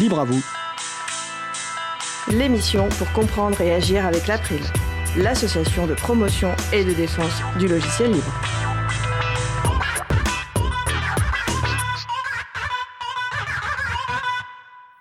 Libre 0.00 0.20
à 0.20 0.24
vous. 0.24 0.42
L'émission 2.30 2.88
pour 2.98 3.12
comprendre 3.12 3.60
et 3.60 3.74
agir 3.74 4.06
avec 4.06 4.26
l'April, 4.26 4.62
l'association 5.18 5.86
de 5.86 5.92
promotion 5.92 6.50
et 6.72 6.82
de 6.84 6.94
défense 6.94 7.42
du 7.58 7.68
logiciel 7.68 8.12
libre. 8.12 8.32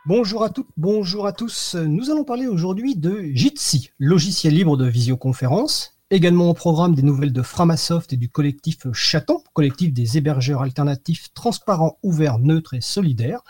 Bonjour 0.06 0.44
à 0.44 0.50
toutes, 0.50 0.68
bonjour 0.76 1.26
à 1.26 1.32
tous. 1.32 1.76
Nous 1.76 2.10
allons 2.10 2.26
parler 2.26 2.48
aujourd'hui 2.48 2.96
de 2.98 3.22
Jitsi, 3.34 3.92
logiciel 3.98 4.56
libre 4.56 4.76
de 4.76 4.88
visioconférence. 4.88 5.96
Également 6.14 6.50
au 6.50 6.54
programme 6.54 6.94
des 6.94 7.04
nouvelles 7.04 7.32
de 7.32 7.42
Framasoft 7.42 8.12
et 8.12 8.18
du 8.18 8.28
collectif 8.28 8.80
Chaton, 8.92 9.42
collectif 9.54 9.94
des 9.94 10.18
hébergeurs 10.18 10.62
alternatifs 10.62 11.32
transparents, 11.34 11.98
ouverts, 12.04 12.38
neutres 12.38 12.74
et 12.74 12.82
solidaires. 12.82 13.46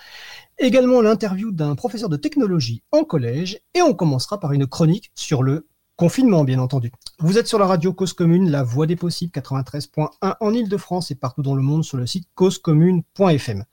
Également 0.60 1.02
l'interview 1.02 1.52
d'un 1.52 1.76
professeur 1.76 2.10
de 2.10 2.18
technologie 2.18 2.84
en 2.92 3.04
collège. 3.04 3.60
Et 3.74 3.82
on 3.82 3.94
commencera 3.94 4.40
par 4.40 4.54
une 4.54 4.68
chronique 4.68 5.12
sur 5.16 5.44
le 5.44 5.68
confinement, 5.96 6.44
bien 6.44 6.60
entendu. 6.60 6.92
Vous 7.20 7.38
êtes 7.38 7.48
sur 7.48 7.60
la 7.60 7.68
radio 7.68 7.94
Cause 7.94 8.14
Commune, 8.14 8.50
la 8.50 8.64
voix 8.64 8.88
des 8.88 8.96
possibles 8.96 9.32
93.1 9.32 10.36
en 10.40 10.54
Ile-de-France 10.54 11.12
et 11.12 11.16
partout 11.16 11.44
dans 11.44 11.56
le 11.56 11.62
monde 11.62 11.84
sur 11.84 11.98
le 11.98 12.08
site 12.08 12.28
causecommune.fm. 12.36 13.66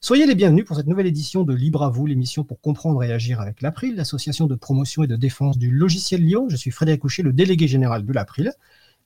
Soyez 0.00 0.26
les 0.26 0.34
bienvenus 0.34 0.64
pour 0.64 0.76
cette 0.76 0.86
nouvelle 0.86 1.06
édition 1.06 1.44
de 1.44 1.54
Libre 1.54 1.82
à 1.82 1.90
vous, 1.90 2.06
l'émission 2.06 2.44
pour 2.44 2.60
comprendre 2.60 3.02
et 3.02 3.12
agir 3.12 3.40
avec 3.40 3.62
l'April, 3.62 3.96
l'association 3.96 4.46
de 4.46 4.54
promotion 4.54 5.02
et 5.02 5.06
de 5.06 5.16
défense 5.16 5.58
du 5.58 5.70
logiciel 5.70 6.24
libre. 6.24 6.46
Je 6.48 6.56
suis 6.56 6.70
Frédéric 6.70 7.00
Couchet, 7.00 7.22
le 7.22 7.32
délégué 7.32 7.66
général 7.66 8.04
de 8.04 8.12
l'April. 8.12 8.52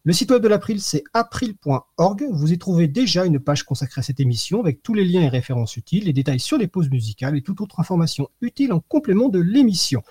Le 0.09 0.15
site 0.15 0.31
web 0.31 0.43
de 0.43 0.49
l'April, 0.49 0.81
c'est 0.81 1.05
april.org. 1.13 2.25
Vous 2.31 2.51
y 2.51 2.57
trouvez 2.57 2.89
déjà 2.89 3.27
une 3.27 3.39
page 3.39 3.65
consacrée 3.65 3.99
à 3.99 4.03
cette 4.03 4.21
émission 4.21 4.59
avec 4.59 4.83
tous 4.83 4.95
les 4.95 5.05
liens 5.05 5.21
et 5.21 5.29
références 5.29 5.77
utiles, 5.77 6.05
les 6.05 6.15
détails 6.15 6.41
sur 6.41 6.57
les 6.57 6.67
pauses 6.67 6.89
musicales 6.89 7.37
et 7.37 7.43
toute 7.43 7.61
autre 7.61 7.79
information 7.79 8.31
utile 8.41 8.73
en 8.73 8.81
complément 8.81 9.29
de 9.29 9.39
l'émission. 9.39 10.03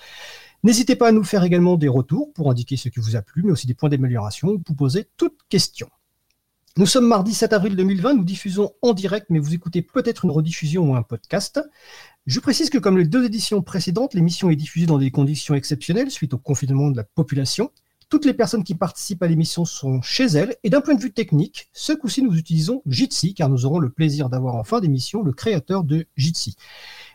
N'hésitez 0.62 0.96
pas 0.96 1.08
à 1.08 1.12
nous 1.12 1.24
faire 1.24 1.44
également 1.44 1.78
des 1.78 1.88
retours 1.88 2.32
pour 2.34 2.52
indiquer 2.52 2.78
ce 2.78 2.90
qui 2.90 3.00
vous 3.00 3.16
a 3.16 3.24
plu, 3.24 3.42
mais 3.42 3.52
aussi 3.52 3.66
des 3.66 3.74
points 3.74 3.90
d'amélioration 3.90 4.50
ou 4.50 4.60
pour 4.60 4.76
poser 4.76 5.10
toutes 5.18 5.40
questions. 5.50 5.90
Nous 6.78 6.86
sommes 6.86 7.08
mardi 7.08 7.34
7 7.34 7.54
avril 7.54 7.76
2020, 7.76 8.14
nous 8.14 8.24
diffusons 8.24 8.74
en 8.84 8.94
direct, 8.94 9.32
mais 9.32 9.40
vous 9.40 9.56
écoutez 9.56 9.82
peut-être 9.82 10.26
une 10.26 10.32
rediffusion 10.32 10.92
ou 10.92 10.96
un 10.96 11.02
podcast. 11.02 11.60
Je 12.28 12.40
précise 12.40 12.70
que 12.70 12.78
comme 12.78 13.00
les 13.00 13.08
deux 13.08 13.26
éditions 13.26 13.64
précédentes, 13.64 14.14
l'émission 14.14 14.52
est 14.52 14.56
diffusée 14.56 14.86
dans 14.86 15.00
des 15.00 15.10
conditions 15.10 15.56
exceptionnelles 15.56 16.12
suite 16.12 16.36
au 16.36 16.38
confinement 16.38 16.92
de 16.92 16.98
la 16.98 17.04
population. 17.04 17.72
Toutes 18.10 18.24
les 18.24 18.34
personnes 18.34 18.64
qui 18.64 18.74
participent 18.74 19.22
à 19.22 19.28
l'émission 19.28 19.66
sont 19.66 20.02
chez 20.02 20.28
elles, 20.28 20.56
et 20.64 20.70
d'un 20.70 20.80
point 20.80 20.96
de 20.96 21.02
vue 21.02 21.12
technique, 21.12 21.70
ce 21.74 21.92
coup-ci 21.92 22.22
nous 22.22 22.38
utilisons 22.38 22.82
Jitsi, 22.86 23.34
car 23.34 23.50
nous 23.50 23.66
aurons 23.66 23.80
le 23.80 23.90
plaisir 23.90 24.30
d'avoir 24.30 24.56
en 24.56 24.64
fin 24.64 24.80
d'émission 24.80 25.24
le 25.24 25.34
créateur 25.34 25.84
de 25.84 26.08
Jitsi. 26.16 26.56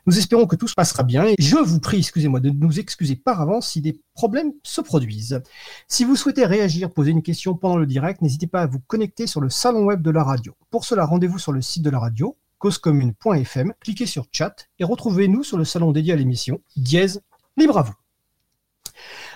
Nous 0.05 0.19
espérons 0.19 0.47
que 0.47 0.55
tout 0.55 0.69
se 0.69 0.75
passera 0.75 1.03
bien 1.03 1.25
et 1.27 1.35
je 1.39 1.57
vous 1.57 1.81
prie, 1.81 1.99
excusez-moi, 1.99 2.41
de 2.41 2.51
nous 2.51 2.79
excuser 2.79 3.17
par 3.17 3.41
avance 3.41 3.71
si 3.71 3.81
des 3.81 4.03
problèmes 4.13 4.53
se 4.65 4.83
produisent. 4.83 5.41
Si 5.89 6.05
vous 6.05 6.15
souhaitez 6.15 6.45
réagir, 6.45 6.91
poser 6.91 7.13
une 7.13 7.23
question 7.23 7.55
pendant 7.55 7.79
le 7.79 7.87
direct, 7.87 8.21
n'hésitez 8.21 8.47
pas 8.47 8.61
à 8.61 8.67
vous 8.67 8.81
connecter 8.81 9.27
sur 9.27 9.41
le 9.41 9.49
salon 9.49 9.85
web 9.85 10.03
de 10.03 10.11
la 10.11 10.25
radio. 10.25 10.55
Pour 10.71 10.85
cela, 10.85 11.07
rendez-vous 11.07 11.39
sur 11.39 11.53
le 11.53 11.63
site 11.63 11.85
de 11.85 11.91
la 11.91 12.01
radio, 12.01 12.37
causecommune.fm, 12.59 13.73
cliquez 13.81 14.07
sur 14.07 14.27
chat 14.31 14.69
et 14.79 14.85
retrouvez-nous 14.85 15.43
sur 15.43 15.57
le 15.57 15.65
salon 15.65 15.91
dédié 15.91 16.13
à 16.13 16.17
l'émission, 16.17 16.61
dièse, 16.77 17.23
libre 17.57 17.79
à 17.79 17.83
vous. 17.83 18.02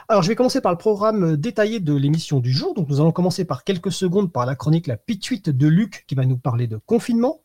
Alors, 0.08 0.22
je 0.22 0.28
vais 0.28 0.36
commencer 0.36 0.60
par 0.60 0.70
le 0.70 0.78
programme 0.78 1.36
détaillé 1.36 1.80
de 1.80 1.92
l'émission 1.92 2.38
du 2.38 2.52
jour. 2.52 2.74
Donc, 2.74 2.88
nous 2.88 3.00
allons 3.00 3.10
commencer 3.10 3.44
par 3.44 3.64
quelques 3.64 3.90
secondes 3.90 4.32
par 4.32 4.46
la 4.46 4.54
chronique 4.54 4.86
La 4.86 4.96
Pituite 4.96 5.50
de 5.50 5.66
Luc 5.66 6.04
qui 6.06 6.14
va 6.14 6.24
nous 6.24 6.38
parler 6.38 6.68
de 6.68 6.76
confinement. 6.76 7.40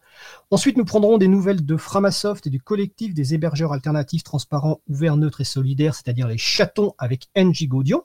Ensuite, 0.52 0.78
nous 0.78 0.86
prendrons 0.86 1.18
des 1.18 1.28
nouvelles 1.28 1.66
de 1.66 1.76
Framasoft 1.76 2.46
et 2.46 2.52
du 2.52 2.62
collectif 2.62 3.16
des 3.16 3.34
hébergeurs 3.34 3.74
alternatifs 3.74 4.22
transparents, 4.22 4.80
ouverts, 4.88 5.18
neutres 5.18 5.42
et 5.42 5.46
solidaires, 5.46 5.96
c'est-à-dire 5.96 6.28
les 6.28 6.38
chatons 6.38 6.94
avec 7.00 7.30
NG 7.36 7.68
Gaudion. 7.68 8.04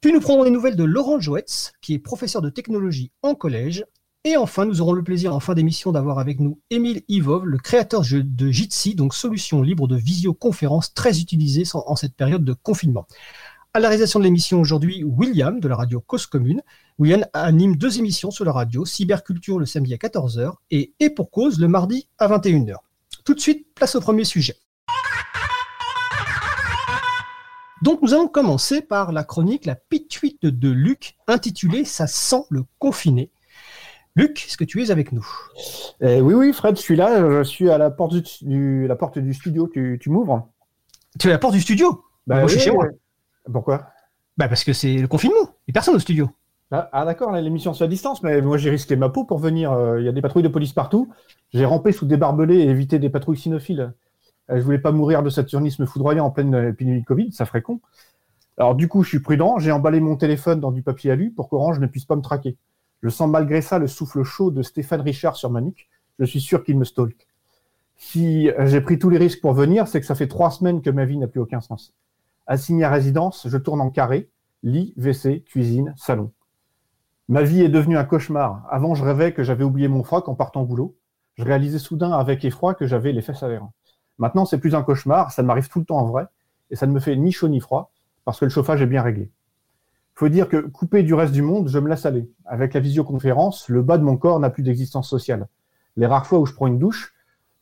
Puis 0.00 0.14
nous 0.14 0.20
prendrons 0.20 0.44
des 0.44 0.50
nouvelles 0.50 0.76
de 0.76 0.84
Laurent 0.84 1.20
Joetz, 1.20 1.72
qui 1.82 1.92
est 1.92 1.98
professeur 1.98 2.40
de 2.40 2.48
technologie 2.48 3.10
en 3.20 3.34
collège. 3.34 3.84
Et 4.26 4.38
enfin, 4.38 4.64
nous 4.64 4.80
aurons 4.80 4.94
le 4.94 5.04
plaisir 5.04 5.34
en 5.34 5.40
fin 5.40 5.52
d'émission 5.52 5.92
d'avoir 5.92 6.18
avec 6.18 6.40
nous 6.40 6.58
Émile 6.70 7.02
Ivov, 7.08 7.44
le 7.44 7.58
créateur 7.58 8.00
de 8.10 8.50
Jitsi, 8.50 8.94
donc 8.94 9.14
solution 9.14 9.60
libre 9.60 9.86
de 9.86 9.96
visioconférence 9.96 10.94
très 10.94 11.20
utilisée 11.20 11.64
en 11.74 11.94
cette 11.94 12.14
période 12.14 12.42
de 12.42 12.54
confinement. 12.54 13.06
À 13.76 13.80
la 13.80 13.88
réalisation 13.88 14.20
de 14.20 14.24
l'émission 14.24 14.60
aujourd'hui, 14.60 15.02
William 15.02 15.58
de 15.58 15.66
la 15.66 15.74
radio 15.74 16.00
Cause 16.00 16.26
Commune. 16.26 16.62
William 17.00 17.26
anime 17.32 17.74
deux 17.74 17.98
émissions 17.98 18.30
sur 18.30 18.44
la 18.44 18.52
radio, 18.52 18.84
Cyberculture 18.84 19.58
le 19.58 19.66
samedi 19.66 19.92
à 19.92 19.96
14h 19.96 20.52
et 20.70 20.94
Et 21.00 21.10
pour 21.10 21.32
cause 21.32 21.58
le 21.58 21.66
mardi 21.66 22.08
à 22.18 22.28
21h. 22.28 22.76
Tout 23.24 23.34
de 23.34 23.40
suite, 23.40 23.66
place 23.74 23.96
au 23.96 24.00
premier 24.00 24.22
sujet. 24.22 24.54
Donc 27.82 28.00
nous 28.00 28.14
allons 28.14 28.28
commencer 28.28 28.80
par 28.80 29.10
la 29.10 29.24
chronique 29.24 29.66
La 29.66 29.74
pituite 29.74 30.46
de 30.46 30.68
Luc, 30.70 31.16
intitulée 31.26 31.84
Ça 31.84 32.06
sent 32.06 32.44
le 32.50 32.62
confiné. 32.78 33.32
Luc, 34.14 34.44
est-ce 34.46 34.56
que 34.56 34.62
tu 34.62 34.84
es 34.84 34.92
avec 34.92 35.10
nous? 35.10 35.26
Eh 36.00 36.20
Oui, 36.20 36.34
oui, 36.34 36.52
Fred, 36.52 36.76
je 36.76 36.80
suis 36.80 36.94
là. 36.94 37.42
Je 37.42 37.42
suis 37.42 37.68
à 37.70 37.78
la 37.78 37.90
porte 37.90 38.14
du, 38.40 38.86
la 38.86 38.94
porte 38.94 39.18
du 39.18 39.34
studio. 39.34 39.66
Tu, 39.66 39.98
m'ouvres? 40.06 40.48
Tu 41.18 41.26
es 41.26 41.30
à 41.30 41.34
la 41.34 41.38
porte 41.40 41.54
du 41.54 41.60
studio? 41.60 42.04
Bah, 42.28 42.38
Moi, 42.38 42.46
je 42.46 42.52
suis 42.52 42.60
chez 42.66 42.70
moi. 42.70 42.86
Pourquoi? 43.50 43.86
Bah 44.36 44.48
parce 44.48 44.64
que 44.64 44.72
c'est 44.72 44.94
le 44.94 45.08
confinement. 45.08 45.42
Il 45.66 45.70
n'y 45.70 45.72
a 45.72 45.74
personne 45.74 45.94
au 45.94 45.98
studio. 45.98 46.28
Ah, 46.70 46.88
ah 46.92 47.04
d'accord, 47.04 47.30
l'émission 47.32 47.72
c'est 47.74 47.84
à 47.84 47.86
distance, 47.86 48.22
mais 48.22 48.40
moi 48.40 48.56
j'ai 48.56 48.70
risqué 48.70 48.96
ma 48.96 49.08
peau 49.08 49.24
pour 49.24 49.38
venir. 49.38 49.72
Euh, 49.72 50.00
il 50.00 50.06
y 50.06 50.08
a 50.08 50.12
des 50.12 50.22
patrouilles 50.22 50.42
de 50.42 50.48
police 50.48 50.72
partout. 50.72 51.12
J'ai 51.52 51.64
rampé 51.64 51.92
sous 51.92 52.06
des 52.06 52.16
barbelés 52.16 52.56
et 52.56 52.68
évité 52.68 52.98
des 52.98 53.10
patrouilles 53.10 53.38
cynophiles. 53.38 53.92
Euh, 54.50 54.56
je 54.56 54.62
voulais 54.62 54.78
pas 54.78 54.92
mourir 54.92 55.22
de 55.22 55.30
saturnisme 55.30 55.86
foudroyant 55.86 56.26
en 56.26 56.30
pleine 56.30 56.54
épidémie 56.54 57.00
de 57.00 57.06
Covid, 57.06 57.32
ça 57.32 57.44
ferait 57.44 57.62
con. 57.62 57.80
Alors 58.56 58.74
du 58.74 58.88
coup, 58.88 59.02
je 59.02 59.08
suis 59.08 59.20
prudent, 59.20 59.58
j'ai 59.58 59.72
emballé 59.72 60.00
mon 60.00 60.16
téléphone 60.16 60.60
dans 60.60 60.72
du 60.72 60.82
papier 60.82 61.10
alu 61.10 61.30
pour 61.30 61.48
qu'Orange 61.48 61.80
ne 61.80 61.86
puisse 61.86 62.04
pas 62.04 62.16
me 62.16 62.22
traquer. 62.22 62.56
Je 63.02 63.08
sens 63.08 63.28
malgré 63.28 63.60
ça 63.60 63.78
le 63.78 63.86
souffle 63.86 64.22
chaud 64.22 64.50
de 64.50 64.62
Stéphane 64.62 65.00
Richard 65.00 65.36
sur 65.36 65.50
ma 65.50 65.60
nuque. 65.60 65.88
Je 66.18 66.24
suis 66.24 66.40
sûr 66.40 66.64
qu'il 66.64 66.78
me 66.78 66.84
stalk. 66.84 67.26
Si 67.96 68.50
euh, 68.50 68.66
j'ai 68.66 68.80
pris 68.80 68.98
tous 68.98 69.10
les 69.10 69.18
risques 69.18 69.40
pour 69.40 69.52
venir, 69.52 69.88
c'est 69.88 70.00
que 70.00 70.06
ça 70.06 70.14
fait 70.14 70.28
trois 70.28 70.50
semaines 70.50 70.82
que 70.82 70.90
ma 70.90 71.04
vie 71.04 71.18
n'a 71.18 71.26
plus 71.26 71.40
aucun 71.40 71.60
sens. 71.60 71.92
Assigné 72.46 72.84
à 72.84 72.90
résidence, 72.90 73.48
je 73.48 73.56
tourne 73.56 73.80
en 73.80 73.90
carré, 73.90 74.30
lit, 74.62 74.92
WC, 74.96 75.44
cuisine, 75.44 75.94
salon. 75.96 76.32
Ma 77.28 77.42
vie 77.42 77.62
est 77.62 77.70
devenue 77.70 77.96
un 77.96 78.04
cauchemar. 78.04 78.66
Avant, 78.70 78.94
je 78.94 79.02
rêvais 79.02 79.32
que 79.32 79.42
j'avais 79.42 79.64
oublié 79.64 79.88
mon 79.88 80.04
froc 80.04 80.28
en 80.28 80.34
partant 80.34 80.60
au 80.60 80.66
boulot. 80.66 80.94
Je 81.36 81.44
réalisais 81.44 81.78
soudain 81.78 82.12
avec 82.12 82.44
effroi 82.44 82.74
que 82.74 82.86
j'avais 82.86 83.12
les 83.12 83.22
fesses. 83.22 83.44
Maintenant, 84.18 84.44
c'est 84.44 84.58
plus 84.58 84.74
un 84.74 84.82
cauchemar, 84.82 85.32
ça 85.32 85.42
m'arrive 85.42 85.68
tout 85.68 85.78
le 85.78 85.86
temps 85.86 85.98
en 85.98 86.04
vrai, 86.04 86.26
et 86.70 86.76
ça 86.76 86.86
ne 86.86 86.92
me 86.92 87.00
fait 87.00 87.16
ni 87.16 87.32
chaud 87.32 87.48
ni 87.48 87.60
froid, 87.60 87.92
parce 88.26 88.38
que 88.38 88.44
le 88.44 88.50
chauffage 88.50 88.82
est 88.82 88.86
bien 88.86 89.02
réglé. 89.02 89.30
Faut 90.14 90.28
dire 90.28 90.48
que 90.48 90.58
coupé 90.58 91.02
du 91.02 91.14
reste 91.14 91.32
du 91.32 91.42
monde, 91.42 91.68
je 91.68 91.78
me 91.78 91.88
laisse 91.88 92.06
aller. 92.06 92.30
Avec 92.44 92.74
la 92.74 92.80
visioconférence, 92.80 93.68
le 93.68 93.82
bas 93.82 93.96
de 93.96 94.04
mon 94.04 94.16
corps 94.16 94.38
n'a 94.38 94.50
plus 94.50 94.62
d'existence 94.62 95.08
sociale. 95.08 95.48
Les 95.96 96.06
rares 96.06 96.26
fois 96.26 96.38
où 96.38 96.46
je 96.46 96.52
prends 96.52 96.66
une 96.66 96.78
douche, 96.78 97.14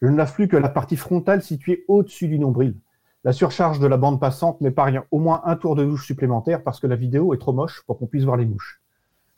je 0.03 0.09
ne 0.09 0.17
lave 0.17 0.35
plus 0.35 0.49
que 0.49 0.57
la 0.57 0.69
partie 0.69 0.97
frontale 0.97 1.43
située 1.43 1.85
au-dessus 1.87 2.27
du 2.27 2.39
nombril. 2.39 2.77
La 3.25 3.33
surcharge 3.33 3.79
de 3.79 3.87
la 3.87 3.97
bande 3.97 4.19
passante 4.19 4.61
m'épargne 4.61 5.03
au 5.13 5.21
moins 5.21 5.43
un 5.45 5.55
tour 5.55 5.77
de 5.77 5.85
douche 5.85 6.07
supplémentaire 6.07 6.65
parce 6.65 6.81
que 6.81 6.89
la 6.89 6.97
vidéo 6.97 7.35
est 7.35 7.39
trop 7.39 7.53
moche 7.53 7.83
pour 7.87 7.97
qu'on 7.97 8.09
puisse 8.09 8.25
voir 8.25 8.37
les 8.37 8.47
mouches. 8.47 8.81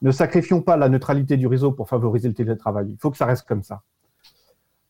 Ne 0.01 0.11
sacrifions 0.11 0.63
pas 0.63 0.79
la 0.79 0.89
neutralité 0.89 1.37
du 1.37 1.47
réseau 1.47 1.71
pour 1.71 1.89
favoriser 1.89 2.29
le 2.29 2.35
télétravail. 2.35 2.87
Il 2.91 2.97
faut 2.99 3.11
que 3.11 3.19
ça 3.19 3.27
reste 3.27 3.47
comme 3.47 3.63
ça. 3.63 3.83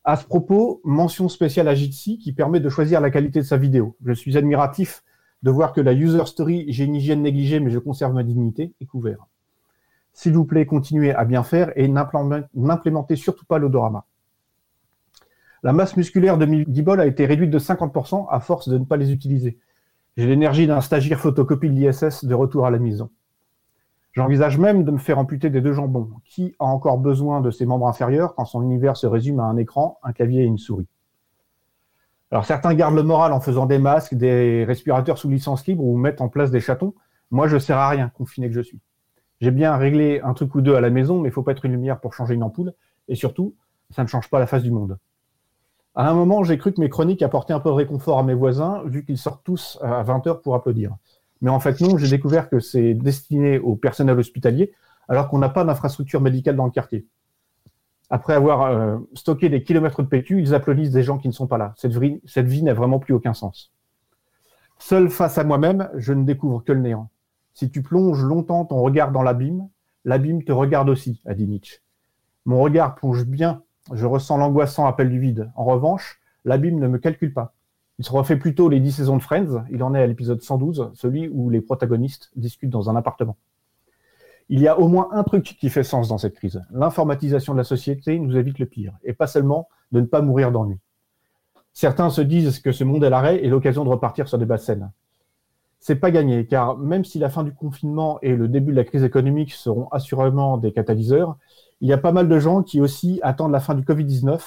À 0.04 0.16
ce 0.16 0.24
propos, 0.24 0.80
mention 0.84 1.28
spéciale 1.28 1.66
à 1.66 1.74
Jitsi 1.74 2.18
qui 2.18 2.32
permet 2.32 2.60
de 2.60 2.68
choisir 2.68 3.00
la 3.00 3.10
qualité 3.10 3.40
de 3.40 3.44
sa 3.44 3.56
vidéo. 3.56 3.96
Je 4.04 4.12
suis 4.12 4.36
admiratif 4.36 5.02
de 5.42 5.50
voir 5.50 5.72
que 5.72 5.80
la 5.80 5.92
user 5.92 6.24
story, 6.26 6.66
j'ai 6.68 6.84
une 6.84 6.94
hygiène 6.94 7.22
négligée 7.22 7.58
mais 7.58 7.70
je 7.70 7.80
conserve 7.80 8.14
ma 8.14 8.22
dignité, 8.22 8.74
est 8.80 8.86
couvert. 8.86 9.26
S'il 10.12 10.34
vous 10.34 10.44
plaît, 10.44 10.66
continuez 10.66 11.12
à 11.12 11.24
bien 11.24 11.42
faire 11.42 11.72
et 11.74 11.88
n'implémentez 11.88 13.16
surtout 13.16 13.44
pas 13.44 13.58
l'odorama. 13.58 14.04
La 15.64 15.72
masse 15.72 15.96
musculaire 15.96 16.36
de 16.36 16.44
Guibol 16.44 17.00
a 17.00 17.06
été 17.06 17.24
réduite 17.24 17.50
de 17.50 17.58
50% 17.58 18.26
à 18.28 18.38
force 18.40 18.68
de 18.68 18.76
ne 18.76 18.84
pas 18.84 18.98
les 18.98 19.12
utiliser. 19.12 19.58
J'ai 20.14 20.26
l'énergie 20.26 20.66
d'un 20.66 20.82
stagiaire 20.82 21.18
photocopie 21.18 21.70
de 21.70 21.74
l'ISS 21.74 22.26
de 22.26 22.34
retour 22.34 22.66
à 22.66 22.70
la 22.70 22.78
maison. 22.78 23.08
J'envisage 24.12 24.58
même 24.58 24.84
de 24.84 24.90
me 24.90 24.98
faire 24.98 25.18
amputer 25.18 25.48
des 25.48 25.62
deux 25.62 25.72
jambons. 25.72 26.10
Qui 26.26 26.54
a 26.58 26.66
encore 26.66 26.98
besoin 26.98 27.40
de 27.40 27.50
ses 27.50 27.64
membres 27.64 27.88
inférieurs 27.88 28.34
quand 28.34 28.44
son 28.44 28.62
univers 28.62 28.98
se 28.98 29.06
résume 29.06 29.40
à 29.40 29.44
un 29.44 29.56
écran, 29.56 29.98
un 30.02 30.12
clavier 30.12 30.42
et 30.42 30.44
une 30.44 30.58
souris? 30.58 30.86
Alors 32.30 32.44
certains 32.44 32.74
gardent 32.74 32.96
le 32.96 33.02
moral 33.02 33.32
en 33.32 33.40
faisant 33.40 33.64
des 33.64 33.78
masques, 33.78 34.14
des 34.14 34.66
respirateurs 34.66 35.16
sous 35.16 35.30
licence 35.30 35.66
libre 35.66 35.82
ou 35.82 35.96
mettent 35.96 36.20
en 36.20 36.28
place 36.28 36.50
des 36.50 36.60
chatons. 36.60 36.92
Moi, 37.30 37.48
je 37.48 37.54
ne 37.54 37.60
sers 37.60 37.78
à 37.78 37.88
rien, 37.88 38.10
confiné 38.10 38.48
que 38.48 38.54
je 38.54 38.60
suis. 38.60 38.80
J'ai 39.40 39.50
bien 39.50 39.74
réglé 39.78 40.20
un 40.20 40.34
truc 40.34 40.54
ou 40.56 40.60
deux 40.60 40.74
à 40.74 40.82
la 40.82 40.90
maison, 40.90 41.22
mais 41.22 41.30
il 41.30 41.32
faut 41.32 41.42
pas 41.42 41.52
être 41.52 41.64
une 41.64 41.72
lumière 41.72 42.00
pour 42.00 42.12
changer 42.12 42.34
une 42.34 42.42
ampoule. 42.42 42.74
Et 43.08 43.14
surtout, 43.14 43.54
ça 43.88 44.02
ne 44.02 44.08
change 44.08 44.28
pas 44.28 44.38
la 44.38 44.46
face 44.46 44.62
du 44.62 44.70
monde. 44.70 44.98
À 45.96 46.10
un 46.10 46.14
moment, 46.14 46.42
j'ai 46.42 46.58
cru 46.58 46.72
que 46.72 46.80
mes 46.80 46.88
chroniques 46.88 47.22
apportaient 47.22 47.52
un 47.52 47.60
peu 47.60 47.68
de 47.68 47.74
réconfort 47.74 48.18
à 48.18 48.24
mes 48.24 48.34
voisins, 48.34 48.82
vu 48.86 49.04
qu'ils 49.04 49.18
sortent 49.18 49.44
tous 49.44 49.78
à 49.80 50.02
20h 50.02 50.40
pour 50.42 50.56
applaudir. 50.56 50.96
Mais 51.40 51.50
en 51.50 51.60
fait, 51.60 51.80
non, 51.80 51.96
j'ai 51.98 52.08
découvert 52.08 52.48
que 52.48 52.58
c'est 52.58 52.94
destiné 52.94 53.58
au 53.58 53.76
personnel 53.76 54.18
hospitalier, 54.18 54.72
alors 55.08 55.28
qu'on 55.28 55.38
n'a 55.38 55.48
pas 55.48 55.64
d'infrastructure 55.64 56.20
médicale 56.20 56.56
dans 56.56 56.64
le 56.64 56.72
quartier. 56.72 57.06
Après 58.10 58.34
avoir 58.34 59.00
stocké 59.14 59.48
des 59.48 59.62
kilomètres 59.62 60.02
de 60.02 60.08
PQ, 60.08 60.40
ils 60.40 60.54
applaudissent 60.54 60.90
des 60.90 61.02
gens 61.02 61.18
qui 61.18 61.28
ne 61.28 61.32
sont 61.32 61.46
pas 61.46 61.58
là. 61.58 61.74
Cette 61.76 61.96
vie, 61.96 62.20
cette 62.26 62.46
vie 62.46 62.62
n'a 62.62 62.74
vraiment 62.74 62.98
plus 62.98 63.14
aucun 63.14 63.34
sens. 63.34 63.72
Seul 64.78 65.08
face 65.10 65.38
à 65.38 65.44
moi-même, 65.44 65.88
je 65.94 66.12
ne 66.12 66.24
découvre 66.24 66.62
que 66.64 66.72
le 66.72 66.80
néant. 66.80 67.08
Si 67.54 67.70
tu 67.70 67.82
plonges 67.82 68.22
longtemps 68.22 68.64
ton 68.64 68.82
regard 68.82 69.12
dans 69.12 69.22
l'abîme, 69.22 69.68
l'abîme 70.04 70.42
te 70.42 70.52
regarde 70.52 70.88
aussi, 70.88 71.22
a 71.24 71.34
dit 71.34 71.46
Nietzsche. 71.46 71.78
Mon 72.44 72.60
regard 72.60 72.94
plonge 72.96 73.24
bien, 73.24 73.62
je 73.92 74.06
ressens 74.06 74.38
l'angoissant 74.38 74.86
appel 74.86 75.10
du 75.10 75.18
vide. 75.18 75.50
En 75.56 75.64
revanche, 75.64 76.20
l'abîme 76.44 76.78
ne 76.78 76.88
me 76.88 76.98
calcule 76.98 77.32
pas. 77.32 77.54
Il 77.98 78.04
se 78.04 78.12
refait 78.12 78.36
plutôt 78.36 78.68
les 78.68 78.80
dix 78.80 78.92
saisons 78.92 79.16
de 79.16 79.22
Friends, 79.22 79.64
il 79.70 79.82
en 79.82 79.94
est 79.94 80.02
à 80.02 80.06
l'épisode 80.06 80.42
112, 80.42 80.90
celui 80.94 81.28
où 81.28 81.48
les 81.50 81.60
protagonistes 81.60 82.30
discutent 82.34 82.70
dans 82.70 82.90
un 82.90 82.96
appartement. 82.96 83.36
Il 84.48 84.60
y 84.60 84.68
a 84.68 84.78
au 84.78 84.88
moins 84.88 85.08
un 85.12 85.22
truc 85.22 85.44
qui 85.44 85.70
fait 85.70 85.84
sens 85.84 86.08
dans 86.08 86.18
cette 86.18 86.34
crise. 86.34 86.60
L'informatisation 86.70 87.52
de 87.52 87.58
la 87.58 87.64
société 87.64 88.18
nous 88.18 88.36
évite 88.36 88.58
le 88.58 88.66
pire, 88.66 88.94
et 89.04 89.12
pas 89.12 89.26
seulement 89.26 89.68
de 89.92 90.00
ne 90.00 90.06
pas 90.06 90.22
mourir 90.22 90.50
d'ennui. 90.50 90.78
Certains 91.72 92.10
se 92.10 92.20
disent 92.20 92.58
que 92.58 92.72
ce 92.72 92.84
monde 92.84 93.04
est 93.04 93.10
l'arrêt 93.10 93.44
et 93.44 93.48
l'occasion 93.48 93.84
de 93.84 93.90
repartir 93.90 94.28
sur 94.28 94.38
des 94.38 94.46
basses 94.46 94.64
scènes 94.64 94.90
c'est 95.86 95.96
pas 95.96 96.10
gagné, 96.10 96.46
car 96.46 96.78
même 96.78 97.04
si 97.04 97.18
la 97.18 97.28
fin 97.28 97.44
du 97.44 97.52
confinement 97.52 98.18
et 98.22 98.34
le 98.36 98.48
début 98.48 98.72
de 98.72 98.76
la 98.76 98.84
crise 98.84 99.04
économique 99.04 99.52
seront 99.52 99.86
assurément 99.88 100.56
des 100.56 100.72
catalyseurs, 100.72 101.36
il 101.82 101.88
y 101.88 101.92
a 101.92 101.98
pas 101.98 102.10
mal 102.10 102.26
de 102.26 102.38
gens 102.38 102.62
qui 102.62 102.80
aussi 102.80 103.20
attendent 103.22 103.52
la 103.52 103.60
fin 103.60 103.74
du 103.74 103.82
Covid-19 103.82 104.40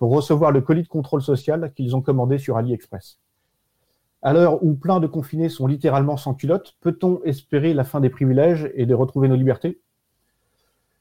pour 0.00 0.10
recevoir 0.10 0.50
le 0.50 0.62
colis 0.62 0.82
de 0.82 0.88
contrôle 0.88 1.22
social 1.22 1.72
qu'ils 1.76 1.94
ont 1.94 2.02
commandé 2.02 2.38
sur 2.38 2.56
AliExpress. 2.56 3.20
À 4.22 4.32
l'heure 4.32 4.64
où 4.64 4.74
plein 4.74 4.98
de 4.98 5.06
confinés 5.06 5.48
sont 5.48 5.68
littéralement 5.68 6.16
sans 6.16 6.34
culotte, 6.34 6.74
peut-on 6.80 7.22
espérer 7.22 7.72
la 7.72 7.84
fin 7.84 8.00
des 8.00 8.10
privilèges 8.10 8.68
et 8.74 8.84
de 8.84 8.94
retrouver 8.94 9.28
nos 9.28 9.36
libertés? 9.36 9.80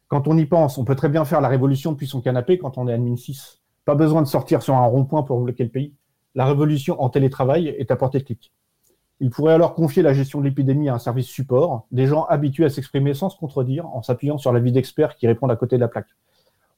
Quand 0.07 0.27
on 0.27 0.37
y 0.37 0.45
pense, 0.45 0.77
on 0.77 0.85
peut 0.85 0.95
très 0.95 1.09
bien 1.09 1.25
faire 1.25 1.41
la 1.41 1.47
révolution 1.47 1.93
depuis 1.93 2.05
son 2.05 2.21
canapé 2.21 2.59
quand 2.59 2.77
on 2.77 2.87
est 2.87 2.93
admin 2.93 3.15
6. 3.15 3.59
Pas 3.85 3.95
besoin 3.95 4.21
de 4.21 4.27
sortir 4.27 4.61
sur 4.61 4.75
un 4.75 4.85
rond-point 4.85 5.23
pour 5.23 5.39
bloquer 5.41 5.63
le 5.63 5.71
pays. 5.71 5.95
La 6.35 6.45
révolution 6.45 7.01
en 7.01 7.09
télétravail 7.09 7.69
est 7.69 7.89
à 7.89 7.95
portée 7.95 8.19
de 8.19 8.25
clic. 8.25 8.53
Il 9.21 9.29
pourrait 9.29 9.53
alors 9.53 9.75
confier 9.75 10.01
la 10.01 10.13
gestion 10.13 10.39
de 10.39 10.45
l'épidémie 10.45 10.89
à 10.89 10.95
un 10.95 10.99
service 10.99 11.27
support, 11.27 11.85
des 11.91 12.07
gens 12.07 12.23
habitués 12.25 12.65
à 12.65 12.69
s'exprimer 12.69 13.13
sans 13.13 13.29
se 13.29 13.37
contredire, 13.37 13.85
en 13.87 14.01
s'appuyant 14.01 14.37
sur 14.37 14.53
l'avis 14.53 14.71
d'experts 14.71 15.15
qui 15.15 15.27
répondent 15.27 15.51
à 15.51 15.57
côté 15.57 15.75
de 15.75 15.81
la 15.81 15.89
plaque. 15.89 16.07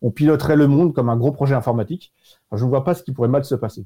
On 0.02 0.10
piloterait 0.10 0.56
le 0.56 0.68
monde 0.68 0.94
comme 0.94 1.10
un 1.10 1.18
gros 1.18 1.32
projet 1.32 1.54
informatique. 1.54 2.14
je 2.52 2.64
ne 2.64 2.70
vois 2.70 2.84
pas 2.84 2.96
ce 2.96 3.04
qui 3.04 3.12
pourrait 3.12 3.28
mal 3.28 3.46
se 3.46 3.54
passer. 3.54 3.86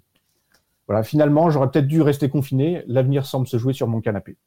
Voilà, 0.88 1.04
finalement, 1.04 1.50
j'aurais 1.50 1.70
peut-être 1.70 1.88
dû 1.88 2.02
rester 2.02 2.30
confiné. 2.30 2.84
L'avenir 2.88 3.26
semble 3.26 3.48
se 3.48 3.58
jouer 3.58 3.74
sur 3.74 3.88
mon 3.88 4.02
canapé. 4.02 4.38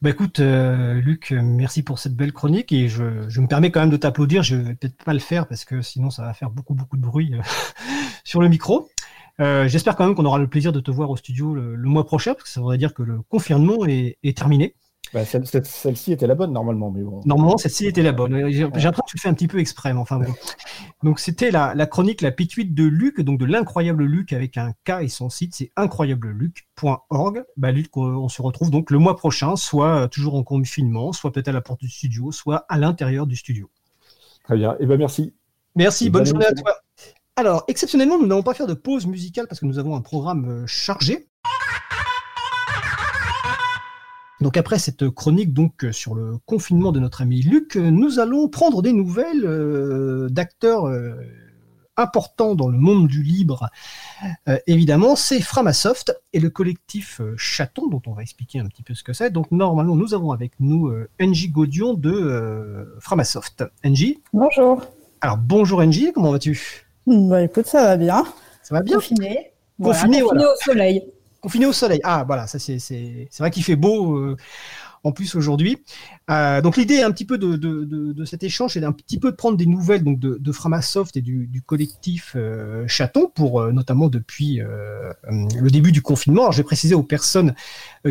Bah 0.00 0.10
écoute, 0.10 0.38
euh, 0.38 0.94
Luc, 1.00 1.32
merci 1.32 1.82
pour 1.82 1.98
cette 1.98 2.14
belle 2.14 2.32
chronique 2.32 2.70
et 2.70 2.88
je, 2.88 3.02
me 3.02 3.48
permets 3.48 3.72
quand 3.72 3.80
même 3.80 3.90
de 3.90 3.96
t'applaudir. 3.96 4.44
Je 4.44 4.54
vais 4.54 4.74
peut-être 4.76 5.02
pas 5.02 5.12
le 5.12 5.18
faire 5.18 5.48
parce 5.48 5.64
que 5.64 5.82
sinon 5.82 6.10
ça 6.10 6.22
va 6.22 6.34
faire 6.34 6.50
beaucoup 6.50 6.74
beaucoup 6.74 6.96
de 6.96 7.02
bruit 7.02 7.34
euh, 7.34 7.42
sur 8.24 8.40
le 8.40 8.48
micro. 8.48 8.88
Euh, 9.40 9.68
j'espère 9.68 9.96
quand 9.96 10.04
même 10.04 10.14
qu'on 10.14 10.24
aura 10.24 10.38
le 10.38 10.48
plaisir 10.48 10.72
de 10.72 10.80
te 10.80 10.90
voir 10.90 11.10
au 11.10 11.16
studio 11.16 11.54
le, 11.54 11.76
mois 11.76 12.04
prochain, 12.04 12.34
parce 12.34 12.44
que 12.44 12.50
ça 12.50 12.60
voudrait 12.60 12.78
dire 12.78 12.94
que 12.94 13.02
le 13.02 13.22
confinement 13.22 13.86
est, 13.86 14.36
terminé. 14.36 14.74
Bah, 15.14 15.24
celle-ci 15.24 16.12
était 16.12 16.26
la 16.26 16.34
bonne 16.34 16.52
normalement, 16.52 16.90
mais 16.90 17.02
bon. 17.02 17.22
Normalement, 17.24 17.56
celle-ci 17.56 17.86
était 17.86 18.02
la 18.02 18.12
bonne. 18.12 18.50
J'ai 18.50 18.64
l'impression 18.64 18.90
que 18.90 19.10
tu 19.10 19.16
le 19.16 19.20
fais 19.20 19.28
un 19.28 19.34
petit 19.34 19.48
peu 19.48 19.58
exprès, 19.58 19.92
enfin 19.92 20.18
bon. 20.18 20.34
Donc 21.02 21.20
c'était 21.20 21.50
la, 21.50 21.74
chronique, 21.86 22.20
la 22.20 22.32
pituite 22.32 22.74
de 22.74 22.84
Luc, 22.84 23.20
donc 23.20 23.38
de 23.38 23.46
l'incroyable 23.46 24.04
Luc 24.04 24.32
avec 24.32 24.58
un 24.58 24.72
K 24.84 25.02
et 25.02 25.08
son 25.08 25.30
site, 25.30 25.54
c'est 25.54 25.70
incroyableluc.org. 25.76 27.44
Bah, 27.56 27.70
Luc, 27.70 27.96
on 27.96 28.28
se 28.28 28.42
retrouve 28.42 28.70
donc 28.70 28.90
le 28.90 28.98
mois 28.98 29.16
prochain, 29.16 29.56
soit 29.56 30.08
toujours 30.08 30.34
en 30.34 30.42
confinement, 30.42 31.12
soit 31.12 31.32
peut-être 31.32 31.48
à 31.48 31.52
la 31.52 31.62
porte 31.62 31.80
du 31.80 31.88
studio, 31.88 32.32
soit 32.32 32.66
à 32.68 32.76
l'intérieur 32.76 33.26
du 33.26 33.36
studio. 33.36 33.70
Très 34.44 34.56
bien. 34.56 34.72
Et 34.72 34.76
eh 34.80 34.86
ben 34.86 34.98
merci. 34.98 35.32
Merci. 35.74 36.10
bonne 36.10 36.26
journée 36.26 36.46
à 36.46 36.52
toi. 36.52 36.74
Alors, 37.38 37.62
exceptionnellement, 37.68 38.18
nous 38.18 38.26
n'allons 38.26 38.42
pas 38.42 38.52
faire 38.52 38.66
de 38.66 38.74
pause 38.74 39.06
musicale 39.06 39.46
parce 39.46 39.60
que 39.60 39.66
nous 39.66 39.78
avons 39.78 39.94
un 39.94 40.00
programme 40.00 40.64
euh, 40.64 40.66
chargé. 40.66 41.28
Donc 44.40 44.56
après 44.56 44.80
cette 44.80 45.08
chronique 45.10 45.52
donc 45.52 45.84
euh, 45.84 45.92
sur 45.92 46.16
le 46.16 46.38
confinement 46.46 46.90
de 46.90 46.98
notre 46.98 47.22
ami 47.22 47.40
Luc, 47.42 47.76
euh, 47.76 47.90
nous 47.90 48.18
allons 48.18 48.48
prendre 48.48 48.82
des 48.82 48.92
nouvelles 48.92 49.46
d'acteurs 50.30 50.92
importants 51.96 52.56
dans 52.56 52.68
le 52.68 52.78
monde 52.78 53.06
du 53.06 53.22
libre. 53.22 53.70
évidemment, 54.66 55.14
c'est 55.14 55.40
Framasoft 55.40 56.20
et 56.32 56.40
le 56.40 56.50
collectif 56.50 57.20
Chaton, 57.36 57.86
dont 57.86 58.02
on 58.06 58.14
va 58.14 58.22
expliquer 58.22 58.58
un 58.58 58.66
petit 58.66 58.82
peu 58.82 58.94
ce 58.94 59.04
que 59.04 59.12
c'est. 59.12 59.30
Donc 59.30 59.52
normalement, 59.52 59.94
nous 59.94 60.12
avons 60.12 60.32
avec 60.32 60.54
nous 60.58 60.92
Angie 61.20 61.50
Gaudion 61.50 61.94
de 61.94 62.96
Framasoft. 62.98 63.64
Angie 63.84 64.24
Bonjour. 64.32 64.82
Alors 65.20 65.36
bonjour 65.36 65.78
Angie, 65.78 66.10
comment 66.12 66.32
vas-tu? 66.32 66.87
Bah 67.08 67.42
écoute, 67.42 67.66
ça 67.66 67.82
va 67.82 67.96
bien. 67.96 68.24
Ça 68.62 68.74
va 68.74 68.82
bien. 68.82 68.96
Confiné. 68.96 69.52
Confiné, 69.82 70.20
confiné 70.20 70.44
au 70.44 70.56
soleil. 70.64 71.12
Confiné 71.40 71.66
au 71.66 71.72
soleil. 71.72 72.00
Ah 72.02 72.24
voilà, 72.26 72.46
ça 72.46 72.58
c'est 72.58 72.78
vrai 73.38 73.50
qu'il 73.50 73.64
fait 73.64 73.76
beau. 73.76 74.16
Euh, 74.16 74.36
en 75.04 75.12
plus 75.12 75.34
aujourd'hui. 75.34 75.84
Euh, 76.30 76.60
donc 76.60 76.76
l'idée 76.76 77.00
un 77.00 77.10
petit 77.10 77.24
peu 77.24 77.38
de, 77.38 78.24
cet 78.24 78.42
échange, 78.42 78.74
c'est 78.74 78.84
un 78.84 78.92
petit 78.92 79.18
peu 79.18 79.30
de 79.30 79.36
prendre 79.36 79.56
des 79.56 79.66
nouvelles 79.66 80.04
donc 80.04 80.18
de, 80.18 80.52
Framasoft 80.52 81.16
et 81.16 81.22
du, 81.22 81.62
collectif 81.64 82.32
euh, 82.36 82.86
Chaton 82.86 83.30
pour 83.34 83.60
euh, 83.60 83.72
notamment 83.72 84.08
depuis 84.08 84.60
le 85.28 85.70
début 85.70 85.92
du 85.92 86.02
confinement. 86.02 86.42
Alors 86.42 86.52
je 86.52 86.58
vais 86.58 86.64
préciser 86.64 86.94
aux 86.94 87.02
personnes 87.02 87.54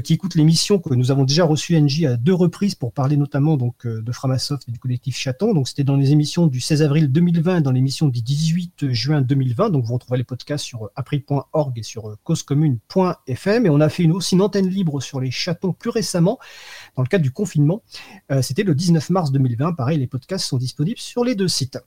qui 0.04 0.14
écoutent 0.14 0.36
l'émission 0.36 0.80
que 0.80 0.94
nous 0.94 1.12
avons 1.12 1.24
déjà 1.24 1.46
reçu 1.46 1.80
NJ 1.80 2.06
à 2.06 2.18
deux 2.18 2.34
reprises 2.34 2.76
pour 2.76 2.92
parler 2.92 3.18
notamment 3.18 3.58
donc 3.58 3.86
de 3.86 4.12
Framasoft 4.12 4.68
et 4.68 4.72
du 4.72 4.80
collectif 4.80 5.18
Chaton. 5.18 5.54
Donc 5.54 5.68
c'était 5.68 5.84
dans 5.84 5.96
les 5.96 6.12
émissions 6.12 6.48
du 6.48 6.60
16 6.60 6.82
avril 6.82 7.12
2020 7.12 7.58
et 7.58 7.62
dans 7.62 7.72
l'émission 7.72 8.08
du 8.08 8.22
18 8.22 8.92
juin 8.92 9.22
2020. 9.22 9.70
Donc 9.70 9.86
vous 9.86 9.94
retrouvez 9.94 10.18
les 10.18 10.24
podcasts 10.24 10.66
sur 10.66 10.90
april.org 10.96 11.78
et 11.78 11.84
sur 11.84 12.16
causecommune.fm. 12.24 13.66
Et 13.66 13.70
on 13.70 13.80
a 13.80 13.90
fait 13.90 14.04
une 14.04 14.12
aussi 14.12 14.36
une 14.36 14.42
antenne 14.42 14.68
libre 14.68 15.02
sur 15.02 15.20
les 15.20 15.32
chatons 15.32 15.74
plus 15.74 15.90
récemment 15.90 16.40
dans 16.96 17.04
le 17.04 17.08
cadre 17.08 17.24
du 17.24 17.32
confinement. 17.32 17.82
Euh, 18.32 18.42
c'était 18.42 18.64
le 18.64 18.76
19 18.76 19.10
mars 19.10 19.32
2020. 19.32 19.74
Pareil, 19.74 20.00
les 20.00 20.08
podcasts 20.08 20.46
sont 20.46 20.58
disponibles 20.58 21.00
sur 21.00 21.24
les 21.24 21.36
deux 21.36 21.48
sites. 21.48 21.80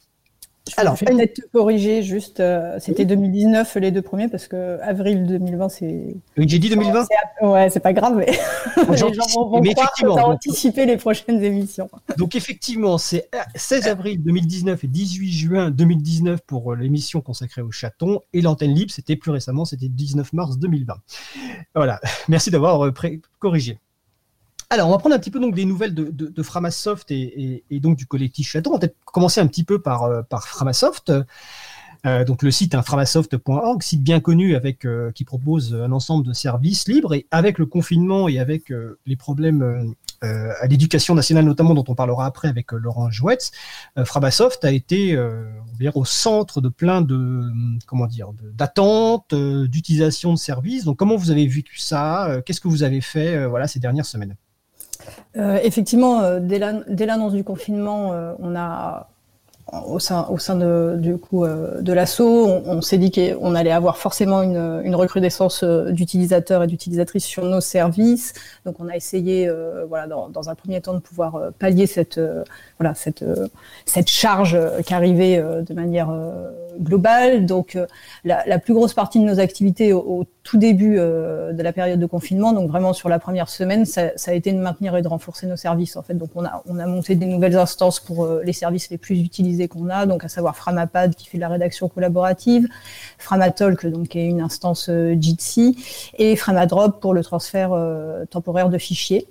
Alors, 0.76 0.94
je 0.94 1.04
vais 1.04 1.12
peut-être 1.12 1.34
te 1.34 1.46
corriger, 1.52 2.02
juste, 2.02 2.38
euh, 2.40 2.76
c'était 2.80 3.04
2019 3.04 3.76
les 3.76 3.90
deux 3.90 4.02
premiers, 4.02 4.28
parce 4.28 4.46
que 4.46 4.78
avril 4.82 5.26
2020, 5.26 5.68
c'est. 5.68 6.14
Oui, 6.36 6.44
j'ai 6.46 6.58
dit 6.58 6.68
2020 6.68 7.06
Ouais, 7.42 7.70
c'est 7.70 7.80
pas 7.80 7.92
grave, 7.92 8.14
mais 8.16 8.26
les 8.90 8.96
gens 8.96 9.08
vont, 9.34 9.62
croire 9.62 9.92
que 9.98 10.06
anticipé 10.06 10.86
les 10.86 10.96
prochaines 10.96 11.42
émissions. 11.42 11.88
Donc, 12.18 12.34
effectivement, 12.34 12.98
c'est 12.98 13.28
16 13.56 13.88
avril 13.88 14.22
2019 14.22 14.84
et 14.84 14.86
18 14.86 15.32
juin 15.32 15.70
2019 15.70 16.40
pour 16.46 16.72
euh, 16.72 16.76
l'émission 16.76 17.20
consacrée 17.20 17.62
au 17.62 17.70
chaton, 17.70 18.20
et 18.32 18.40
l'antenne 18.40 18.74
libre, 18.74 18.92
c'était 18.92 19.16
plus 19.16 19.30
récemment, 19.30 19.64
c'était 19.64 19.88
19 19.88 20.32
mars 20.34 20.58
2020. 20.58 20.94
Voilà, 21.74 22.00
merci 22.28 22.50
d'avoir 22.50 22.92
corrigé. 23.38 23.78
Alors, 24.72 24.86
on 24.86 24.92
va 24.92 24.98
prendre 24.98 25.16
un 25.16 25.18
petit 25.18 25.32
peu 25.32 25.40
donc 25.40 25.56
des 25.56 25.64
nouvelles 25.64 25.94
de, 25.94 26.42
Framasoft 26.44 27.10
et, 27.10 27.64
donc 27.72 27.96
du 27.96 28.06
collectif 28.06 28.48
Chaton. 28.48 28.70
On 28.70 28.74
va 28.74 28.78
peut-être 28.78 28.96
commencer 29.04 29.40
un 29.40 29.48
petit 29.48 29.64
peu 29.64 29.82
par, 29.82 30.04
euh, 30.04 30.22
Framasoft. 30.30 31.12
Euh, 32.06 32.24
donc 32.24 32.42
le 32.44 32.52
site 32.52 32.76
hein, 32.76 32.80
framasoft.org, 32.80 33.82
site 33.82 34.02
bien 34.02 34.20
connu 34.20 34.56
euh, 34.56 35.10
qui 35.10 35.24
propose 35.24 35.74
un 35.74 35.90
ensemble 35.90 36.24
de 36.24 36.32
services 36.32 36.86
libres 36.86 37.14
et 37.14 37.26
avec 37.32 37.58
le 37.58 37.66
confinement 37.66 38.28
et 38.28 38.38
avec 38.38 38.72
les 39.04 39.16
problèmes 39.16 39.94
à 40.22 40.66
l'éducation 40.66 41.14
nationale 41.14 41.44
notamment 41.44 41.74
dont 41.74 41.84
on 41.88 41.94
parlera 41.94 42.24
après 42.24 42.48
avec 42.48 42.72
Laurent 42.72 43.10
Jouetz, 43.10 43.50
Framasoft 44.04 44.64
a 44.64 44.70
été 44.70 45.18
au 45.94 46.04
centre 46.04 46.60
de 46.60 46.68
plein 46.68 47.02
de 47.02 47.50
dire 48.08 48.28
d'attentes, 48.54 49.34
d'utilisation 49.34 50.32
de 50.32 50.38
services. 50.38 50.84
Donc 50.84 50.96
comment 50.96 51.16
vous 51.16 51.30
avez 51.30 51.46
vécu 51.46 51.78
ça? 51.78 52.40
Qu'est-ce 52.46 52.60
que 52.60 52.68
vous 52.68 52.82
avez 52.82 53.00
fait 53.00 53.46
voilà 53.46 53.66
ces 53.66 53.80
dernières 53.80 54.06
semaines? 54.06 54.36
Effectivement, 55.62 56.20
euh, 56.20 56.40
dès 56.40 57.06
l'annonce 57.06 57.32
du 57.32 57.44
confinement, 57.44 58.12
euh, 58.12 58.34
on 58.38 58.54
a 58.56 59.10
au 59.72 59.98
sein, 59.98 60.26
au 60.30 60.38
sein 60.38 60.56
de, 60.56 60.96
du 60.98 61.16
coup 61.16 61.44
euh, 61.44 61.80
de 61.80 61.92
l'assaut, 61.92 62.46
on, 62.46 62.80
s'est 62.80 62.98
dit 62.98 63.10
qu'on 63.10 63.54
allait 63.54 63.70
avoir 63.70 63.98
forcément 63.98 64.42
une, 64.42 64.80
une 64.84 64.94
recrudescence 64.94 65.62
euh, 65.62 65.92
d'utilisateurs 65.92 66.64
et 66.64 66.66
d'utilisatrices 66.66 67.24
sur 67.24 67.44
nos 67.44 67.60
services. 67.60 68.32
Donc, 68.64 68.76
on 68.80 68.88
a 68.88 68.96
essayé, 68.96 69.48
euh, 69.48 69.84
voilà, 69.88 70.06
dans, 70.06 70.48
un 70.48 70.54
premier 70.54 70.80
temps, 70.80 70.94
de 70.94 70.98
pouvoir 70.98 71.52
pallier 71.58 71.86
cette, 71.86 72.20
voilà, 72.78 72.94
cette, 72.94 73.24
cette 73.84 74.08
charge 74.08 74.58
qui 74.84 74.94
arrivait 74.94 75.38
de 75.38 75.74
manière 75.74 76.10
globale. 76.80 77.46
Donc, 77.46 77.78
la, 78.24 78.42
la, 78.46 78.58
plus 78.58 78.74
grosse 78.74 78.94
partie 78.94 79.20
de 79.20 79.24
nos 79.24 79.38
activités 79.38 79.92
au, 79.92 80.24
tout 80.42 80.56
début 80.56 80.96
de 80.96 81.62
la 81.62 81.72
période 81.72 82.00
de 82.00 82.06
confinement, 82.06 82.52
donc 82.52 82.68
vraiment 82.70 82.94
sur 82.94 83.08
la 83.10 83.18
première 83.18 83.48
semaine, 83.48 83.84
ça, 83.84 84.12
ça, 84.16 84.30
a 84.30 84.34
été 84.34 84.52
de 84.52 84.58
maintenir 84.58 84.96
et 84.96 85.02
de 85.02 85.08
renforcer 85.08 85.46
nos 85.46 85.56
services. 85.56 85.96
En 85.96 86.02
fait, 86.02 86.14
donc 86.14 86.30
on 86.34 86.44
a, 86.44 86.62
on 86.66 86.78
a 86.78 86.86
monté 86.86 87.14
des 87.14 87.26
nouvelles 87.26 87.56
instances 87.56 88.00
pour 88.00 88.26
les 88.42 88.54
services 88.54 88.90
les 88.90 88.98
plus 88.98 89.20
utilisés 89.20 89.59
qu'on 89.68 89.88
a, 89.90 90.06
donc 90.06 90.24
à 90.24 90.28
savoir 90.28 90.56
Framapad 90.56 91.14
qui 91.14 91.28
fait 91.28 91.38
de 91.38 91.42
la 91.42 91.48
rédaction 91.48 91.88
collaborative, 91.88 92.68
Framatalk 93.18 93.86
donc 93.86 94.08
qui 94.08 94.18
est 94.18 94.26
une 94.26 94.40
instance 94.40 94.88
euh, 94.88 95.14
Jitsi 95.18 95.76
et 96.18 96.36
Framadrop 96.36 97.00
pour 97.00 97.14
le 97.14 97.22
transfert 97.22 97.72
euh, 97.72 98.24
temporaire 98.26 98.68
de 98.68 98.78
fichiers. 98.78 99.26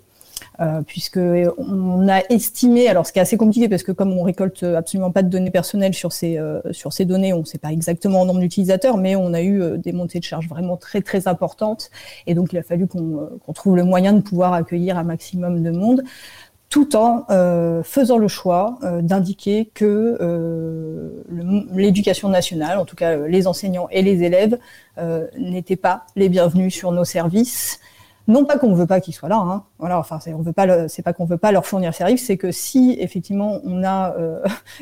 euh, 0.59 0.81
puisque 0.86 1.19
on 1.57 2.07
a 2.07 2.21
estimé, 2.29 2.88
alors 2.88 3.05
ce 3.05 3.13
qui 3.13 3.19
est 3.19 3.21
assez 3.21 3.38
compliqué 3.38 3.69
parce 3.69 3.83
que 3.83 3.91
comme 3.91 4.12
on 4.13 4.24
récolte 4.24 4.63
absolument 4.63 5.12
pas 5.12 5.24
de 5.24 5.29
données 5.29 5.51
personnelles 5.51 5.93
sur 5.93 6.12
ces 6.12 6.38
euh, 6.38 6.62
sur 6.71 6.93
ces 6.93 7.05
données, 7.05 7.33
on 7.33 7.39
ne 7.39 7.45
sait 7.45 7.57
pas 7.57 7.71
exactement 7.71 8.21
en 8.21 8.25
nombre 8.25 8.39
d'utilisateurs, 8.39 8.98
mais 8.98 9.15
on 9.15 9.33
a 9.33 9.41
eu 9.41 9.77
des 9.77 9.91
montées 9.91 10.19
de 10.19 10.24
charges 10.24 10.48
vraiment 10.48 10.77
très 10.77 11.01
très 11.01 11.27
importantes, 11.27 11.89
et 12.27 12.36
donc 12.36 12.53
il 12.53 12.59
a 12.59 12.63
fallu 12.63 12.88
qu'on 12.88 13.29
trouve 13.53 13.75
le 13.75 13.83
moyen 13.83 14.13
de 14.13 14.21
pouvoir 14.21 14.53
accueillir 14.53 14.98
un 14.98 15.03
maximum 15.03 15.63
de 15.63 15.71
monde 15.71 16.03
tout 16.69 16.95
en 16.95 17.25
faisant 17.83 18.17
le 18.17 18.27
choix 18.27 18.77
d'indiquer 19.01 19.71
que 19.73 20.17
l'éducation 21.73 22.29
nationale, 22.29 22.77
en 22.77 22.85
tout 22.85 22.95
cas 22.95 23.15
les 23.15 23.47
enseignants 23.47 23.88
et 23.89 24.01
les 24.01 24.23
élèves, 24.23 24.59
n'étaient 25.38 25.75
pas 25.75 26.05
les 26.15 26.29
bienvenus 26.29 26.73
sur 26.73 26.91
nos 26.91 27.05
services 27.05 27.79
non 28.29 28.45
pas 28.45 28.59
qu'on 28.59 28.69
ne 28.69 28.75
veut 28.75 28.85
pas 28.85 29.01
qu'ils 29.01 29.15
soient 29.15 29.27
là, 29.27 29.38
hein. 29.38 29.63
voilà, 29.79 29.97
enfin 29.97 30.19
c'est, 30.19 30.35
on 30.35 30.41
veut 30.41 30.53
pas, 30.53 30.88
c'est 30.88 31.01
pas 31.01 31.13
qu'on 31.13 31.25
veut 31.25 31.38
pas 31.38 31.51
leur 31.51 31.65
fournir 31.65 31.95
service, 31.95 32.27
c'est 32.27 32.38
que 32.38 32.51
si 32.51 32.95
effectivement 32.99 33.59
on 33.63 33.83
a 33.83 34.15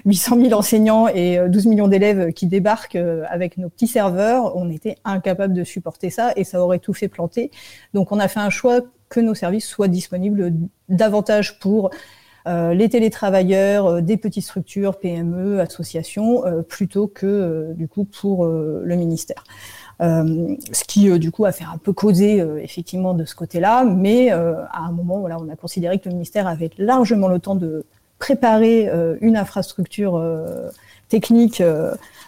800 0.05 0.37
euh, 0.37 0.41
000 0.49 0.59
enseignants 0.59 1.07
et 1.07 1.39
12 1.47 1.65
euh, 1.65 1.69
millions 1.69 1.87
d'élèves 1.87 2.33
qui 2.33 2.47
débarquent 2.47 2.97
euh, 2.97 3.23
avec 3.29 3.57
nos 3.57 3.69
petits 3.69 3.87
serveurs, 3.87 4.55
on 4.57 4.69
était 4.69 4.97
incapable 5.05 5.53
de 5.53 5.63
supporter 5.63 6.09
ça 6.09 6.33
et 6.35 6.43
ça 6.43 6.61
aurait 6.61 6.79
tout 6.79 6.93
fait 6.93 7.07
planter. 7.07 7.49
Donc 7.93 8.11
on 8.11 8.19
a 8.19 8.27
fait 8.27 8.41
un 8.41 8.49
choix 8.49 8.81
que 9.09 9.19
nos 9.19 9.35
services 9.35 9.65
soient 9.65 9.87
disponibles 9.87 10.53
davantage 10.89 11.59
pour 11.59 11.89
les 12.45 12.87
télétravailleurs, 12.87 14.01
des 14.01 14.15
petites 14.15 14.45
structures, 14.45 14.99
PME, 14.99 15.59
associations, 15.59 16.43
plutôt 16.69 17.07
que 17.07 17.73
du 17.75 17.89
coup 17.89 18.05
pour 18.05 18.45
le 18.45 18.95
ministère. 18.95 19.43
Euh, 19.99 20.55
ce 20.71 20.83
qui 20.83 21.09
euh, 21.09 21.17
du 21.17 21.31
coup 21.31 21.45
a 21.45 21.51
fait 21.51 21.63
un 21.63 21.79
peu 21.79 21.91
causer 21.91 22.39
euh, 22.39 22.61
effectivement 22.61 23.15
de 23.15 23.25
ce 23.25 23.33
côté-là, 23.33 23.83
mais 23.83 24.29
à 24.29 24.79
un 24.79 24.91
moment, 24.91 25.19
voilà, 25.19 25.37
on 25.39 25.49
a 25.49 25.55
considéré 25.55 25.99
que 25.99 26.07
le 26.07 26.13
ministère 26.13 26.47
avait 26.47 26.69
largement 26.77 27.27
le 27.27 27.39
temps 27.39 27.55
de 27.55 27.85
préparer 28.19 28.89
une 29.21 29.37
infrastructure 29.37 30.19
technique. 31.07 31.61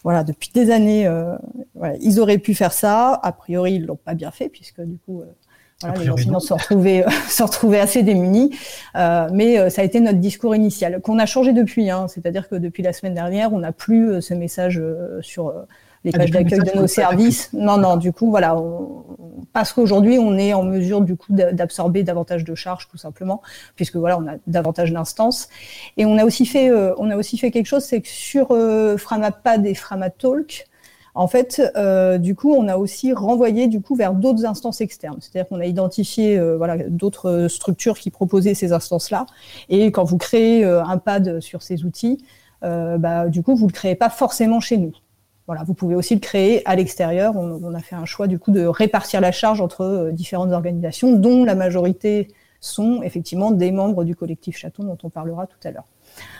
voilà, 0.03 0.24
depuis 0.24 0.51
des 0.53 0.69
années, 0.69 1.09
voilà, 1.74 1.95
ils 2.00 2.19
auraient 2.19 2.38
pu 2.38 2.53
faire 2.53 2.74
ça. 2.74 3.19
A 3.24 3.31
priori, 3.31 3.75
ils 3.75 3.86
l'ont 3.86 3.95
pas 3.95 4.13
bien 4.13 4.31
fait 4.31 4.50
puisque 4.50 4.81
du 4.81 4.98
coup. 5.00 5.24
Voilà, 5.81 5.98
les 5.98 6.09
enseignants 6.09 6.39
se 6.39 6.53
retrouvaient, 6.53 7.05
se 7.29 7.43
retrouvaient 7.43 7.79
assez 7.79 8.03
démunis, 8.03 8.57
euh, 8.95 9.29
mais 9.31 9.69
ça 9.69 9.81
a 9.81 9.86
été 9.86 10.00
notre 10.00 10.19
discours 10.19 10.55
initial 10.55 11.01
qu'on 11.01 11.19
a 11.19 11.25
changé 11.25 11.53
depuis. 11.53 11.89
Hein, 11.89 12.07
C'est-à-dire 12.07 12.50
que 12.50 12.55
depuis 12.55 12.83
la 12.83 12.93
semaine 12.93 13.13
dernière, 13.13 13.53
on 13.53 13.59
n'a 13.59 13.71
plus 13.71 14.21
ce 14.21 14.33
message 14.33 14.81
sur 15.21 15.53
les 16.03 16.12
pages 16.12 16.31
d'accueil 16.31 16.59
de 16.59 16.77
nos 16.77 16.88
services. 16.88 17.50
Non, 17.53 17.77
non, 17.77 17.98
du 17.98 18.12
coup, 18.12 18.29
voilà, 18.29 18.55
parce 19.53 19.74
qu'aujourd'hui, 19.74 20.17
on 20.17 20.38
est 20.38 20.53
en 20.53 20.63
mesure 20.63 21.01
du 21.01 21.15
coup 21.15 21.33
d'absorber 21.33 22.03
davantage 22.03 22.43
de 22.43 22.55
charges, 22.55 22.88
tout 22.88 22.98
simplement, 22.98 23.41
puisque 23.75 23.95
voilà, 23.95 24.17
on 24.17 24.27
a 24.27 24.36
davantage 24.48 24.91
d'instances. 24.91 25.50
Et 25.98 26.05
on 26.05 26.17
a 26.17 26.25
aussi 26.25 26.45
fait, 26.45 26.69
euh, 26.69 26.93
on 26.98 27.09
a 27.09 27.17
aussi 27.17 27.38
fait 27.38 27.51
quelque 27.51 27.65
chose, 27.65 27.83
c'est 27.83 28.01
que 28.01 28.07
sur 28.07 28.48
euh, 28.51 28.98
Framapad 28.98 29.65
et 29.65 29.74
Framatalk, 29.74 30.67
en 31.19 31.27
fait, 31.27 31.61
euh, 31.75 32.17
du 32.17 32.35
coup, 32.35 32.53
on 32.53 32.67
a 32.67 32.77
aussi 32.77 33.13
renvoyé 33.13 33.67
du 33.67 33.81
coup 33.81 33.95
vers 33.95 34.13
d'autres 34.13 34.45
instances 34.45 34.81
externes. 34.81 35.17
C'est-à-dire 35.19 35.49
qu'on 35.49 35.59
a 35.59 35.65
identifié 35.65 36.38
euh, 36.38 36.57
voilà 36.57 36.77
d'autres 36.88 37.47
structures 37.49 37.97
qui 37.97 38.09
proposaient 38.09 38.53
ces 38.53 38.71
instances-là. 38.71 39.25
Et 39.69 39.91
quand 39.91 40.03
vous 40.03 40.17
créez 40.17 40.63
un 40.63 40.97
pad 40.97 41.39
sur 41.39 41.61
ces 41.61 41.83
outils, 41.83 42.23
bah, 42.61 43.27
du 43.27 43.43
coup, 43.43 43.55
vous 43.55 43.67
le 43.67 43.73
créez 43.73 43.95
pas 43.95 44.09
forcément 44.09 44.59
chez 44.59 44.77
nous. 44.77 44.93
Voilà, 45.49 45.63
vous 45.63 45.73
pouvez 45.73 45.95
aussi 45.95 46.13
le 46.13 46.19
créer 46.19 46.61
à 46.69 46.75
l'extérieur. 46.75 47.35
On, 47.35 47.73
a 47.73 47.79
fait 47.79 47.95
un 47.95 48.05
choix 48.05 48.27
du 48.27 48.38
coup 48.38 48.51
de 48.51 48.67
répartir 48.67 49.19
la 49.19 49.31
charge 49.31 49.61
entre 49.61 49.81
euh, 49.81 50.11
différentes 50.11 50.51
organisations, 50.51 51.15
dont 51.15 51.43
la 51.43 51.55
majorité 51.55 52.27
sont 52.61 53.01
effectivement 53.01 53.49
des 53.49 53.71
membres 53.71 54.03
du 54.03 54.15
collectif 54.15 54.59
Chaton 54.59 54.83
dont 54.83 54.97
on 55.01 55.09
parlera 55.09 55.47
tout 55.47 55.57
à 55.63 55.71
l'heure. 55.71 55.85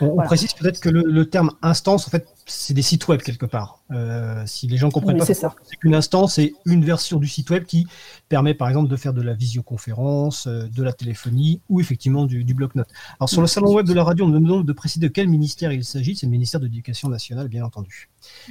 On, 0.00 0.14
précise 0.14 0.52
peut-être 0.52 0.78
que 0.78 0.88
le, 0.88 1.28
terme 1.28 1.50
instance, 1.60 2.06
en 2.06 2.10
fait, 2.10 2.24
c'est 2.50 2.74
des 2.74 2.82
sites 2.82 3.06
web 3.08 3.22
quelque 3.22 3.46
part. 3.46 3.80
Euh, 3.90 4.42
si 4.46 4.66
les 4.66 4.76
gens 4.76 4.90
comprennent 4.90 5.18
pas, 5.18 5.24
c'est 5.24 5.76
qu'une 5.80 5.94
instance, 5.94 6.34
c'est 6.34 6.52
une 6.66 6.84
version 6.84 7.18
du 7.18 7.28
site 7.28 7.48
web 7.50 7.64
qui 7.64 7.86
permet, 8.28 8.54
par 8.54 8.68
exemple, 8.68 8.88
de 8.88 8.96
faire 8.96 9.14
de 9.14 9.22
la 9.22 9.34
visioconférence, 9.34 10.46
euh, 10.46 10.66
de 10.66 10.82
la 10.82 10.92
téléphonie 10.92 11.60
ou 11.68 11.80
effectivement 11.80 12.26
du, 12.26 12.44
bloc-notes. 12.54 12.90
Alors 13.18 13.28
sur 13.28 13.40
le 13.40 13.46
salon 13.46 13.72
web 13.72 13.86
de 13.86 13.94
la 13.94 14.04
radio, 14.04 14.24
on 14.24 14.28
nous 14.28 14.40
demande 14.40 14.66
de 14.66 14.72
préciser 14.72 15.00
de 15.00 15.12
quel 15.12 15.28
ministère 15.28 15.72
il 15.72 15.84
s'agit. 15.84 16.16
C'est 16.16 16.26
le 16.26 16.32
ministère 16.32 16.60
de 16.60 16.66
l'Éducation 16.66 17.08
nationale, 17.08 17.48
bien 17.48 17.64
entendu. 17.64 18.08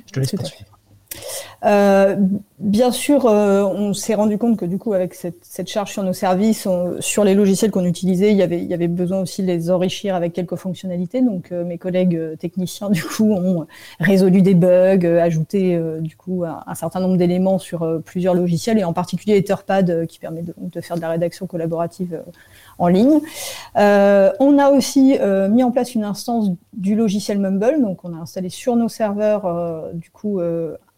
Je 0.08 0.12
te 0.12 0.20
laisse 0.20 0.32
poursuivre. 0.32 0.78
Euh, 1.66 2.16
bien 2.60 2.92
sûr, 2.92 3.25
euh, 3.25 3.63
on 3.63 3.94
s'est 3.94 4.16
rendu 4.16 4.38
compte 4.38 4.58
que 4.58 4.66
du 4.66 4.78
coup, 4.78 4.94
avec 4.94 5.13
cette, 5.13 5.68
charge 5.68 5.92
sur 5.92 6.04
nos 6.04 6.13
services, 6.13 6.68
sur 7.00 7.24
les 7.24 7.36
logiciels 7.36 7.72
qu'on 7.72 7.84
utilisait, 7.86 8.32
il 8.32 8.38
y, 8.38 8.44
avait, 8.44 8.88
besoin 8.88 9.20
aussi 9.22 9.42
de 9.42 9.48
les 9.48 9.70
enrichir 9.70 10.16
avec 10.16 10.34
quelques 10.34 10.56
fonctionnalités. 10.56 11.22
Donc, 11.22 11.51
euh, 11.51 11.66
mes 11.66 11.78
collègues 11.78 12.38
techniciens, 12.39 12.89
du 12.92 13.04
coup, 13.04 13.34
ont 13.34 13.68
résolu 14.00 14.42
des 14.42 14.54
bugs, 14.56 15.06
ajouté 15.22 15.80
du 16.00 16.16
coup 16.16 16.44
un, 16.46 16.75
certain 16.75 17.00
nombre 17.00 17.18
d'éléments 17.18 17.60
sur 17.60 18.01
plusieurs 18.06 18.34
logiciels, 18.34 18.78
et 18.78 18.84
en 18.84 18.94
particulier 18.94 19.38
Etherpad, 19.38 20.06
qui 20.08 20.20
permet 20.20 20.44
de, 20.44 20.82
faire 20.82 20.96
de 20.96 21.01
la 21.01 21.10
rédaction 21.10 21.46
collaborative 21.48 22.22
ligne. 22.88 23.19
on 23.75 24.57
a 24.57 24.69
aussi 24.71 25.17
mis 25.50 25.63
en 25.63 25.71
place 25.71 25.95
une 25.95 26.03
instance 26.03 26.51
du 26.74 26.95
logiciel 26.95 27.39
Mumble, 27.39 27.81
donc 27.81 28.03
on 28.03 28.13
a 28.13 28.17
installé 28.17 28.50
sur 28.50 28.75
nos 28.75 28.89
serveurs, 28.89 29.91
du 29.93 30.09
coup, 30.09 30.39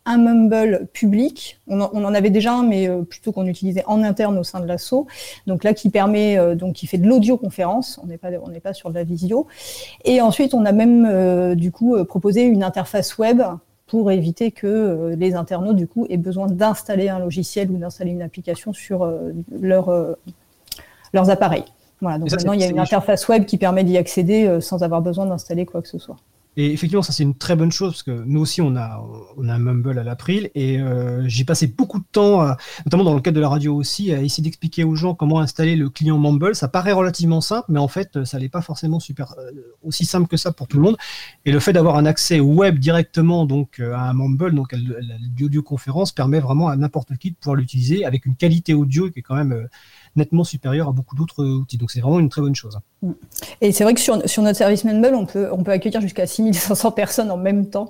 un 0.05 0.17
Mumble 0.17 0.87
public. 0.93 1.59
On 1.67 1.79
en, 1.79 2.13
avait 2.13 2.29
déjà 2.29 2.53
un, 2.53 2.63
mais 2.63 2.89
euh, 2.89 3.03
plutôt 3.03 3.31
qu'on 3.31 3.45
utilisait 3.45 3.83
en 3.85 4.03
interne 4.03 4.37
au 4.37 4.43
sein 4.43 4.59
de 4.59 4.65
l'assaut. 4.65 5.07
Donc 5.47 5.63
là, 5.63 5.73
qui 5.73 5.89
permet, 5.89 6.37
euh, 6.37 6.55
donc 6.55 6.73
qui 6.73 6.87
fait 6.87 6.97
de 6.97 7.07
l'audioconférence. 7.07 7.99
On 8.03 8.07
n'est 8.07 8.17
pas, 8.17 8.29
on 8.43 8.49
n'est 8.49 8.59
pas 8.59 8.73
sur 8.73 8.89
de 8.89 8.95
la 8.95 9.03
visio. 9.03 9.47
Et 10.05 10.21
ensuite, 10.21 10.53
on 10.53 10.65
a 10.65 10.71
même 10.71 11.05
euh, 11.05 11.55
du 11.55 11.71
coup 11.71 12.03
proposé 12.05 12.43
une 12.43 12.63
interface 12.63 13.17
web 13.17 13.41
pour 13.85 14.09
éviter 14.09 14.51
que 14.51 15.13
les 15.17 15.35
internautes 15.35 15.75
du 15.75 15.85
coup 15.85 16.07
aient 16.09 16.15
besoin 16.15 16.47
d'installer 16.47 17.09
un 17.09 17.19
logiciel 17.19 17.69
ou 17.71 17.77
d'installer 17.77 18.11
une 18.11 18.21
application 18.21 18.71
sur 18.71 19.05
leur, 19.51 20.15
leurs 21.13 21.29
appareils. 21.29 21.65
Voilà. 22.01 22.17
Donc 22.17 22.31
maintenant, 22.31 22.53
il 22.53 22.61
y 22.61 22.63
a 22.63 22.67
une 22.69 22.79
interface 22.79 23.27
web 23.27 23.45
qui 23.45 23.57
permet 23.57 23.83
d'y 23.83 23.97
accéder 23.97 24.59
sans 24.59 24.81
avoir 24.81 25.01
besoin 25.01 25.25
d'installer 25.27 25.65
quoi 25.65 25.81
que 25.81 25.87
ce 25.87 25.99
soit. 25.99 26.17
Et 26.57 26.73
effectivement, 26.73 27.01
ça 27.01 27.13
c'est 27.13 27.23
une 27.23 27.35
très 27.35 27.55
bonne 27.55 27.71
chose 27.71 27.91
parce 27.93 28.03
que 28.03 28.11
nous 28.25 28.41
aussi 28.41 28.61
on 28.61 28.75
a 28.75 29.01
on 29.37 29.47
a 29.47 29.53
un 29.53 29.59
Mumble 29.59 29.97
à 29.97 30.03
l'April 30.03 30.51
et 30.53 30.81
euh, 30.81 31.23
j'ai 31.25 31.45
passé 31.45 31.65
beaucoup 31.65 31.99
de 31.99 32.05
temps, 32.11 32.45
notamment 32.85 33.05
dans 33.05 33.13
le 33.13 33.21
cadre 33.21 33.37
de 33.37 33.41
la 33.41 33.47
radio 33.47 33.73
aussi, 33.73 34.11
à 34.11 34.21
essayer 34.21 34.43
d'expliquer 34.43 34.83
aux 34.83 34.95
gens 34.95 35.15
comment 35.15 35.39
installer 35.39 35.77
le 35.77 35.89
client 35.89 36.17
Mumble. 36.17 36.53
Ça 36.53 36.67
paraît 36.67 36.91
relativement 36.91 37.39
simple, 37.39 37.67
mais 37.69 37.79
en 37.79 37.87
fait 37.87 38.25
ça 38.25 38.37
n'est 38.37 38.49
pas 38.49 38.61
forcément 38.61 38.99
super 38.99 39.33
euh, 39.37 39.51
aussi 39.81 40.03
simple 40.03 40.27
que 40.27 40.35
ça 40.35 40.51
pour 40.51 40.67
tout 40.67 40.75
le 40.75 40.83
monde. 40.83 40.97
Et 41.45 41.53
le 41.53 41.59
fait 41.61 41.71
d'avoir 41.71 41.95
un 41.95 42.05
accès 42.05 42.41
web 42.41 42.79
directement 42.79 43.45
donc 43.45 43.79
euh, 43.79 43.93
à 43.93 44.09
un 44.09 44.13
Mumble, 44.13 44.53
donc 44.53 44.73
à 44.73 44.77
l'audioconférence, 45.39 46.11
permet 46.11 46.41
vraiment 46.41 46.67
à 46.67 46.75
n'importe 46.75 47.15
qui 47.15 47.31
de 47.31 47.35
pouvoir 47.37 47.55
l'utiliser 47.55 48.03
avec 48.03 48.25
une 48.25 48.35
qualité 48.35 48.73
audio 48.73 49.09
qui 49.09 49.19
est 49.19 49.23
quand 49.23 49.35
même 49.35 49.69
nettement 50.15 50.43
supérieur 50.43 50.89
à 50.89 50.91
beaucoup 50.91 51.15
d'autres 51.15 51.45
outils. 51.45 51.77
Donc 51.77 51.91
c'est 51.91 52.01
vraiment 52.01 52.19
une 52.19 52.29
très 52.29 52.41
bonne 52.41 52.55
chose. 52.55 52.79
Et 53.61 53.71
c'est 53.71 53.83
vrai 53.83 53.93
que 53.93 53.99
sur, 53.99 54.17
notre 54.17 54.57
service 54.57 54.83
Mumble, 54.83 55.15
on 55.15 55.25
peut, 55.25 55.49
on 55.51 55.63
peut 55.63 55.71
accueillir 55.71 56.01
jusqu'à 56.01 56.27
6500 56.27 56.91
personnes 56.93 57.31
en 57.31 57.37
même 57.37 57.67
temps. 57.67 57.89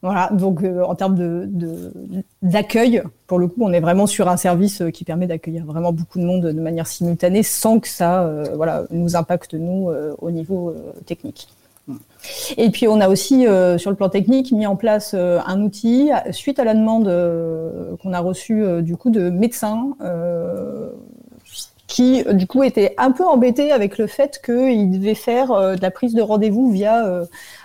Voilà, 0.00 0.30
donc 0.32 0.62
euh, 0.62 0.84
en 0.84 0.94
termes 0.94 1.16
de, 1.16 1.92
d'accueil, 2.40 3.02
pour 3.26 3.40
le 3.40 3.48
coup, 3.48 3.62
on 3.62 3.72
est 3.72 3.80
vraiment 3.80 4.06
sur 4.06 4.28
un 4.28 4.36
service 4.36 4.80
euh, 4.80 4.90
qui 4.90 5.02
permet 5.02 5.26
d'accueillir 5.26 5.64
vraiment 5.64 5.92
beaucoup 5.92 6.20
de 6.20 6.24
monde 6.24 6.42
de 6.42 6.60
manière 6.60 6.86
simultanée 6.86 7.42
sans 7.42 7.80
que 7.80 7.88
ça 7.88 8.22
euh, 8.22 8.44
voilà, 8.54 8.84
nous 8.90 9.16
impacte, 9.16 9.54
nous, 9.54 9.90
au 10.18 10.30
niveau 10.30 10.74
technique. 11.06 11.48
Et 12.58 12.70
puis 12.70 12.86
on 12.86 13.00
a 13.00 13.08
aussi, 13.08 13.46
sur 13.78 13.90
le 13.90 13.96
plan 13.96 14.10
technique, 14.10 14.52
mis 14.52 14.66
en 14.66 14.76
place 14.76 15.14
un 15.14 15.62
outil 15.62 16.10
suite 16.32 16.58
à 16.58 16.64
la 16.64 16.74
demande 16.74 17.06
qu'on 18.02 18.12
a 18.12 18.20
reçue 18.20 18.82
du 18.82 18.96
coup 18.96 19.10
de 19.10 19.30
médecins 19.30 19.94
qui 21.88 22.22
du 22.34 22.46
coup 22.46 22.62
était 22.62 22.94
un 22.98 23.10
peu 23.10 23.26
embêté 23.26 23.72
avec 23.72 23.98
le 23.98 24.06
fait 24.06 24.40
qu'il 24.44 24.90
devait 24.90 25.14
faire 25.14 25.50
euh, 25.50 25.74
de 25.74 25.82
la 25.82 25.90
prise 25.90 26.14
de 26.14 26.20
rendez-vous 26.22 26.70
via 26.70 27.04
euh, 27.04 27.24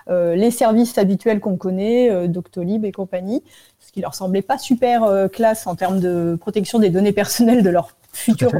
euh, 0.09 0.35
les 0.35 0.49
services 0.49 0.97
habituels 0.97 1.41
qu'on 1.41 1.57
connaît, 1.57 2.27
Doctolib 2.29 2.85
et 2.85 2.91
compagnie, 2.91 3.43
ce 3.79 3.91
qui 3.91 4.01
leur 4.01 4.15
semblait 4.15 4.41
pas 4.41 4.57
super 4.57 5.29
classe 5.31 5.67
en 5.67 5.75
termes 5.75 5.99
de 5.99 6.37
protection 6.39 6.79
des 6.79 6.89
données 6.89 7.11
personnelles 7.11 7.63
de 7.63 7.69
leurs 7.69 7.93
futur 8.13 8.51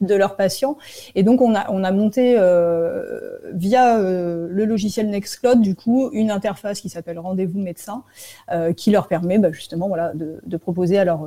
de 0.00 0.14
leurs 0.14 0.36
patients. 0.36 0.76
Et 1.14 1.22
donc, 1.22 1.40
on 1.40 1.54
a, 1.54 1.70
on 1.70 1.82
a 1.82 1.90
monté 1.90 2.36
euh, 2.38 3.38
via 3.52 3.98
euh, 3.98 4.46
le 4.50 4.64
logiciel 4.66 5.08
Nextcloud, 5.08 5.60
du 5.60 5.74
coup, 5.74 6.10
une 6.12 6.30
interface 6.30 6.80
qui 6.80 6.88
s'appelle 6.88 7.18
Rendez-vous 7.18 7.58
médecin, 7.58 8.04
euh, 8.52 8.72
qui 8.72 8.90
leur 8.90 9.08
permet 9.08 9.38
bah, 9.38 9.50
justement 9.50 9.88
voilà, 9.88 10.12
de, 10.14 10.38
de 10.44 10.56
proposer 10.56 10.98
à 10.98 11.04
leurs 11.04 11.26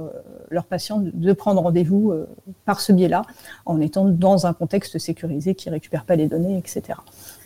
leur 0.50 0.66
patients 0.66 1.02
de, 1.02 1.34
prendre 1.34 1.62
rendez-vous 1.62 2.14
par 2.66 2.82
ce 2.82 2.92
biais-là, 2.92 3.24
en 3.66 3.80
étant 3.82 4.06
dans 4.06 4.46
un 4.46 4.54
contexte 4.54 5.00
sécurisé 5.00 5.56
qui 5.56 5.70
récupère 5.70 6.06
pas 6.06 6.16
les 6.16 6.28
données, 6.28 6.58
etc. 6.58 7.00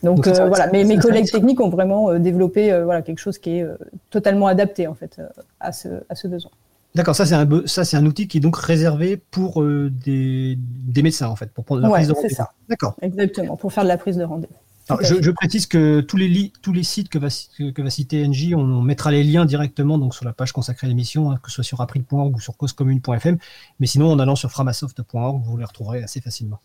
Donc, 0.03 0.27
voilà, 0.27 0.67
mes, 0.67 0.83
mes 0.83 0.97
collègues 0.97 1.31
techniques 1.31 1.61
ont 1.61 1.69
vraiment 1.69 2.17
développé 2.19 2.77
voilà, 2.83 3.01
quelque 3.01 3.19
chose 3.19 3.37
qui 3.37 3.59
est 3.59 3.65
totalement 4.09 4.47
adapté 4.47 4.87
en 4.87 4.95
fait 4.95 5.21
à 5.59 5.71
ce, 5.71 5.87
à 6.09 6.15
ce 6.15 6.27
besoin. 6.27 6.51
D'accord, 6.95 7.15
ça 7.15 7.25
c'est 7.25 7.35
un 7.35 7.47
ça 7.65 7.83
c'est 7.83 7.97
un 7.97 8.05
outil 8.05 8.27
qui 8.27 8.37
est 8.37 8.41
donc 8.41 8.55
réservé 8.55 9.17
pour 9.17 9.61
euh, 9.61 9.91
des, 9.91 10.57
des, 10.57 11.03
médecins 11.03 11.27
en 11.27 11.35
fait, 11.35 11.51
pour 11.53 11.65
prendre 11.65 11.81
la 11.81 11.89
prise 11.89 12.07
de 12.07 12.13
rendez-vous. 12.13 12.43
D'accord. 12.69 12.95
Exactement, 13.01 13.57
pour 13.57 13.73
faire 13.73 13.83
de 13.83 13.89
la 13.89 13.97
prise 13.97 14.15
de 14.15 14.23
rendez-vous. 14.23 14.55
Je, 15.01 15.21
je, 15.21 15.31
précise 15.31 15.65
que 15.65 15.99
tous 16.01 16.15
les, 16.15 16.53
tous 16.61 16.71
les 16.71 16.83
sites 16.83 17.09
que 17.09 17.17
va, 17.17 17.29
que, 17.29 17.81
va 17.81 17.89
citer 17.89 18.25
NJ, 18.27 18.53
on, 18.55 18.81
mettra 18.81 19.09
les 19.09 19.23
liens 19.23 19.45
directement 19.45 19.97
donc 19.97 20.13
sur 20.13 20.25
la 20.25 20.33
page 20.33 20.51
consacrée 20.51 20.85
à 20.85 20.89
l'émission, 20.89 21.31
hein, 21.31 21.39
que 21.41 21.49
ce 21.49 21.55
soit 21.55 21.63
sur 21.63 21.81
april.org 21.81 22.35
ou 22.35 22.39
sur 22.39 22.55
causecommune.fm. 22.55 23.37
Mais 23.79 23.87
sinon, 23.87 24.11
en 24.11 24.19
allant 24.19 24.35
sur 24.35 24.51
framasoft.org, 24.51 25.41
vous 25.43 25.57
les 25.57 25.65
retrouverez 25.65 26.03
assez 26.03 26.21
facilement. 26.21 26.59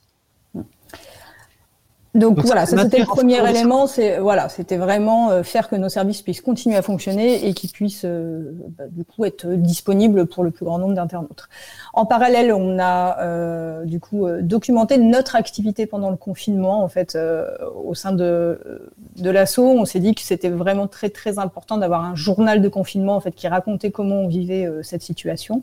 Donc, 2.14 2.40
voilà, 2.40 2.66
ça 2.66 2.76
c'était 2.76 2.98
le 2.98 3.04
premier 3.04 3.38
élément, 3.48 3.86
c'est 3.86 4.18
voilà, 4.18 4.48
c'était 4.48 4.76
vraiment 4.76 5.30
euh, 5.30 5.44
faire 5.44 5.68
que 5.68 5.76
nos 5.76 5.88
services 5.88 6.22
puissent 6.22 6.40
continuer 6.40 6.76
à 6.76 6.82
fonctionner 6.82 7.46
et 7.46 7.54
qu'ils 7.54 7.70
puissent 7.70 8.04
euh, 8.04 8.50
bah, 8.76 8.84
du 8.90 9.04
coup 9.04 9.24
être 9.24 9.46
disponibles 9.46 10.26
pour 10.26 10.42
le 10.42 10.50
plus 10.50 10.64
grand 10.64 10.78
nombre 10.78 10.94
d'internautes. 10.94 11.48
En 11.94 12.06
parallèle, 12.06 12.52
on 12.52 12.80
a 12.80 13.20
euh, 13.20 13.84
du 13.84 14.00
coup 14.00 14.26
documenté 14.40 14.98
notre 14.98 15.36
activité 15.36 15.86
pendant 15.86 16.10
le 16.10 16.16
confinement 16.16 16.82
en 16.82 16.88
fait 16.88 17.16
au 17.84 17.94
sein 17.94 18.10
de 18.10 18.90
de 19.16 19.30
l'asso. 19.30 19.60
On 19.60 19.84
s'est 19.84 20.00
dit 20.00 20.16
que 20.16 20.22
c'était 20.22 20.50
vraiment 20.50 20.88
très 20.88 21.10
très 21.10 21.38
important 21.38 21.78
d'avoir 21.78 22.04
un 22.04 22.16
journal 22.16 22.60
de 22.60 22.68
confinement 22.68 23.14
en 23.14 23.20
fait 23.20 23.32
qui 23.32 23.46
racontait 23.46 23.92
comment 23.92 24.16
on 24.16 24.28
vivait 24.28 24.68
cette 24.82 25.02
situation. 25.02 25.62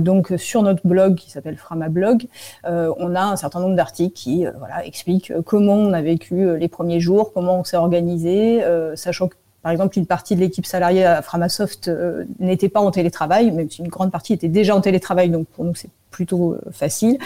Donc 0.00 0.32
sur 0.36 0.62
notre 0.62 0.86
blog 0.86 1.14
qui 1.16 1.30
s'appelle 1.30 1.56
Framablog, 1.56 2.26
on 2.64 3.14
a 3.14 3.22
un 3.22 3.36
certain 3.36 3.60
nombre 3.60 3.76
d'articles 3.76 4.14
qui 4.14 4.46
voilà 4.58 4.84
expliquent 4.84 5.32
comment 5.44 5.74
on 5.74 5.92
a 5.92 6.02
vécu 6.02 6.46
euh, 6.46 6.56
les 6.56 6.68
premiers 6.68 7.00
jours, 7.00 7.32
comment 7.32 7.60
on 7.60 7.64
s'est 7.64 7.76
organisé, 7.76 8.62
euh, 8.64 8.96
sachant 8.96 9.28
que 9.28 9.34
par 9.62 9.70
exemple, 9.70 9.96
une 9.96 10.06
partie 10.06 10.34
de 10.34 10.40
l'équipe 10.40 10.66
salariée 10.66 11.04
à 11.04 11.22
Framasoft 11.22 11.86
euh, 11.86 12.24
n'était 12.40 12.68
pas 12.68 12.80
en 12.80 12.90
télétravail, 12.90 13.52
même 13.52 13.70
si 13.70 13.80
une 13.80 13.88
grande 13.88 14.10
partie 14.10 14.32
était 14.32 14.48
déjà 14.48 14.74
en 14.74 14.80
télétravail, 14.80 15.30
donc 15.30 15.46
pour 15.46 15.64
nous 15.64 15.74
c'est 15.76 15.90
plutôt 16.10 16.56
facile 16.72 17.18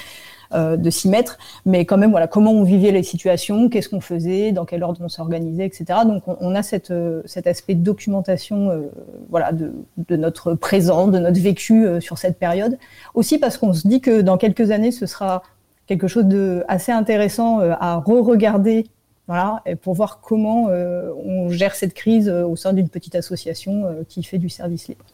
de 0.55 0.91
s'y 0.91 1.09
mettre. 1.09 1.39
Mais 1.65 1.85
quand 1.85 1.97
même, 1.97 2.11
voilà, 2.11 2.29
comment 2.29 2.53
on 2.53 2.63
vivait 2.63 2.93
les 2.93 3.03
situations, 3.03 3.69
qu'est-ce 3.69 3.89
qu'on 3.89 4.01
faisait, 4.01 4.53
dans 4.53 4.65
quel 4.65 4.83
ordre 4.83 5.01
on 5.03 5.09
s'organisait, 5.09 5.67
etc. 5.67 6.01
Donc 6.07 6.23
on, 6.27 6.55
a 6.55 6.63
cette, 6.63 6.93
cet 7.25 7.47
aspect 7.47 7.75
de 7.75 7.83
documentation, 7.83 8.85
voilà, 9.29 9.53
de, 9.53 9.73
de, 9.97 10.17
notre 10.17 10.55
présent, 10.55 11.09
de 11.09 11.19
notre 11.19 11.41
vécu 11.41 11.87
sur 12.01 12.19
cette 12.19 12.39
période. 12.39 12.79
Aussi 13.15 13.39
parce 13.39 13.59
qu'on 13.59 13.73
se 13.73 13.87
dit 13.87 14.01
que 14.01 14.21
dans 14.21 14.39
quelques 14.39 14.71
années, 14.71 14.93
ce 14.93 15.07
sera 15.07 15.43
quelque 15.87 16.09
chose 16.09 16.27
de 16.27 16.65
assez 16.69 16.93
intéressant 16.93 17.61
euh, 17.61 17.73
à 17.81 17.97
re-regarder 17.97 18.87
voilà, 19.29 19.61
et 19.67 19.75
pour 19.75 19.95
voir 19.95 20.21
comment 20.21 20.69
euh, 20.69 21.11
on 21.25 21.51
gère 21.51 21.75
cette 21.75 21.95
crise 21.95 22.29
euh, 22.29 22.45
au 22.45 22.55
sein 22.55 22.73
d'une 22.73 22.89
petite 22.89 23.17
association 23.17 24.05
qui 24.09 24.23
fait 24.23 24.39
du 24.39 24.49
service 24.49 24.89
libre. 24.89 25.05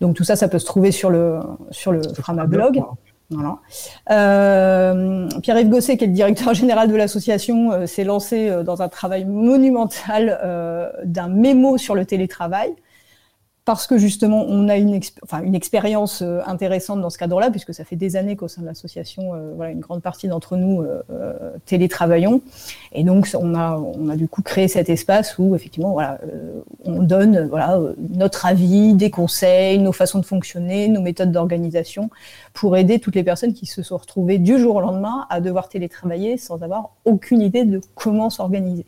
Donc 0.00 0.16
tout 0.16 0.24
ça, 0.24 0.36
ça 0.36 0.48
peut 0.48 0.58
se 0.58 0.64
trouver 0.64 0.90
sur 0.90 1.10
le 1.10 1.38
sur 1.70 1.92
le 1.92 2.02
Frama 2.02 2.46
blog. 2.46 2.82
Euh, 4.10 5.28
Pierre-Yves 5.42 5.68
Gosset, 5.68 5.96
qui 5.96 6.04
est 6.04 6.08
le 6.08 6.12
directeur 6.12 6.54
général 6.62 6.90
de 6.90 6.96
l'association, 6.96 7.86
s'est 7.86 8.04
lancé 8.04 8.50
dans 8.64 8.82
un 8.82 8.88
travail 8.88 9.24
monumental 9.24 10.38
d'un 11.04 11.28
mémo 11.28 11.78
sur 11.78 11.94
le 11.94 12.04
télétravail 12.04 12.74
parce 13.70 13.86
que 13.86 13.98
justement 13.98 14.44
on 14.48 14.68
a 14.68 14.76
une, 14.76 15.00
expérience 15.54 16.22
euh, 16.22 16.40
intéressante 16.44 17.00
dans 17.00 17.08
ce 17.08 17.18
cadre-là, 17.18 17.52
puisque 17.52 17.72
ça 17.72 17.84
fait 17.84 17.94
des 17.94 18.16
années 18.16 18.34
qu'au 18.34 18.48
sein 18.48 18.62
de 18.62 18.66
l'association, 18.66 19.32
euh, 19.32 19.52
voilà, 19.54 19.70
une 19.70 19.78
grande 19.78 20.02
partie 20.02 20.26
d'entre 20.26 20.56
nous 20.56 20.82
euh, 20.82 21.52
télétravaillons, 21.66 22.40
et 22.92 23.04
donc 23.04 23.28
on 23.38 23.54
a, 23.54 23.76
on 23.78 24.08
a 24.08 24.16
du 24.16 24.26
coup 24.26 24.42
créé 24.42 24.66
cet 24.66 24.88
espace 24.88 25.38
où 25.38 25.54
effectivement, 25.54 25.92
voilà, 25.92 26.18
on 26.84 27.00
donne, 27.00 27.46
voilà, 27.46 27.78
notre 28.16 28.44
avis, 28.44 28.94
des 28.94 29.10
conseils, 29.10 29.78
nos 29.78 29.92
façons 29.92 30.18
de 30.18 30.26
fonctionner, 30.26 30.88
nos 30.88 31.00
méthodes 31.00 31.30
d'organisation, 31.30 32.10
pour 32.52 32.76
aider 32.76 32.98
toutes 32.98 33.14
les 33.14 33.22
personnes 33.22 33.52
qui 33.52 33.66
se 33.66 33.84
sont 33.84 33.98
retrouvées 33.98 34.38
du 34.38 34.58
jour 34.58 34.74
au 34.74 34.80
lendemain 34.80 35.26
à 35.30 35.40
devoir 35.40 35.68
télétravailler 35.68 36.38
sans 36.38 36.64
avoir 36.64 36.90
aucune 37.04 37.40
idée 37.40 37.64
de 37.64 37.80
comment 37.94 38.30
s'organiser. 38.30 38.84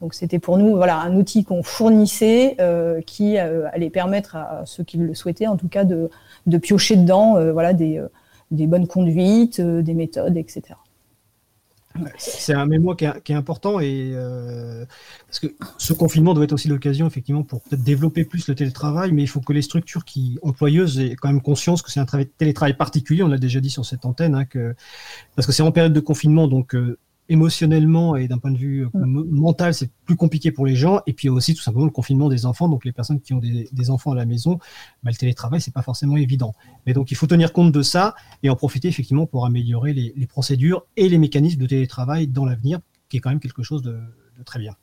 Donc 0.00 0.14
c'était 0.14 0.38
pour 0.38 0.58
nous 0.58 0.76
voilà 0.76 1.00
un 1.00 1.16
outil 1.16 1.44
qu'on 1.44 1.64
fournissait 1.64 2.54
euh, 2.60 3.00
qui 3.00 3.36
euh, 3.36 3.68
allait 3.72 3.90
permettre 3.90 4.36
à 4.36 4.62
ceux 4.64 4.84
qui 4.84 4.96
le 4.96 5.12
souhaitaient 5.12 5.48
en 5.48 5.56
tout 5.56 5.66
cas 5.66 5.84
de, 5.84 6.08
piocher 6.62 6.96
dedans 6.96 7.36
euh, 7.36 7.52
voilà 7.52 7.72
des, 7.72 8.00
bonnes 8.50 8.86
conduites, 8.86 9.60
des 9.60 9.94
méthodes, 9.94 10.36
etc. 10.36 10.62
C'est 12.16 12.54
un 12.54 12.66
mémoire 12.66 12.96
qui 12.96 13.06
est, 13.06 13.34
important 13.34 13.80
et 13.80 14.14
parce 15.26 15.40
que 15.40 15.48
ce 15.78 15.92
confinement 15.92 16.32
doit 16.32 16.44
être 16.44 16.52
aussi 16.52 16.68
l'occasion 16.68 17.08
effectivement 17.08 17.42
pour 17.42 17.60
développer 17.72 18.24
plus 18.24 18.46
le 18.46 18.54
télétravail, 18.54 19.10
mais 19.10 19.22
il 19.22 19.26
faut 19.26 19.40
que 19.40 19.52
les 19.52 19.62
structures 19.62 20.04
qui 20.04 20.38
employeuses 20.42 21.00
aient 21.00 21.16
quand 21.16 21.26
même 21.26 21.42
conscience 21.42 21.82
que 21.82 21.90
c'est 21.90 21.98
un 21.98 22.06
télétravail 22.36 22.76
particulier. 22.76 23.24
On 23.24 23.28
l'a 23.28 23.38
déjà 23.38 23.58
dit 23.58 23.70
sur 23.70 23.84
cette 23.84 24.04
antenne, 24.04 24.36
hein, 24.36 24.44
que 24.44 24.76
parce 25.34 25.44
que 25.44 25.52
c'est 25.52 25.64
en 25.64 25.72
période 25.72 25.92
de 25.92 25.98
confinement, 25.98 26.46
donc 26.46 26.76
émotionnellement 27.28 28.16
et 28.16 28.28
d'un 28.28 28.38
point 28.38 28.50
de 28.50 28.58
vue 28.58 28.86
euh, 28.86 28.88
mm. 28.94 29.30
mental, 29.30 29.74
c'est 29.74 29.90
plus 30.04 30.16
compliqué 30.16 30.50
pour 30.50 30.66
les 30.66 30.76
gens. 30.76 31.00
Et 31.06 31.12
puis 31.12 31.28
aussi 31.28 31.54
tout 31.54 31.62
simplement 31.62 31.84
le 31.84 31.90
confinement 31.90 32.28
des 32.28 32.46
enfants. 32.46 32.68
Donc 32.68 32.84
les 32.84 32.92
personnes 32.92 33.20
qui 33.20 33.34
ont 33.34 33.38
des, 33.38 33.90
enfants 33.90 34.12
à 34.12 34.16
la 34.16 34.26
maison, 34.26 34.58
bah, 35.02 35.10
le 35.10 35.16
télétravail, 35.16 35.60
c'est 35.60 35.72
pas 35.72 35.82
forcément 35.82 36.16
évident. 36.16 36.54
Mais 36.86 36.92
donc 36.92 37.10
il 37.10 37.16
faut 37.16 37.26
tenir 37.26 37.52
compte 37.52 37.72
de 37.72 37.82
ça 37.82 38.14
et 38.42 38.50
en 38.50 38.56
profiter 38.56 38.88
effectivement 38.88 39.26
pour 39.26 39.46
améliorer 39.46 39.92
les, 39.92 40.26
procédures 40.26 40.84
et 40.96 41.08
les 41.08 41.18
mécanismes 41.18 41.60
de 41.60 41.66
télétravail 41.66 42.26
dans 42.26 42.44
l'avenir, 42.44 42.80
qui 43.08 43.16
est 43.16 43.20
quand 43.20 43.30
même 43.30 43.40
quelque 43.40 43.62
chose 43.62 43.82
de 43.82 43.98
très 44.44 44.58
bien. 44.58 44.74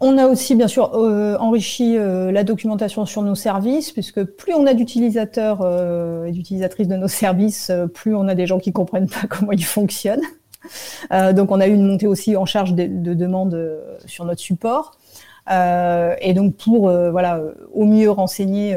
On 0.00 0.18
a 0.18 0.26
aussi 0.26 0.54
bien 0.54 0.68
sûr 0.68 0.94
euh, 0.94 1.36
enrichi 1.38 1.96
euh, 1.96 2.30
la 2.30 2.44
documentation 2.44 3.06
sur 3.06 3.22
nos 3.22 3.34
services, 3.34 3.92
puisque 3.92 4.22
plus 4.24 4.52
on 4.52 4.66
a 4.66 4.74
d'utilisateurs 4.74 5.60
euh, 5.62 6.26
et 6.26 6.32
d'utilisatrices 6.32 6.88
de 6.88 6.96
nos 6.96 7.08
services, 7.08 7.72
plus 7.94 8.14
on 8.14 8.28
a 8.28 8.34
des 8.34 8.46
gens 8.46 8.58
qui 8.58 8.72
comprennent 8.72 9.08
pas 9.08 9.26
comment 9.28 9.52
ils 9.52 9.64
fonctionnent. 9.64 10.24
donc 11.32 11.50
on 11.50 11.60
a 11.60 11.68
eu 11.68 11.74
une 11.74 11.86
montée 11.86 12.08
aussi 12.08 12.36
en 12.36 12.44
charge 12.44 12.74
de, 12.74 12.86
de 12.86 13.14
demandes 13.14 13.56
sur 14.04 14.24
notre 14.24 14.40
support. 14.40 14.98
et 15.48 16.34
donc 16.34 16.56
pour 16.56 16.90
voilà 16.90 17.40
au 17.72 17.84
mieux 17.84 18.10
renseigner 18.10 18.76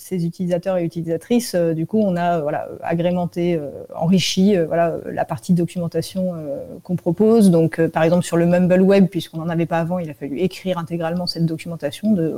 ces 0.00 0.24
utilisateurs 0.24 0.78
et 0.78 0.84
utilisatrices, 0.84 1.54
euh, 1.54 1.74
du 1.74 1.86
coup, 1.86 2.00
on 2.00 2.16
a 2.16 2.40
voilà, 2.40 2.68
agrémenté, 2.82 3.56
euh, 3.56 3.68
enrichi 3.94 4.56
euh, 4.56 4.64
voilà, 4.66 4.96
la 5.12 5.26
partie 5.26 5.52
de 5.52 5.58
documentation 5.58 6.34
qu'on 6.82 6.96
propose. 6.96 7.50
Donc, 7.50 7.80
par 7.88 8.02
exemple, 8.02 8.24
sur 8.24 8.38
le 8.38 8.46
Mumble 8.46 8.80
Web, 8.80 9.08
puisqu'on 9.08 9.38
n'en 9.38 9.48
avait 9.50 9.66
pas 9.66 9.78
avant, 9.78 9.98
il 9.98 10.08
a 10.08 10.14
fallu 10.14 10.38
écrire 10.38 10.78
intégralement 10.78 11.26
cette 11.26 11.44
documentation 11.44 12.12
de 12.12 12.34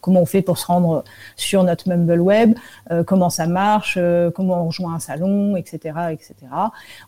comment 0.00 0.20
on 0.20 0.26
fait 0.26 0.42
pour 0.42 0.58
se 0.58 0.66
rendre 0.66 1.04
sur 1.36 1.64
notre 1.64 1.88
Mumble 1.88 2.20
Web, 2.20 2.54
comment 3.06 3.30
ça 3.30 3.46
marche, 3.46 3.98
comment 4.34 4.62
on 4.62 4.66
rejoint 4.66 4.94
un 4.94 5.00
salon, 5.00 5.56
etc. 5.56 5.94
etc. 6.12 6.34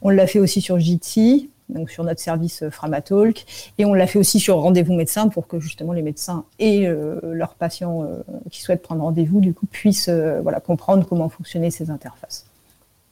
On 0.00 0.10
l'a 0.10 0.26
fait 0.26 0.38
aussi 0.38 0.60
sur 0.60 0.78
Jitsi, 0.78 1.50
donc 1.68 1.90
sur 1.90 2.04
notre 2.04 2.20
service 2.20 2.62
euh, 2.62 2.70
Framatalk. 2.70 3.44
Et 3.78 3.84
on 3.84 3.94
l'a 3.94 4.06
fait 4.06 4.18
aussi 4.18 4.40
sur 4.40 4.56
rendez-vous 4.56 4.94
médecin 4.94 5.28
pour 5.28 5.46
que 5.46 5.60
justement 5.60 5.92
les 5.92 6.02
médecins 6.02 6.44
et 6.58 6.86
euh, 6.86 7.20
leurs 7.22 7.54
patients 7.54 8.02
euh, 8.02 8.22
qui 8.50 8.62
souhaitent 8.62 8.82
prendre 8.82 9.02
rendez-vous 9.02 9.40
du 9.40 9.54
coup 9.54 9.66
puissent 9.66 10.08
voilà 10.08 10.60
comprendre 10.60 11.06
comment 11.06 11.28
fonctionner 11.28 11.70
ces 11.70 11.90
interfaces. 11.90 12.46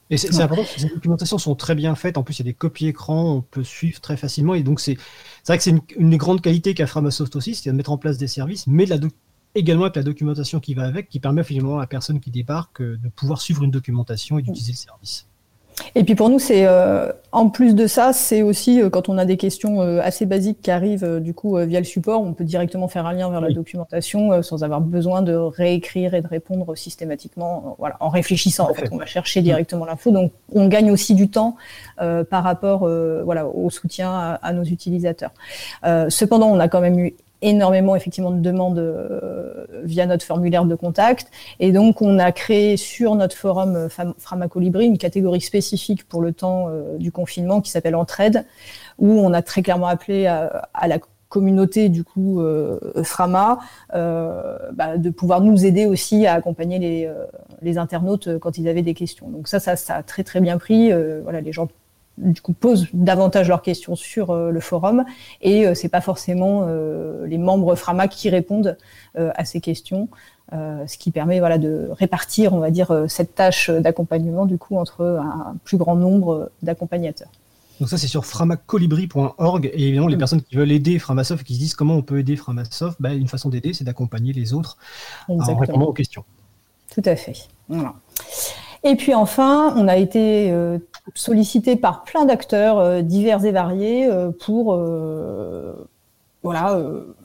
Et 0.09 0.15
c'est 0.15 0.41
important 0.41 0.63
que 0.63 0.79
ces 0.79 0.87
documentations 0.87 1.37
sont 1.37 1.55
très 1.55 1.75
bien 1.75 1.93
faites. 1.93 2.17
En 2.17 2.23
plus, 2.23 2.39
il 2.39 2.45
y 2.45 2.47
a 2.47 2.51
des 2.51 2.53
copies 2.53 2.87
écran, 2.87 3.35
on 3.35 3.41
peut 3.41 3.65
suivre 3.65 3.99
très 3.99 4.15
facilement. 4.15 4.53
Et 4.53 4.63
donc, 4.63 4.79
c'est 4.79 4.97
vrai 5.45 5.57
que 5.57 5.63
c'est 5.63 5.71
une, 5.71 5.81
une, 5.97 6.15
grande 6.15 6.39
qualité 6.39 6.73
qu'a 6.73 6.87
Framasoft 6.87 7.35
aussi, 7.35 7.55
c'est 7.55 7.69
de 7.69 7.75
mettre 7.75 7.91
en 7.91 7.97
place 7.97 8.17
des 8.17 8.27
services, 8.27 8.67
mais 8.67 8.85
la 8.85 8.97
également 9.55 9.83
avec 9.83 9.95
la 9.97 10.03
documentation 10.03 10.59
qui 10.59 10.73
va 10.73 10.83
avec, 10.83 11.09
qui 11.09 11.19
permet 11.19 11.43
finalement 11.43 11.77
à 11.77 11.81
la 11.81 11.87
personne 11.87 12.19
qui 12.19 12.31
débarque 12.31 12.81
de 12.81 13.09
pouvoir 13.09 13.41
suivre 13.41 13.63
une 13.63 13.71
documentation 13.71 14.39
et 14.39 14.41
d'utiliser 14.41 14.73
le 14.73 14.77
service. 14.77 15.27
Et 15.95 16.03
puis 16.03 16.15
pour 16.15 16.29
nous, 16.29 16.39
c'est 16.39 16.65
euh, 16.65 17.11
en 17.31 17.49
plus 17.49 17.75
de 17.75 17.87
ça, 17.87 18.13
c'est 18.13 18.41
aussi 18.41 18.81
euh, 18.81 18.89
quand 18.89 19.09
on 19.09 19.17
a 19.17 19.25
des 19.25 19.37
questions 19.37 19.81
euh, 19.81 19.99
assez 20.01 20.25
basiques 20.25 20.61
qui 20.61 20.71
arrivent 20.71 21.19
du 21.19 21.33
coup 21.33 21.57
via 21.57 21.79
le 21.79 21.85
support, 21.85 22.21
on 22.21 22.33
peut 22.33 22.43
directement 22.43 22.87
faire 22.87 23.05
un 23.05 23.13
lien 23.13 23.29
vers 23.29 23.41
la 23.41 23.51
documentation 23.51 24.41
sans 24.41 24.63
avoir 24.63 24.81
besoin 24.81 25.21
de 25.21 25.33
réécrire 25.33 26.13
et 26.13 26.21
de 26.21 26.27
répondre 26.27 26.75
systématiquement. 26.75 27.75
voilà, 27.79 27.97
en 27.99 28.09
réfléchissant, 28.09 28.69
en 28.69 28.73
fait, 28.73 28.89
on 28.91 28.97
va 28.97 29.05
chercher 29.05 29.41
directement 29.41 29.85
l'info. 29.85 30.11
Donc 30.11 30.31
on 30.51 30.67
gagne 30.67 30.91
aussi 30.91 31.15
du 31.15 31.29
temps 31.29 31.55
par 31.97 32.43
rapport 32.43 32.79
voilà 32.79 33.47
au 33.47 33.69
soutien 33.69 34.11
à, 34.11 34.39
à 34.41 34.53
nos 34.53 34.63
utilisateurs. 34.63 35.31
cependant, 36.09 36.47
on 36.47 36.59
a 36.59 36.67
quand 36.67 36.81
même 36.81 36.99
eu 36.99 37.15
énormément 37.41 37.95
effectivement 37.95 38.31
de 38.31 38.39
demandes 38.39 38.79
euh, 38.79 39.65
via 39.83 40.05
notre 40.05 40.25
formulaire 40.25 40.65
de 40.65 40.75
contact. 40.75 41.31
Et 41.59 41.71
donc 41.71 42.01
on 42.01 42.19
a 42.19 42.31
créé 42.31 42.77
sur 42.77 43.15
notre 43.15 43.35
forum 43.35 43.75
euh, 43.75 43.89
Framacolibri 44.17 44.85
une 44.85 44.97
catégorie 44.97 45.41
spécifique 45.41 46.07
pour 46.07 46.21
le 46.21 46.33
temps 46.33 46.67
euh, 46.69 46.97
du 46.97 47.11
confinement 47.11 47.61
qui 47.61 47.71
s'appelle 47.71 47.95
Entraide 47.95 48.45
où 48.97 49.11
on 49.11 49.33
a 49.33 49.41
très 49.41 49.61
clairement 49.61 49.87
appelé 49.87 50.25
à, 50.25 50.87
la 50.87 50.97
communauté 51.29 51.89
du 51.89 52.03
coup 52.03 52.41
Frama 53.03 53.59
bah, 53.93 54.97
de 54.97 55.09
pouvoir 55.11 55.41
nous 55.41 55.67
aider 55.67 55.85
aussi 55.85 56.25
à 56.25 56.33
accompagner 56.33 56.79
les, 56.79 57.11
les 57.61 57.77
internautes 57.77 58.39
quand 58.39 58.57
ils 58.57 58.67
avaient 58.67 58.81
des 58.81 58.95
questions. 58.95 59.29
Donc 59.29 59.47
ça 59.47 59.59
ça 59.59 59.75
ça 59.75 59.97
a 59.97 60.03
très 60.03 60.23
très 60.23 60.41
bien 60.41 60.57
pris. 60.57 60.91
Voilà 61.21 61.41
les 61.41 61.51
gens 61.51 61.67
du 62.17 62.41
coup 62.41 62.53
posent 62.53 62.87
davantage 62.93 63.47
leurs 63.47 63.61
questions 63.61 63.95
sur 63.95 64.35
le 64.35 64.59
forum 64.59 65.05
et 65.41 65.73
c'est 65.75 65.89
pas 65.89 66.01
forcément 66.01 66.67
les 67.25 67.37
membres 67.37 67.75
Frama 67.75 68.07
qui 68.07 68.29
répondent 68.29 68.77
à 69.15 69.45
ces 69.45 69.61
questions. 69.61 70.09
ce 70.51 70.97
qui 70.97 71.11
permet 71.11 71.39
voilà 71.39 71.59
de 71.59 71.89
répartir 71.91 72.53
on 72.53 72.59
va 72.59 72.71
dire 72.71 73.05
cette 73.07 73.35
tâche 73.35 73.69
d'accompagnement 73.69 74.45
du 74.47 74.57
coup 74.57 74.77
entre 74.77 75.03
un 75.03 75.55
plus 75.63 75.77
grand 75.77 75.95
nombre 75.95 76.49
d'accompagnateurs. 76.63 77.29
Donc 77.79 77.89
ça, 77.89 77.97
c'est 77.97 78.07
sur 78.07 78.25
framacolibri.org. 78.25 79.69
Et 79.73 79.87
évidemment, 79.87 80.07
les 80.07 80.15
mm. 80.15 80.19
personnes 80.19 80.41
qui 80.41 80.55
veulent 80.55 80.71
aider 80.71 80.97
Framasoft, 80.99 81.45
qui 81.45 81.55
se 81.55 81.59
disent 81.59 81.75
comment 81.75 81.95
on 81.95 82.01
peut 82.01 82.19
aider 82.19 82.35
Framasoft, 82.35 82.97
bah, 82.99 83.13
une 83.13 83.27
façon 83.27 83.49
d'aider, 83.49 83.73
c'est 83.73 83.83
d'accompagner 83.83 84.33
les 84.33 84.53
autres 84.53 84.77
en 85.27 85.55
répondant 85.55 85.85
aux 85.85 85.93
questions. 85.93 86.25
Tout 86.93 87.03
à 87.05 87.15
fait. 87.15 87.35
Et 88.83 88.95
puis 88.95 89.13
enfin, 89.13 89.73
on 89.75 89.87
a 89.87 89.97
été 89.97 90.51
euh, 90.51 90.77
sollicité 91.15 91.75
par 91.75 92.03
plein 92.03 92.25
d'acteurs 92.25 92.79
euh, 92.79 93.01
divers 93.01 93.45
et 93.45 93.51
variés 93.51 94.07
euh, 94.07 94.31
pour 94.31 94.77
voilà, 96.43 96.79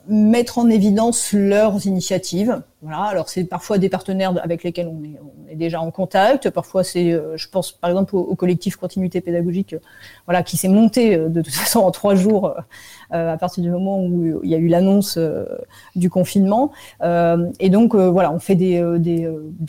mettre 0.09 0.59
en 0.59 0.69
évidence 0.69 1.33
leurs 1.33 1.87
initiatives. 1.87 2.63
Voilà, 2.85 3.03
alors 3.03 3.29
c'est 3.29 3.45
parfois 3.45 3.79
des 3.79 3.89
partenaires 3.89 4.35
avec 4.43 4.65
lesquels 4.65 4.89
on 4.89 5.05
est, 5.05 5.55
déjà 5.55 5.81
en 5.81 5.93
contact. 5.93 6.51
Parfois 6.51 6.83
c'est, 6.83 7.13
euh, 7.13 7.37
je 7.37 7.49
pense 7.49 7.71
par 7.71 7.91
exemple 7.91 8.17
au, 8.17 8.35
collectif 8.35 8.75
Continuité 8.75 9.21
Pédagogique, 9.21 9.75
euh, 9.75 9.79
voilà, 10.27 10.43
qui 10.43 10.57
s'est 10.57 10.67
monté 10.67 11.15
euh, 11.15 11.29
de 11.29 11.43
toute 11.43 11.53
façon 11.55 11.81
en 11.81 11.93
trois 11.93 12.17
jours 12.17 12.55
à 13.11 13.37
partir 13.37 13.63
du 13.63 13.69
moment 13.69 14.03
où 14.03 14.41
il 14.43 14.51
y 14.51 14.55
a 14.55 14.59
eu 14.59 14.69
l'annonce 14.69 15.19
du 15.95 16.09
confinement. 16.09 16.73
et 17.03 17.69
donc 17.69 17.95
voilà, 17.95 18.33
on 18.33 18.39
fait 18.39 18.55
des, 18.55 18.81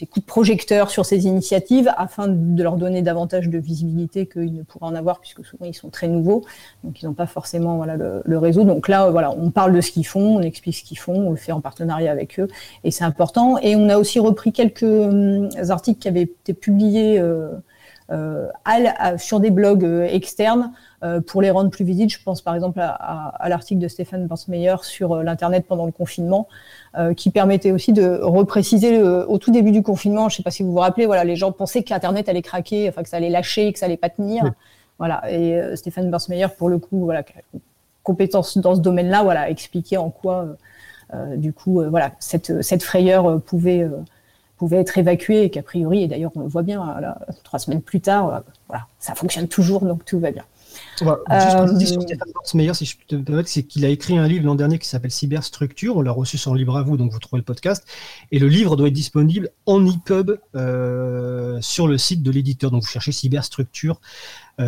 coups 0.10 0.26
de 0.26 0.26
projecteur 0.26 0.90
sur 0.90 1.06
ces 1.06 1.26
initiatives 1.28 1.92
afin 1.98 2.30
de 2.30 2.64
leur 2.64 2.78
donner 2.78 3.02
davantage 3.02 3.50
de 3.50 3.58
visibilité 3.58 4.28
qu'ils 4.28 4.54
ne 4.54 4.64
pourraient 4.64 4.86
en 4.86 4.96
avoir 4.96 5.20
puisque 5.20 5.44
souvent 5.44 5.66
ils 5.66 5.74
sont 5.74 5.90
très 5.90 6.08
nouveaux, 6.08 6.46
donc 6.86 7.02
ils 7.02 7.06
n'ont 7.06 7.14
pas 7.14 7.26
forcément 7.26 7.76
voilà 7.76 7.98
le, 7.98 8.22
le 8.24 8.38
réseau. 8.38 8.64
Donc 8.64 8.88
là 8.88 9.10
voilà, 9.10 9.32
on 9.32 9.52
parle 9.52 9.74
de 9.74 9.82
ce 9.82 9.92
qu'ils 9.92 10.08
font, 10.08 10.23
on 10.26 10.42
explique 10.42 10.76
ce 10.76 10.84
qu'ils 10.84 11.00
font, 11.00 11.16
on 11.16 11.30
le 11.32 11.36
fait 11.36 11.52
en 11.52 11.62
partenariat 11.62 12.12
avec 12.12 12.40
eux 12.40 12.48
et 12.84 12.92
c'est 12.92 13.04
important. 13.04 13.58
Et 13.60 13.76
on 13.76 13.90
a 13.90 13.98
aussi 13.98 14.20
repris 14.20 14.52
quelques 14.52 14.84
hum, 14.84 15.50
articles 15.70 16.00
qui 16.00 16.08
avaient 16.08 16.24
été 16.24 16.54
publiés 16.54 17.20
euh, 18.12 18.48
euh, 18.68 19.18
sur 19.18 19.40
des 19.40 19.50
blogs 19.50 19.86
euh, 19.86 20.06
externes 20.06 20.72
pour 21.28 21.42
les 21.42 21.52
rendre 21.52 21.70
plus 21.70 21.84
visibles. 21.84 22.10
Je 22.10 22.24
pense 22.24 22.42
par 22.42 22.56
exemple 22.56 22.80
à, 22.80 23.50
l'article 23.50 23.82
de 23.82 23.90
Stéphane 23.90 24.26
Bansmeyer 24.26 24.76
sur 24.84 25.18
l'Internet 25.18 25.66
pendant 25.68 25.86
le 25.86 25.92
confinement, 25.92 26.48
qui 27.18 27.30
permettait 27.30 27.72
aussi 27.72 27.92
de 27.92 28.22
repréciser 28.22 29.02
au 29.04 29.38
tout 29.38 29.52
début 29.52 29.72
du 29.72 29.84
confinement, 29.84 30.30
je 30.30 30.36
ne 30.36 30.38
sais 30.38 30.44
pas 30.44 30.52
si 30.52 30.64
vous 30.64 30.72
vous 30.72 30.78
rappelez, 30.78 31.06
voilà, 31.06 31.26
les 31.26 31.36
gens 31.36 31.52
pensaient 31.52 31.84
qu'Internet 31.84 32.30
allait 32.30 32.42
craquer, 32.42 32.88
enfin 32.88 33.04
que 33.04 33.10
ça 33.10 33.18
allait 33.18 33.30
lâcher, 33.30 33.74
que 33.74 33.80
ça 33.80 33.88
allait 33.88 33.98
pas 33.98 34.08
tenir. 34.08 34.54
Voilà. 34.98 35.30
Et 35.30 35.76
Stéphane 35.76 36.10
Bansmeyer, 36.10 36.48
pour 36.58 36.70
le 36.70 36.78
coup, 36.78 37.04
voilà, 37.04 37.22
compétence 38.04 38.58
dans 38.58 38.76
ce 38.76 38.82
domaine-là, 38.82 39.24
voilà, 39.24 39.50
expliquer 39.50 39.98
en 39.98 40.10
quoi 40.10 40.56
euh, 41.14 41.36
du 41.36 41.54
coup, 41.54 41.82
euh, 41.82 41.90
voilà, 41.90 42.12
cette, 42.20 42.62
cette 42.62 42.84
frayeur 42.84 43.28
euh, 43.28 43.38
pouvait 43.38 43.88
pouvait 44.58 44.78
être 44.78 44.98
évacuée 44.98 45.44
et 45.44 45.50
qu'a 45.50 45.64
priori, 45.64 46.04
et 46.04 46.08
d'ailleurs 46.08 46.32
on 46.36 46.42
le 46.42 46.48
voit 46.48 46.64
bien, 46.64 46.96
trois 47.44 47.60
semaines 47.60 47.82
plus 47.82 48.00
tard, 48.00 48.44
voilà, 48.70 48.86
ça 49.00 49.14
fonctionne 49.14 49.48
toujours, 49.48 49.82
donc 49.82 50.06
tout 50.06 50.20
va 50.20 50.32
bien. 50.32 50.44
Juste 51.80 51.94
sur 51.94 52.02
Stéphane 52.02 52.28
Meilleur, 52.56 52.76
si 52.76 52.86
je 52.86 52.98
peux 52.98 53.06
te 53.06 53.16
permettre, 53.16 53.50
c'est 53.50 53.64
qu'il 53.64 53.86
a 53.86 53.90
écrit 53.90 54.18
un 54.18 54.28
livre 54.28 54.46
l'an 54.46 54.56
dernier 54.56 54.80
qui 54.80 54.88
s'appelle 54.88 55.12
Cyberstructure. 55.12 55.98
On 55.98 56.02
l'a 56.02 56.12
reçu 56.12 56.38
sur 56.38 56.56
Libre 56.56 56.78
à 56.78 56.84
vous, 56.84 56.98
donc 56.98 57.12
vous 57.12 57.20
trouvez 57.20 57.40
le 57.40 57.46
podcast. 57.46 57.86
Et 58.32 58.40
le 58.40 58.48
livre 58.48 58.76
doit 58.76 58.88
être 58.88 58.94
disponible 58.94 59.50
en 59.66 59.86
EPUB 59.86 60.38
sur 61.62 61.88
le 61.88 61.98
site 61.98 62.24
de 62.24 62.32
l'éditeur. 62.32 62.72
Donc 62.72 62.84
vous 62.84 62.90
cherchez 62.90 63.12
Cyberstructure, 63.12 64.00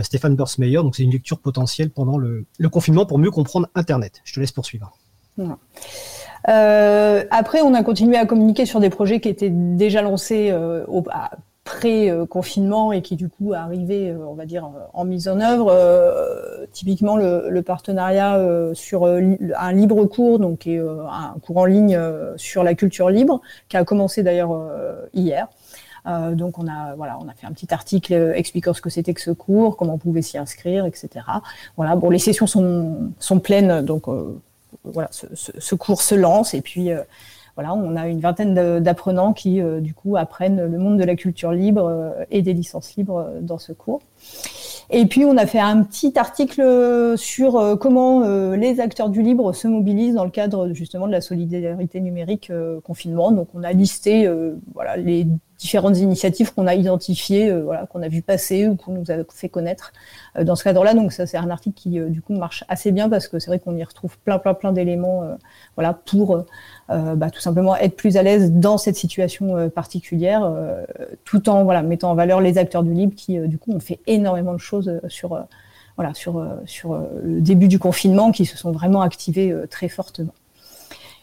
Stéphane 0.02 0.38
Meilleur. 0.58 0.84
Donc 0.84 0.96
c'est 0.96 1.04
une 1.04 1.12
lecture 1.12 1.40
potentielle 1.40 1.90
pendant 1.90 2.18
le, 2.18 2.46
le, 2.58 2.70
confinement 2.70 3.06
pour 3.06 3.20
mieux 3.20 3.32
comprendre 3.32 3.68
Internet. 3.76 4.22
Je 4.24 4.34
te 4.34 4.40
laisse 4.40 4.52
poursuivre. 4.52 4.92
Euh, 6.48 7.24
après, 7.32 7.62
on 7.62 7.74
a 7.74 7.84
continué 7.84 8.18
à 8.18 8.26
communiquer 8.26 8.66
sur 8.66 8.80
des 8.80 8.90
projets 8.90 9.20
qui 9.20 9.30
étaient 9.30 9.50
déjà 9.50 10.02
lancés 10.02 10.50
euh, 10.52 10.86
au, 10.88 11.04
pré-confinement 11.66 12.94
et 12.94 13.02
qui 13.02 13.18
du 13.18 13.28
coup 13.28 13.54
arrivaient, 13.54 14.12
euh, 14.12 14.26
on 14.26 14.36
va 14.36 14.46
dire, 14.46 14.70
en 14.94 15.04
mise 15.04 15.28
en 15.28 15.42
œuvre. 15.42 15.76
typiquement, 16.72 17.18
le, 17.18 17.62
partenariat 17.62 18.40
sur 18.74 19.06
un 19.06 19.72
libre 19.74 20.06
cours, 20.06 20.40
donc 20.40 20.68
un 20.68 21.36
cours 21.42 21.58
en 21.58 21.66
ligne 21.66 22.00
sur 22.38 22.64
la 22.64 22.76
culture 22.76 23.10
libre, 23.10 23.42
qui 23.68 23.78
a 23.78 23.84
commencé 23.84 24.24
d'ailleurs 24.24 24.56
hier. 25.14 25.48
donc 26.06 26.60
on 26.60 26.68
a 26.68 26.94
voilà, 26.96 27.18
on 27.20 27.28
a 27.28 27.34
fait 27.34 27.48
un 27.48 27.52
petit 27.52 27.74
article 27.74 28.34
expliquant 28.36 28.74
ce 28.74 28.82
que 28.82 28.90
c'était 28.90 29.14
que 29.14 29.22
ce 29.22 29.32
cours, 29.32 29.78
comment 29.78 29.96
on 29.96 29.98
pouvait 29.98 30.22
s'y 30.22 30.38
inscrire, 30.38 30.86
etc. 30.86 31.26
Voilà, 31.76 31.96
bon, 31.96 32.10
les 32.10 32.20
sessions 32.20 32.48
sont 32.48 33.12
sont 33.20 33.40
pleines, 33.40 33.82
donc 33.82 34.08
voilà, 34.84 35.10
ce, 35.12 35.76
cours 35.76 36.02
se 36.02 36.16
lance 36.16 36.54
et 36.54 36.62
puis 36.62 36.92
euh, 36.92 37.02
voilà, 37.56 37.74
on 37.74 37.96
a 37.96 38.08
une 38.08 38.20
vingtaine 38.20 38.80
d'apprenants 38.82 39.34
qui 39.34 39.62
euh, 39.62 39.80
du 39.80 39.94
coup 39.94 40.18
apprennent 40.18 40.66
le 40.66 40.78
monde 40.78 40.98
de 40.98 41.04
la 41.04 41.16
culture 41.16 41.52
libre 41.52 41.86
euh, 41.86 42.12
et 42.32 42.42
des 42.42 42.54
licences 42.54 42.96
libres 42.96 43.30
dans 43.42 43.58
ce 43.58 43.72
cours. 43.72 44.02
Et 44.90 45.06
puis 45.06 45.26
on 45.26 45.38
a 45.38 45.46
fait 45.48 45.60
un 45.60 45.82
petit 45.84 46.18
article 46.20 47.18
sur 47.18 47.78
comment 47.80 48.22
les 48.54 48.80
acteurs 48.80 49.10
du 49.10 49.24
libre 49.24 49.52
se 49.52 49.68
mobilisent 49.68 50.14
dans 50.14 50.26
le 50.26 50.30
cadre 50.30 50.74
justement 50.74 51.08
de 51.08 51.12
la 51.12 51.22
solidarité 51.22 52.00
numérique 52.02 52.52
confinement. 52.84 53.32
Donc 53.32 53.48
on 53.56 53.64
a 53.64 53.72
listé 53.72 54.32
voilà 54.76 54.96
les 54.96 55.26
différentes 55.58 55.98
initiatives 55.98 56.54
qu'on 56.54 56.68
a 56.68 56.76
identifiées, 56.76 57.50
euh, 57.50 57.64
voilà, 57.64 57.86
qu'on 57.86 58.02
a 58.02 58.08
vu 58.08 58.22
passer 58.22 58.68
ou 58.68 58.76
qu'on 58.76 58.94
nous 58.94 59.12
a 59.12 59.16
fait 59.34 59.50
connaître 59.50 59.94
euh, 59.94 60.25
dans 60.44 60.56
ce 60.56 60.64
cadre-là. 60.64 60.94
Donc 60.94 61.14
ça, 61.14 61.26
c'est 61.26 61.38
un 61.38 61.50
article 61.50 61.76
qui 61.76 62.00
euh, 62.00 62.10
du 62.10 62.22
coup 62.22 62.34
marche 62.34 62.64
assez 62.68 62.92
bien 62.92 63.10
parce 63.10 63.28
que 63.28 63.40
c'est 63.40 63.48
vrai 63.48 63.60
qu'on 63.60 63.76
y 63.76 63.84
retrouve 63.84 64.18
plein, 64.20 64.40
plein, 64.40 64.54
plein 64.54 64.72
d'éléments, 64.72 65.24
voilà, 65.76 65.94
pour 65.94 66.46
bah, 66.90 67.30
tout 67.32 67.40
simplement 67.40 67.76
être 67.76 67.96
plus 67.96 68.18
à 68.18 68.24
l'aise 68.24 68.52
dans 68.52 68.78
cette 68.78 68.96
situation 68.96 69.70
particulière, 69.70 70.52
tout 71.24 71.50
en 71.50 71.64
voilà 71.64 71.82
mettant 71.82 72.12
en 72.12 72.16
valeur 72.16 72.42
les 72.42 72.58
acteurs 72.58 72.84
du 72.84 72.94
libre 72.94 73.16
qui 73.16 73.38
du 73.40 73.58
coup 73.58 73.72
ont 73.74 73.80
fait 73.80 74.00
énormément 74.08 74.54
de 74.54 74.60
choses 74.60 75.00
sur 75.08 75.46
voilà 75.96 76.14
sur 76.14 76.46
sur 76.66 76.98
le 77.24 77.42
début 77.42 77.68
du 77.68 77.80
confinement, 77.80 78.32
qui 78.32 78.46
se 78.46 78.58
sont 78.58 78.72
vraiment 78.72 79.02
activés 79.02 79.54
très 79.70 79.90
fortement. 79.90 80.34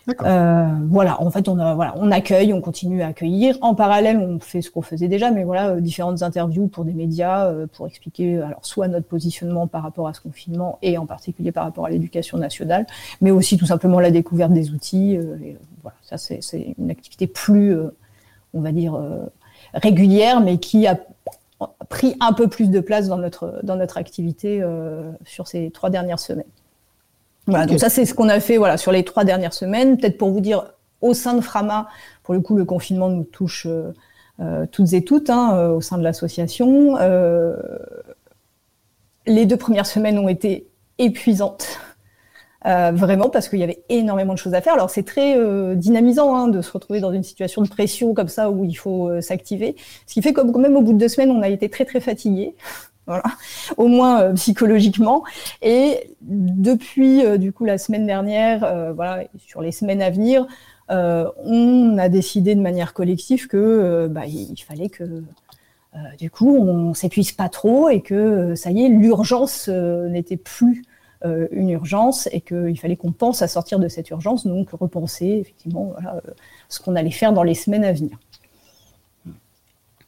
Euh, 0.09 0.67
voilà, 0.88 1.23
en 1.23 1.31
fait, 1.31 1.49
on, 1.49 1.59
a, 1.59 1.75
voilà, 1.75 1.95
on 1.97 2.11
accueille, 2.11 2.53
on 2.53 2.61
continue 2.61 3.03
à 3.03 3.09
accueillir. 3.09 3.57
En 3.61 3.75
parallèle, 3.75 4.19
on 4.19 4.41
fait 4.41 4.62
ce 4.62 4.71
qu'on 4.71 4.83
faisait 4.83 5.09
déjà, 5.09 5.31
mais 5.31 5.45
voilà, 5.45 5.71
euh, 5.71 5.81
différentes 5.81 6.23
interviews 6.23 6.67
pour 6.67 6.85
des 6.85 6.93
médias, 6.93 7.47
euh, 7.47 7.67
pour 7.67 7.87
expliquer 7.87 8.38
alors 8.38 8.65
soit 8.65 8.88
notre 8.88 9.07
positionnement 9.07 9.67
par 9.67 9.83
rapport 9.83 10.09
à 10.09 10.15
ce 10.15 10.21
confinement 10.21 10.79
et 10.83 10.99
en 10.99 11.07
particulier 11.07 11.53
par 11.53 11.65
rapport 11.65 11.87
à 11.87 11.91
l'éducation 11.91 12.38
nationale, 12.38 12.87
mais 13.21 13.31
aussi 13.31 13.57
tout 13.57 13.67
simplement 13.67 14.01
la 14.01 14.11
découverte 14.11 14.53
des 14.53 14.71
outils. 14.71 15.19
Voilà, 15.83 15.97
ça 16.03 16.19
c'est 16.19 16.75
une 16.79 16.91
activité 16.91 17.27
plus, 17.27 17.77
on 18.55 18.61
va 18.61 18.73
dire, 18.73 18.99
régulière, 19.75 20.41
mais 20.41 20.59
qui 20.59 20.87
a 20.87 20.99
pris 21.88 22.17
un 22.21 22.33
peu 22.33 22.49
plus 22.49 22.71
de 22.71 22.81
place 22.81 23.09
dans 23.09 23.19
notre, 23.19 23.61
dans 23.62 23.77
notre 23.77 23.99
activité 23.99 24.62
sur 25.25 25.49
ces 25.49 25.71
trois 25.71 25.91
dernières 25.91 26.21
semaines. 26.21 26.45
Voilà, 27.47 27.67
donc 27.67 27.81
ça 27.81 27.89
c'est 27.89 28.05
ce 28.05 28.15
qu'on 28.15 28.29
a 28.29 28.41
fait 28.41 28.57
voilà 28.57 28.77
sur 28.77 28.93
les 28.93 29.05
trois 29.05 29.25
dernières 29.25 29.55
semaines. 29.55 29.99
Peut-être 29.99 30.19
pour 30.19 30.31
vous 30.31 30.41
dire, 30.41 30.65
au 31.01 31.15
sein 31.15 31.35
de 31.35 31.41
Frama, 31.41 31.89
pour 32.23 32.35
le 32.35 32.41
coup 32.41 32.57
le 32.57 32.65
confinement 32.65 33.09
nous 33.09 33.25
touche 33.25 33.67
euh, 33.67 33.93
euh, 34.41 34.67
toutes 34.71 34.93
et 34.93 35.05
toutes 35.05 35.29
hein, 35.29 35.57
euh, 35.57 35.69
au 35.71 35.81
sein 35.81 35.99
de 35.99 36.05
l'association. 36.05 36.97
les 39.27 39.47
deux 39.47 39.57
premières 39.57 39.87
semaines 39.87 40.19
ont 40.19 40.29
été 40.29 40.69
épuisantes. 40.99 41.81
vraiment 42.65 43.29
parce 43.29 43.49
qu'il 43.49 43.59
y 43.59 43.65
avait 43.65 43.83
énormément 43.89 44.35
de 44.35 44.39
choses 44.39 44.55
à 44.55 44.61
faire. 44.61 44.75
Alors 44.75 44.91
c'est 44.91 45.03
très 45.03 45.37
dynamisant 45.77 46.35
hein, 46.37 46.49
de 46.49 46.61
se 46.61 46.71
retrouver 46.71 47.01
dans 47.01 47.13
une 47.13 47.25
situation 47.25 47.63
de 47.63 47.69
pression 47.69 48.15
comme 48.15 48.29
ça 48.29 48.51
où 48.51 48.65
il 48.65 48.75
faut 48.75 49.21
s'activer. 49.21 49.75
Ce 50.07 50.15
qui 50.15 50.23
fait 50.23 50.33
que 50.33 50.41
quand 50.41 50.59
même 50.59 50.77
au 50.77 50.83
bout 50.83 50.93
de 50.93 50.99
deux 50.99 51.09
semaines, 51.09 51.31
on 51.31 51.43
a 51.43 51.49
été 51.49 51.69
très 51.69 51.85
très 51.85 52.01
fatigué 52.01 52.55
au 53.77 53.88
moins 53.88 54.23
euh, 54.23 54.33
psychologiquement. 54.35 55.25
Et 55.61 56.11
depuis 56.23 57.25
euh, 57.25 57.37
du 57.37 57.53
coup 57.53 57.65
la 57.65 57.79
semaine 57.79 58.07
dernière, 58.07 58.65
euh, 58.65 58.93
voilà, 58.93 59.25
sur 59.38 59.61
les 59.61 59.73
semaines 59.73 60.03
à 60.03 60.11
venir, 60.11 60.47
on 60.88 61.97
a 61.97 62.11
décidé 62.11 62.55
de 62.55 62.61
manière 62.61 62.93
collective 62.93 63.47
que 63.49 64.09
bah, 64.09 64.27
il 64.27 64.59
fallait 64.59 64.91
que 64.91 65.23
du 66.19 66.31
coup 66.31 66.55
on 66.55 66.93
s'épuise 66.93 67.33
pas 67.33 67.49
trop 67.49 67.88
et 67.88 68.03
que 68.03 68.55
ça 68.55 68.71
y 68.71 68.85
est, 68.85 68.88
l'urgence 68.91 69.69
n'était 69.69 70.37
plus 70.37 70.85
une 71.25 71.71
urgence 71.71 72.29
et 72.31 72.43
qu'il 72.43 72.79
fallait 72.79 72.97
qu'on 72.97 73.12
pense 73.12 73.41
à 73.41 73.49
sortir 73.49 73.79
de 73.79 73.88
cette 73.88 74.11
urgence, 74.11 74.47
donc 74.47 74.69
repenser 74.73 75.38
effectivement 75.41 75.95
ce 76.69 76.79
qu'on 76.79 76.95
allait 76.95 77.11
faire 77.11 77.33
dans 77.33 77.43
les 77.43 77.55
semaines 77.55 77.85
à 77.85 77.93
venir 77.95 78.19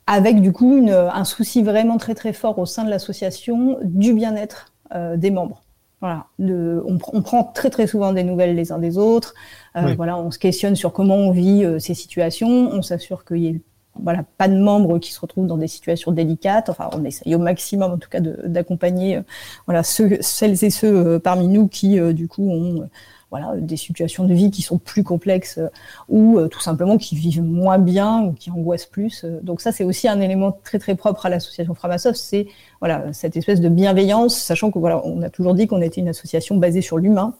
avec 0.06 0.40
du 0.40 0.52
coup 0.52 0.76
une, 0.76 0.90
un 0.90 1.24
souci 1.24 1.62
vraiment 1.62 1.96
très 1.96 2.14
très 2.14 2.32
fort 2.32 2.58
au 2.58 2.66
sein 2.66 2.84
de 2.84 2.90
l'association 2.90 3.78
du 3.82 4.12
bien-être 4.12 4.72
euh, 4.94 5.16
des 5.16 5.30
membres. 5.30 5.62
Voilà, 6.00 6.26
on, 6.38 6.98
on, 7.14 7.22
prend 7.22 7.44
très 7.44 7.70
très 7.70 7.86
souvent 7.86 8.12
des 8.12 8.24
nouvelles 8.24 8.54
les 8.54 8.72
uns 8.72 8.78
des 8.78 8.98
autres. 8.98 9.34
Euh, 9.76 9.94
Voilà, 9.96 10.18
on 10.18 10.30
se 10.30 10.38
questionne 10.38 10.76
sur 10.76 10.92
comment 10.92 11.16
on 11.16 11.30
vit 11.30 11.64
euh, 11.64 11.78
ces 11.78 11.94
situations. 11.94 12.48
On 12.48 12.82
s'assure 12.82 13.24
qu'il 13.24 13.38
y 13.38 13.46
ait 13.46 13.60
voilà, 13.98 14.24
pas 14.36 14.48
de 14.48 14.56
membres 14.56 14.98
qui 14.98 15.12
se 15.12 15.20
retrouvent 15.20 15.46
dans 15.46 15.56
des 15.56 15.68
situations 15.68 16.12
délicates. 16.12 16.68
Enfin, 16.68 16.90
on 16.92 17.04
essaye 17.04 17.34
au 17.34 17.38
maximum, 17.38 17.92
en 17.92 17.98
tout 17.98 18.10
cas, 18.10 18.20
d'accompagner 18.20 19.20
voilà 19.66 19.82
ceux, 19.82 20.18
celles 20.20 20.62
et 20.64 20.70
ceux 20.70 21.18
parmi 21.20 21.48
nous 21.48 21.68
qui, 21.68 21.98
du 22.12 22.28
coup, 22.28 22.50
ont 22.50 22.90
voilà, 23.36 23.56
des 23.56 23.76
situations 23.76 24.22
de 24.22 24.32
vie 24.32 24.52
qui 24.52 24.62
sont 24.62 24.78
plus 24.78 25.02
complexes 25.02 25.58
euh, 25.58 25.66
ou 26.08 26.38
euh, 26.38 26.46
tout 26.46 26.60
simplement 26.60 26.98
qui 26.98 27.16
vivent 27.16 27.42
moins 27.42 27.78
bien 27.78 28.22
ou 28.22 28.32
qui 28.32 28.48
angoissent 28.52 28.86
plus. 28.86 29.24
Euh. 29.24 29.40
Donc 29.42 29.60
ça, 29.60 29.72
c'est 29.72 29.82
aussi 29.82 30.06
un 30.06 30.20
élément 30.20 30.56
très 30.62 30.78
très 30.78 30.94
propre 30.94 31.26
à 31.26 31.30
l'association 31.30 31.74
Framasoft, 31.74 32.16
c'est 32.16 32.46
voilà 32.78 33.12
cette 33.12 33.36
espèce 33.36 33.60
de 33.60 33.68
bienveillance, 33.68 34.36
sachant 34.36 34.70
que 34.70 34.78
voilà, 34.78 35.04
on 35.04 35.20
a 35.22 35.30
toujours 35.30 35.54
dit 35.54 35.66
qu'on 35.66 35.82
était 35.82 36.00
une 36.00 36.06
association 36.06 36.58
basée 36.58 36.80
sur 36.80 36.96
l'humain 36.96 37.34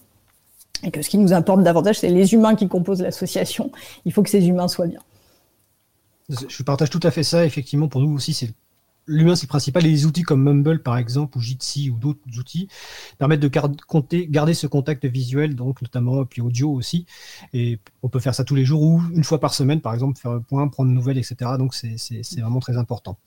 et 0.83 0.91
que 0.91 1.01
ce 1.01 1.09
qui 1.09 1.19
nous 1.19 1.33
importe 1.33 1.63
davantage, 1.63 2.01
c'est 2.01 2.09
les 2.09 2.35
humains 2.35 2.57
qui 2.57 2.67
composent 2.67 3.01
l'association. 3.01 3.71
Il 4.05 4.13
faut 4.13 4.25
que 4.25 4.31
ces 4.31 4.49
humains 4.49 4.67
soient 4.67 4.89
bien. 4.89 5.01
Je 6.29 6.63
partage 6.65 6.91
tout 6.91 7.01
à 7.05 7.13
fait 7.13 7.23
ça. 7.23 7.47
Effectivement, 7.47 7.87
pour 7.87 8.01
nous 8.01 8.13
aussi, 8.17 8.35
c'est 8.35 8.51
l'humain 9.07 9.37
c'est 9.37 9.47
principal 9.47 9.85
et 9.87 9.91
les 9.91 10.07
outils 10.07 10.23
comme 10.23 10.43
Mumble 10.43 10.83
par 10.83 10.97
exemple 10.97 11.39
ou 11.39 11.41
Jitsi 11.41 11.91
ou 11.91 11.99
d'autres 11.99 12.21
outils 12.39 12.69
permettent 13.19 13.41
de 13.41 13.51
garder 14.27 14.55
ce 14.55 14.67
contact 14.67 15.05
visuel 15.07 15.55
donc 15.55 15.83
notamment 15.83 16.25
puis 16.25 16.41
audio 16.41 16.71
aussi. 16.73 17.07
Et 17.53 17.79
on 18.03 18.09
peut 18.09 18.21
faire 18.21 18.35
ça 18.35 18.45
tous 18.45 18.55
les 18.55 18.65
jours 18.65 18.83
ou 18.83 19.03
une 19.15 19.25
fois 19.25 19.41
par 19.41 19.55
semaine 19.55 19.81
par 19.81 19.95
exemple 19.95 20.19
faire 20.19 20.33
un 20.33 20.41
point 20.41 20.67
prendre 20.69 20.89
une 20.89 20.95
nouvelle 20.97 21.19
etc 21.19 21.53
donc 21.59 21.75
c'est 21.75 22.41
vraiment 22.41 22.61
très 22.61 22.77
important. 22.77 23.19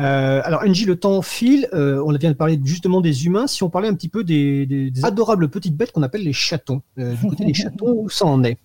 Euh, 0.00 0.40
alors 0.44 0.64
NJ 0.64 0.86
le 0.86 0.96
temps 0.96 1.22
file. 1.22 1.68
Euh, 1.72 2.02
on 2.04 2.12
vient 2.12 2.30
de 2.30 2.36
parler 2.36 2.60
justement 2.62 3.00
des 3.00 3.26
humains. 3.26 3.46
Si 3.46 3.62
on 3.62 3.70
parlait 3.70 3.88
un 3.88 3.94
petit 3.94 4.08
peu 4.08 4.24
des, 4.24 4.92
adorables 5.02 5.48
petites 5.48 5.76
bêtes 5.76 5.92
qu'on 5.92 6.02
appelle 6.02 6.22
les 6.22 6.32
chatons 6.32 6.82
euh, 6.98 7.14
du 7.14 7.28
côté 7.28 7.44
des 7.44 7.54
chatons 7.54 7.94
où 7.96 8.08
ça 8.08 8.26
en 8.26 8.42
est? 8.44 8.58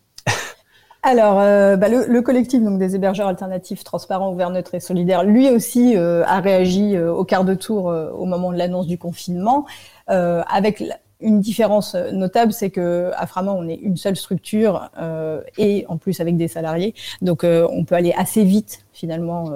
Alors, 1.03 1.39
euh, 1.39 1.77
bah, 1.77 1.87
le, 1.89 2.21
collectif 2.21 2.61
donc 2.61 2.77
des 2.77 2.95
hébergeurs 2.95 3.27
alternatifs, 3.27 3.83
transparents, 3.83 4.31
ouverts, 4.31 4.51
neutres 4.51 4.75
et 4.75 4.79
solidaires, 4.79 5.23
lui 5.23 5.49
aussi 5.49 5.97
euh, 5.97 6.23
a 6.27 6.41
réagi 6.41 6.95
euh, 6.95 7.11
au 7.11 7.23
quart 7.25 7.43
de 7.43 7.55
tour 7.55 7.85
au 7.85 8.25
moment 8.25 8.51
de 8.51 8.57
l'annonce 8.57 8.85
du 8.85 8.97
confinement, 8.99 9.65
avec 10.07 10.83
une 11.21 11.39
différence 11.39 11.95
notable, 11.95 12.51
c'est 12.51 12.69
que 12.69 13.11
à 13.15 13.25
Frama, 13.25 13.53
on 13.53 13.67
est 13.67 13.75
une 13.75 13.95
seule 13.95 14.15
structure 14.17 14.89
et 15.57 15.85
en 15.87 15.97
plus 15.97 16.19
avec 16.19 16.35
des 16.35 16.49
salariés, 16.49 16.93
donc 17.21 17.45
on 17.45 17.85
peut 17.85 17.95
aller 17.95 18.13
assez 18.17 18.43
vite 18.43 18.85
finalement 18.91 19.49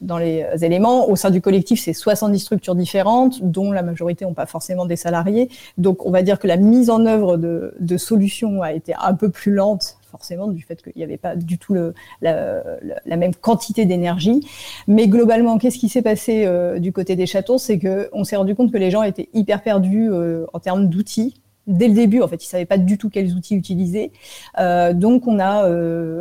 dans 0.00 0.18
les 0.18 0.44
éléments. 0.62 1.08
Au 1.08 1.14
sein 1.14 1.30
du 1.30 1.40
collectif, 1.40 1.80
c'est 1.80 1.92
70 1.92 2.40
structures 2.40 2.74
différentes, 2.74 3.42
dont 3.42 3.70
la 3.70 3.82
majorité 3.82 4.24
n'ont 4.24 4.34
pas 4.34 4.46
forcément 4.46 4.86
des 4.86 4.96
salariés. 4.96 5.48
Donc 5.78 6.04
on 6.04 6.10
va 6.10 6.22
dire 6.22 6.40
que 6.40 6.48
la 6.48 6.56
mise 6.56 6.90
en 6.90 7.06
œuvre 7.06 7.36
de, 7.36 7.74
de 7.78 7.96
solutions 7.96 8.62
a 8.62 8.72
été 8.72 8.92
un 9.00 9.14
peu 9.14 9.28
plus 9.28 9.52
lente 9.52 9.98
forcément 10.12 10.46
du 10.46 10.62
fait 10.62 10.80
qu'il 10.82 10.92
n'y 10.94 11.02
avait 11.02 11.16
pas 11.16 11.34
du 11.34 11.58
tout 11.58 11.74
la, 12.20 13.16
même 13.16 13.34
quantité 13.34 13.84
d'énergie. 13.84 14.46
Mais 14.86 15.08
globalement, 15.08 15.58
qu'est-ce 15.58 15.78
qui 15.78 15.88
s'est 15.88 16.02
passé 16.02 16.44
euh, 16.44 16.78
du 16.78 16.92
côté 16.92 17.16
des 17.16 17.26
chatons 17.26 17.58
C'est 17.58 17.78
qu'on 17.78 18.24
s'est 18.24 18.36
rendu 18.36 18.54
compte 18.54 18.70
que 18.70 18.78
les 18.78 18.90
gens 18.90 19.02
étaient 19.02 19.28
hyper 19.32 19.62
perdus 19.62 20.08
euh, 20.10 20.46
en 20.52 20.60
termes 20.60 20.88
d'outils. 20.88 21.34
Dès 21.66 21.88
le 21.88 21.94
début, 21.94 22.20
en 22.22 22.28
fait, 22.28 22.44
ils 22.44 22.48
savaient 22.48 22.66
pas 22.66 22.78
du 22.78 22.98
tout 22.98 23.08
quels 23.08 23.34
outils 23.34 23.54
utiliser. 23.54 24.12
Euh, 24.58 24.92
donc, 24.92 25.26
on 25.26 25.38
a 25.38 25.68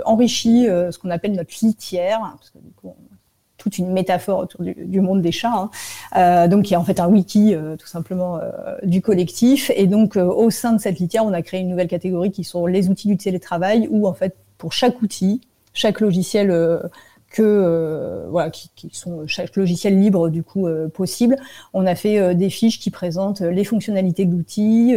enrichi 0.06 0.66
ce 0.66 0.98
qu'on 0.98 1.10
appelle 1.10 1.34
notre 1.34 1.54
litière, 1.62 2.38
coup, 2.76 2.96
toute 3.62 3.78
une 3.78 3.92
métaphore 3.92 4.40
autour 4.40 4.64
du, 4.64 5.02
monde 5.02 5.22
des 5.22 5.32
chats, 5.32 5.54
hein. 5.54 5.70
euh, 6.18 6.48
donc 6.48 6.66
qui 6.66 6.74
est 6.74 6.78
en 6.78 6.84
fait 6.84 7.00
un 7.00 7.08
wiki 7.08 7.54
euh, 7.54 7.76
tout 7.76 7.88
simplement 7.88 8.38
euh, 8.38 8.76
du 8.84 9.02
collectif. 9.02 9.72
Et 9.76 9.86
donc 9.86 10.16
au 10.16 10.50
sein 10.50 10.74
de 10.74 10.82
cette 10.82 11.00
litière, 11.00 11.26
on 11.26 11.34
a 11.34 11.42
créé 11.42 11.62
une 11.62 11.70
nouvelle 11.70 11.88
catégorie 11.88 12.32
qui 12.32 12.44
sont 12.44 12.66
les 12.66 12.90
outils 12.90 13.08
du 13.08 13.18
télétravail, 13.18 13.88
où 13.92 14.08
en 14.08 14.14
fait 14.14 14.36
pour 14.58 14.74
chaque 14.74 15.02
outil, 15.02 15.42
chaque 15.74 16.02
logiciel 16.02 16.50
que 17.30 18.26
voilà 18.30 18.50
qui, 18.50 18.70
sont 18.92 19.26
chaque 19.26 19.56
logiciel 19.56 20.00
libre 20.00 20.30
du 20.30 20.44
coup 20.44 20.68
possible. 20.94 21.38
On 21.74 21.86
a 21.86 21.96
fait 21.96 22.36
des 22.36 22.50
fiches 22.50 22.80
qui 22.80 22.92
présentent 22.92 23.42
les 23.42 23.64
fonctionnalités 23.64 24.26
de 24.26 24.32
l'outil. 24.32 24.96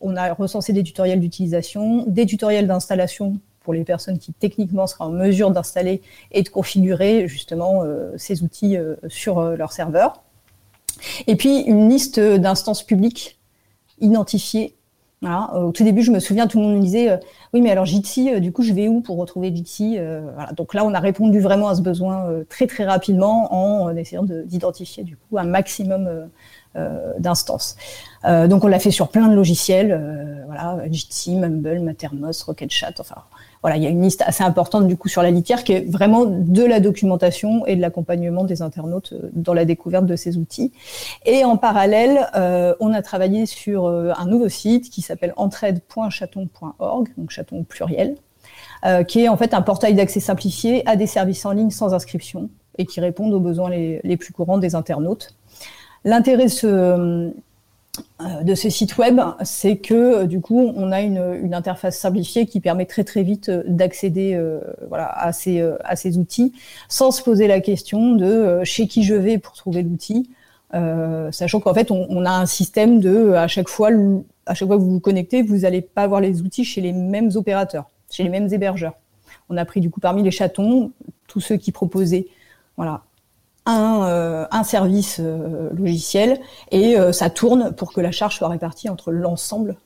on 0.00 0.16
a 0.16 0.34
recensé 0.34 0.72
des 0.72 0.82
tutoriels 0.82 1.20
d'utilisation, 1.20 2.04
des 2.08 2.26
tutoriels 2.26 2.66
d'installation 2.66 3.38
pour 3.64 3.74
les 3.74 3.82
personnes 3.82 4.18
qui 4.18 4.32
techniquement 4.32 4.86
seraient 4.86 5.04
en 5.04 5.10
mesure 5.10 5.50
d'installer 5.50 6.02
et 6.30 6.42
de 6.42 6.48
configurer 6.48 7.26
justement 7.26 7.82
euh, 7.82 8.12
ces 8.16 8.42
outils 8.42 8.76
euh, 8.76 8.94
sur 9.08 9.38
euh, 9.38 9.56
leur 9.56 9.72
serveur. 9.72 10.22
Et 11.26 11.34
puis 11.34 11.62
une 11.62 11.88
liste 11.88 12.20
d'instances 12.20 12.84
publiques 12.84 13.40
identifiées. 14.00 14.76
Au 15.54 15.72
tout 15.72 15.84
début, 15.84 16.02
je 16.02 16.10
me 16.10 16.20
souviens, 16.20 16.46
tout 16.46 16.58
le 16.58 16.64
monde 16.64 16.76
me 16.76 16.82
disait 16.82 17.18
oui, 17.54 17.62
mais 17.62 17.70
alors 17.70 17.86
Jitsi, 17.86 18.38
du 18.42 18.52
coup, 18.52 18.62
je 18.62 18.74
vais 18.74 18.88
où 18.88 19.00
pour 19.00 19.16
retrouver 19.16 19.54
Jitsi. 19.54 19.98
Donc 20.54 20.74
là, 20.74 20.84
on 20.84 20.92
a 20.92 21.00
répondu 21.00 21.40
vraiment 21.40 21.68
à 21.68 21.74
ce 21.74 21.80
besoin 21.80 22.28
très 22.50 22.66
très 22.66 22.84
rapidement 22.84 23.52
en 23.54 23.96
essayant 23.96 24.22
d'identifier 24.22 25.02
du 25.02 25.16
coup 25.16 25.38
un 25.38 25.44
maximum 25.44 26.28
d'instances. 27.18 27.76
donc 28.24 28.64
on 28.64 28.68
l'a 28.68 28.78
fait 28.78 28.90
sur 28.90 29.08
plein 29.08 29.28
de 29.28 29.34
logiciels, 29.34 30.44
voilà, 30.44 30.76
Jitsi, 30.90 31.36
Mumble, 31.36 31.80
Mattermost, 31.80 32.42
RocketChat, 32.42 32.92
enfin 32.98 33.22
voilà, 33.64 33.78
il 33.78 33.82
y 33.82 33.86
a 33.86 33.88
une 33.88 34.02
liste 34.02 34.22
assez 34.26 34.44
importante 34.44 34.86
du 34.86 34.98
coup 34.98 35.08
sur 35.08 35.22
la 35.22 35.30
litière 35.30 35.64
qui 35.64 35.72
est 35.72 35.90
vraiment 35.90 36.26
de 36.26 36.62
la 36.62 36.80
documentation 36.80 37.64
et 37.64 37.76
de 37.76 37.80
l'accompagnement 37.80 38.44
des 38.44 38.60
internautes 38.60 39.14
euh, 39.14 39.30
dans 39.32 39.54
la 39.54 39.64
découverte 39.64 40.04
de 40.04 40.16
ces 40.16 40.36
outils. 40.36 40.70
Et 41.24 41.46
en 41.46 41.56
parallèle, 41.56 42.28
euh, 42.36 42.74
on 42.80 42.92
a 42.92 43.00
travaillé 43.00 43.46
sur 43.46 43.86
euh, 43.86 44.12
un 44.18 44.26
nouveau 44.26 44.50
site 44.50 44.90
qui 44.90 45.00
s'appelle 45.00 45.32
entraide.chaton.org, 45.36 47.08
donc 47.16 47.30
chaton 47.30 47.64
pluriel, 47.64 48.16
qui 49.08 49.20
est 49.20 49.28
en 49.28 49.38
fait 49.38 49.54
un 49.54 49.62
portail 49.62 49.94
d'accès 49.94 50.20
simplifié 50.20 50.86
à 50.86 50.96
des 50.96 51.06
services 51.06 51.46
en 51.46 51.52
ligne 51.52 51.70
sans 51.70 51.94
inscription 51.94 52.50
et 52.76 52.84
qui 52.84 53.00
répondent 53.00 53.32
aux 53.32 53.40
besoins 53.40 53.70
les, 53.70 54.02
les 54.04 54.18
plus 54.18 54.34
courants 54.34 54.58
des 54.58 54.74
internautes. 54.74 55.34
L'intérêt 56.04 56.44
de 56.44 56.50
ce, 56.50 57.32
de 58.42 58.54
ce 58.54 58.70
site 58.70 58.96
web, 58.98 59.20
c'est 59.42 59.76
que 59.76 59.94
euh, 59.94 60.26
du 60.26 60.40
coup, 60.40 60.72
on 60.76 60.92
a 60.92 61.00
une, 61.00 61.54
interface 61.54 61.98
simplifiée 61.98 62.46
qui 62.46 62.60
permet 62.60 62.86
très 62.86 63.04
très 63.04 63.22
vite 63.22 63.48
euh, 63.48 63.62
d'accéder 63.66 64.40
voilà, 64.88 65.06
à, 65.06 65.32
ces, 65.32 65.60
à 65.84 65.96
ces 65.96 66.18
outils 66.18 66.52
sans 66.88 67.10
se 67.10 67.22
poser 67.22 67.46
la 67.46 67.60
question 67.60 68.14
de 68.14 68.60
chez 68.64 68.86
qui 68.86 69.02
je 69.02 69.14
vais 69.14 69.38
pour 69.38 69.54
trouver 69.54 69.82
l'outil, 69.82 70.30
sachant 71.30 71.60
qu'en 71.60 71.74
fait, 71.74 71.90
on, 71.90 72.24
a 72.24 72.30
un 72.30 72.46
système 72.46 73.00
de 73.00 73.32
à 73.32 73.46
chaque 73.46 73.68
fois, 73.68 73.90
à 74.46 74.54
chaque 74.54 74.68
fois 74.68 74.76
que 74.76 74.82
vous 74.82 74.92
vous 74.92 75.00
connectez, 75.00 75.42
vous 75.42 75.58
n'allez 75.58 75.82
pas 75.82 76.02
avoir 76.02 76.20
les 76.20 76.42
outils 76.42 76.64
chez 76.64 76.80
les 76.80 76.92
mêmes 76.92 77.30
opérateurs, 77.34 77.90
chez 78.10 78.24
les 78.24 78.28
mêmes 78.28 78.52
hébergeurs. 78.52 78.94
On 79.48 79.56
a 79.56 79.64
pris 79.64 79.80
du 79.80 79.90
coup 79.90 80.00
parmi 80.00 80.22
les 80.22 80.30
chatons 80.30 80.90
tous 81.28 81.40
ceux 81.40 81.56
qui 81.56 81.70
proposaient 81.70 82.26
voilà, 82.76 83.02
un, 83.66 84.04
euh, 84.04 84.46
un 84.50 84.64
service 84.64 85.20
euh, 85.20 85.70
logiciel 85.72 86.40
et 86.70 86.98
euh, 86.98 87.12
ça 87.12 87.30
tourne 87.30 87.74
pour 87.74 87.92
que 87.92 88.00
la 88.00 88.12
charge 88.12 88.36
soit 88.36 88.48
répartie 88.48 88.88
entre 88.88 89.10
l'ensemble 89.10 89.76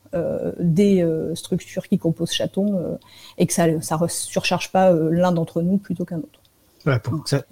des 0.59 1.07
structures 1.35 1.87
qui 1.87 1.99
composent 1.99 2.33
Chaton 2.33 2.99
et 3.37 3.47
que 3.47 3.53
ça 3.53 3.67
ne 3.67 4.09
surcharge 4.09 4.73
pas 4.73 4.91
l'un 4.91 5.33
d'entre 5.33 5.61
nous 5.61 5.77
plutôt 5.77 6.07
qu'un 6.07 6.17
autre. 6.17 7.01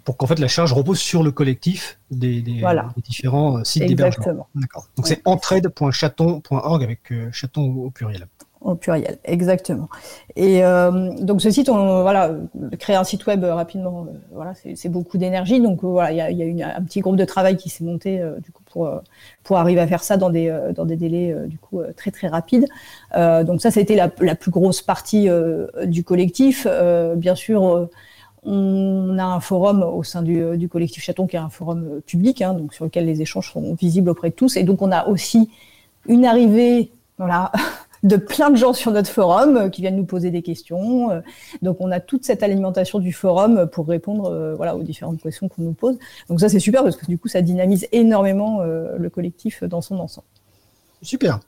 pour, 0.05 0.17
qu'en 0.17 0.27
fait 0.27 0.39
la 0.39 0.49
charge 0.49 0.73
repose 0.73 0.99
sur 0.99 1.23
le 1.23 1.33
collectif 1.33 1.99
des, 2.11 2.41
des, 2.41 2.65
différents 3.05 3.63
sites 3.63 3.85
d'hébergement. 3.85 4.49
D'accord. 4.55 4.87
Donc 4.97 5.07
c'est 5.07 5.21
entraide.chaton.org 5.27 6.83
avec 6.83 7.13
chaton 7.31 7.75
au 7.75 7.91
pluriel 7.91 8.27
au 8.61 8.75
pluriel, 8.75 9.19
exactement. 9.25 9.89
Et 10.35 10.65
euh, 10.65 11.11
donc 11.21 11.43
ce 11.43 11.51
site, 11.51 11.69
on 11.69 12.03
voilà, 12.03 12.33
créer 12.79 12.97
un 12.97 13.05
site 13.05 13.27
web 13.27 13.45
rapidement, 13.45 14.07
euh, 14.09 14.13
voilà, 14.33 14.55
c'est 14.75 14.89
beaucoup 14.89 15.19
d'énergie. 15.19 15.61
Donc 15.61 15.85
euh, 15.85 15.89
voilà, 15.89 16.11
il 16.13 16.17
y 16.17 16.43
a, 16.43 16.47
y 16.47 16.63
un 16.63 16.83
petit 16.83 17.01
groupe 17.01 17.17
de 17.17 17.25
travail 17.25 17.57
qui 17.57 17.69
s'est 17.69 17.85
monté 17.85 18.21
du 18.43 18.51
coup 18.51 18.63
pour 18.65 18.91
pour 19.45 19.59
arriver 19.59 19.81
à 19.81 19.87
faire 19.87 20.03
ça 20.03 20.17
dans 20.17 20.31
des 20.31 20.55
dans 20.75 20.85
des 20.85 20.97
délais 20.97 21.35
du 21.47 21.59
coup 21.59 21.81
très 21.97 22.11
très 22.11 22.29
rapides. 22.29 22.67
donc 23.15 23.61
ça, 23.61 23.71
c'était 23.71 23.97
la, 23.97 24.11
la 24.21 24.35
plus 24.35 24.51
grosse 24.51 24.83
partie 24.83 25.29
du 25.85 26.03
collectif. 26.03 26.67
bien 27.17 27.35
sûr. 27.35 27.89
on 28.45 29.19
a 29.19 29.25
un 29.25 29.41
forum 29.41 29.83
au 29.83 30.03
sein 30.03 30.23
du, 30.23 30.57
du, 30.57 30.69
collectif 30.69 31.03
Chaton 31.03 31.27
qui 31.27 31.37
est 31.37 31.41
un 31.41 31.51
forum 31.51 32.01
public, 32.07 32.43
hein, 32.43 32.55
donc 32.55 32.75
sur 32.75 32.85
lequel 32.85 33.05
les 33.05 33.21
échanges 33.21 33.53
sont 33.53 33.75
visibles 33.75 34.11
auprès 34.11 34.31
de 34.31 34.35
tous. 34.35 34.57
Et 34.57 34.63
donc 34.63 34.83
on 34.83 34.93
a 34.93 35.07
aussi 35.07 35.51
une 36.07 36.25
arrivée, 36.25 36.91
voilà, 37.19 37.51
de 38.03 38.17
plein 38.17 38.51
de 38.51 38.57
gens 38.57 38.73
sur 38.73 38.91
notre 38.91 39.11
forum 39.11 39.57
euh, 39.57 39.69
qui 39.69 39.81
viennent 39.81 39.97
nous 39.97 40.05
poser 40.05 40.31
des 40.31 40.43
questions. 40.43 41.11
Euh, 41.11 41.21
donc 41.63 41.79
on 41.81 41.91
a 41.91 42.01
toute 42.01 42.25
cette 42.25 42.43
alimentation 42.43 42.99
du 42.99 43.13
forum 43.13 43.67
pour 43.71 43.87
répondre 43.87 44.31
euh, 44.31 44.55
voilà 44.55 44.77
aux 44.77 44.83
différentes 44.83 45.21
questions 45.21 45.49
qu'on 45.49 45.63
nous 45.63 45.73
pose. 45.73 45.99
Donc 46.29 46.41
ça 46.41 46.49
c'est 46.49 46.61
super 46.61 46.83
parce 46.83 46.97
que 46.97 47.07
du 47.07 47.19
coup 47.19 47.29
ça 47.29 47.43
dynamise 47.43 47.87
énormément 47.93 48.63
le 48.63 49.11
collectif 49.11 49.65
dans 49.65 49.81
son 49.81 49.99
ensemble. 49.99 50.27
Super. 51.03 51.41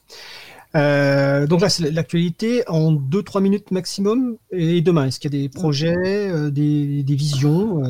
donc 0.75 1.61
là, 1.61 1.69
c'est 1.69 1.91
l'actualité 1.91 2.63
en 2.69 2.93
2-3 2.93 3.41
minutes 3.41 3.71
maximum. 3.71 4.37
Et 4.51 4.81
demain, 4.81 5.07
est-ce 5.07 5.19
qu'il 5.21 5.35
y 5.35 5.39
a 5.39 5.43
des 5.43 5.49
projets, 5.49 6.51
des, 6.51 7.05
visions 7.09 7.83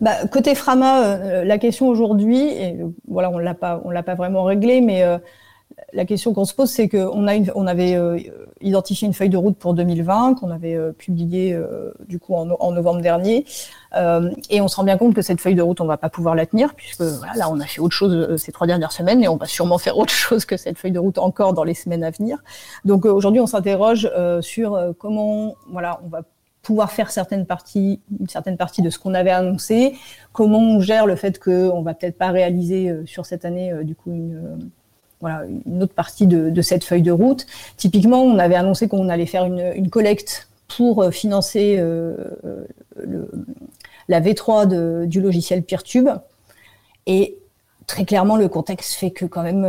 bah, 0.00 0.26
Côté 0.30 0.54
Frama, 0.54 1.44
la 1.44 1.58
question 1.58 1.88
aujourd'hui, 1.88 2.40
et 2.40 2.76
voilà, 3.08 3.30
on 3.30 3.38
l'a 3.38 3.54
pas, 3.54 3.80
on 3.84 3.90
l'a 3.90 4.02
pas 4.02 4.14
vraiment 4.14 4.44
réglé, 4.44 4.80
mais 4.80 5.04
la 5.94 6.04
question 6.04 6.34
qu'on 6.34 6.44
se 6.44 6.54
pose, 6.54 6.70
c'est 6.70 6.88
qu'on 6.88 7.26
avait 7.26 7.94
euh, 7.94 8.18
identifié 8.60 9.06
une 9.06 9.14
feuille 9.14 9.28
de 9.30 9.36
route 9.36 9.56
pour 9.56 9.74
2020 9.74 10.34
qu'on 10.34 10.50
avait 10.50 10.74
euh, 10.74 10.92
publiée 10.92 11.52
euh, 11.52 11.92
du 12.08 12.18
coup 12.18 12.34
en, 12.34 12.72
novembre 12.72 13.00
dernier, 13.00 13.46
et 14.50 14.60
on 14.60 14.66
se 14.66 14.74
rend 14.74 14.82
bien 14.82 14.98
compte 14.98 15.14
que 15.14 15.22
cette 15.22 15.40
feuille 15.40 15.54
de 15.54 15.62
route, 15.62 15.80
on 15.80 15.86
va 15.86 15.96
pas 15.96 16.08
pouvoir 16.08 16.34
la 16.34 16.46
tenir 16.46 16.74
puisque 16.74 16.98
là, 17.36 17.48
on 17.48 17.60
a 17.60 17.64
fait 17.64 17.80
autre 17.80 17.94
chose 17.94 18.36
ces 18.36 18.50
trois 18.50 18.66
dernières 18.66 18.90
semaines 18.90 19.22
et 19.22 19.28
on 19.28 19.36
va 19.36 19.46
sûrement 19.46 19.78
faire 19.78 19.96
autre 19.96 20.12
chose 20.12 20.44
que 20.44 20.56
cette 20.56 20.78
feuille 20.78 20.90
de 20.90 20.98
route 20.98 21.16
encore 21.18 21.52
dans 21.52 21.62
les 21.62 21.74
semaines 21.74 22.02
à 22.02 22.10
venir. 22.10 22.38
Donc 22.84 23.04
aujourd'hui, 23.04 23.40
on 23.40 23.46
s'interroge 23.46 24.10
sur 24.40 24.94
comment, 24.98 25.54
voilà, 25.70 26.00
on 26.04 26.08
va 26.08 26.22
pouvoir 26.62 26.90
faire 26.90 27.12
certaines 27.12 27.46
parties, 27.46 28.00
une 28.18 28.26
certaine 28.26 28.56
partie 28.56 28.82
de 28.82 28.90
ce 28.90 28.98
qu'on 28.98 29.14
avait 29.14 29.30
annoncé, 29.30 29.94
comment 30.32 30.58
on 30.58 30.80
gère 30.80 31.06
le 31.06 31.14
fait 31.14 31.38
qu'on 31.38 31.82
va 31.82 31.94
peut-être 31.94 32.18
pas 32.18 32.32
réaliser 32.32 32.92
sur 33.06 33.26
cette 33.26 33.44
année 33.44 33.72
du 33.84 33.94
coup 33.94 34.10
une 34.10 34.72
voilà, 35.24 35.46
une 35.64 35.82
autre 35.82 35.94
partie 35.94 36.26
de, 36.26 36.60
cette 36.60 36.84
feuille 36.84 37.00
de 37.00 37.10
route. 37.10 37.46
Typiquement, 37.78 38.20
on 38.20 38.38
avait 38.38 38.56
annoncé 38.56 38.88
qu'on 38.88 39.08
allait 39.08 39.24
faire 39.24 39.46
une, 39.46 39.88
collecte 39.88 40.50
pour 40.76 41.02
euh, 41.02 41.10
financer 41.10 41.76
euh, 41.78 42.14
euh, 42.44 43.24
la 44.08 44.20
V3 44.20 45.06
du 45.06 45.22
logiciel 45.22 45.62
Peertube. 45.62 46.10
Et 47.06 47.38
très 47.86 48.04
clairement, 48.04 48.36
le 48.36 48.48
contexte 48.48 48.92
fait 48.92 49.12
que 49.12 49.24
quand 49.24 49.42
même, 49.42 49.64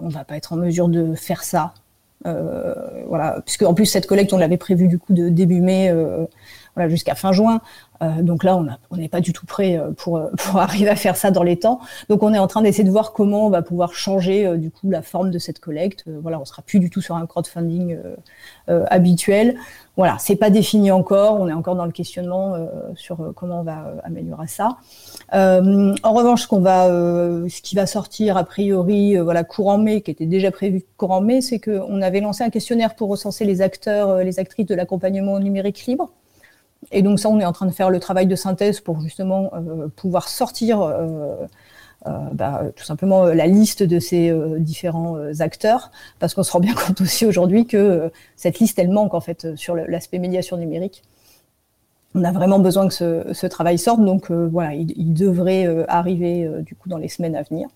on 0.00 0.06
ne 0.06 0.10
va 0.10 0.24
pas 0.24 0.38
être 0.38 0.54
en 0.54 0.56
mesure 0.56 0.88
de 0.88 1.14
faire 1.14 1.44
ça. 1.44 1.74
voilà, 2.24 3.42
puisque 3.44 3.64
en 3.64 3.74
plus 3.74 3.84
cette 3.84 4.06
collecte, 4.06 4.32
on 4.32 4.38
l'avait 4.38 4.56
prévu 4.56 4.88
du 4.88 4.98
coup 4.98 5.12
de 5.12 5.28
début 5.28 5.60
mai, 5.60 5.94
jusqu'à 6.88 7.14
fin 7.14 7.32
juin. 7.32 7.60
Euh, 8.02 8.22
donc 8.22 8.44
là, 8.44 8.62
on 8.90 8.96
n'est 8.96 9.08
pas 9.08 9.20
du 9.20 9.32
tout 9.32 9.46
prêt 9.46 9.76
euh, 9.76 9.90
pour, 9.96 10.16
euh, 10.16 10.30
pour 10.36 10.60
arriver 10.60 10.90
à 10.90 10.96
faire 10.96 11.16
ça 11.16 11.30
dans 11.30 11.42
les 11.42 11.58
temps. 11.58 11.80
Donc 12.08 12.22
on 12.22 12.32
est 12.32 12.38
en 12.38 12.46
train 12.46 12.62
d'essayer 12.62 12.84
de 12.84 12.90
voir 12.90 13.12
comment 13.12 13.46
on 13.46 13.50
va 13.50 13.62
pouvoir 13.62 13.94
changer 13.94 14.56
du 14.58 14.70
coup 14.70 14.90
la 14.90 15.02
forme 15.02 15.30
de 15.30 15.38
cette 15.38 15.60
collecte. 15.60 16.04
voilà, 16.06 16.40
on 16.40 16.44
sera 16.44 16.62
plus 16.62 16.78
du 16.78 16.90
tout 16.90 17.00
sur 17.00 17.16
un 17.16 17.26
crowdfunding 17.26 17.96
habituel. 18.66 19.56
Voilà, 19.96 20.16
c'est 20.18 20.36
pas 20.36 20.50
défini 20.50 20.90
encore. 20.90 21.40
On 21.40 21.48
est 21.48 21.52
encore 21.52 21.74
dans 21.74 21.86
le 21.86 21.92
questionnement 21.92 22.54
sur 22.94 23.32
comment 23.34 23.60
on 23.60 23.62
va 23.62 23.94
améliorer 24.04 24.46
ça. 24.46 24.76
en 25.32 26.12
revanche, 26.12 26.42
ce 26.42 27.62
qui 27.62 27.76
va 27.76 27.86
sortir 27.86 28.36
a 28.36 28.44
priori, 28.44 29.16
voilà, 29.16 29.44
courant 29.44 29.78
mai, 29.78 30.00
qui 30.00 30.10
était 30.10 30.26
déjà 30.26 30.50
prévu 30.50 30.84
courant 30.96 31.20
mai, 31.20 31.40
c'est 31.40 31.58
qu'on 31.58 32.02
avait 32.02 32.20
lancé 32.20 32.44
un 32.44 32.50
questionnaire 32.50 32.94
pour 32.94 33.08
recenser 33.08 33.44
les 33.44 33.62
acteurs, 33.62 34.18
les 34.18 34.38
actrices 34.38 34.66
de 34.66 34.74
l'accompagnement 34.74 35.38
numérique 35.38 35.86
libre. 35.86 36.10
Et 36.92 37.02
donc 37.02 37.18
ça, 37.18 37.28
on 37.28 37.40
est 37.40 37.44
en 37.44 37.52
train 37.52 37.66
de 37.66 37.72
faire 37.72 37.90
le 37.90 38.00
travail 38.00 38.26
de 38.26 38.36
synthèse 38.36 38.80
pour 38.80 39.00
justement 39.00 39.50
euh, 39.54 39.88
pouvoir 39.88 40.28
sortir 40.28 40.82
euh, 40.82 41.36
euh, 42.06 42.10
bah, 42.32 42.62
tout 42.76 42.84
simplement 42.84 43.24
la 43.24 43.46
liste 43.46 43.82
de 43.82 43.98
ces 43.98 44.32
différents 44.58 45.16
acteurs, 45.40 45.90
parce 46.18 46.34
qu'on 46.34 46.42
se 46.42 46.52
rend 46.52 46.60
bien 46.60 46.74
compte 46.86 47.00
aussi 47.00 47.26
aujourd'hui 47.26 47.66
que 47.66 48.10
cette 48.36 48.58
liste, 48.58 48.78
elle 48.78 48.90
manque 48.90 49.14
en 49.14 49.20
fait 49.20 49.56
sur 49.56 49.74
l'aspect 49.74 50.18
médiation 50.18 50.56
numérique. 50.56 51.02
On 52.14 52.24
a 52.24 52.32
vraiment 52.32 52.58
besoin 52.58 52.88
que 52.88 52.94
ce, 52.94 53.46
travail 53.46 53.78
sorte, 53.78 54.02
donc 54.02 54.30
voilà, 54.30 54.72
il, 54.72 55.12
devrait 55.12 55.84
arriver 55.86 56.48
du 56.60 56.74
coup 56.74 56.88
dans 56.88 56.96
les 56.96 57.08
semaines 57.08 57.36
à 57.36 57.42
venir. 57.42 57.68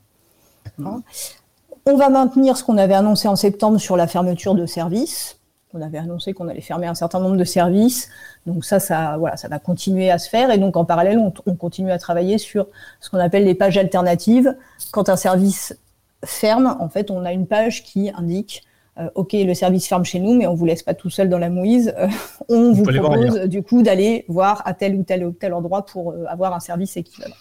On 1.86 1.96
va 1.96 2.08
maintenir 2.08 2.56
ce 2.56 2.64
qu'on 2.64 2.78
avait 2.78 2.94
annoncé 2.94 3.28
en 3.28 3.36
septembre 3.36 3.78
sur 3.78 3.96
la 3.96 4.06
fermeture 4.06 4.54
de 4.54 4.64
services. 4.64 5.39
On 5.72 5.82
avait 5.82 5.98
annoncé 5.98 6.32
qu'on 6.32 6.48
allait 6.48 6.60
fermer 6.60 6.88
un 6.88 6.94
certain 6.94 7.20
nombre 7.20 7.36
de 7.36 7.44
services. 7.44 8.10
Donc 8.46 8.64
ça, 8.64 8.80
ça, 8.80 9.16
voilà, 9.18 9.36
ça 9.36 9.46
va 9.46 9.60
continuer 9.60 10.10
à 10.10 10.18
se 10.18 10.28
faire. 10.28 10.50
Et 10.50 10.58
donc 10.58 10.76
en 10.76 10.84
parallèle, 10.84 11.18
on, 11.18 11.54
continue 11.54 11.92
à 11.92 11.98
travailler 11.98 12.38
sur 12.38 12.66
ce 13.00 13.08
qu'on 13.08 13.18
appelle 13.18 13.44
les 13.44 13.54
pages 13.54 13.78
alternatives. 13.78 14.56
Quand 14.90 15.08
un 15.08 15.16
service 15.16 15.78
ferme, 16.24 16.76
en 16.80 16.88
fait, 16.88 17.10
on 17.10 17.24
a 17.24 17.32
une 17.32 17.46
page 17.46 17.84
qui 17.84 18.10
indique 18.10 18.64
euh, 18.98 19.08
OK, 19.14 19.32
le 19.32 19.54
service 19.54 19.86
ferme 19.86 20.04
chez 20.04 20.18
nous, 20.18 20.34
mais 20.34 20.48
on 20.48 20.54
vous 20.54 20.66
laisse 20.66 20.82
pas 20.82 20.94
tout 20.94 21.10
seul 21.10 21.28
dans 21.28 21.38
la 21.38 21.50
mouise. 21.50 21.94
Euh, 21.96 22.08
on 22.48 22.72
vous 22.72 22.82
propose 22.82 23.40
du 23.42 23.62
coup 23.62 23.82
d'aller 23.82 24.24
voir 24.26 24.62
à 24.64 24.74
tel 24.74 24.96
ou 24.96 25.04
tel 25.04 25.24
ou 25.24 25.30
tel 25.30 25.54
endroit 25.54 25.86
pour 25.86 26.10
euh, 26.10 26.24
avoir 26.26 26.52
un 26.52 26.60
service 26.60 26.96
équivalent. 26.96 27.36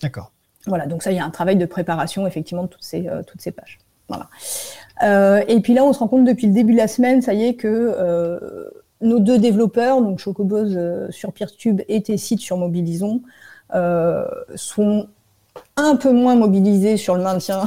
D'accord. 0.00 0.32
Voilà, 0.66 0.86
donc 0.86 1.02
ça, 1.02 1.12
il 1.12 1.16
y 1.16 1.20
a 1.20 1.24
un 1.24 1.30
travail 1.30 1.56
de 1.56 1.66
préparation 1.66 2.26
effectivement 2.26 2.62
de 2.62 2.68
toutes 2.68 2.82
ces, 2.82 3.06
toutes 3.26 3.42
ces 3.42 3.50
pages. 3.50 3.78
Voilà. 4.08 4.28
Euh, 5.02 5.42
et 5.48 5.60
puis 5.60 5.74
là, 5.74 5.84
on 5.84 5.92
se 5.92 5.98
rend 5.98 6.08
compte 6.08 6.24
depuis 6.24 6.46
le 6.46 6.52
début 6.52 6.72
de 6.72 6.78
la 6.78 6.88
semaine, 6.88 7.22
ça 7.22 7.34
y 7.34 7.44
est, 7.44 7.54
que 7.54 7.68
euh, 7.68 8.38
nos 9.00 9.18
deux 9.18 9.38
développeurs, 9.38 10.00
donc 10.00 10.18
Chocobos 10.18 10.76
euh, 10.76 11.10
sur 11.10 11.32
Peertube 11.32 11.82
et 11.88 12.02
Tessit 12.02 12.38
sur 12.40 12.56
Mobilison, 12.56 13.22
sont 14.54 15.08
un 15.76 15.96
peu 15.96 16.12
moins 16.12 16.36
mobilisés 16.36 16.96
sur 16.96 17.16
le 17.16 17.22
maintien 17.22 17.64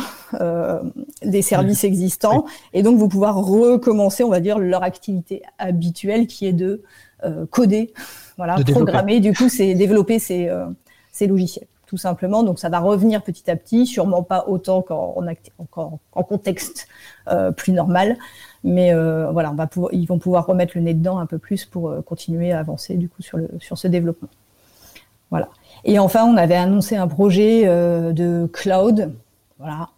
des 1.22 1.42
services 1.42 1.84
existants. 1.84 2.46
Et 2.74 2.82
donc 2.82 2.98
vous 2.98 3.10
pouvoir 3.10 3.36
recommencer, 3.36 4.24
on 4.24 4.30
va 4.30 4.40
dire, 4.40 4.58
leur 4.58 4.84
activité 4.84 5.42
habituelle 5.58 6.28
qui 6.28 6.46
est 6.46 6.54
de 6.54 6.82
coder, 7.50 7.94
voilà, 8.38 8.56
programmer. 8.72 9.20
Du 9.20 9.34
coup, 9.34 9.50
c'est 9.50 9.74
développer 9.74 10.18
ces, 10.18 10.50
ces 11.12 11.28
logiciels 11.28 11.68
tout 11.88 11.98
simplement. 11.98 12.44
Donc 12.44 12.60
ça 12.60 12.70
va 12.70 12.80
revenir 12.80 13.24
petit 13.24 13.50
à 13.50 13.56
petit, 13.56 13.88
sûrement 13.88 14.22
pas 14.22 14.46
autant 14.48 14.84
qu'en 14.84 15.16
en, 16.12 16.24
contexte 16.24 16.88
euh, 17.30 17.52
plus 17.52 17.72
normal, 17.72 18.18
mais 18.64 18.94
euh, 18.94 19.32
voilà, 19.32 19.52
on 19.52 19.56
va 19.56 19.68
ils 19.94 20.06
vont 20.06 20.20
pouvoir 20.20 20.46
remettre 20.46 20.74
le 20.76 20.84
nez 20.84 20.94
dedans 20.94 21.18
un 21.18 21.26
peu 21.26 21.40
plus 21.40 21.66
pour 21.66 21.90
euh, 21.90 22.02
continuer 22.02 22.52
à 22.52 22.60
avancer 22.60 22.96
du 22.96 23.10
coup 23.10 23.22
sur, 23.22 23.40
sur 23.60 23.78
ce 23.78 23.88
développement. 23.88 24.30
Voilà. 25.32 25.50
Et 25.84 25.98
enfin, 25.98 26.26
on 26.26 26.38
avait 26.38 26.56
annoncé 26.56 26.96
un 26.96 27.08
projet 27.08 27.66
de 27.66 28.50
cloud. 28.52 29.12
Voilà. 29.60 29.90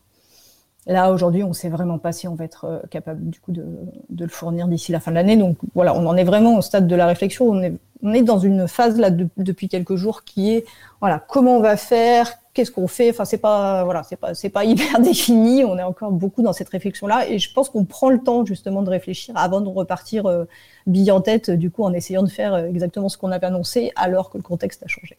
Là, 0.88 1.12
aujourd'hui, 1.12 1.44
on 1.44 1.50
ne 1.50 1.54
sait 1.54 1.70
vraiment 1.70 2.00
pas 2.00 2.12
si 2.12 2.28
on 2.28 2.34
va 2.34 2.46
être 2.46 2.82
capable 2.90 3.30
du 3.30 3.40
coup 3.40 3.52
de, 3.52 3.64
de 4.10 4.24
le 4.24 4.30
fournir 4.30 4.68
d'ici 4.68 4.92
la 4.92 5.00
fin 5.00 5.12
de 5.12 5.16
l'année. 5.16 5.38
Donc 5.38 5.58
voilà, 5.76 5.96
on 5.96 6.08
en 6.08 6.18
est 6.18 6.24
vraiment 6.24 6.58
au 6.58 6.62
stade 6.62 6.88
de 6.88 6.96
la 6.96 7.06
réflexion. 7.06 7.48
On 7.48 7.62
est 7.62 7.74
on 8.02 8.14
est 8.14 8.22
dans 8.22 8.40
une 8.40 8.68
phase 8.68 8.98
là 8.98 9.10
depuis 9.12 9.68
quelques 9.68 9.96
jours 9.96 10.24
qui 10.24 10.54
est 10.54 10.66
voilà 11.02 11.20
comment 11.20 11.58
on 11.58 11.62
va 11.62 11.78
faire, 11.78 12.32
qu'est-ce 12.54 12.72
qu'on 12.72 12.88
fait. 12.88 13.10
Enfin 13.10 13.26
c'est 13.26 13.38
pas 13.38 13.84
voilà 13.84 14.04
c'est 14.04 14.16
pas 14.16 14.34
c'est 14.34 14.50
pas 14.50 14.64
hyper 14.66 15.00
défini. 15.00 15.64
On 15.66 15.78
est 15.78 15.84
encore 15.84 16.12
beaucoup 16.12 16.42
dans 16.42 16.54
cette 16.54 16.70
réflexion 16.70 17.08
là 17.08 17.28
et 17.28 17.40
je 17.40 17.52
pense 17.54 17.70
qu'on 17.70 17.86
prend 17.86 18.10
le 18.10 18.20
temps 18.20 18.46
justement 18.46 18.82
de 18.82 18.90
réfléchir 18.90 19.36
avant 19.38 19.62
de 19.62 19.70
repartir 19.70 20.26
euh, 20.26 20.46
bille 20.88 21.12
en 21.12 21.22
tête 21.22 21.52
du 21.52 21.72
coup 21.72 21.84
en 21.84 21.94
essayant 21.94 22.24
de 22.24 22.30
faire 22.30 22.54
euh, 22.54 22.68
exactement 22.68 23.10
ce 23.10 23.18
qu'on 23.18 23.32
avait 23.32 23.48
annoncé 23.48 23.92
alors 23.96 24.30
que 24.30 24.38
le 24.38 24.44
contexte 24.44 24.84
a 24.84 24.88
changé. 24.88 25.18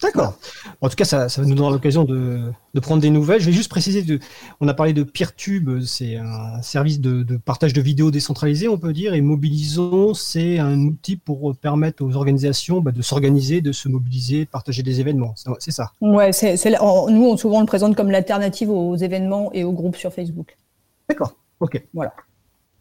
D'accord. 0.00 0.38
En 0.80 0.88
tout 0.88 0.94
cas, 0.94 1.04
ça, 1.04 1.28
ça 1.28 1.42
nous 1.42 1.54
donnera 1.54 1.72
l'occasion 1.72 2.04
de, 2.04 2.52
de, 2.72 2.80
prendre 2.80 3.02
des 3.02 3.10
nouvelles. 3.10 3.40
Je 3.40 3.46
vais 3.46 3.52
juste 3.52 3.68
préciser, 3.68 4.02
de, 4.02 4.20
on 4.60 4.68
a 4.68 4.74
parlé 4.74 4.92
de 4.92 5.02
PeerTube, 5.02 5.80
c'est 5.80 6.16
un 6.16 6.62
service 6.62 7.00
de, 7.00 7.24
de, 7.24 7.36
partage 7.36 7.72
de 7.72 7.80
vidéos 7.80 8.12
décentralisé, 8.12 8.68
on 8.68 8.78
peut 8.78 8.92
dire, 8.92 9.14
et 9.14 9.20
Mobilisons, 9.20 10.14
c'est 10.14 10.60
un 10.60 10.78
outil 10.82 11.16
pour 11.16 11.56
permettre 11.56 12.04
aux 12.04 12.14
organisations 12.14 12.80
bah, 12.80 12.92
de 12.92 13.02
s'organiser, 13.02 13.60
de 13.60 13.72
se 13.72 13.88
mobiliser, 13.88 14.44
de 14.44 14.50
partager 14.50 14.84
des 14.84 15.00
événements. 15.00 15.34
C'est 15.58 15.72
ça 15.72 15.90
Ouais, 16.00 16.30
nous, 16.30 17.24
on, 17.24 17.36
souvent 17.36 17.58
on 17.58 17.60
le 17.60 17.66
présente 17.66 17.96
comme 17.96 18.12
l'alternative 18.12 18.70
aux 18.70 18.94
événements 18.94 19.50
et 19.52 19.64
aux 19.64 19.72
groupes 19.72 19.96
sur 19.96 20.12
Facebook. 20.12 20.56
D'accord, 21.08 21.34
ok. 21.58 21.82
Voilà. 21.92 22.12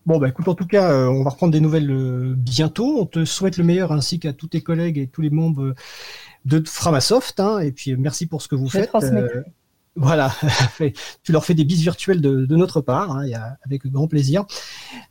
Bon, 0.08 0.19
bah 0.19 0.30
écoute, 0.30 0.47
en 0.47 0.56
tout 0.56 0.65
cas, 0.65 0.89
euh, 0.89 1.08
on 1.08 1.21
va 1.23 1.32
reprendre 1.32 1.51
des 1.51 1.60
nouvelles 1.60 1.91
euh, 1.91 2.34
bientôt. 2.38 3.01
On 3.01 3.06
te 3.06 3.25
souhaite 3.25 3.58
le 3.58 3.65
meilleur 3.65 3.91
ainsi 3.91 4.21
qu'à 4.21 4.32
tous 4.32 4.47
tes 4.47 4.62
collègues 4.62 4.97
et 4.97 5.08
tous 5.08 5.21
les 5.21 5.30
membres 5.30 5.73
de 6.47 6.63
Framasoft. 6.67 7.39
Hein, 7.39 7.60
et 7.60 7.71
puis 7.71 7.95
merci 7.95 8.25
pour 8.25 8.41
ce 8.41 8.47
que 8.47 8.55
vous 8.55 8.69
faites. 8.69 8.89
Euh, 8.95 9.43
voilà, 9.97 10.31
tu 11.23 11.31
leur 11.31 11.43
fais 11.43 11.55
des 11.55 11.63
bises 11.63 11.81
virtuelles 11.81 12.21
de, 12.21 12.55
notre 12.55 12.81
part, 12.81 13.12
hein, 13.17 13.25
avec 13.65 13.88
grand 13.88 14.07
plaisir. 14.07 14.45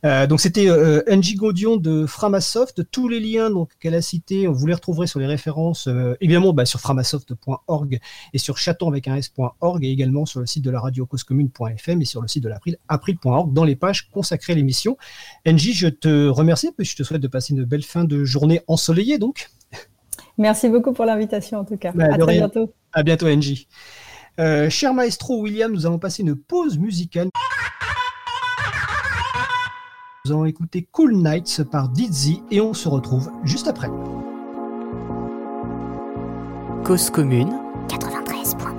Euh, 0.05 0.27
donc 0.27 0.39
c'était 0.39 0.69
euh, 0.69 1.03
Gaudion 1.35 1.75
de 1.75 2.05
Framasoft. 2.05 2.89
Tous 2.89 3.09
les 3.09 3.19
liens 3.19 3.49
donc 3.49 3.71
qu'elle 3.81 3.95
a 3.95 4.01
cités, 4.01 4.47
vous 4.47 4.65
les 4.65 4.73
retrouverez 4.73 5.05
sur 5.05 5.19
les 5.19 5.25
références, 5.25 5.87
euh, 5.87 6.15
évidemment 6.21 6.53
bah, 6.53 6.65
sur 6.65 6.79
framasoft.org 6.79 7.99
et 8.31 8.37
sur 8.37 8.57
chaton 8.57 8.87
avec 8.87 9.09
un 9.09 9.17
s.org 9.17 9.83
et 9.83 9.89
également 9.89 10.25
sur 10.25 10.39
le 10.39 10.45
site 10.45 10.63
de 10.63 10.71
la 10.71 10.79
radio 10.79 11.05
causecommune.fm 11.05 12.01
et 12.01 12.05
sur 12.05 12.21
le 12.21 12.29
site 12.29 12.43
de 12.43 12.49
l'April, 12.49 12.77
april.org 12.87 13.51
dans 13.51 13.65
les 13.65 13.75
pages 13.75 14.09
consacrées 14.09 14.53
à 14.53 14.55
l'émission. 14.55 14.97
Angie, 15.45 15.73
je 15.73 15.87
te 15.89 16.29
remercie, 16.29 16.69
et 16.79 16.83
je 16.85 16.95
te 16.95 17.03
souhaite 17.03 17.21
de 17.21 17.27
passer 17.27 17.53
une 17.53 17.65
belle 17.65 17.83
fin 17.83 18.05
de 18.05 18.23
journée 18.23 18.61
ensoleillée 18.67 19.17
donc. 19.17 19.49
Merci 20.37 20.69
beaucoup 20.69 20.93
pour 20.93 21.05
l'invitation 21.05 21.59
en 21.59 21.65
tout 21.65 21.77
cas. 21.77 21.91
Bah, 21.93 22.05
à 22.11 22.17
très 22.17 22.33
bientôt. 22.33 22.71
À 22.93 23.03
bientôt, 23.03 23.27
Angie. 23.27 23.67
Euh, 24.39 24.69
cher 24.69 24.93
maestro 24.93 25.41
William, 25.41 25.71
nous 25.71 25.85
allons 25.85 25.99
passer 25.99 26.21
une 26.21 26.35
pause 26.35 26.77
musicale. 26.77 27.29
Nous 30.25 30.31
allons 30.31 30.45
écouter 30.45 30.87
Cool 30.91 31.15
Nights 31.15 31.63
par 31.71 31.89
Dizzy 31.89 32.43
et 32.51 32.61
on 32.61 32.73
se 32.73 32.87
retrouve 32.87 33.31
juste 33.43 33.67
après. 33.67 33.89
Cause 36.83 37.09
commune 37.09 37.53
93.1 37.87 38.76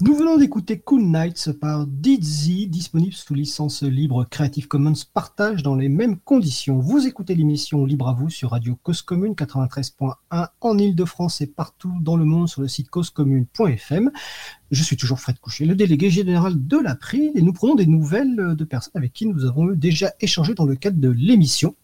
Nous 0.00 0.14
venons 0.14 0.38
d'écouter 0.38 0.78
Cool 0.78 1.02
Nights 1.02 1.50
par 1.60 1.84
Dizzy, 1.86 2.68
disponible 2.68 3.12
sous 3.12 3.34
licence 3.34 3.82
libre 3.82 4.24
Creative 4.30 4.68
Commons 4.68 4.92
partage 5.12 5.64
dans 5.64 5.74
les 5.74 5.88
mêmes 5.88 6.18
conditions. 6.18 6.78
Vous 6.78 7.06
écoutez 7.06 7.34
l'émission 7.34 7.84
Libre 7.84 8.08
à 8.08 8.12
vous 8.12 8.30
sur 8.30 8.52
Radio 8.52 8.78
Cause 8.82 9.02
Commune 9.02 9.32
93.1 9.32 10.48
en 10.60 10.78
Ile-de-France 10.78 11.40
et 11.40 11.48
partout 11.48 11.92
dans 12.00 12.16
le 12.16 12.24
monde 12.24 12.48
sur 12.48 12.62
le 12.62 12.68
site 12.68 12.90
causecommune.fm. 12.90 14.12
Je 14.70 14.82
suis 14.84 14.96
toujours 14.96 15.18
Fred 15.18 15.40
Coucher, 15.40 15.64
le 15.64 15.74
délégué 15.74 16.10
général 16.10 16.66
de 16.66 16.78
l'April 16.78 17.32
et 17.34 17.42
nous 17.42 17.52
prenons 17.52 17.74
des 17.74 17.86
nouvelles 17.86 18.54
de 18.54 18.64
personnes 18.64 18.92
avec 18.94 19.12
qui 19.12 19.26
nous 19.26 19.46
avons 19.46 19.66
déjà 19.66 20.12
échangé 20.20 20.54
dans 20.54 20.64
le 20.64 20.76
cadre 20.76 21.00
de 21.00 21.10
l'émission. 21.10 21.74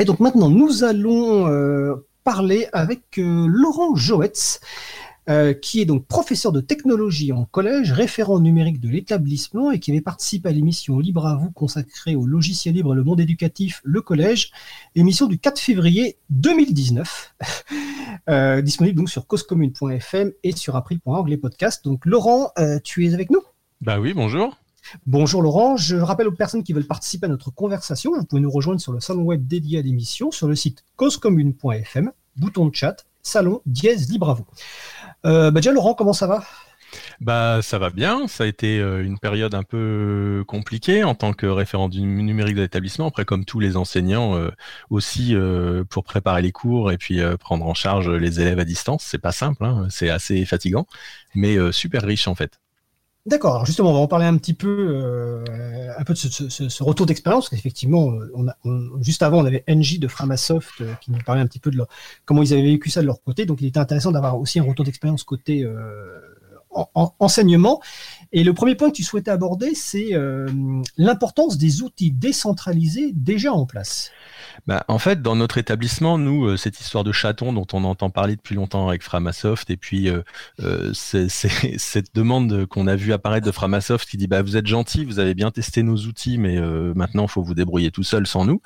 Et 0.00 0.04
donc 0.04 0.20
maintenant, 0.20 0.48
nous 0.48 0.84
allons 0.84 1.48
euh, 1.48 2.06
parler 2.22 2.68
avec 2.72 3.18
euh, 3.18 3.46
Laurent 3.48 3.96
Joetz, 3.96 4.60
euh, 5.28 5.54
qui 5.54 5.80
est 5.80 5.86
donc 5.86 6.06
professeur 6.06 6.52
de 6.52 6.60
technologie 6.60 7.32
en 7.32 7.46
collège, 7.46 7.90
référent 7.90 8.38
numérique 8.38 8.80
de 8.80 8.88
l'établissement 8.88 9.72
et 9.72 9.80
qui 9.80 9.90
avait 9.90 10.02
participé 10.02 10.50
à 10.50 10.52
l'émission 10.52 10.98
Libre 10.98 11.26
à 11.26 11.34
vous 11.34 11.50
consacrée 11.50 12.14
au 12.16 12.26
logiciel 12.26 12.74
libre 12.74 12.92
et 12.92 12.96
le 12.96 13.02
monde 13.02 13.20
éducatif, 13.20 13.80
le 13.82 14.00
collège, 14.00 14.52
émission 14.94 15.26
du 15.26 15.38
4 15.38 15.58
février 15.58 16.18
2019, 16.30 17.34
euh, 18.28 18.60
disponible 18.62 18.98
donc 18.98 19.10
sur 19.10 19.26
causecommune.fm 19.26 20.32
et 20.44 20.52
sur 20.52 20.76
april.org 20.76 21.28
les 21.28 21.38
podcasts. 21.38 21.84
Donc 21.84 22.06
Laurent, 22.06 22.52
tu 22.84 23.06
es 23.06 23.14
avec 23.14 23.30
nous? 23.30 23.40
Bah 23.80 23.98
oui, 23.98 24.12
bonjour. 24.14 24.54
Bonjour 25.06 25.42
Laurent, 25.42 25.76
je 25.76 25.96
rappelle 25.96 26.28
aux 26.28 26.32
personnes 26.32 26.62
qui 26.62 26.72
veulent 26.72 26.86
participer 26.86 27.26
à 27.26 27.28
notre 27.28 27.50
conversation, 27.50 28.12
vous 28.16 28.24
pouvez 28.24 28.40
nous 28.40 28.50
rejoindre 28.50 28.80
sur 28.80 28.92
le 28.92 29.00
salon 29.00 29.22
web 29.22 29.46
dédié 29.46 29.78
à 29.78 29.82
l'émission 29.82 30.30
sur 30.30 30.48
le 30.48 30.54
site 30.54 30.84
causecommune.fm, 30.96 32.12
bouton 32.36 32.66
de 32.66 32.74
chat, 32.74 33.04
salon 33.22 33.60
dièse 33.66 34.10
libre 34.10 34.30
à 34.30 34.34
vous. 34.34 34.46
Euh, 35.26 35.50
bah 35.50 35.60
Laurent, 35.72 35.94
comment 35.94 36.12
ça 36.12 36.26
va? 36.26 36.44
Bah 37.20 37.60
ça 37.60 37.78
va 37.78 37.90
bien, 37.90 38.28
ça 38.28 38.44
a 38.44 38.46
été 38.46 38.78
euh, 38.78 39.04
une 39.04 39.18
période 39.18 39.54
un 39.54 39.62
peu 39.62 40.42
compliquée 40.46 41.04
en 41.04 41.14
tant 41.14 41.34
que 41.34 41.44
référent 41.44 41.90
du 41.90 42.00
numérique 42.00 42.56
de 42.56 42.62
l'établissement, 42.62 43.08
après 43.08 43.26
comme 43.26 43.44
tous 43.44 43.60
les 43.60 43.76
enseignants 43.76 44.36
euh, 44.36 44.50
aussi 44.88 45.34
pour 45.90 46.04
préparer 46.04 46.40
les 46.40 46.52
cours 46.52 46.92
et 46.92 46.96
puis 46.96 47.20
prendre 47.40 47.66
en 47.66 47.74
charge 47.74 48.08
les 48.08 48.40
élèves 48.40 48.58
à 48.58 48.64
distance, 48.64 49.04
c'est 49.06 49.18
pas 49.18 49.32
simple, 49.32 49.64
hein, 49.64 49.86
c'est 49.90 50.08
assez 50.08 50.44
fatigant, 50.46 50.86
mais 51.34 51.56
super 51.72 52.02
riche 52.02 52.26
en 52.26 52.34
fait. 52.34 52.58
D'accord. 53.28 53.56
Alors 53.56 53.66
justement, 53.66 53.90
on 53.90 53.92
va 53.92 53.98
en 53.98 54.06
parler 54.06 54.24
un 54.24 54.38
petit 54.38 54.54
peu, 54.54 54.88
euh, 54.90 55.44
de 56.08 56.14
ce, 56.14 56.82
retour 56.82 57.04
d'expérience, 57.04 57.44
parce 57.44 57.60
qu'effectivement, 57.60 58.14
juste 59.02 59.22
avant, 59.22 59.40
on 59.40 59.44
avait 59.44 59.64
NJ 59.68 59.98
de 59.98 60.08
Framasoft 60.08 60.80
euh, 60.80 60.94
qui 61.02 61.12
nous 61.12 61.18
parlait 61.18 61.42
un 61.42 61.46
petit 61.46 61.58
peu 61.58 61.70
de 61.70 61.76
leur, 61.76 61.88
comment 62.24 62.42
ils 62.42 62.54
avaient 62.54 62.62
vécu 62.62 62.88
ça 62.88 63.02
de 63.02 63.06
leur 63.06 63.22
côté. 63.22 63.44
Donc, 63.44 63.60
il 63.60 63.66
était 63.66 63.80
intéressant 63.80 64.12
d'avoir 64.12 64.38
aussi 64.38 64.60
un 64.60 64.62
retour 64.62 64.86
d'expérience 64.86 65.24
côté 65.24 65.62
euh, 65.62 66.20
en, 66.70 66.88
en, 66.94 67.14
enseignement. 67.18 67.82
Et 68.32 68.44
le 68.44 68.54
premier 68.54 68.74
point 68.76 68.88
que 68.88 68.96
tu 68.96 69.04
souhaitais 69.04 69.30
aborder, 69.30 69.74
c'est 69.74 70.12
l'importance 70.96 71.58
des 71.58 71.82
outils 71.82 72.12
décentralisés 72.12 73.12
déjà 73.14 73.52
en 73.52 73.66
place. 73.66 74.10
Bah, 74.66 74.84
en 74.88 74.98
fait, 74.98 75.22
dans 75.22 75.36
notre 75.36 75.58
établissement, 75.58 76.18
nous, 76.18 76.46
euh, 76.46 76.56
cette 76.56 76.80
histoire 76.80 77.04
de 77.04 77.12
chaton 77.12 77.52
dont 77.52 77.66
on 77.72 77.84
entend 77.84 78.10
parler 78.10 78.36
depuis 78.36 78.54
longtemps 78.54 78.88
avec 78.88 79.02
Framasoft, 79.02 79.70
et 79.70 79.76
puis 79.76 80.08
euh, 80.08 80.22
euh, 80.60 80.90
c'est, 80.94 81.28
cette 81.78 82.14
demande 82.14 82.66
qu'on 82.66 82.86
a 82.86 82.96
vu 82.96 83.12
apparaître 83.12 83.46
de 83.46 83.52
Framasoft 83.52 84.08
qui 84.08 84.16
dit 84.16 84.26
bah, 84.26 84.42
Vous 84.42 84.56
êtes 84.56 84.66
gentil, 84.66 85.04
vous 85.04 85.18
avez 85.18 85.34
bien 85.34 85.50
testé 85.50 85.82
nos 85.82 85.96
outils, 85.96 86.38
mais 86.38 86.58
maintenant, 86.94 87.24
il 87.24 87.30
faut 87.30 87.42
vous 87.42 87.54
débrouiller 87.54 87.90
tout 87.90 88.02
seul 88.02 88.26
sans 88.26 88.44
nous. 88.44 88.60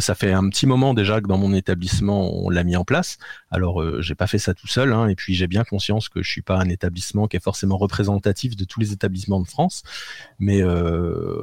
Ça 0.00 0.14
fait 0.14 0.32
un 0.32 0.48
petit 0.48 0.66
moment 0.66 0.94
déjà 0.94 1.20
que 1.20 1.26
dans 1.26 1.38
mon 1.38 1.54
établissement, 1.54 2.30
on 2.34 2.50
l'a 2.50 2.64
mis 2.64 2.76
en 2.76 2.84
place. 2.84 3.18
Alors, 3.52 3.80
euh, 3.80 4.00
j'ai 4.00 4.14
pas 4.14 4.26
fait 4.26 4.38
ça 4.38 4.54
tout 4.54 4.66
seul, 4.66 4.92
hein, 4.92 5.06
et 5.08 5.14
puis 5.14 5.34
j'ai 5.34 5.46
bien 5.46 5.62
conscience 5.62 6.08
que 6.08 6.22
je 6.22 6.28
suis 6.28 6.42
pas 6.42 6.56
un 6.58 6.68
établissement 6.68 7.28
qui 7.28 7.36
est 7.36 7.44
forcément 7.44 7.76
représentatif 7.76 8.56
de 8.56 8.64
tous 8.64 8.80
les 8.80 8.92
établissements 8.92 9.40
de 9.40 9.46
France, 9.46 9.82
mais 10.38 10.62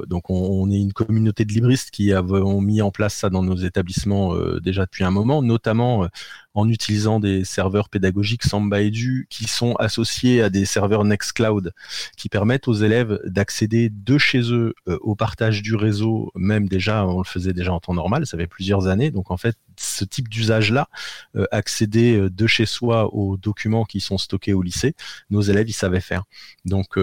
donc 0.06 0.28
on, 0.28 0.34
on, 0.34 0.70
est 0.70 0.80
une 0.80 0.92
communauté 0.92 1.44
de 1.44 1.52
libristes 1.52 1.90
qui 1.90 2.12
avons 2.12 2.60
mis 2.60 2.82
en 2.82 2.90
place 2.90 3.14
ça 3.14 3.30
dans 3.30 3.42
nos 3.42 3.56
établissements 3.56 4.34
euh, 4.34 4.60
déjà 4.60 4.84
depuis 4.84 5.04
un 5.04 5.10
moment, 5.10 5.42
notamment 5.42 6.04
euh, 6.04 6.08
en 6.54 6.68
utilisant 6.68 7.20
des 7.20 7.44
serveurs 7.44 7.88
pédagogiques 7.88 8.42
Samba 8.42 8.80
Edu 8.82 9.26
qui 9.30 9.44
sont 9.46 9.74
associés 9.76 10.42
à 10.42 10.50
des 10.50 10.64
serveurs 10.64 11.04
Nextcloud 11.04 11.72
qui 12.16 12.28
permettent 12.28 12.66
aux 12.66 12.74
élèves 12.74 13.20
d'accéder 13.24 13.88
de 13.90 14.18
chez 14.18 14.52
eux 14.52 14.74
euh, 14.88 14.98
au 15.00 15.14
partage 15.14 15.62
du 15.62 15.74
réseau, 15.74 16.32
même 16.34 16.68
déjà, 16.68 17.06
on 17.06 17.18
le 17.18 17.24
faisait 17.24 17.52
déjà 17.52 17.72
en 17.72 17.80
temps 17.80 17.94
normal, 17.94 18.26
ça 18.26 18.36
fait 18.36 18.46
plusieurs 18.46 18.88
années. 18.88 19.10
Donc 19.10 19.30
en 19.30 19.36
fait, 19.36 19.56
ce 19.76 20.04
type 20.04 20.28
d'usage-là, 20.28 20.88
euh, 21.36 21.46
accéder 21.52 22.16
euh, 22.16 22.30
de 22.30 22.46
chez 22.46 22.66
soi 22.66 23.14
aux 23.14 23.36
documents 23.36 23.84
qui 23.84 24.00
sont 24.00 24.18
stockés 24.18 24.52
au 24.52 24.62
lycée, 24.62 24.94
nos 25.30 25.40
élèves, 25.40 25.68
ils 25.68 25.74
savaient 25.74 26.00
faire. 26.00 26.24
Donc 26.64 26.98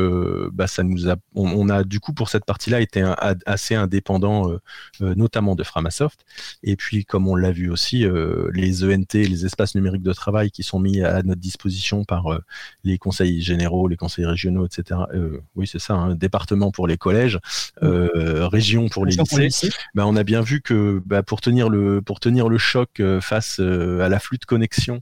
bah, 0.53 0.67
ça 0.67 0.83
nous 0.83 1.09
a, 1.09 1.15
on, 1.33 1.69
a 1.69 1.83
du 1.83 1.99
coup 1.99 2.13
pour 2.13 2.29
cette 2.29 2.45
partie-là 2.45 2.81
été 2.81 3.03
assez 3.45 3.75
indépendant, 3.75 4.51
notamment 4.99 5.55
de 5.55 5.63
Framasoft. 5.63 6.25
Et 6.63 6.75
puis 6.75 7.05
comme 7.05 7.27
on 7.27 7.35
l'a 7.35 7.51
vu 7.51 7.69
aussi, 7.69 8.05
les 8.53 8.83
ENT, 8.83 9.13
les 9.13 9.36
espaces 9.45 9.75
numériques 9.75 10.03
de 10.03 10.13
travail 10.13 10.51
qui 10.51 10.63
sont 10.63 10.79
mis 10.79 11.01
à 11.01 11.21
notre 11.23 11.41
disposition 11.41 12.03
par 12.03 12.31
euh, 12.31 12.39
les 12.83 12.97
conseils 12.97 13.41
généraux, 13.41 13.88
les 13.88 13.97
conseils 13.97 14.25
régionaux, 14.25 14.65
etc. 14.65 15.01
Euh, 15.13 15.41
oui, 15.55 15.67
c'est 15.67 15.79
ça, 15.79 15.93
un 15.93 16.11
hein, 16.11 16.15
département 16.15 16.71
pour 16.71 16.88
les 16.88 16.97
collèges, 16.97 17.39
euh, 17.83 18.47
région 18.47 18.89
pour 18.89 19.05
les 19.05 19.11
lycées. 19.11 19.23
Pour 19.29 19.39
les 19.39 19.45
lycées. 19.45 19.69
Ben, 19.95 20.05
on 20.05 20.15
a 20.15 20.23
bien 20.23 20.41
vu 20.41 20.61
que 20.61 21.01
ben, 21.05 21.23
pour 21.23 21.41
tenir 21.41 21.69
le 21.69 22.01
pour 22.01 22.19
tenir 22.19 22.49
le 22.49 22.57
choc 22.57 23.01
face 23.21 23.59
à 23.59 24.09
l'afflux 24.09 24.38
de 24.38 24.45
connexion 24.45 25.01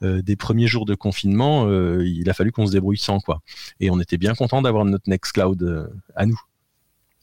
des 0.00 0.36
premiers 0.36 0.66
jours 0.66 0.86
de 0.86 0.94
confinement, 0.94 1.68
il 2.00 2.28
a 2.28 2.34
fallu 2.34 2.52
qu'on 2.52 2.66
se 2.66 2.72
débrouille 2.72 2.98
sans 2.98 3.20
quoi. 3.20 3.40
Et 3.80 3.90
on 3.90 4.00
était 4.00 4.18
bien 4.18 4.34
content 4.34 4.62
d'avoir 4.62 4.84
notre 4.84 5.08
Nextcloud 5.08 5.90
à 6.14 6.26
nous. 6.26 6.40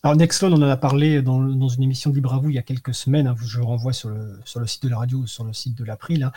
Alors 0.04 0.16
Nextcloud, 0.16 0.52
on 0.54 0.64
en 0.64 0.68
a 0.68 0.78
parlé 0.78 1.22
dans, 1.22 1.68
une 1.68 1.84
émission 1.84 2.10
de 2.10 2.16
Libre 2.16 2.34
à 2.34 2.40
vous 2.40 2.50
il 2.50 2.56
y 2.56 2.58
a 2.58 2.64
quelques 2.64 2.92
semaines. 2.92 3.28
Hein, 3.28 3.36
je 3.46 3.62
renvoie 3.62 3.94
sur 3.94 4.10
le, 4.10 4.66
site 4.66 4.82
de 4.82 4.90
la 4.90 4.98
radio, 4.98 5.28
sur 5.28 5.44
le 5.44 5.54
site 5.54 5.78
de 5.78 5.86
l'April. 5.86 6.24
Hein. 6.24 6.32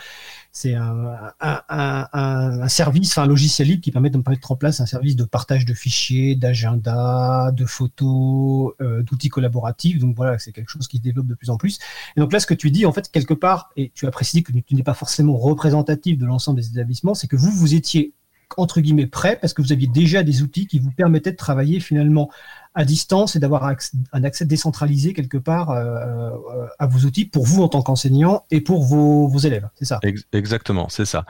C'est 0.51 0.75
un, 0.75 2.67
service, 2.67 3.17
un 3.17 3.25
logiciel 3.25 3.69
libre 3.69 3.81
qui 3.81 3.89
permet 3.89 4.11
de 4.11 4.21
mettre 4.29 4.51
en 4.51 4.55
place 4.55 4.81
un 4.81 4.85
service 4.85 5.15
de 5.15 5.23
partage 5.23 5.65
de 5.65 5.73
fichiers, 5.73 6.35
d'agenda, 6.35 7.51
de 7.53 7.65
photos, 7.65 8.73
euh, 8.81 9.01
d'outils 9.01 9.29
collaboratifs. 9.29 9.97
Donc 9.97 10.15
voilà, 10.15 10.37
c'est 10.37 10.51
quelque 10.51 10.69
chose 10.69 10.87
qui 10.87 10.97
se 10.97 11.01
développe 11.01 11.25
de 11.25 11.33
plus 11.33 11.49
en 11.49 11.57
plus. 11.57 11.79
Et 12.15 12.19
donc 12.19 12.33
là, 12.33 12.39
ce 12.39 12.45
que 12.45 12.53
tu 12.53 12.69
dis, 12.69 12.85
en 12.85 12.93
fait, 12.93 13.09
quelque 13.09 13.33
part, 13.33 13.71
et 13.77 13.91
tu 13.95 14.05
as 14.05 14.11
précisé 14.11 14.43
que 14.43 14.51
tu 14.51 14.75
n'es 14.75 14.83
pas 14.83 14.93
forcément 14.93 15.37
représentatif 15.37 16.19
de 16.19 16.25
l'ensemble 16.27 16.59
des 16.59 16.67
établissements, 16.67 17.15
c'est 17.15 17.27
que 17.27 17.35
vous, 17.35 17.49
vous 17.49 17.73
étiez 17.73 18.13
entre 18.57 18.79
guillemets 18.79 19.07
prêt 19.07 19.37
parce 19.41 19.53
que 19.53 19.61
vous 19.63 19.71
aviez 19.71 19.87
déjà 19.87 20.21
des 20.21 20.43
outils 20.43 20.67
qui 20.67 20.77
vous 20.77 20.91
permettaient 20.91 21.31
de 21.31 21.37
travailler 21.37 21.79
finalement 21.79 22.29
à 22.75 22.85
distance 22.85 23.35
et 23.35 23.39
d'avoir 23.39 23.63
un 24.11 24.23
accès 24.23 24.45
décentralisé 24.45 25.13
quelque 25.13 25.37
part 25.37 25.71
euh, 25.71 26.29
à 26.77 26.87
vos 26.87 26.99
outils 27.07 27.25
pour 27.25 27.45
vous 27.45 27.63
en 27.63 27.69
tant 27.69 27.81
qu'enseignant 27.81 28.45
et 28.51 28.61
pour 28.61 28.83
vos, 28.83 29.29
élèves. 29.39 29.67
C'est 29.75 29.85
ça? 29.85 29.99
Exactement, 30.33 30.87
c'est 30.89 31.05
ça. 31.05 31.25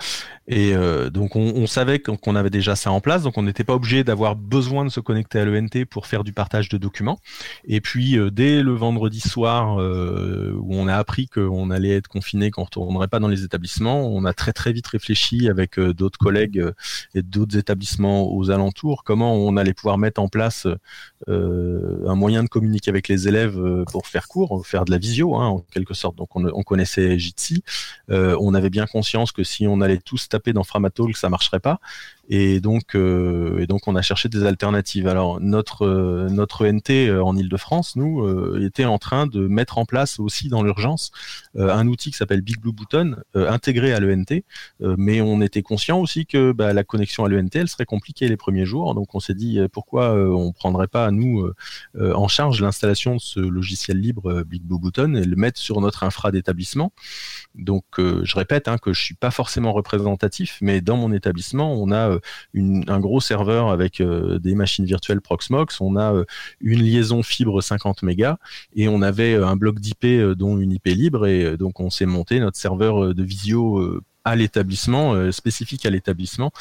Et 0.47 0.75
donc 1.11 1.35
on, 1.35 1.65
savait 1.65 1.99
qu'on 1.99 2.35
avait 2.35 2.49
déjà 2.49 2.75
ça 2.75 2.91
en 2.91 3.01
place, 3.01 3.23
donc 3.23 3.37
on 3.37 3.43
n'était 3.43 3.63
pas 3.63 3.73
obligé 3.73 4.03
d'avoir 4.03 4.35
besoin 4.35 4.85
de 4.85 4.89
se 4.89 4.99
connecter 4.99 5.39
à 5.39 5.45
l'ENT 5.45 5.85
pour 5.89 6.05
faire 6.05 6.23
du 6.23 6.33
partage 6.33 6.69
de 6.69 6.77
documents. 6.77 7.19
Et 7.65 7.81
puis 7.81 8.17
dès 8.31 8.61
le 8.61 8.73
vendredi 8.73 9.19
soir 9.19 9.77
où 9.77 10.75
on 10.75 10.87
a 10.87 10.95
appris 10.95 11.27
qu'on 11.27 11.71
allait 11.71 11.95
être 11.95 12.07
confiné, 12.07 12.51
qu'on 12.51 12.63
retournerait 12.63 13.07
pas 13.07 13.19
dans 13.19 13.27
les 13.27 13.43
établissements, 13.43 14.07
on 14.07 14.25
a 14.25 14.33
très 14.33 14.53
très 14.53 14.71
vite 14.71 14.87
réfléchi 14.87 15.49
avec 15.49 15.79
d'autres 15.79 16.19
collègues 16.19 16.63
et 17.15 17.23
d'autres 17.23 17.57
établissements 17.57 18.31
aux 18.31 18.51
alentours 18.51 19.03
comment 19.03 19.33
on 19.33 19.57
allait 19.57 19.73
pouvoir 19.73 19.97
mettre 19.97 20.21
en 20.21 20.27
place 20.27 20.65
euh, 20.65 20.77
un 22.07 22.15
moyen 22.15 22.43
de 22.43 22.49
communiquer 22.49 22.89
avec 22.89 23.07
les 23.07 23.27
élèves 23.27 23.57
euh, 23.59 23.83
pour 23.85 24.07
faire 24.07 24.27
cours, 24.27 24.65
faire 24.65 24.85
de 24.85 24.91
la 24.91 24.97
visio 24.97 25.35
hein, 25.35 25.47
en 25.47 25.59
quelque 25.59 25.93
sorte. 25.93 26.15
Donc 26.15 26.35
on, 26.35 26.63
connaissait 26.63 27.17
Jitsi, 27.19 27.63
euh, 28.09 28.37
on 28.39 28.53
avait 28.53 28.69
bien 28.69 28.85
conscience 28.85 29.31
que 29.31 29.43
si 29.43 29.67
on 29.67 29.81
allait 29.81 29.99
tous 29.99 30.27
taper 30.29 30.53
dans 30.53 30.63
Framatol, 30.63 31.15
ça 31.15 31.29
marcherait 31.29 31.59
pas. 31.59 31.79
Et 32.27 32.59
donc, 32.59 32.95
euh, 32.95 33.59
et 33.59 33.67
donc, 33.67 33.87
on 33.87 33.95
a 33.95 34.01
cherché 34.01 34.29
des 34.29 34.45
alternatives. 34.45 35.07
Alors, 35.07 35.39
notre 35.39 35.85
euh, 35.85 36.27
notre 36.29 36.67
ENT 36.67 36.89
euh, 36.89 37.21
en 37.23 37.37
Ile-de-France, 37.37 37.95
nous, 37.95 38.25
était 38.59 38.85
en 38.85 38.97
train 38.97 39.27
de 39.27 39.47
mettre 39.47 39.77
en 39.77 39.85
place 39.85 40.19
aussi 40.19 40.49
dans 40.49 40.63
l'urgence 40.63 41.11
un 41.57 41.87
outil 41.87 42.11
qui 42.11 42.17
s'appelle 42.17 42.41
Big 42.41 42.59
Blue 42.59 42.73
Button, 42.73 43.17
intégré 43.33 43.93
à 43.93 43.99
l'ENT. 43.99 44.41
mais 44.79 45.21
on 45.21 45.41
était 45.41 45.61
conscient 45.61 45.99
aussi 45.99 46.25
que 46.25 46.51
bah, 46.51 46.73
la 46.73 46.83
connexion 46.83 47.25
à 47.25 47.29
l'ENT, 47.29 47.49
elle 47.55 47.67
serait 47.67 47.85
compliquée 47.85 48.27
les 48.27 48.37
premiers 48.37 48.65
jours. 48.65 48.93
Donc, 48.95 49.15
on 49.15 49.19
s'est 49.19 49.33
dit 49.33 49.59
pourquoi 49.71 50.13
on 50.13 50.51
prendrait 50.51 50.87
pas 50.87 51.11
nous 51.11 51.49
en 51.99 52.27
charge 52.27 52.61
l'installation 52.61 53.15
de 53.15 53.21
ce 53.21 53.39
logiciel 53.39 53.99
libre 53.99 54.43
Big 54.43 54.63
Blue 54.63 54.79
Button 54.79 55.15
et 55.15 55.25
le 55.25 55.35
mettre 55.35 55.59
sur 55.59 55.81
notre 55.81 56.03
infra 56.03 56.31
d'établissement. 56.31 56.91
Donc, 57.55 57.85
je 57.97 58.35
répète 58.35 58.67
hein, 58.67 58.77
que 58.77 58.93
je 58.93 59.01
suis 59.01 59.15
pas 59.15 59.31
forcément 59.31 59.73
représentatif, 59.73 60.57
mais 60.61 60.81
dans 60.81 60.97
mon 60.97 61.11
établissement, 61.11 61.73
on 61.73 61.91
a 61.91 62.14
euh, 62.15 62.81
un 62.87 62.99
gros 62.99 63.19
serveur 63.19 63.69
avec 63.69 64.01
euh, 64.01 64.39
des 64.39 64.55
machines 64.55 64.85
virtuelles 64.85 65.21
Proxmox, 65.21 65.81
on 65.81 65.95
a 65.95 66.13
euh, 66.13 66.25
une 66.61 66.81
liaison 66.81 67.23
fibre 67.23 67.61
50 67.61 68.03
mégas 68.03 68.37
et 68.75 68.87
on 68.87 69.01
avait 69.01 69.35
un 69.35 69.55
bloc 69.55 69.79
d'IP 69.79 70.05
dont 70.37 70.57
une 70.57 70.71
IP 70.71 70.87
libre 70.87 71.27
et 71.27 71.57
donc 71.57 71.79
on 71.79 71.89
s'est 71.89 72.05
monté 72.05 72.39
notre 72.39 72.57
serveur 72.57 73.13
de 73.13 73.23
visio 73.23 74.01
à 74.23 74.35
l'établissement, 74.35 75.31
spécifique 75.31 75.85
à 75.85 75.89
l'établissement, 75.89 76.51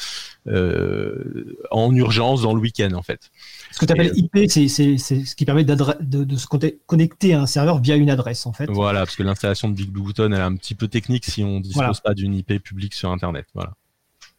en 0.45 1.95
urgence 1.95 2.43
dans 2.43 2.53
le 2.53 2.61
week-end 2.61 2.91
en 2.93 3.01
fait. 3.01 3.31
Ce 3.71 3.79
que 3.79 3.85
tu 3.85 3.93
appelles 3.93 4.13
IP, 4.15 4.49
c'est 4.49 4.67
ce 4.67 5.35
qui 5.35 5.45
permet 5.45 5.63
de, 5.63 5.75
de, 6.23 6.35
se 6.37 6.47
connecter 6.85 7.33
à 7.33 7.41
un 7.41 7.47
serveur 7.47 7.79
via 7.79 7.95
une 7.95 8.09
adresse 8.09 8.45
en 8.45 8.53
fait. 8.53 8.69
Voilà, 8.69 8.99
parce 8.99 9.15
que 9.15 9.23
l'installation 9.23 9.69
de 9.69 9.73
Big 9.73 9.89
Blue 9.89 10.03
Button 10.03 10.31
elle 10.31 10.39
est 10.39 10.43
un 10.43 10.55
petit 10.55 10.75
peu 10.75 10.87
technique 10.87 11.25
si 11.25 11.43
on 11.43 11.57
ne 11.57 11.63
dispose 11.63 12.01
pas 12.01 12.13
d'une 12.13 12.35
IP 12.35 12.61
publique 12.61 12.93
sur 12.93 13.11
Internet. 13.11 13.47
Voilà. 13.53 13.73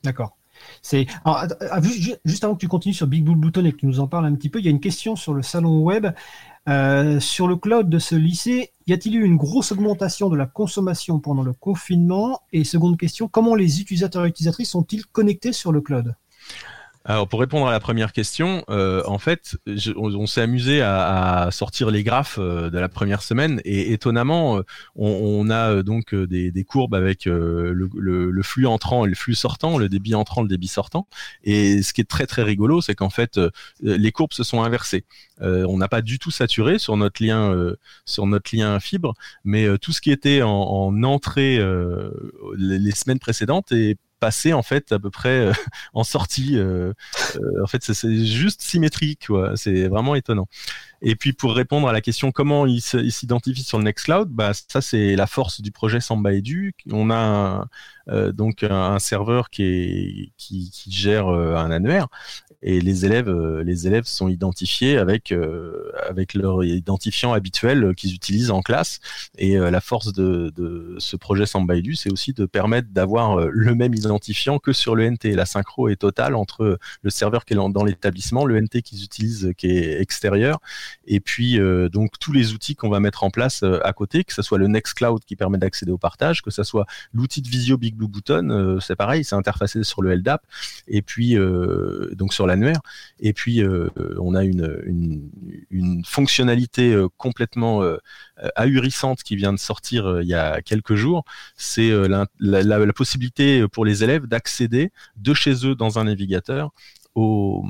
D'accord. 0.06 0.36
C'est 0.82 1.06
juste 2.24 2.44
avant 2.44 2.54
que 2.54 2.60
tu 2.60 2.68
continues 2.68 2.94
sur 2.94 3.06
Big 3.06 3.24
Bull 3.24 3.38
Button 3.38 3.64
et 3.64 3.72
que 3.72 3.78
tu 3.78 3.86
nous 3.86 4.00
en 4.00 4.06
parles 4.06 4.26
un 4.26 4.34
petit 4.34 4.48
peu, 4.48 4.58
il 4.58 4.64
y 4.64 4.68
a 4.68 4.70
une 4.70 4.80
question 4.80 5.16
sur 5.16 5.34
le 5.34 5.42
salon 5.42 5.80
web. 5.80 6.06
Euh, 6.68 7.20
sur 7.20 7.46
le 7.46 7.54
cloud 7.54 7.88
de 7.88 8.00
ce 8.00 8.16
lycée, 8.16 8.72
y 8.88 8.92
a-t-il 8.92 9.14
eu 9.14 9.24
une 9.24 9.36
grosse 9.36 9.70
augmentation 9.70 10.28
de 10.28 10.36
la 10.36 10.46
consommation 10.46 11.20
pendant 11.20 11.44
le 11.44 11.52
confinement? 11.52 12.40
Et 12.52 12.64
seconde 12.64 12.98
question, 12.98 13.28
comment 13.28 13.54
les 13.54 13.80
utilisateurs 13.80 14.24
et 14.24 14.28
utilisatrices 14.28 14.70
sont-ils 14.70 15.06
connectés 15.06 15.52
sur 15.52 15.70
le 15.70 15.80
cloud? 15.80 16.16
Alors 17.08 17.28
pour 17.28 17.38
répondre 17.38 17.68
à 17.68 17.70
la 17.70 17.78
première 17.78 18.12
question, 18.12 18.64
euh, 18.68 19.00
en 19.06 19.18
fait, 19.18 19.56
on, 19.94 20.26
s'est 20.26 20.40
amusé 20.40 20.82
à, 20.82 21.50
sortir 21.52 21.92
les 21.92 22.02
graphes 22.02 22.38
euh, 22.40 22.68
de 22.68 22.78
la 22.80 22.88
première 22.88 23.22
semaine 23.22 23.60
et 23.64 23.92
étonnamment, 23.92 24.58
euh, 24.58 24.62
on, 24.96 25.48
a 25.48 25.84
donc 25.84 26.16
des, 26.16 26.64
courbes 26.64 26.96
avec 26.96 27.26
le, 27.26 28.42
flux 28.42 28.66
entrant 28.66 29.06
et 29.06 29.08
le 29.08 29.14
flux 29.14 29.36
sortant, 29.36 29.78
le 29.78 29.88
débit 29.88 30.16
entrant, 30.16 30.42
le 30.42 30.48
débit 30.48 30.66
sortant. 30.66 31.06
Et 31.44 31.80
ce 31.82 31.92
qui 31.92 32.00
est 32.00 32.10
très 32.10 32.26
très 32.26 32.42
rigolo, 32.42 32.80
c'est 32.80 32.96
qu'en 32.96 33.10
fait, 33.10 33.38
les 33.80 34.10
courbes 34.10 34.32
se 34.32 34.42
sont 34.42 34.64
inversées. 34.64 35.04
on 35.40 35.76
n'a 35.78 35.88
pas 35.88 36.02
du 36.02 36.18
tout 36.18 36.32
saturé 36.32 36.80
sur 36.80 36.96
notre 36.96 37.24
lien 37.24 37.54
sur 38.04 38.26
notre 38.26 38.56
lien 38.56 38.80
fibre, 38.80 39.14
mais 39.44 39.78
tout 39.78 39.92
ce 39.92 40.00
qui 40.00 40.10
était 40.10 40.42
en, 40.42 40.50
en 40.50 41.02
entrée 41.04 41.58
les, 42.56 42.78
les, 42.80 42.90
semaines 42.90 43.20
précédentes 43.20 43.70
est 43.70 43.96
passer 44.20 44.52
en 44.52 44.62
fait 44.62 44.92
à 44.92 44.98
peu 44.98 45.10
près 45.10 45.46
euh, 45.46 45.52
en 45.94 46.04
sortie. 46.04 46.56
Euh, 46.56 46.92
euh, 47.36 47.62
en 47.62 47.66
fait, 47.66 47.82
c'est 47.82 48.24
juste 48.24 48.62
symétrique, 48.62 49.28
C'est 49.54 49.88
vraiment 49.88 50.14
étonnant. 50.14 50.48
Et 51.02 51.14
puis 51.14 51.32
pour 51.32 51.54
répondre 51.54 51.88
à 51.88 51.92
la 51.92 52.00
question 52.00 52.32
comment 52.32 52.66
il 52.66 52.80
s'identifie 52.80 53.62
sur 53.62 53.78
le 53.78 53.84
Nextcloud, 53.84 54.28
bah 54.30 54.52
ça 54.54 54.80
c'est 54.80 55.14
la 55.14 55.26
force 55.26 55.60
du 55.60 55.70
projet 55.70 56.00
Samba 56.00 56.32
Edu. 56.32 56.74
On 56.90 57.10
a 57.10 57.66
donc 58.32 58.62
un, 58.62 58.98
serveur 58.98 59.50
qui 59.50 60.32
gère 60.88 61.28
un 61.28 61.70
annuaire 61.70 62.08
et 62.66 62.80
les 62.80 63.06
élèves, 63.06 63.28
euh, 63.28 63.62
les 63.62 63.86
élèves 63.86 64.06
sont 64.06 64.28
identifiés 64.28 64.98
avec 64.98 65.30
euh, 65.30 65.92
avec 66.08 66.34
leur 66.34 66.64
identifiant 66.64 67.32
habituel 67.32 67.94
qu'ils 67.94 68.12
utilisent 68.12 68.50
en 68.50 68.60
classe. 68.60 68.98
Et 69.38 69.56
euh, 69.56 69.70
la 69.70 69.80
force 69.80 70.12
de, 70.12 70.52
ce 70.98 71.16
projet 71.16 71.46
Sambaidu, 71.46 71.94
c'est 71.94 72.12
aussi 72.12 72.32
de 72.32 72.44
permettre 72.44 72.88
d'avoir 72.90 73.38
le 73.38 73.74
même 73.76 73.94
identifiant 73.94 74.58
que 74.58 74.72
sur 74.72 74.96
le 74.96 75.08
NT. 75.08 75.36
La 75.36 75.46
synchro 75.46 75.88
est 75.88 75.96
totale 75.96 76.34
entre 76.34 76.78
le 77.02 77.10
serveur 77.10 77.44
qui 77.44 77.54
est 77.54 77.56
dans 77.56 77.84
l'établissement, 77.84 78.44
le 78.44 78.60
NT 78.60 78.82
qu'ils 78.82 79.04
utilisent 79.04 79.52
qui 79.56 79.68
est 79.68 80.00
extérieur, 80.00 80.58
et 81.06 81.20
puis 81.20 81.58
donc 81.92 82.18
tous 82.18 82.32
les 82.32 82.52
outils 82.52 82.74
qu'on 82.74 82.88
va 82.88 82.98
mettre 82.98 83.22
en 83.22 83.30
place 83.30 83.62
à 83.62 83.92
côté, 83.92 84.24
que 84.24 84.32
ce 84.32 84.42
soit 84.42 84.58
le 84.58 84.66
Nextcloud 84.66 85.24
qui 85.24 85.36
permet 85.36 85.58
d'accéder 85.58 85.92
au 85.92 85.98
partage, 85.98 86.42
que 86.42 86.50
ce 86.50 86.64
soit 86.64 86.86
l'outil 87.12 87.42
de 87.42 87.48
visio 87.48 87.76
Big 87.76 87.94
Blue 87.94 88.08
Button, 88.08 88.78
c'est 88.80 88.96
pareil, 88.96 89.24
c'est 89.24 89.36
interfacé 89.36 89.84
sur 89.84 90.02
le 90.02 90.14
LDAP, 90.14 90.42
et 90.88 91.02
puis 91.02 91.36
donc 92.16 92.32
sur 92.32 92.46
Et 93.20 93.32
puis, 93.32 93.62
euh, 93.62 93.88
on 94.20 94.34
a 94.34 94.44
une, 94.44 95.30
fonctionnalité 96.04 96.92
euh, 96.92 97.08
complètement 97.16 97.82
euh, 97.82 97.98
ahurissante 98.54 99.22
qui 99.22 99.36
vient 99.36 99.52
de 99.52 99.58
sortir 99.58 100.20
il 100.20 100.28
y 100.28 100.34
a 100.34 100.62
quelques 100.62 100.94
jours. 100.94 101.24
C'est 101.56 101.90
la, 102.08 102.92
possibilité 102.94 103.66
pour 103.68 103.84
les 103.84 104.04
élèves 104.04 104.26
d'accéder 104.26 104.90
de 105.16 105.34
chez 105.34 105.66
eux 105.66 105.74
dans 105.74 105.98
un 105.98 106.04
navigateur 106.04 106.70
aux, 107.14 107.64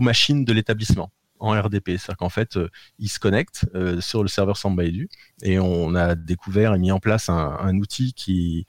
machines 0.00 0.44
de 0.44 0.52
l'établissement 0.52 1.10
en 1.40 1.50
RDP. 1.50 1.90
C'est-à-dire 1.90 2.16
qu'en 2.16 2.28
fait, 2.28 2.58
ils 2.98 3.08
se 3.08 3.18
connectent 3.18 3.66
sur 4.00 4.22
le 4.22 4.28
serveur 4.28 4.56
Sambaidu 4.56 5.08
et 5.42 5.58
on 5.58 5.94
a 5.94 6.14
découvert 6.14 6.74
et 6.74 6.78
mis 6.78 6.92
en 6.92 7.00
place 7.00 7.28
un, 7.28 7.76
outil 7.78 8.12
qui 8.12 8.66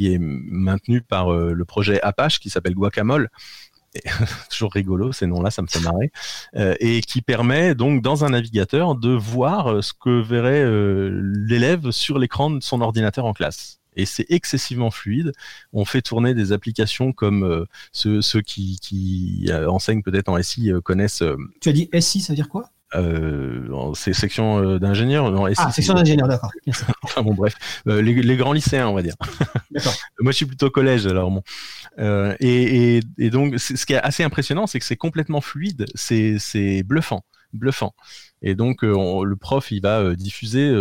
est 0.00 0.18
maintenu 0.20 1.02
par 1.02 1.32
le 1.32 1.64
projet 1.64 2.00
Apache 2.02 2.40
qui 2.40 2.50
s'appelle 2.50 2.74
Guacamole 2.74 3.30
toujours 4.50 4.72
rigolo 4.72 5.12
ces 5.12 5.26
noms-là, 5.26 5.50
ça 5.50 5.62
me 5.62 5.66
fait 5.66 5.80
marrer, 5.80 6.12
euh, 6.56 6.74
et 6.80 7.00
qui 7.00 7.22
permet 7.22 7.74
donc 7.74 8.02
dans 8.02 8.24
un 8.24 8.30
navigateur 8.30 8.94
de 8.94 9.10
voir 9.10 9.68
euh, 9.68 9.82
ce 9.82 9.92
que 9.92 10.22
verrait 10.22 10.62
euh, 10.62 11.20
l'élève 11.46 11.90
sur 11.90 12.18
l'écran 12.18 12.50
de 12.50 12.62
son 12.62 12.80
ordinateur 12.80 13.24
en 13.24 13.32
classe. 13.32 13.78
Et 13.96 14.06
c'est 14.06 14.26
excessivement 14.28 14.92
fluide. 14.92 15.32
On 15.72 15.84
fait 15.84 16.00
tourner 16.00 16.32
des 16.32 16.52
applications 16.52 17.12
comme 17.12 17.66
ceux, 17.90 18.20
qui, 18.40 18.78
qui 18.80 19.50
enseignent 19.66 20.02
peut-être 20.02 20.28
en 20.28 20.40
SI 20.40 20.70
connaissent. 20.84 21.24
Tu 21.60 21.68
as 21.68 21.72
dit 21.72 21.90
SI, 21.98 22.20
ça 22.20 22.32
veut 22.32 22.36
dire 22.36 22.48
quoi? 22.48 22.70
Euh, 22.94 23.92
c'est 23.94 24.12
section 24.12 24.78
d'ingénieurs. 24.78 25.32
Ah, 25.56 25.70
section 25.70 25.94
d'ingénieurs, 25.94 26.28
d'accord. 26.28 26.50
enfin 27.02 27.22
bon, 27.22 27.34
bref, 27.34 27.54
les, 27.86 28.36
grands 28.36 28.52
lycéens, 28.52 28.88
on 28.88 28.94
va 28.94 29.02
dire. 29.02 29.14
D'accord. 29.70 29.94
Moi, 30.20 30.32
je 30.32 30.36
suis 30.36 30.46
plutôt 30.46 30.70
collège, 30.70 31.06
alors 31.06 31.30
bon. 31.30 31.42
Euh, 31.98 32.34
et, 32.40 33.00
donc, 33.30 33.58
ce 33.58 33.84
qui 33.86 33.92
est 33.92 34.02
assez 34.02 34.22
impressionnant, 34.22 34.66
c'est 34.66 34.78
que 34.78 34.84
c'est 34.84 34.96
complètement 34.96 35.40
fluide, 35.40 35.86
c'est 35.94 36.82
bluffant, 36.82 37.22
bluffant. 37.52 37.94
Et 38.42 38.54
donc, 38.54 38.82
euh, 38.84 39.24
le 39.24 39.36
prof, 39.36 39.70
il 39.70 39.82
va 39.82 40.00
euh, 40.00 40.16
diffuser 40.16 40.72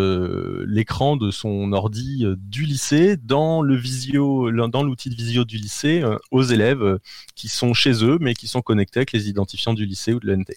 l'écran 0.66 1.18
de 1.18 1.30
son 1.30 1.74
ordi 1.74 2.26
du 2.38 2.64
lycée 2.64 3.18
dans 3.18 3.62
le 3.62 3.76
visio, 3.76 4.52
dans 4.68 4.84
l'outil 4.84 5.10
de 5.10 5.16
visio 5.16 5.46
du 5.46 5.58
lycée 5.58 6.04
aux 6.32 6.44
élèves 6.44 7.00
qui 7.36 7.50
sont 7.50 7.74
chez 7.74 8.04
eux, 8.04 8.18
mais 8.20 8.34
qui 8.34 8.48
sont 8.48 8.62
connectés 8.62 9.00
avec 9.00 9.12
les 9.12 9.30
identifiants 9.30 9.74
du 9.74 9.86
lycée 9.86 10.14
ou 10.14 10.20
de 10.20 10.28
l'ENT. 10.28 10.54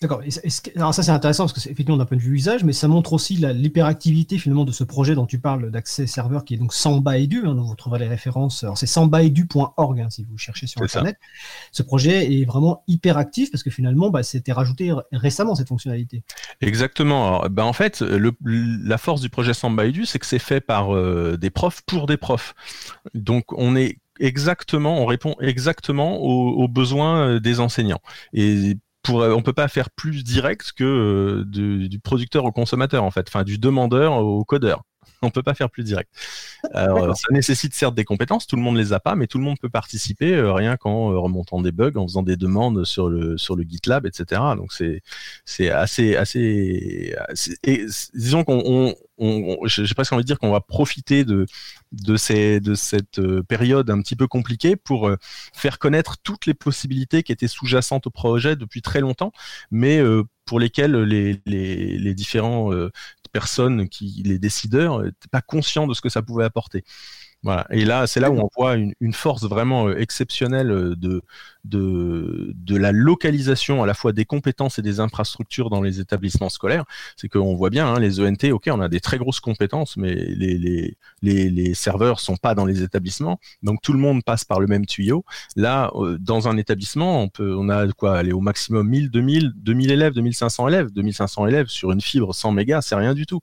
D'accord. 0.00 0.22
Alors 0.76 0.94
ça 0.94 1.02
c'est 1.02 1.10
intéressant 1.10 1.44
parce 1.44 1.52
que 1.52 1.60
c'est 1.60 1.68
effectivement 1.68 1.98
d'un 1.98 2.06
point 2.06 2.16
de 2.16 2.22
vue 2.22 2.34
usage, 2.34 2.64
mais 2.64 2.72
ça 2.72 2.88
montre 2.88 3.12
aussi 3.12 3.36
l'hyperactivité 3.36 4.38
finalement 4.38 4.64
de 4.64 4.72
ce 4.72 4.82
projet 4.82 5.14
dont 5.14 5.26
tu 5.26 5.38
parles 5.38 5.70
d'accès 5.70 6.06
serveur 6.06 6.46
qui 6.46 6.54
est 6.54 6.56
donc 6.56 6.72
Samba 6.72 7.18
Edu. 7.18 7.42
Hein, 7.44 7.54
vous 7.54 7.74
trouverez 7.74 7.98
les 7.98 8.08
références. 8.08 8.64
Alors 8.64 8.78
c'est 8.78 8.86
sambaedu.org 8.86 10.00
hein, 10.00 10.08
si 10.08 10.24
vous 10.24 10.38
cherchez 10.38 10.66
sur 10.66 10.80
internet. 10.80 11.18
Ce 11.70 11.82
projet 11.82 12.32
est 12.32 12.46
vraiment 12.46 12.82
hyperactif 12.88 13.50
parce 13.50 13.62
que 13.62 13.68
finalement 13.68 14.08
bah, 14.08 14.22
c'était 14.22 14.52
rajouté 14.52 14.90
récemment 15.12 15.54
cette 15.54 15.68
fonctionnalité. 15.68 16.24
Exactement. 16.62 17.44
bah, 17.50 17.66
en 17.66 17.74
fait 17.74 18.00
le, 18.00 18.32
la 18.42 18.96
force 18.96 19.20
du 19.20 19.28
projet 19.28 19.52
Samba 19.52 19.84
Edu 19.84 20.06
c'est 20.06 20.18
que 20.18 20.26
c'est 20.26 20.38
fait 20.38 20.62
par 20.62 20.96
euh, 20.96 21.36
des 21.36 21.50
profs 21.50 21.82
pour 21.82 22.06
des 22.06 22.16
profs. 22.16 22.54
Donc 23.12 23.52
on 23.52 23.76
est 23.76 23.98
exactement, 24.18 25.02
on 25.02 25.04
répond 25.04 25.34
exactement 25.40 26.22
aux, 26.22 26.62
aux 26.62 26.68
besoins 26.68 27.26
euh, 27.26 27.40
des 27.40 27.60
enseignants. 27.60 28.00
Et 28.32 28.78
pour, 29.02 29.20
on 29.20 29.42
peut 29.42 29.52
pas 29.52 29.68
faire 29.68 29.90
plus 29.90 30.24
direct 30.24 30.72
que 30.76 31.44
du, 31.46 31.88
du 31.88 31.98
producteur 32.00 32.44
au 32.44 32.52
consommateur 32.52 33.04
en 33.04 33.10
fait, 33.10 33.26
enfin 33.28 33.44
du 33.44 33.58
demandeur 33.58 34.12
au 34.14 34.44
codeur. 34.44 34.82
on 35.22 35.30
peut 35.30 35.42
pas 35.42 35.54
faire 35.54 35.70
plus 35.70 35.84
direct. 35.84 36.10
Alors, 36.72 37.16
ça 37.16 37.28
nécessite 37.30 37.74
certes 37.74 37.94
des 37.94 38.04
compétences, 38.04 38.46
tout 38.46 38.56
le 38.56 38.62
monde 38.62 38.76
les 38.76 38.92
a 38.92 39.00
pas, 39.00 39.14
mais 39.14 39.26
tout 39.26 39.38
le 39.38 39.44
monde 39.44 39.58
peut 39.60 39.68
participer, 39.68 40.34
euh, 40.34 40.52
rien 40.52 40.76
qu'en 40.76 41.12
euh, 41.12 41.18
remontant 41.18 41.60
des 41.60 41.72
bugs, 41.72 41.96
en 41.96 42.06
faisant 42.06 42.22
des 42.22 42.36
demandes 42.36 42.84
sur 42.84 43.08
le 43.08 43.36
sur 43.36 43.56
le 43.56 43.64
GitLab, 43.64 44.06
etc. 44.06 44.40
Donc 44.56 44.72
c'est 44.72 45.02
c'est 45.44 45.70
assez 45.70 46.16
assez, 46.16 47.14
et 47.64 47.86
disons 48.14 48.44
qu'on 48.44 48.94
j'ai 49.66 49.94
presque 49.94 50.12
envie 50.14 50.22
de 50.22 50.26
dire 50.26 50.38
qu'on 50.38 50.50
va 50.50 50.62
profiter 50.62 51.24
de 51.24 51.44
de 51.92 52.16
ces 52.16 52.60
de 52.60 52.74
cette 52.74 53.18
euh, 53.18 53.42
période 53.42 53.90
un 53.90 54.00
petit 54.00 54.16
peu 54.16 54.26
compliquée 54.26 54.76
pour 54.76 55.10
faire 55.52 55.78
connaître 55.78 56.16
toutes 56.22 56.46
les 56.46 56.54
possibilités 56.54 57.22
qui 57.22 57.32
étaient 57.32 57.48
sous-jacentes 57.48 58.06
au 58.06 58.10
projet 58.10 58.56
depuis 58.56 58.80
très 58.80 59.00
longtemps, 59.00 59.32
mais 59.70 60.00
pour 60.46 60.58
lesquelles 60.58 60.96
les, 61.02 61.40
les, 61.46 61.98
les 61.98 62.14
différents 62.14 62.72
personnes 63.32 63.88
qui, 63.88 64.22
les 64.24 64.38
décideurs, 64.38 65.02
n'étaient 65.02 65.28
pas 65.30 65.42
conscients 65.42 65.86
de 65.86 65.94
ce 65.94 66.00
que 66.00 66.08
ça 66.08 66.22
pouvait 66.22 66.44
apporter. 66.44 66.84
Voilà. 67.42 67.66
Et 67.70 67.86
là, 67.86 68.06
c'est 68.06 68.20
là 68.20 68.30
où 68.30 68.38
on 68.38 68.50
voit 68.54 68.74
une, 68.76 68.92
une 69.00 69.14
force 69.14 69.44
vraiment 69.44 69.88
euh, 69.88 69.98
exceptionnelle 69.98 70.70
euh, 70.70 70.94
de, 70.94 71.22
de, 71.64 72.52
de 72.54 72.76
la 72.76 72.92
localisation 72.92 73.82
à 73.82 73.86
la 73.86 73.94
fois 73.94 74.12
des 74.12 74.26
compétences 74.26 74.78
et 74.78 74.82
des 74.82 75.00
infrastructures 75.00 75.70
dans 75.70 75.80
les 75.80 76.00
établissements 76.00 76.50
scolaires. 76.50 76.84
C'est 77.16 77.28
qu'on 77.28 77.54
voit 77.54 77.70
bien, 77.70 77.86
hein, 77.86 77.98
les 77.98 78.20
ENT, 78.20 78.50
ok, 78.52 78.68
on 78.70 78.80
a 78.80 78.88
des 78.88 79.00
très 79.00 79.16
grosses 79.16 79.40
compétences, 79.40 79.96
mais 79.96 80.14
les, 80.14 80.58
les, 80.58 80.98
les, 81.22 81.48
les, 81.50 81.74
serveurs 81.74 82.20
sont 82.20 82.36
pas 82.36 82.54
dans 82.54 82.66
les 82.66 82.82
établissements, 82.82 83.40
donc 83.62 83.80
tout 83.80 83.94
le 83.94 83.98
monde 83.98 84.22
passe 84.22 84.44
par 84.44 84.60
le 84.60 84.66
même 84.66 84.84
tuyau. 84.84 85.24
Là, 85.56 85.90
euh, 85.94 86.18
dans 86.20 86.46
un 86.46 86.58
établissement, 86.58 87.22
on 87.22 87.28
peut, 87.28 87.54
on 87.56 87.70
a 87.70 87.88
quoi, 87.92 88.18
aller 88.18 88.32
au 88.32 88.40
maximum 88.40 88.86
1000, 88.88 89.10
2000, 89.10 89.52
2000 89.56 89.90
élèves, 89.90 90.12
2500 90.12 90.68
élèves, 90.68 90.90
2500 90.92 91.46
élèves 91.46 91.68
sur 91.68 91.90
une 91.92 92.02
fibre 92.02 92.34
100 92.34 92.52
mégas, 92.52 92.82
c'est 92.82 92.96
rien 92.96 93.14
du 93.14 93.24
tout. 93.24 93.40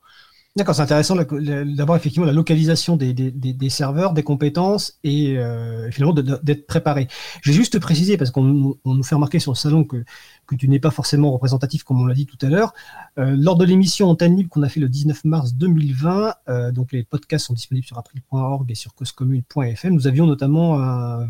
D'accord, 0.58 0.74
c'est 0.74 0.82
intéressant 0.82 1.16
d'avoir 1.16 1.98
effectivement 1.98 2.26
la 2.26 2.34
localisation 2.34 2.98
des, 2.98 3.14
des, 3.14 3.30
des, 3.30 3.70
serveurs, 3.70 4.14
des 4.14 4.24
compétences 4.24 4.98
et 5.04 5.38
euh, 5.38 5.92
finalement 5.92 6.16
d'être 6.16 6.66
préparé. 6.66 7.08
Je 7.44 7.52
vais 7.52 7.56
juste 7.56 7.78
préciser, 7.78 8.18
parce 8.18 8.32
qu'on 8.32 8.42
nous 8.42 9.04
fait 9.04 9.14
remarquer 9.14 9.38
sur 9.38 9.52
le 9.52 9.56
salon 9.56 9.84
que, 9.84 10.04
que 10.48 10.56
tu 10.56 10.68
n'es 10.68 10.80
pas 10.80 10.90
forcément 10.90 11.32
représentatif, 11.32 11.84
comme 11.84 12.02
on 12.02 12.08
l'a 12.08 12.16
dit 12.16 12.26
tout 12.26 12.44
à 12.44 12.50
l'heure. 12.50 12.74
Euh, 13.20 13.36
lors 13.38 13.56
de 13.56 13.66
l'émission 13.66 14.10
Antenne 14.10 14.36
Libre 14.36 14.50
qu'on 14.50 14.64
a 14.64 14.70
fait 14.70 14.80
le 14.80 14.90
19 14.90 15.26
mars 15.26 15.54
2020, 15.54 16.34
euh, 16.50 16.72
donc 16.72 16.92
les 16.92 17.04
podcasts 17.04 17.46
sont 17.46 17.54
disponibles 17.54 17.86
sur 17.86 18.00
april.org 18.00 18.72
et 18.72 18.76
sur 18.76 18.96
causecommune.fm, 18.96 19.94
nous 19.94 20.08
avions 20.08 20.26
notamment 20.26 20.80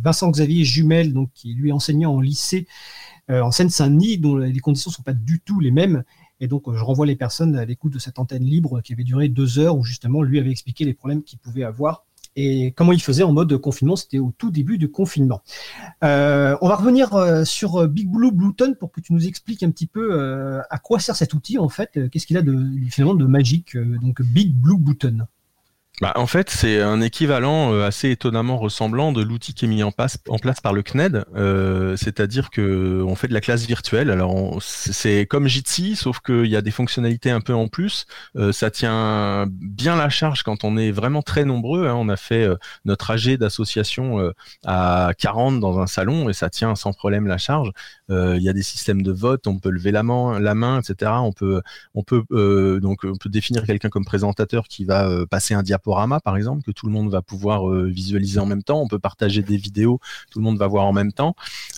Vincent-Xavier 0.03 0.63
Jumel, 0.63 1.11
donc, 1.11 1.31
qui 1.33 1.53
lui 1.53 1.73
enseignant 1.73 2.13
en 2.13 2.21
lycée 2.21 2.65
en 3.29 3.51
Seine-Saint-Denis, 3.51 4.19
dont 4.19 4.37
les 4.37 4.59
conditions 4.59 4.89
ne 4.89 4.93
sont 4.93 5.03
pas 5.03 5.11
du 5.11 5.41
tout 5.41 5.59
les 5.59 5.71
mêmes 5.71 6.05
et 6.39 6.47
donc, 6.47 6.63
je 6.73 6.83
renvoie 6.83 7.05
les 7.05 7.15
personnes 7.15 7.55
à 7.55 7.65
l'écoute 7.65 7.93
de 7.93 7.99
cette 7.99 8.19
antenne 8.19 8.43
libre 8.43 8.81
qui 8.81 8.93
avait 8.93 9.03
duré 9.03 9.27
deux 9.29 9.59
heures 9.59 9.77
où 9.77 9.83
justement 9.83 10.21
lui 10.21 10.39
avait 10.39 10.51
expliqué 10.51 10.85
les 10.85 10.93
problèmes 10.93 11.23
qu'il 11.23 11.39
pouvait 11.39 11.63
avoir 11.63 12.05
et 12.37 12.71
comment 12.73 12.93
il 12.93 13.01
faisait 13.01 13.23
en 13.23 13.33
mode 13.33 13.57
confinement. 13.57 13.95
C'était 13.95 14.19
au 14.19 14.31
tout 14.37 14.51
début 14.51 14.77
du 14.77 14.89
confinement. 14.89 15.41
Euh, 16.03 16.55
on 16.61 16.69
va 16.69 16.75
revenir 16.75 17.15
euh, 17.15 17.43
sur 17.43 17.87
Big 17.87 18.07
Blue 18.07 18.31
Blueton 18.31 18.75
pour 18.79 18.91
que 18.91 19.01
tu 19.01 19.13
nous 19.13 19.27
expliques 19.27 19.63
un 19.63 19.71
petit 19.71 19.87
peu 19.87 20.09
euh, 20.13 20.61
à 20.69 20.77
quoi 20.77 20.99
sert 20.99 21.15
cet 21.15 21.33
outil 21.33 21.57
en 21.57 21.69
fait. 21.69 22.09
Qu'est-ce 22.09 22.27
qu'il 22.27 22.37
a 22.37 22.43
de 22.43 22.55
finalement 22.89 23.15
de 23.15 23.25
magique 23.25 23.75
donc 23.75 24.21
Big 24.21 24.53
Blue 24.53 24.77
Button. 24.77 25.25
Bah, 25.99 26.11
en 26.15 26.27
fait, 26.27 26.51
c'est 26.51 26.79
un 26.79 27.01
équivalent 27.01 27.73
euh, 27.73 27.87
assez 27.87 28.11
étonnamment 28.11 28.57
ressemblant 28.57 29.11
de 29.11 29.23
l'outil 29.23 29.55
qui 29.55 29.65
est 29.65 29.67
mis 29.67 29.81
en 29.81 29.91
place, 29.91 30.19
en 30.29 30.37
place 30.37 30.61
par 30.61 30.71
le 30.71 30.83
CNED, 30.83 31.25
euh, 31.35 31.97
c'est-à-dire 31.97 32.51
que 32.51 33.01
on 33.01 33.15
fait 33.15 33.27
de 33.27 33.33
la 33.33 33.41
classe 33.41 33.65
virtuelle. 33.65 34.11
Alors 34.11 34.61
c'est 34.61 35.25
comme 35.25 35.47
Jitsi, 35.47 35.95
sauf 35.95 36.19
qu'il 36.19 36.45
y 36.45 36.55
a 36.55 36.61
des 36.61 36.69
fonctionnalités 36.69 37.31
un 37.31 37.41
peu 37.41 37.55
en 37.55 37.67
plus. 37.67 38.05
Euh, 38.35 38.51
ça 38.51 38.69
tient 38.69 39.47
bien 39.49 39.95
la 39.95 40.09
charge 40.09 40.43
quand 40.43 40.63
on 40.63 40.77
est 40.77 40.91
vraiment 40.91 41.23
très 41.23 41.45
nombreux. 41.45 41.87
Hein. 41.87 41.95
On 41.95 42.09
a 42.09 42.15
fait 42.15 42.43
euh, 42.43 42.57
notre 42.85 43.09
AG 43.09 43.35
d'association 43.35 44.19
euh, 44.19 44.33
à 44.67 45.13
40 45.17 45.59
dans 45.59 45.79
un 45.79 45.87
salon 45.87 46.29
et 46.29 46.33
ça 46.33 46.51
tient 46.51 46.75
sans 46.75 46.93
problème 46.93 47.25
la 47.25 47.39
charge. 47.39 47.71
Il 48.09 48.41
y 48.41 48.49
a 48.49 48.53
des 48.53 48.63
systèmes 48.63 49.01
de 49.01 49.11
vote, 49.11 49.47
on 49.47 49.57
peut 49.57 49.69
lever 49.69 49.91
la 49.91 50.03
main, 50.03 50.39
la 50.39 50.53
main, 50.53 50.79
etc. 50.79 51.11
On 51.23 51.33
peut, 51.33 51.61
on 51.93 52.03
peut 52.03 52.23
donc 52.81 52.99
on 53.03 53.17
peut 53.17 53.29
définir 53.29 53.65
quelqu'un 53.65 53.89
comme 53.89 54.05
présentateur 54.05 54.67
qui 54.67 54.85
va 54.85 55.25
passer 55.29 55.53
un 55.53 55.63
diapo 55.63 55.86
par 56.23 56.35
exemple, 56.37 56.63
que 56.63 56.71
tout 56.71 56.85
le 56.85 56.91
monde 56.91 57.09
va 57.09 57.21
pouvoir 57.21 57.69
euh, 57.69 57.85
visualiser 57.85 58.39
en 58.39 58.45
même 58.45 58.63
temps. 58.63 58.81
On 58.81 58.87
peut 58.87 58.99
partager 58.99 59.41
des 59.41 59.57
vidéos, 59.57 59.99
tout 60.31 60.39
le 60.39 60.43
monde 60.43 60.57
va 60.57 60.67
voir 60.67 60.85
en 60.85 60.93
même 60.93 61.11
temps. 61.11 61.35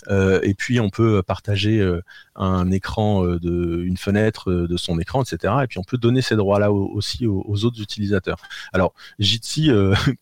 Euh, 0.08 0.40
et 0.42 0.54
puis, 0.54 0.80
on 0.80 0.90
peut 0.90 1.22
partager 1.22 1.80
euh, 1.80 2.02
un 2.42 2.70
écran, 2.70 3.24
de, 3.24 3.82
une 3.84 3.96
fenêtre 3.96 4.50
de 4.50 4.76
son 4.76 4.98
écran, 4.98 5.22
etc. 5.22 5.54
Et 5.62 5.66
puis, 5.66 5.78
on 5.78 5.84
peut 5.84 5.98
donner 5.98 6.22
ces 6.22 6.36
droits-là 6.36 6.72
aussi 6.72 7.26
aux, 7.26 7.64
autres 7.64 7.80
utilisateurs. 7.80 8.38
Alors, 8.72 8.94
Jitsi, 9.18 9.70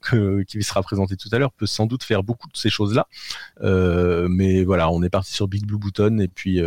qui 0.49 0.63
sera 0.63 0.83
présenté 0.83 1.17
tout 1.17 1.29
à 1.33 1.39
l'heure, 1.39 1.53
peut 1.53 1.67
sans 1.67 1.87
doute 1.87 2.03
faire 2.03 2.23
beaucoup 2.23 2.49
de 2.49 2.57
ces 2.57 2.71
choses-là. 2.71 3.07
mais 4.29 4.65
voilà, 4.65 4.91
on 4.91 5.03
est 5.03 5.11
parti 5.11 5.33
sur 5.33 5.49
Big 5.49 5.67
Blue 5.67 5.79
Button 5.79 6.19
et 6.19 6.29
puis 6.29 6.61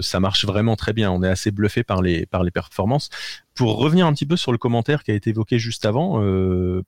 ça 0.00 0.20
marche 0.20 0.44
vraiment 0.44 0.76
très 0.76 0.92
bien. 0.92 1.10
On 1.10 1.22
est 1.22 1.28
assez 1.28 1.50
bluffé 1.50 1.82
par 1.82 2.02
les, 2.02 2.26
par 2.26 2.42
les 2.44 2.50
performances 2.50 3.10
pour 3.54 3.76
revenir 3.78 4.06
un 4.06 4.12
petit 4.12 4.26
peu 4.26 4.36
sur 4.36 4.52
le 4.52 4.58
commentaire 4.58 5.02
qui 5.02 5.10
a 5.10 5.14
été 5.14 5.30
évoqué 5.30 5.58
juste 5.58 5.84
avant 5.84 6.22
euh, 6.22 6.22
euh, 6.22 6.82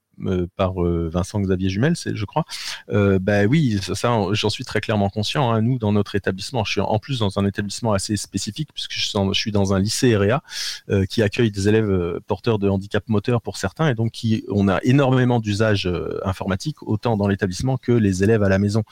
par 0.56 0.82
euh, 0.82 1.08
Vincent 1.12 1.40
Xavier 1.40 1.68
Jumel, 1.68 1.94
je 1.96 2.24
crois. 2.24 2.44
bah 2.88 3.44
oui, 3.44 3.78
ça, 3.82 4.20
j'en 4.32 4.50
suis 4.50 4.64
très 4.64 4.80
clairement 4.80 5.10
conscient. 5.10 5.50
Hein. 5.52 5.62
Nous, 5.62 5.78
dans 5.78 5.92
notre 5.92 6.14
établissement, 6.14 6.64
je 6.64 6.72
suis 6.72 6.80
en 6.80 6.98
plus 6.98 7.18
dans 7.18 7.38
un 7.38 7.46
établissement 7.46 7.92
assez 7.92 8.16
spécifique 8.16 8.70
puisque 8.72 8.92
je 8.92 9.32
suis, 9.32 9.52
dans 9.52 9.74
un 9.74 9.78
lycée 9.78 10.16
REA 10.16 10.42
qui 11.08 11.22
accueille 11.22 11.50
des 11.50 11.68
élèves 11.68 12.20
porteurs 12.26 12.58
de 12.58 12.68
handicap 12.68 13.08
moteur 13.08 13.42
pour 13.42 13.56
certains 13.56 13.88
et 13.88 13.94
donc 13.94 14.12
qui 14.12 14.44
on 14.48 14.68
a 14.68 14.78
énormément 14.82 15.40
d'usages 15.40 15.90
informatiques 16.24 16.82
autant 16.82 17.16
dans 17.16 17.28
l'établissement 17.28 17.76
que 17.76 17.92
les 17.92 18.22
élèves 18.22 18.42
à 18.42 18.48
la 18.48 18.58
maison. 18.58 18.82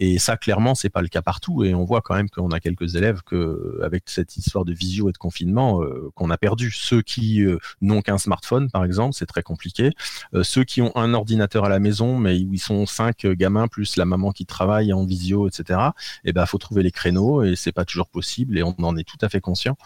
Et 0.00 0.18
ça, 0.18 0.38
clairement, 0.38 0.74
c'est 0.74 0.88
pas 0.88 1.02
le 1.02 1.08
cas 1.08 1.20
partout. 1.20 1.62
Et 1.62 1.74
on 1.74 1.84
voit 1.84 2.00
quand 2.00 2.14
même 2.14 2.30
qu'on 2.30 2.50
a 2.50 2.58
quelques 2.58 2.96
élèves 2.96 3.20
que, 3.22 3.78
avec 3.84 4.04
cette 4.06 4.34
histoire 4.38 4.64
de 4.64 4.72
visio 4.72 5.10
et 5.10 5.12
de 5.12 5.18
confinement, 5.18 5.82
euh, 5.82 6.10
qu'on 6.14 6.30
a 6.30 6.38
perdu. 6.38 6.70
Ceux 6.72 7.02
qui 7.02 7.42
euh, 7.42 7.58
n'ont 7.82 8.00
qu'un 8.00 8.16
smartphone, 8.16 8.70
par 8.70 8.84
exemple, 8.86 9.14
c'est 9.14 9.26
très 9.26 9.42
compliqué. 9.42 9.90
Euh, 10.34 10.42
ceux 10.42 10.64
qui 10.64 10.80
ont 10.80 10.96
un 10.96 11.12
ordinateur 11.12 11.66
à 11.66 11.68
la 11.68 11.80
maison, 11.80 12.16
mais 12.18 12.38
où 12.42 12.54
ils 12.54 12.58
sont 12.58 12.86
cinq 12.86 13.26
gamins 13.26 13.68
plus 13.68 13.96
la 13.96 14.06
maman 14.06 14.32
qui 14.32 14.46
travaille 14.46 14.94
en 14.94 15.04
visio, 15.04 15.46
etc. 15.46 15.80
Eh 16.24 16.32
ben, 16.32 16.46
faut 16.46 16.58
trouver 16.58 16.82
les 16.82 16.92
créneaux 16.92 17.42
et 17.42 17.54
c'est 17.54 17.72
pas 17.72 17.84
toujours 17.84 18.08
possible. 18.08 18.56
Et 18.56 18.62
on 18.62 18.74
en 18.82 18.96
est 18.96 19.04
tout 19.04 19.18
à 19.20 19.28
fait 19.28 19.42
conscient. 19.42 19.76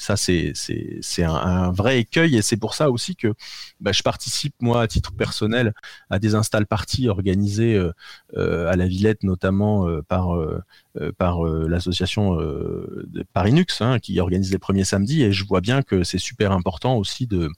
Ça, 0.00 0.16
c'est 0.16 0.52
c'est 0.54 1.22
un, 1.24 1.70
vrai 1.72 2.00
écueil 2.00 2.34
et 2.34 2.40
c'est 2.40 2.56
pour 2.56 2.72
ça 2.72 2.90
aussi 2.90 3.16
que 3.16 3.34
bah, 3.80 3.92
je 3.92 4.02
participe 4.02 4.54
moi 4.62 4.80
à 4.80 4.86
titre 4.86 5.12
personnel 5.12 5.74
à 6.08 6.18
des 6.18 6.34
install 6.34 6.66
parties 6.66 7.10
organisées 7.10 7.74
euh, 7.74 7.92
euh, 8.38 8.70
à 8.70 8.76
la 8.76 8.86
Villette 8.86 9.24
notamment 9.24 9.86
euh, 9.86 10.00
par 10.00 10.30
par 11.18 11.44
l'association 11.44 12.36
Parinux 13.32 13.80
hein, 13.80 13.98
qui 13.98 14.18
organise 14.20 14.50
les 14.50 14.58
premiers 14.58 14.84
samedis 14.84 15.22
et 15.22 15.32
je 15.32 15.44
vois 15.44 15.60
bien 15.60 15.82
que 15.82 16.02
c'est 16.02 16.18
super 16.18 16.52
important 16.52 16.96
aussi 16.96 17.26
de 17.26 17.50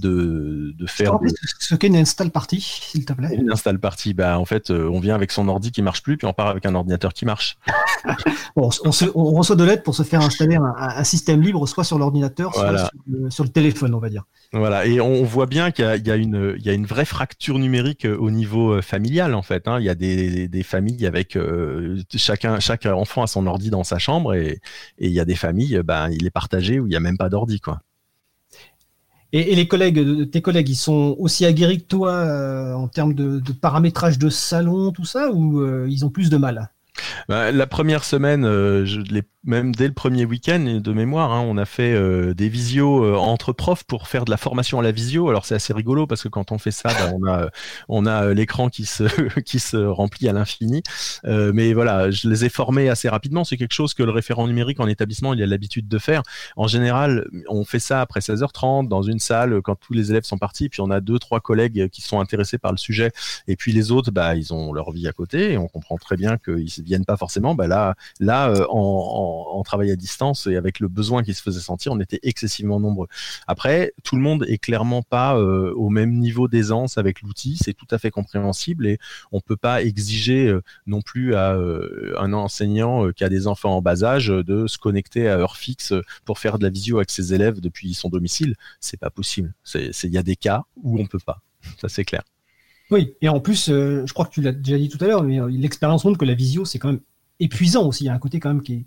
de, 0.00 0.74
de 0.76 0.86
faire. 0.86 1.18
ce 1.58 1.74
qu'est 1.74 1.86
une 1.86 1.96
install 1.96 2.30
party, 2.30 2.60
s'il 2.60 3.04
te 3.04 3.12
plaît? 3.12 3.34
Une 3.34 3.50
install 3.50 3.78
party, 3.78 4.14
bah 4.14 4.38
en 4.38 4.44
fait, 4.44 4.70
euh, 4.70 4.88
on 4.92 5.00
vient 5.00 5.14
avec 5.14 5.32
son 5.32 5.48
ordi 5.48 5.72
qui 5.72 5.82
marche 5.82 6.02
plus, 6.02 6.16
puis 6.16 6.26
on 6.26 6.32
part 6.32 6.48
avec 6.48 6.66
un 6.66 6.74
ordinateur 6.74 7.12
qui 7.12 7.24
marche. 7.24 7.56
bon, 8.56 8.70
on, 8.84 8.92
se, 8.92 9.04
on, 9.14 9.32
reçoit 9.32 9.56
de 9.56 9.64
l'aide 9.64 9.82
pour 9.82 9.94
se 9.94 10.02
faire 10.02 10.20
installer 10.20 10.56
un, 10.56 10.74
un 10.76 11.04
système 11.04 11.40
libre, 11.40 11.66
soit 11.66 11.84
sur 11.84 11.98
l'ordinateur, 11.98 12.54
soit 12.54 12.90
sur 13.30 13.44
le, 13.44 13.50
téléphone, 13.50 13.94
on 13.94 13.98
va 13.98 14.10
dire. 14.10 14.24
Voilà, 14.52 14.86
et 14.86 15.00
on 15.00 15.24
voit 15.24 15.46
bien 15.46 15.70
qu'il 15.70 15.84
y, 15.84 16.08
y, 16.08 16.10
a 16.10 16.16
une, 16.16 16.54
il 16.58 16.64
y 16.64 16.70
a 16.70 16.72
une 16.72 16.86
vraie 16.86 17.04
fracture 17.04 17.58
numérique 17.58 18.04
euh, 18.04 18.16
au 18.16 18.30
niveau 18.30 18.72
euh, 18.72 18.82
familial 18.82 19.34
en 19.34 19.42
fait. 19.42 19.66
Hein. 19.66 19.78
Il 19.80 19.86
y 19.86 19.88
a 19.88 19.94
des, 19.94 20.48
des 20.48 20.62
familles 20.62 21.06
avec 21.06 21.38
chacun, 22.14 22.60
chaque 22.66 22.86
enfant 22.86 23.22
a 23.22 23.26
son 23.26 23.46
ordi 23.46 23.70
dans 23.70 23.84
sa 23.84 23.98
chambre 23.98 24.34
et, 24.34 24.60
il 24.98 25.10
y 25.10 25.20
a 25.20 25.24
des 25.24 25.36
familles, 25.36 25.80
ben 25.84 26.10
il 26.10 26.26
est 26.26 26.30
partagé 26.30 26.80
où 26.80 26.86
il 26.86 26.90
n'y 26.90 26.96
a 26.96 27.00
même 27.00 27.18
pas 27.18 27.28
d'ordi 27.28 27.60
quoi. 27.60 27.80
Et, 29.32 29.54
les 29.54 29.68
collègues, 29.68 30.30
tes 30.30 30.40
collègues, 30.40 30.68
ils 30.68 30.76
sont 30.76 31.16
aussi 31.18 31.44
aguerris 31.44 31.80
que 31.82 31.86
toi 31.86 32.12
euh, 32.12 32.72
en 32.74 32.88
termes 32.88 33.12
de, 33.12 33.40
paramétrage 33.52 34.18
de 34.18 34.30
salon, 34.30 34.92
tout 34.92 35.04
ça, 35.04 35.30
ou 35.30 35.60
euh, 35.60 35.86
ils 35.90 36.04
ont 36.06 36.10
plus 36.10 36.30
de 36.30 36.36
mal? 36.36 36.70
Bah, 37.28 37.52
La 37.52 37.66
première 37.66 38.04
semaine, 38.04 38.44
euh, 38.44 38.84
même 39.46 39.74
dès 39.74 39.86
le 39.86 39.94
premier 39.94 40.24
week-end 40.24 40.80
de 40.82 40.92
mémoire, 40.92 41.32
hein, 41.32 41.44
on 41.46 41.56
a 41.56 41.64
fait 41.64 41.94
euh, 41.94 42.34
des 42.34 42.48
visios 42.48 43.04
euh, 43.04 43.14
entre 43.14 43.52
profs 43.52 43.84
pour 43.84 44.08
faire 44.08 44.24
de 44.24 44.30
la 44.30 44.36
formation 44.36 44.80
à 44.80 44.82
la 44.82 44.90
visio. 44.90 45.28
Alors 45.28 45.46
c'est 45.46 45.54
assez 45.54 45.72
rigolo 45.72 46.06
parce 46.06 46.24
que 46.24 46.28
quand 46.28 46.52
on 46.52 46.58
fait 46.58 46.72
ça, 46.72 46.88
bah, 46.88 47.48
on 47.88 48.06
a 48.06 48.24
euh, 48.24 48.34
l'écran 48.34 48.68
qui 48.68 48.84
se 48.84 49.04
qui 49.40 49.60
se 49.60 49.76
remplit 49.76 50.28
à 50.28 50.32
l'infini. 50.32 50.82
mais 51.24 51.72
voilà, 51.72 52.10
je 52.10 52.28
les 52.28 52.44
ai 52.44 52.48
formés 52.48 52.88
assez 52.88 53.08
rapidement. 53.08 53.44
C'est 53.44 53.56
quelque 53.56 53.72
chose 53.74 53.94
que 53.94 54.02
le 54.02 54.10
référent 54.10 54.46
numérique 54.46 54.80
en 54.80 54.88
établissement 54.88 55.32
il 55.32 55.42
a 55.42 55.46
l'habitude 55.46 55.88
de 55.88 55.98
faire. 55.98 56.22
En 56.56 56.66
général, 56.66 57.26
on 57.48 57.64
fait 57.64 57.78
ça 57.78 58.00
après 58.00 58.20
16h30 58.20 58.88
dans 58.88 59.02
une 59.02 59.20
salle 59.20 59.62
quand 59.62 59.76
tous 59.76 59.92
les 59.92 60.10
élèves 60.10 60.24
sont 60.24 60.38
partis. 60.38 60.68
Puis 60.68 60.80
on 60.80 60.90
a 60.90 61.00
deux 61.00 61.18
trois 61.18 61.40
collègues 61.40 61.88
qui 61.90 62.02
sont 62.02 62.20
intéressés 62.20 62.58
par 62.58 62.72
le 62.72 62.78
sujet. 62.78 63.12
Et 63.46 63.54
puis 63.54 63.72
les 63.72 63.92
autres, 63.92 64.10
bah 64.10 64.34
ils 64.34 64.52
ont 64.52 64.72
leur 64.72 64.90
vie 64.90 65.06
à 65.06 65.12
côté 65.12 65.52
et 65.52 65.58
on 65.58 65.68
comprend 65.68 65.96
très 65.98 66.16
bien 66.16 66.36
qu'ils 66.36 66.82
viennent 66.86 67.04
pas 67.04 67.16
forcément. 67.16 67.54
Bah 67.54 67.66
là 67.66 67.94
là 68.20 68.52
en 68.70 69.56
en, 69.56 69.62
travail 69.62 69.90
à 69.90 69.96
distance 69.96 70.46
et 70.46 70.56
avec 70.56 70.80
le 70.80 70.88
besoin 70.88 71.24
qui 71.24 71.34
se 71.34 71.42
faisait 71.42 71.60
sentir, 71.60 71.92
on 71.92 71.98
était 71.98 72.20
excessivement 72.22 72.78
nombreux. 72.78 73.08
Après, 73.48 73.92
tout 74.04 74.14
le 74.14 74.22
monde 74.22 74.44
est 74.48 74.58
clairement 74.58 75.02
pas 75.02 75.36
euh, 75.36 75.72
au 75.74 75.88
même 75.88 76.12
niveau 76.18 76.46
d'aisance 76.46 76.98
avec 76.98 77.22
l'outil, 77.22 77.58
c'est 77.60 77.74
tout 77.74 77.86
à 77.90 77.98
fait 77.98 78.10
compréhensible 78.10 78.86
et 78.86 78.98
on 79.32 79.40
peut 79.40 79.56
pas 79.56 79.82
exiger 79.82 80.46
euh, 80.46 80.62
non 80.86 81.02
plus 81.02 81.34
à 81.34 81.56
un 82.18 82.32
enseignant 82.32 83.10
qui 83.12 83.24
a 83.24 83.28
des 83.28 83.46
enfants 83.46 83.76
en 83.76 83.82
bas 83.82 84.04
âge 84.04 84.28
de 84.28 84.66
se 84.66 84.78
connecter 84.78 85.28
à 85.28 85.36
heure 85.38 85.56
fixe 85.56 85.92
pour 86.24 86.38
faire 86.38 86.58
de 86.58 86.64
la 86.64 86.70
visio 86.70 86.98
avec 86.98 87.10
ses 87.10 87.34
élèves 87.34 87.60
depuis 87.60 87.94
son 87.94 88.08
domicile. 88.08 88.54
C'est 88.80 89.00
pas 89.00 89.10
possible. 89.10 89.54
Il 89.74 90.12
y 90.12 90.18
a 90.18 90.22
des 90.22 90.36
cas 90.36 90.62
où 90.82 91.00
on 91.00 91.06
peut 91.06 91.18
pas. 91.18 91.40
Ça 91.80 91.88
c'est 91.88 92.04
clair. 92.04 92.22
Oui, 92.90 93.14
et 93.20 93.28
en 93.28 93.40
plus, 93.40 93.66
je 93.66 94.12
crois 94.12 94.26
que 94.26 94.30
tu 94.30 94.42
l'as 94.42 94.52
déjà 94.52 94.78
dit 94.78 94.88
tout 94.88 95.02
à 95.04 95.08
l'heure, 95.08 95.22
mais 95.22 95.38
l'expérience 95.48 96.04
montre 96.04 96.18
que 96.18 96.24
la 96.24 96.34
visio, 96.34 96.64
c'est 96.64 96.78
quand 96.78 96.88
même 96.88 97.00
épuisant 97.40 97.86
aussi. 97.86 98.04
Il 98.04 98.06
y 98.06 98.10
a 98.10 98.14
un 98.14 98.18
côté 98.18 98.40
quand 98.40 98.48
même 98.48 98.62
qui 98.62 98.74
est, 98.74 98.84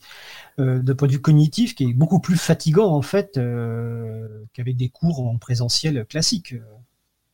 euh, 0.60 0.80
de 0.80 0.94
point 0.94 1.08
de 1.08 1.14
vue 1.14 1.22
cognitif, 1.22 1.76
qui 1.76 1.86
est 1.86 1.94
beaucoup 1.94 2.20
plus 2.20 2.38
fatigant 2.38 2.90
en 2.94 3.02
fait 3.02 3.38
euh, 3.38 4.28
qu'avec 4.54 4.78
des 4.78 4.90
cours 4.90 5.28
en 5.28 5.38
présentiel 5.38 6.06
classique. 6.06 6.56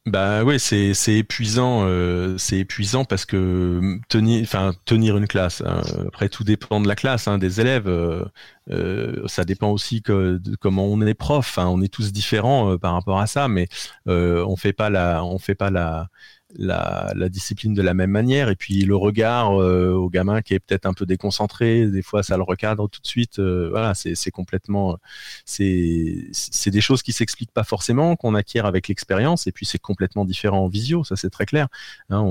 Bah 0.05 0.43
ouais, 0.43 0.59
c'est 0.59 0.93
c'est 0.93 1.16
épuisant, 1.16 1.88
euh, 1.88 2.38
c'est 2.38 2.59
épuisant 2.59 3.05
parce 3.05 3.26
que 3.26 3.97
tenir, 4.07 4.43
enfin 4.43 4.72
tenir 4.86 5.18
une 5.18 5.26
classe. 5.26 5.63
Hein, 5.66 5.82
après, 6.07 6.30
tout 6.30 6.43
dépend 6.43 6.80
de 6.80 6.88
la 6.88 6.95
classe, 6.95 7.28
hein, 7.28 7.39
des 7.39 7.59
élèves. 7.59 7.88
Euh, 7.88 9.28
ça 9.28 9.45
dépend 9.45 9.72
aussi 9.72 10.01
de 10.01 10.39
comment 10.59 10.86
on 10.86 11.01
est 11.01 11.16
prof. 11.16 11.57
Hein, 11.57 11.66
on 11.70 11.82
est 11.82 11.91
tous 11.91 12.13
différents 12.13 12.78
par 12.78 12.93
rapport 12.93 13.20
à 13.20 13.26
ça, 13.26 13.47
mais 13.47 13.68
on 14.05 14.55
fait 14.55 14.74
pas 14.74 14.91
la, 14.91 15.26
on 15.26 15.39
fait 15.39 15.55
pas 15.55 15.72
la 15.72 16.09
la, 16.58 17.30
discipline 17.30 17.74
de 17.74 17.82
la 17.82 17.93
même 17.93 18.12
manière. 18.12 18.49
Et 18.49 18.56
puis 18.56 18.82
le 18.82 18.95
regard 18.95 19.62
euh, 19.62 19.93
au 19.93 20.10
gamin 20.10 20.41
qui 20.41 20.53
est 20.53 20.60
peut-être 20.60 20.86
un 20.86 20.93
peu 20.93 21.06
déconcentré 21.06 21.88
des 21.88 22.01
fois 22.01 22.24
ça 22.24 22.38
le 22.38 22.43
recadre 22.43 22.89
tout 22.89 23.01
de 23.01 23.08
suite. 23.08 23.39
Euh, 23.39 23.70
voilà 23.70 23.93
c'est 23.95 24.32
complètement 24.32 24.97
c'est 25.45 26.32
des 26.68 26.82
choses 26.82 27.03
qui 27.03 27.14
s'expliquent 27.14 27.51
pas 27.51 27.64
forcément 27.64 28.16
qu'on 28.16 28.36
acquiert 28.36 28.66
avec 28.66 28.88
l'expérience. 28.88 29.47
Et 29.47 29.51
puis 29.51 29.66
c'est 29.66 29.80
complètement 29.80 30.26
différent 30.26 30.60
en 30.66 30.68
visio 30.68 31.03
ça 31.03 31.16
c'est 31.16 31.30
très 31.30 31.45
clair. 31.45 31.68
Hein, 32.10 32.24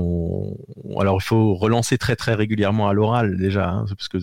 alors 0.99 1.17
il 1.19 1.25
faut 1.25 1.53
relancer 1.55 1.97
très 1.97 2.15
très 2.15 2.33
régulièrement 2.33 2.87
à 2.87 2.93
l'oral 2.93 3.37
déjà 3.37 3.69
hein, 3.69 3.85
parce 3.89 4.07
que 4.07 4.17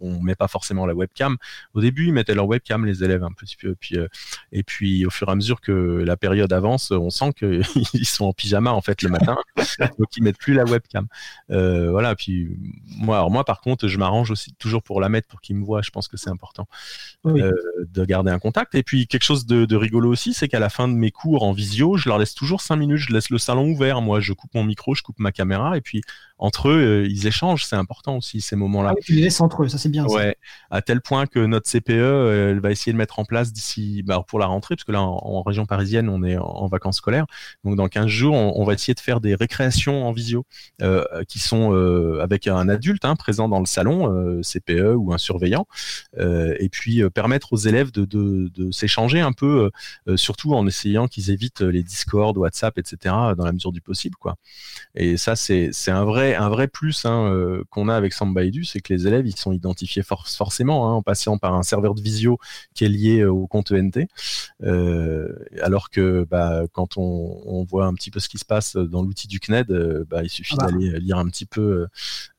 on 0.00 0.20
met 0.20 0.34
pas 0.34 0.48
forcément 0.48 0.86
la 0.86 0.94
webcam. 0.94 1.36
Au 1.74 1.80
début 1.80 2.06
ils 2.06 2.12
mettaient 2.12 2.34
leur 2.34 2.46
webcam 2.46 2.84
les 2.84 3.04
élèves 3.04 3.24
un 3.24 3.32
petit 3.32 3.56
peu. 3.56 3.74
Puis 3.78 3.96
euh, 3.96 4.08
et 4.52 4.62
puis 4.62 5.06
au 5.06 5.10
fur 5.10 5.28
et 5.28 5.32
à 5.32 5.34
mesure 5.34 5.60
que 5.60 5.72
la 5.72 6.16
période 6.16 6.52
avance 6.52 6.90
on 6.90 7.10
sent 7.10 7.32
qu'ils 7.38 7.64
sont 8.06 8.26
en 8.26 8.32
pyjama 8.32 8.72
en 8.72 8.80
fait 8.80 9.02
le 9.02 9.08
matin 9.08 9.37
donc 9.98 10.16
ils 10.16 10.22
mettent 10.22 10.38
plus 10.38 10.54
la 10.54 10.64
webcam. 10.64 11.06
Euh, 11.50 11.90
voilà. 11.90 12.14
Puis 12.14 12.56
moi, 12.98 13.16
alors 13.16 13.30
moi 13.30 13.44
par 13.44 13.60
contre, 13.60 13.88
je 13.88 13.98
m'arrange 13.98 14.30
aussi 14.30 14.54
toujours 14.54 14.82
pour 14.82 15.00
la 15.00 15.08
mettre 15.08 15.28
pour 15.28 15.40
qu'ils 15.40 15.56
me 15.56 15.64
voient. 15.64 15.82
Je 15.82 15.90
pense 15.90 16.08
que 16.08 16.16
c'est 16.16 16.30
important 16.30 16.68
euh, 17.26 17.52
de 17.88 18.04
garder 18.04 18.30
un 18.30 18.38
contact. 18.38 18.74
Et 18.74 18.82
puis 18.82 19.06
quelque 19.06 19.24
chose 19.24 19.46
de, 19.46 19.76
rigolo 19.76 20.10
aussi, 20.10 20.34
c'est 20.34 20.48
qu'à 20.48 20.60
la 20.60 20.68
fin 20.68 20.88
de 20.88 20.94
mes 20.94 21.10
cours 21.10 21.42
en 21.42 21.52
visio, 21.52 21.96
je 21.96 22.08
leur 22.08 22.18
laisse 22.18 22.34
toujours 22.34 22.60
cinq 22.60 22.76
minutes. 22.76 22.98
Je 22.98 23.12
laisse 23.12 23.30
le 23.30 23.38
salon 23.38 23.68
ouvert. 23.68 24.00
Moi, 24.00 24.20
je 24.20 24.32
coupe 24.32 24.54
mon 24.54 24.64
micro, 24.64 24.94
je 24.94 25.02
coupe 25.02 25.18
ma 25.18 25.32
caméra, 25.32 25.76
et 25.76 25.80
puis 25.80 26.02
entre 26.38 26.68
eux, 26.68 27.02
euh, 27.02 27.06
ils 27.08 27.26
échangent. 27.26 27.64
C'est 27.64 27.76
important 27.76 28.16
aussi 28.16 28.40
ces 28.40 28.56
moments-là. 28.56 28.92
Ah 28.96 29.00
tu 29.02 29.12
les 29.12 29.22
laisses 29.22 29.40
entre 29.40 29.64
eux, 29.64 29.68
ça 29.68 29.78
c'est 29.78 29.88
bien. 29.88 30.06
Ouais. 30.06 30.36
À 30.70 30.82
tel 30.82 31.00
point 31.00 31.26
que 31.26 31.40
notre 31.40 31.70
CPE, 31.70 31.90
elle 31.90 32.60
va 32.60 32.70
essayer 32.70 32.92
de 32.92 32.98
mettre 32.98 33.18
en 33.18 33.24
place 33.24 33.52
d'ici, 33.52 34.02
bah, 34.04 34.24
pour 34.26 34.38
la 34.38 34.46
rentrée, 34.46 34.76
parce 34.76 34.84
que 34.84 34.92
là 34.92 35.02
en, 35.02 35.42
région 35.42 35.66
parisienne, 35.66 36.08
on 36.08 36.22
est 36.22 36.36
en, 36.36 36.66
vacances 36.66 36.98
scolaires. 36.98 37.26
Donc 37.64 37.76
dans 37.76 37.88
15 37.88 38.06
jours, 38.06 38.34
on, 38.34 38.64
va 38.64 38.74
essayer 38.74 38.94
de 38.94 39.00
faire 39.00 39.20
des 39.20 39.34
récréations 39.34 40.06
en 40.06 40.12
visio 40.12 40.44
euh, 40.82 41.04
qui 41.26 41.38
sont 41.38 41.72
euh, 41.72 42.20
avec 42.20 42.46
un 42.46 42.68
adulte 42.68 43.04
hein, 43.04 43.16
présent 43.16 43.48
dans 43.48 43.60
le 43.60 43.66
salon, 43.66 44.12
euh, 44.12 44.42
CPE 44.42 44.94
ou 44.96 45.12
un 45.12 45.18
surveillant, 45.18 45.66
et 46.18 46.68
puis 46.70 47.02
permettre 47.10 47.52
aux 47.52 47.56
élèves 47.56 47.90
de, 47.90 48.04
de, 48.04 48.50
de 48.54 48.70
s'échanger 48.70 49.20
un 49.20 49.32
peu, 49.32 49.70
surtout 50.16 50.54
en 50.54 50.66
essayant 50.66 51.08
qu'ils 51.08 51.30
évitent 51.30 51.60
les 51.60 51.82
Discord, 51.82 52.36
WhatsApp, 52.36 52.76
etc. 52.78 53.14
dans 53.36 53.44
la 53.44 53.52
mesure 53.52 53.72
du 53.72 53.80
possible, 53.80 54.16
quoi. 54.16 54.36
Et 54.94 55.16
ça, 55.16 55.36
c'est 55.36 55.72
un 55.88 56.04
vrai 56.04 56.27
un 56.34 56.48
vrai 56.48 56.68
plus 56.68 57.04
hein, 57.04 57.62
qu'on 57.70 57.88
a 57.88 57.94
avec 57.94 58.12
Sambaidu, 58.12 58.64
c'est 58.64 58.80
que 58.80 58.92
les 58.92 59.06
élèves 59.06 59.26
ils 59.26 59.36
sont 59.36 59.52
identifiés 59.52 60.02
forcément 60.02 60.88
hein, 60.88 60.92
en 60.94 61.02
passant 61.02 61.38
par 61.38 61.54
un 61.54 61.62
serveur 61.62 61.94
de 61.94 62.00
visio 62.00 62.38
qui 62.74 62.84
est 62.84 62.88
lié 62.88 63.24
au 63.24 63.46
compte 63.46 63.72
ENT, 63.72 64.06
alors 65.62 65.90
que 65.90 66.26
bah, 66.30 66.62
quand 66.72 66.96
on, 66.96 67.40
on 67.46 67.64
voit 67.64 67.86
un 67.86 67.94
petit 67.94 68.10
peu 68.10 68.20
ce 68.20 68.28
qui 68.28 68.38
se 68.38 68.44
passe 68.44 68.76
dans 68.76 69.02
l'outil 69.02 69.28
du 69.28 69.40
CNED, 69.40 69.70
euh, 69.70 70.04
bah, 70.08 70.22
il 70.22 70.28
suffit 70.28 70.54
ah 70.58 70.66
bah. 70.66 70.72
d'aller 70.72 71.00
lire 71.00 71.18
un 71.18 71.28
petit 71.28 71.46
peu. 71.46 71.60
Euh, 71.60 71.86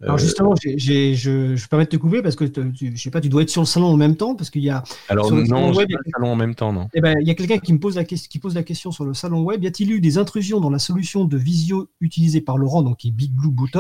Alors 0.02 0.18
justement, 0.18 0.56
je, 0.56 0.78
je 0.78 1.78
de 1.80 1.84
te 1.86 1.98
couper 1.98 2.22
parce 2.22 2.36
que 2.36 2.46
tu, 2.46 2.96
je 2.96 3.02
sais 3.02 3.12
pas, 3.12 3.22
tu 3.22 3.30
dois 3.30 3.44
être 3.44 3.50
sur 3.50 3.62
le 3.62 3.68
salon 3.68 3.88
en 3.88 3.98
même 3.98 4.16
temps 4.16 4.36
parce 4.36 4.50
qu'il 4.50 4.64
y 4.64 4.70
a. 4.70 4.84
Alors 5.08 5.32
non, 5.32 5.74
web, 5.74 5.90
pas 5.90 6.00
le 6.06 6.12
salon 6.14 6.32
en 6.32 6.36
même 6.36 6.56
temps, 6.56 6.74
non. 6.74 6.88
Eh 6.94 7.02
ben, 7.02 7.16
il 7.22 7.28
y 7.28 7.32
a 7.32 7.36
quelqu'un 7.36 7.58
qui 7.60 7.74
me 7.74 7.80
pose 7.80 7.96
la 7.96 8.04
question, 8.04 8.28
qui 8.30 8.40
pose 8.40 8.56
la 8.56 8.64
question 8.64 8.92
sur 8.92 9.06
le 9.06 9.14
salon 9.14 9.42
web. 9.42 9.64
Y 9.64 9.68
a-t-il 9.68 9.92
eu 9.92 10.02
des 10.02 10.18
intrusions 10.18 10.60
dans 10.60 10.70
la 10.70 10.80
solution 10.80 11.26
de 11.26 11.38
visio 11.38 11.90
utilisée 12.02 12.42
par 12.42 12.58
Laurent, 12.58 12.82
donc 12.82 12.98
qui 12.98 13.10
est 13.10 13.12
Big 13.12 13.32
Blue 13.32 13.52
Button, 13.52 13.79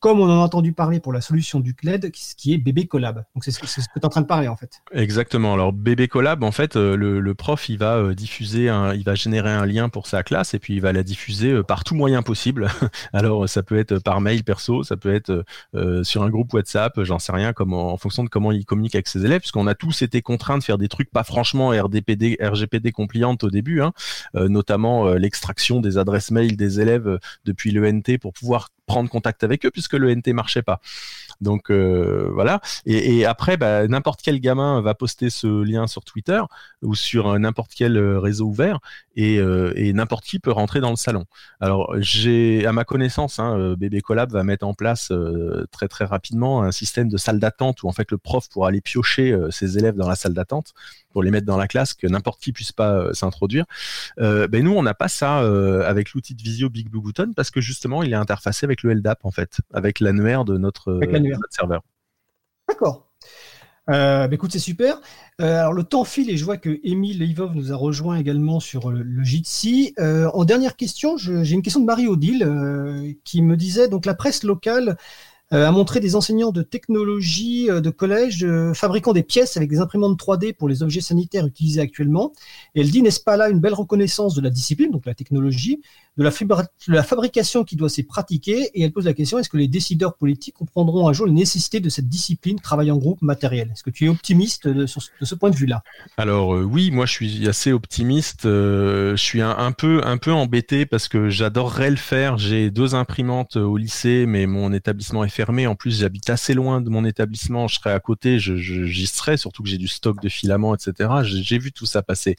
comme 0.00 0.20
on 0.20 0.26
en 0.26 0.40
a 0.40 0.44
entendu 0.44 0.72
parler 0.72 1.00
pour 1.00 1.12
la 1.12 1.20
solution 1.20 1.58
du 1.58 1.74
CNED, 1.74 2.12
qui 2.12 2.54
est 2.54 2.58
BB 2.58 2.86
Collab. 2.86 3.24
Donc 3.34 3.44
c'est 3.44 3.50
ce 3.50 3.58
que, 3.58 3.66
ce 3.66 3.80
tu 3.80 3.86
es 3.96 4.04
en 4.04 4.08
train 4.08 4.20
de 4.20 4.26
parler 4.26 4.46
en 4.48 4.56
fait. 4.56 4.80
Exactement. 4.92 5.54
Alors 5.54 5.72
BB 5.72 6.06
Collab, 6.06 6.44
en 6.44 6.52
fait, 6.52 6.76
euh, 6.76 6.96
le, 6.96 7.34
prof, 7.34 7.68
il 7.68 7.78
va 7.78 8.14
diffuser, 8.14 8.68
un, 8.68 8.94
il 8.94 9.04
va 9.04 9.14
générer 9.14 9.50
un 9.50 9.66
lien 9.66 9.88
pour 9.88 10.06
sa 10.06 10.22
classe 10.22 10.54
et 10.54 10.58
puis 10.58 10.74
il 10.74 10.80
va 10.80 10.92
la 10.92 11.02
diffuser 11.02 11.62
par 11.64 11.84
tout 11.84 11.94
moyen 11.94 12.22
possible. 12.22 12.68
Alors 13.12 13.48
ça 13.48 13.62
peut 13.62 13.78
être 13.78 13.98
par 13.98 14.20
mail 14.20 14.44
perso, 14.44 14.82
ça 14.82 14.96
peut 14.96 15.12
être 15.12 15.44
euh, 15.74 16.02
sur 16.04 16.22
un 16.22 16.30
groupe 16.30 16.52
WhatsApp, 16.52 17.02
j'en 17.02 17.18
sais 17.18 17.32
rien, 17.32 17.52
en 17.58 17.96
fonction 17.96 18.24
de 18.24 18.28
comment 18.28 18.52
il 18.52 18.64
communique 18.64 18.94
avec 18.94 19.08
ses 19.08 19.24
élèves, 19.24 19.40
puisqu'on 19.40 19.66
a 19.66 19.74
tous 19.74 20.02
été 20.02 20.22
contraints 20.22 20.58
de 20.58 20.62
faire 20.62 20.78
des 20.78 20.88
trucs 20.88 21.10
pas 21.10 21.24
franchement 21.24 21.68
RDPD, 21.68 22.38
RGPD 22.40 22.92
compliantes 22.92 23.44
au 23.44 23.50
début, 23.50 23.82
hein, 23.82 23.92
euh, 24.36 24.48
notamment 24.48 25.06
euh, 25.06 25.18
l'extraction 25.18 25.80
des 25.80 25.98
adresses 25.98 26.30
mail 26.30 26.56
des 26.56 26.80
élèves 26.80 27.18
depuis 27.44 27.70
l'ENT 27.70 28.18
pour 28.20 28.32
pouvoir 28.32 28.70
prendre 28.88 29.10
contact 29.10 29.27
avec 29.42 29.64
eux, 29.66 29.70
puisque 29.70 29.94
l'ENT 29.94 30.32
marchait 30.32 30.62
pas. 30.62 30.80
Donc 31.40 31.70
euh, 31.70 32.30
voilà. 32.32 32.60
Et, 32.86 33.24
après, 33.24 33.56
bah, 33.56 33.86
n'importe 33.86 34.20
quel 34.22 34.40
gamin 34.40 34.80
va 34.80 34.94
poster 34.94 35.30
ce 35.30 35.62
lien 35.62 35.86
sur 35.86 36.04
Twitter 36.04 36.40
ou 36.82 36.94
sur 36.94 37.38
n'importe 37.38 37.72
quel 37.76 37.96
euh, 37.96 38.18
réseau 38.18 38.46
ouvert 38.46 38.80
et, 39.14 39.38
euh, 39.38 39.72
et 39.76 39.92
n'importe 39.92 40.24
qui 40.24 40.38
peut 40.38 40.50
rentrer 40.50 40.80
dans 40.80 40.90
le 40.90 40.96
salon. 40.96 41.24
Alors 41.60 41.94
j'ai, 41.98 42.66
à 42.66 42.72
ma 42.72 42.84
connaissance, 42.84 43.38
hein, 43.38 43.74
Bébé 43.78 44.00
Collab 44.00 44.32
va 44.32 44.44
mettre 44.44 44.66
en 44.66 44.74
place 44.74 45.12
très 45.70 45.88
très 45.88 46.04
rapidement 46.04 46.62
un 46.62 46.72
système 46.72 47.08
de 47.08 47.16
salle 47.16 47.38
d'attente 47.38 47.82
où 47.82 47.88
en 47.88 47.92
fait 47.92 48.10
le 48.10 48.18
prof 48.18 48.48
pourra 48.48 48.68
aller 48.68 48.80
piocher 48.80 49.36
ses 49.50 49.78
élèves 49.78 49.96
dans 49.96 50.08
la 50.08 50.16
salle 50.16 50.34
d'attente 50.34 50.74
pour 51.18 51.24
les 51.24 51.32
mettre 51.32 51.46
dans 51.46 51.56
la 51.56 51.66
classe, 51.66 51.94
que 51.94 52.06
n'importe 52.06 52.40
qui 52.40 52.52
puisse 52.52 52.70
pas 52.70 52.92
euh, 52.92 53.12
s'introduire. 53.12 53.64
Euh, 54.20 54.46
ben 54.46 54.62
nous, 54.62 54.70
on 54.70 54.84
n'a 54.84 54.94
pas 54.94 55.08
ça 55.08 55.40
euh, 55.40 55.82
avec 55.84 56.12
l'outil 56.12 56.36
de 56.36 56.42
visio 56.44 56.70
Big 56.70 56.88
Blue 56.88 57.00
Button 57.00 57.32
parce 57.34 57.50
que 57.50 57.60
justement, 57.60 58.04
il 58.04 58.12
est 58.12 58.16
interfacé 58.16 58.64
avec 58.64 58.84
le 58.84 58.94
LDAP 58.94 59.24
en 59.24 59.32
fait, 59.32 59.56
avec 59.74 59.98
l'annuaire 59.98 60.44
de 60.44 60.56
notre, 60.58 61.00
serveur. 61.50 61.82
D'accord. 62.68 63.10
Ben 63.88 64.30
écoute, 64.30 64.52
c'est 64.52 64.60
super. 64.60 65.00
alors 65.40 65.72
le 65.72 65.82
temps 65.82 66.04
file 66.04 66.30
et 66.30 66.36
je 66.36 66.44
vois 66.44 66.56
que 66.56 66.78
Émile 66.84 67.22
Ivov 67.22 67.56
nous 67.56 67.72
a 67.72 67.76
rejoint 67.76 68.16
également 68.16 68.60
sur 68.60 68.92
le, 68.92 69.24
Jitsi. 69.24 69.94
en 69.98 70.44
dernière 70.44 70.76
question, 70.76 71.16
j'ai 71.16 71.50
une 71.50 71.62
question 71.62 71.80
de 71.80 71.86
Marie-Odile 71.86 73.16
qui 73.24 73.42
me 73.42 73.56
disait 73.56 73.88
donc 73.88 74.06
la 74.06 74.14
presse 74.14 74.44
locale 74.44 74.96
a 75.50 75.70
montré 75.70 76.00
des 76.00 76.14
enseignants 76.14 76.52
de 76.52 76.62
technologie 76.62 77.70
euh, 77.70 77.80
de 77.80 77.88
collège 77.90 78.44
euh, 78.44 78.74
fabriquant 78.74 79.12
des 79.12 79.22
pièces 79.22 79.56
avec 79.56 79.70
des 79.70 79.78
imprimantes 79.78 80.18
3D 80.18 80.52
pour 80.52 80.68
les 80.68 80.82
objets 80.82 81.00
sanitaires 81.00 81.46
utilisés 81.46 81.80
actuellement. 81.80 82.32
Et 82.74 82.82
elle 82.82 82.90
dit, 82.90 83.00
n'est-ce 83.00 83.20
pas 83.20 83.36
là 83.36 83.48
une 83.48 83.60
belle 83.60 83.74
reconnaissance 83.74 84.34
de 84.34 84.42
la 84.42 84.50
discipline, 84.50 84.90
donc 84.90 85.06
la 85.06 85.14
technologie, 85.14 85.80
de 86.18 86.24
la, 86.24 86.30
de 86.30 86.92
la 86.92 87.02
fabrication 87.02 87.64
qui 87.64 87.76
doit 87.76 87.88
s'y 87.88 88.02
pratiquer? 88.02 88.70
Et 88.74 88.82
elle 88.82 88.92
pose 88.92 89.06
la 89.06 89.14
question, 89.14 89.38
est-ce 89.38 89.48
que 89.48 89.56
les 89.56 89.68
décideurs 89.68 90.16
politiques 90.16 90.54
comprendront 90.54 91.08
un 91.08 91.12
jour 91.14 91.26
la 91.26 91.32
nécessité 91.32 91.80
de 91.80 91.88
cette 91.88 92.08
discipline, 92.08 92.60
travail 92.60 92.90
en 92.90 92.98
groupe, 92.98 93.22
matériel? 93.22 93.70
Est-ce 93.72 93.82
que 93.82 93.90
tu 93.90 94.04
es 94.04 94.08
optimiste 94.08 94.68
de, 94.68 94.84
sur, 94.84 95.00
de 95.18 95.24
ce 95.24 95.34
point 95.34 95.48
de 95.48 95.56
vue-là? 95.56 95.82
Alors 96.18 96.50
oui, 96.50 96.90
moi 96.90 97.06
je 97.06 97.12
suis 97.12 97.48
assez 97.48 97.72
optimiste. 97.72 98.42
je 98.44 99.14
suis 99.16 99.40
un, 99.40 99.56
un, 99.56 99.72
peu, 99.72 100.02
un 100.04 100.18
peu 100.18 100.32
embêté 100.32 100.84
parce 100.84 101.08
que 101.08 101.30
j'adorerais 101.30 101.90
le 101.90 101.96
faire. 101.96 102.36
J'ai 102.36 102.70
deux 102.70 102.94
imprimantes 102.94 103.56
au 103.56 103.76
lycée, 103.76 104.26
mais 104.26 104.46
mon 104.46 104.72
établissement 104.72 105.24
est 105.24 105.37
En 105.46 105.74
plus, 105.74 106.00
j'habite 106.00 106.30
assez 106.30 106.54
loin 106.54 106.80
de 106.80 106.90
mon 106.90 107.04
établissement. 107.04 107.68
Je 107.68 107.76
serais 107.76 107.92
à 107.92 108.00
côté, 108.00 108.38
j'y 108.38 108.56
je, 108.58 109.06
serais, 109.06 109.36
surtout 109.36 109.62
que 109.62 109.68
j'ai 109.68 109.78
du 109.78 109.88
stock 109.88 110.20
de 110.22 110.28
filaments, 110.28 110.74
etc. 110.74 111.10
J'ai 111.22 111.58
vu 111.58 111.72
tout 111.72 111.86
ça 111.86 112.02
passer. 112.02 112.36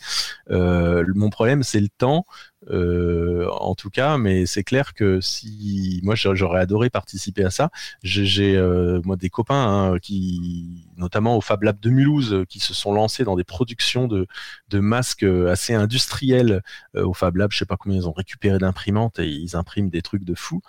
Euh, 0.51 1.05
mon 1.15 1.29
problème, 1.29 1.63
c'est 1.63 1.79
le 1.79 1.89
temps. 1.89 2.25
en 2.69 3.75
tout 3.75 3.89
cas, 3.89 4.17
mais 4.17 4.45
c'est 4.45 4.63
clair 4.63 4.93
que 4.93 5.21
si 5.21 6.01
moi 6.03 6.15
j'aurais 6.15 6.59
adoré 6.59 6.89
participer 6.89 7.43
à 7.43 7.49
ça, 7.49 7.69
j'ai 8.03 8.59
moi 9.05 9.15
des 9.15 9.29
copains 9.29 9.93
hein, 9.93 9.99
qui, 9.99 10.85
notamment 10.97 11.37
au 11.37 11.41
Fab 11.41 11.63
Lab 11.63 11.79
de 11.79 11.89
Mulhouse, 11.89 12.43
qui 12.49 12.59
se 12.59 12.73
sont 12.73 12.93
lancés 12.93 13.23
dans 13.23 13.35
des 13.35 13.43
productions 13.45 14.07
de, 14.07 14.27
de 14.69 14.79
masques 14.79 15.23
assez 15.23 15.73
industriels 15.73 16.61
au 16.95 17.13
Fab 17.13 17.37
Lab. 17.37 17.51
Je 17.51 17.59
sais 17.59 17.65
pas 17.65 17.77
combien 17.77 17.97
ils 17.97 18.07
ont 18.07 18.13
récupéré 18.13 18.57
d'imprimantes 18.59 19.19
et 19.19 19.27
ils 19.27 19.55
impriment 19.55 19.89
des 19.89 20.01
trucs 20.01 20.25
de 20.25 20.35
fou. 20.35 20.61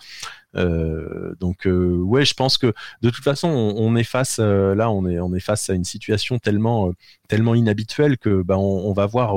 Euh, 0.55 1.33
donc 1.39 1.65
euh, 1.65 1.95
ouais, 1.95 2.25
je 2.25 2.33
pense 2.33 2.57
que 2.57 2.73
de 3.01 3.09
toute 3.09 3.23
façon, 3.23 3.47
on, 3.47 3.95
est 3.95 4.03
face 4.03 4.37
euh, 4.39 4.75
est 5.35 5.39
face 5.39 5.69
à 5.69 5.73
une 5.73 5.83
situation 5.83 6.39
tellement 6.39 6.91
tellement 7.29 7.55
inhabituelle 7.55 8.17
que 8.17 8.41
bah, 8.41 8.57
on, 8.57 8.91
va 8.91 9.05
voir 9.05 9.35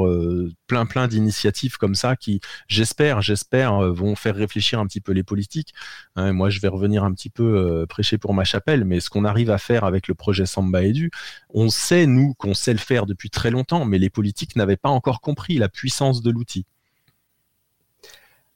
plein 0.66 0.84
plein 0.84 1.06
d'initiatives 1.06 1.76
comme 1.76 1.94
ça 1.94 2.16
qui, 2.16 2.40
j'espère, 2.66 3.22
j'espère, 3.22 3.78
vont 3.92 4.16
faire 4.16 4.34
réfléchir 4.34 4.80
un 4.80 4.86
petit 4.86 5.00
peu 5.00 5.12
les 5.12 5.22
politiques. 5.22 5.74
Hein, 6.16 6.32
moi, 6.32 6.50
je 6.50 6.60
vais 6.60 6.68
revenir 6.68 7.04
un 7.04 7.12
petit 7.12 7.30
peu 7.30 7.86
prêcher 7.88 8.18
pour 8.18 8.34
ma 8.34 8.42
chapelle, 8.42 8.84
mais 8.84 8.98
ce 8.98 9.10
qu'on 9.10 9.24
arrive 9.24 9.50
à 9.50 9.58
faire 9.58 9.84
avec 9.84 10.08
le 10.08 10.14
projet 10.14 10.46
Samba 10.46 10.82
Edu, 10.82 11.10
on 11.50 11.68
sait 11.68 12.06
nous 12.06 12.34
qu'on 12.34 12.54
sait 12.54 12.72
le 12.72 12.78
faire 12.80 13.06
depuis 13.06 13.30
très 13.30 13.50
longtemps, 13.52 13.84
mais 13.84 13.98
les 13.98 14.10
politiques 14.10 14.56
n'avaient 14.56 14.76
pas 14.76 14.90
encore 14.90 15.20
compris 15.20 15.58
la 15.58 15.68
puissance 15.68 16.20
de 16.20 16.32
l'outil. 16.32 16.66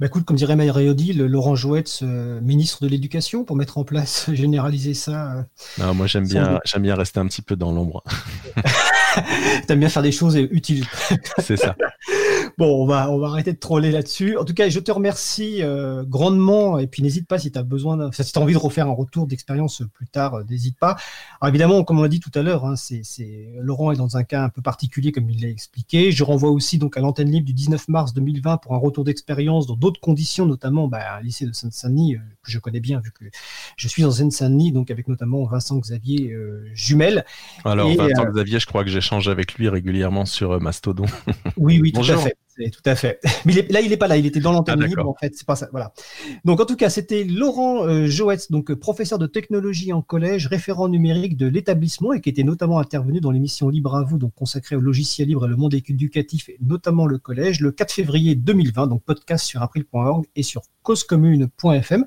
Bah 0.00 0.06
écoute, 0.06 0.24
comme 0.24 0.36
dirait 0.36 0.54
Maïréodi, 0.54 1.12
le 1.12 1.26
Laurent 1.26 1.56
Jouette, 1.56 2.02
ministre 2.40 2.84
de 2.84 2.88
l'Éducation, 2.88 3.42
pour 3.42 3.56
mettre 3.56 3.78
en 3.78 3.84
place, 3.84 4.30
généraliser 4.32 4.94
ça. 4.94 5.32
Euh, 5.32 5.42
non, 5.78 5.92
moi 5.92 6.06
j'aime 6.06 6.28
bien, 6.28 6.60
j'aime 6.64 6.82
bien 6.82 6.94
rester 6.94 7.18
un 7.18 7.26
petit 7.26 7.42
peu 7.42 7.56
dans 7.56 7.72
l'ombre. 7.72 8.04
T'aimes 9.66 9.80
bien 9.80 9.88
faire 9.88 10.04
des 10.04 10.12
choses 10.12 10.36
utiles. 10.36 10.84
C'est 11.38 11.56
ça. 11.56 11.74
Bon, 12.58 12.82
on 12.82 12.86
va, 12.86 13.10
on 13.10 13.18
va 13.18 13.28
arrêter 13.28 13.52
de 13.52 13.58
troller 13.58 13.92
là-dessus. 13.92 14.36
En 14.36 14.44
tout 14.44 14.54
cas, 14.54 14.68
je 14.68 14.80
te 14.80 14.90
remercie 14.90 15.62
euh, 15.62 16.04
grandement. 16.04 16.78
Et 16.78 16.86
puis, 16.86 17.02
n'hésite 17.02 17.28
pas 17.28 17.38
si 17.38 17.52
tu 17.52 17.58
as 17.58 17.62
besoin, 17.62 18.10
si 18.12 18.32
tu 18.32 18.38
as 18.38 18.42
envie 18.42 18.54
de 18.54 18.58
refaire 18.58 18.88
un 18.88 18.92
retour 18.92 19.26
d'expérience 19.26 19.82
plus 19.94 20.08
tard, 20.08 20.34
euh, 20.34 20.44
n'hésite 20.48 20.78
pas. 20.78 20.96
Alors, 21.40 21.50
évidemment, 21.50 21.84
comme 21.84 21.98
on 21.98 22.02
l'a 22.02 22.08
dit 22.08 22.20
tout 22.20 22.32
à 22.34 22.42
l'heure, 22.42 22.64
hein, 22.64 22.74
c'est, 22.76 23.02
Laurent 23.60 23.92
est 23.92 23.96
dans 23.96 24.16
un 24.16 24.24
cas 24.24 24.42
un 24.42 24.48
peu 24.48 24.62
particulier, 24.62 25.12
comme 25.12 25.30
il 25.30 25.42
l'a 25.42 25.48
expliqué. 25.48 26.10
Je 26.10 26.24
renvoie 26.24 26.50
aussi 26.50 26.78
donc 26.78 26.96
à 26.96 27.00
l'antenne 27.00 27.30
libre 27.30 27.46
du 27.46 27.52
19 27.52 27.88
mars 27.88 28.12
2020 28.12 28.56
pour 28.58 28.74
un 28.74 28.78
retour 28.78 29.04
d'expérience 29.04 29.66
dans 29.66 29.76
d'autres 29.88 30.00
conditions, 30.00 30.46
notamment 30.46 30.88
bah, 30.88 31.16
un 31.16 31.22
lycée 31.22 31.46
de 31.46 31.52
Seine-Saint-Denis, 31.52 32.16
euh, 32.16 32.18
que 32.42 32.50
je 32.50 32.58
connais 32.58 32.80
bien, 32.80 33.00
vu 33.00 33.10
que 33.10 33.24
je 33.76 33.88
suis 33.88 34.04
en 34.04 34.10
Seine-Saint-Denis, 34.10 34.72
donc 34.72 34.90
avec 34.90 35.08
notamment 35.08 35.44
Vincent 35.44 35.78
Xavier 35.78 36.34
Jumel. 36.74 37.24
Alors, 37.64 37.88
Vincent 37.94 38.26
Xavier, 38.26 38.58
je 38.58 38.66
crois 38.66 38.84
que 38.84 38.90
j'échange 38.90 39.28
avec 39.28 39.54
lui 39.54 39.68
régulièrement 39.68 40.26
sur 40.26 40.60
Mastodon. 40.60 41.06
Oui, 41.56 41.80
oui, 41.80 41.92
tout 41.92 42.00
à 42.00 42.16
fait 42.16 42.36
tout 42.70 42.82
à 42.84 42.94
fait. 42.94 43.20
Mais 43.44 43.52
là, 43.70 43.80
il 43.80 43.90
n'est 43.90 43.96
pas 43.96 44.08
là, 44.08 44.16
il 44.16 44.26
était 44.26 44.40
dans 44.40 44.52
l'antenne 44.52 44.80
ah, 44.82 44.86
libre, 44.86 45.08
en 45.08 45.14
fait, 45.14 45.34
c'est 45.34 45.46
pas 45.46 45.56
ça. 45.56 45.68
Voilà. 45.70 45.92
Donc, 46.44 46.60
en 46.60 46.66
tout 46.66 46.76
cas, 46.76 46.90
c'était 46.90 47.24
Laurent 47.24 47.86
euh, 47.86 48.08
donc 48.50 48.70
euh, 48.70 48.76
professeur 48.76 49.18
de 49.18 49.26
technologie 49.26 49.92
en 49.92 50.02
collège, 50.02 50.46
référent 50.46 50.88
numérique 50.88 51.36
de 51.36 51.46
l'établissement 51.46 52.12
et 52.12 52.20
qui 52.20 52.28
était 52.28 52.42
notamment 52.42 52.78
intervenu 52.78 53.20
dans 53.20 53.30
l'émission 53.30 53.68
Libre 53.68 53.96
à 53.96 54.02
vous, 54.02 54.18
donc 54.18 54.34
consacrée 54.34 54.76
au 54.76 54.80
logiciel 54.80 55.28
libre 55.28 55.46
et 55.46 55.48
le 55.48 55.56
monde 55.56 55.74
éducatif, 55.74 56.48
et 56.48 56.58
notamment 56.60 57.06
le 57.06 57.18
collège, 57.18 57.60
le 57.60 57.72
4 57.72 57.92
février 57.92 58.34
2020, 58.34 58.86
donc 58.86 59.02
podcast 59.04 59.44
sur 59.46 59.62
april.org 59.62 60.26
et 60.36 60.42
sur 60.42 60.62
causecommune.fm. 60.82 62.04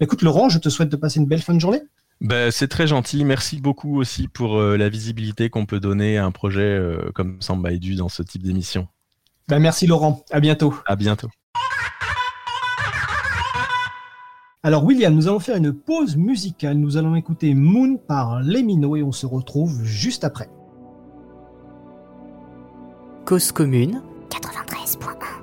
Écoute, 0.00 0.22
Laurent, 0.22 0.48
je 0.48 0.58
te 0.58 0.68
souhaite 0.68 0.88
de 0.88 0.96
passer 0.96 1.20
une 1.20 1.26
belle 1.26 1.42
fin 1.42 1.54
de 1.54 1.60
journée. 1.60 1.82
Ben, 2.22 2.52
c'est 2.52 2.68
très 2.68 2.86
gentil. 2.86 3.24
Merci 3.24 3.60
beaucoup 3.60 3.98
aussi 3.98 4.28
pour 4.28 4.56
euh, 4.56 4.76
la 4.76 4.88
visibilité 4.88 5.50
qu'on 5.50 5.66
peut 5.66 5.80
donner 5.80 6.18
à 6.18 6.24
un 6.24 6.30
projet 6.30 6.60
euh, 6.62 7.10
comme 7.14 7.42
Samba 7.42 7.72
Edu 7.72 7.96
dans 7.96 8.08
ce 8.08 8.22
type 8.22 8.44
d'émission. 8.44 8.86
Bah, 9.48 9.58
merci 9.58 9.86
Laurent, 9.86 10.24
à 10.30 10.40
bientôt. 10.40 10.74
À 10.86 10.96
bientôt. 10.96 11.28
Alors 14.64 14.84
William, 14.84 15.12
nous 15.12 15.26
allons 15.26 15.40
faire 15.40 15.56
une 15.56 15.72
pause 15.72 16.16
musicale. 16.16 16.76
Nous 16.76 16.96
allons 16.96 17.16
écouter 17.16 17.52
Moon 17.52 17.96
par 17.96 18.40
Lemino 18.42 18.94
et 18.94 19.02
on 19.02 19.10
se 19.10 19.26
retrouve 19.26 19.82
juste 19.82 20.22
après. 20.22 20.48
Cause 23.24 23.50
commune 23.50 24.02
93.1 24.30 25.41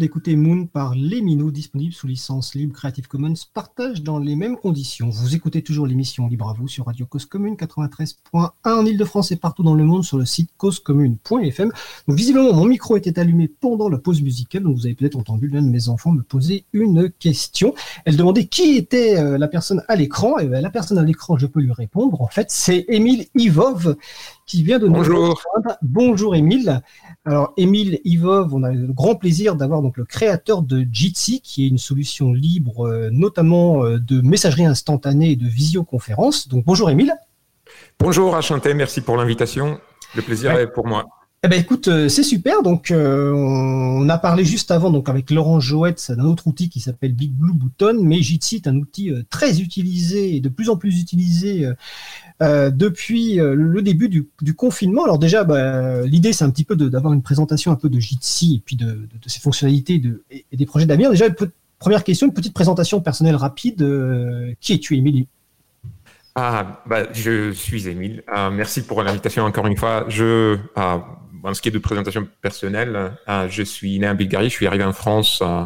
d'écouter 0.00 0.34
Moon 0.34 0.66
par 0.66 0.94
Les 0.94 1.20
Minots, 1.20 1.50
disponible 1.50 1.92
sous 1.92 2.06
licence 2.06 2.54
libre 2.54 2.72
Creative 2.72 3.06
Commons, 3.06 3.34
partage 3.52 4.02
dans 4.02 4.18
les 4.18 4.34
mêmes 4.34 4.56
conditions. 4.56 5.10
Vous 5.10 5.34
écoutez 5.34 5.62
toujours 5.62 5.86
l'émission 5.86 6.26
Libre 6.26 6.48
à 6.48 6.54
vous 6.54 6.68
sur 6.68 6.86
Radio 6.86 7.04
Cause 7.04 7.26
Commune 7.26 7.54
93.1 7.54 8.50
en 8.64 8.86
Ile-de-France 8.86 9.30
et 9.30 9.36
partout 9.36 9.62
dans 9.62 9.74
le 9.74 9.84
monde 9.84 10.02
sur 10.02 10.16
le 10.16 10.24
site 10.24 10.48
causecommune.fm. 10.56 11.70
Donc 12.08 12.16
visiblement, 12.16 12.54
mon 12.54 12.64
micro 12.64 12.96
était 12.96 13.18
allumé 13.18 13.46
pendant 13.46 13.90
la 13.90 13.98
pause 13.98 14.22
musicale, 14.22 14.62
donc 14.62 14.74
vous 14.74 14.86
avez 14.86 14.94
peut-être 14.94 15.16
entendu 15.16 15.48
l'un 15.48 15.60
de 15.60 15.68
mes 15.68 15.90
enfants 15.90 16.12
me 16.12 16.22
poser 16.22 16.64
une 16.72 17.10
question. 17.10 17.74
Elle 18.06 18.16
demandait 18.16 18.46
qui 18.46 18.76
était 18.76 19.18
euh, 19.18 19.36
la 19.36 19.48
personne 19.48 19.84
à 19.86 19.96
l'écran, 19.96 20.38
et 20.38 20.46
ben, 20.46 20.62
la 20.62 20.70
personne 20.70 20.96
à 20.96 21.02
l'écran, 21.02 21.36
je 21.36 21.46
peux 21.46 21.60
lui 21.60 21.72
répondre. 21.72 22.22
En 22.22 22.28
fait, 22.28 22.46
c'est 22.50 22.86
Émile 22.88 23.26
Ivov 23.34 23.96
qui 24.46 24.62
vient 24.62 24.78
de 24.78 24.88
nous 24.88 24.94
Bonjour. 24.94 25.40
Bonjour 25.82 26.34
Émile. 26.34 26.82
Alors 27.30 27.52
Émile 27.56 28.00
Ivov, 28.04 28.52
on 28.56 28.64
a 28.64 28.72
le 28.72 28.92
grand 28.92 29.14
plaisir 29.14 29.54
d'avoir 29.54 29.82
donc 29.82 29.96
le 29.96 30.04
créateur 30.04 30.62
de 30.62 30.84
Jitsi, 30.90 31.40
qui 31.40 31.64
est 31.64 31.68
une 31.68 31.78
solution 31.78 32.32
libre, 32.32 32.88
euh, 32.88 33.08
notamment 33.12 33.84
euh, 33.84 34.00
de 34.00 34.20
messagerie 34.20 34.66
instantanée 34.66 35.30
et 35.30 35.36
de 35.36 35.46
visioconférence. 35.46 36.48
Donc 36.48 36.64
bonjour 36.64 36.90
Émile. 36.90 37.14
Bonjour, 38.00 38.34
enchanté, 38.34 38.74
merci 38.74 39.00
pour 39.00 39.16
l'invitation. 39.16 39.78
Le 40.16 40.22
plaisir 40.22 40.54
Ouais. 40.54 40.64
est 40.64 40.66
pour 40.66 40.88
moi. 40.88 41.06
Eh 41.42 41.48
ben 41.48 41.58
écoute, 41.58 41.88
euh, 41.88 42.10
c'est 42.10 42.22
super. 42.22 42.62
Donc 42.62 42.90
euh, 42.90 43.32
on 43.32 44.06
a 44.10 44.18
parlé 44.18 44.44
juste 44.44 44.70
avant 44.70 44.90
donc 44.90 45.08
avec 45.08 45.30
Laurent 45.30 45.58
Joët 45.58 46.12
d'un 46.12 46.24
autre 46.24 46.46
outil 46.46 46.68
qui 46.68 46.80
s'appelle 46.80 47.14
Big 47.14 47.32
Blue 47.32 47.54
Button, 47.54 47.98
mais 48.02 48.20
Jitsi 48.20 48.56
est 48.56 48.66
un 48.66 48.76
outil 48.76 49.10
euh, 49.10 49.22
très 49.30 49.62
utilisé 49.62 50.36
et 50.36 50.40
de 50.40 50.50
plus 50.50 50.68
en 50.68 50.76
plus 50.76 51.00
utilisé 51.00 51.66
depuis 52.40 53.36
le 53.36 53.80
début 53.80 54.08
du, 54.08 54.54
confinement. 54.54 55.04
Alors 55.04 55.18
déjà, 55.18 55.44
bah, 55.44 56.02
l'idée 56.06 56.32
c'est 56.34 56.44
un 56.44 56.50
petit 56.50 56.64
peu 56.64 56.76
d'avoir 56.76 57.12
une 57.14 57.22
présentation 57.22 57.72
un 57.72 57.76
peu 57.76 57.88
de 57.88 57.98
Jitsi 57.98 58.56
et 58.56 58.62
puis 58.64 58.76
de, 58.76 59.08
ses 59.26 59.40
fonctionnalités 59.40 60.02
et, 60.30 60.44
des 60.56 60.66
projets 60.66 60.86
d'avenir. 60.86 61.10
Déjà, 61.10 61.26
première 61.78 62.04
question, 62.04 62.26
une 62.26 62.34
petite 62.34 62.54
présentation 62.54 63.00
personnelle 63.00 63.36
rapide. 63.36 63.86
Qui 64.60 64.74
es-tu, 64.74 64.96
Émilie? 64.96 65.26
Ah, 66.34 66.82
bah, 66.86 67.12
je 67.12 67.52
suis 67.52 67.88
Émile. 67.88 68.24
Merci 68.52 68.82
pour 68.82 69.02
l'invitation 69.02 69.44
encore 69.44 69.66
une 69.66 69.76
fois. 69.76 70.06
Je, 70.08 70.58
en 71.42 71.54
ce 71.54 71.60
qui 71.60 71.68
est 71.68 71.72
de 71.72 71.78
présentation 71.78 72.26
personnelle, 72.40 73.12
euh, 73.28 73.48
je 73.48 73.62
suis 73.62 73.98
né 73.98 74.08
en 74.08 74.14
Bulgarie. 74.14 74.50
Je 74.50 74.54
suis 74.54 74.66
arrivé 74.66 74.84
en 74.84 74.92
France 74.92 75.40
euh, 75.42 75.64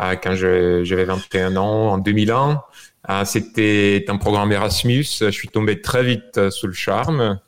euh, 0.00 0.16
quand 0.22 0.34
j'avais 0.34 1.04
21 1.04 1.56
ans, 1.56 1.92
en 1.92 1.98
2001. 1.98 2.62
Euh, 3.10 3.24
C'était 3.24 4.04
un 4.08 4.16
programme 4.16 4.52
Erasmus. 4.52 5.06
Je 5.20 5.30
suis 5.30 5.48
tombé 5.48 5.80
très 5.80 6.02
vite 6.02 6.50
sous 6.50 6.66
le 6.66 6.72
charme. 6.72 7.38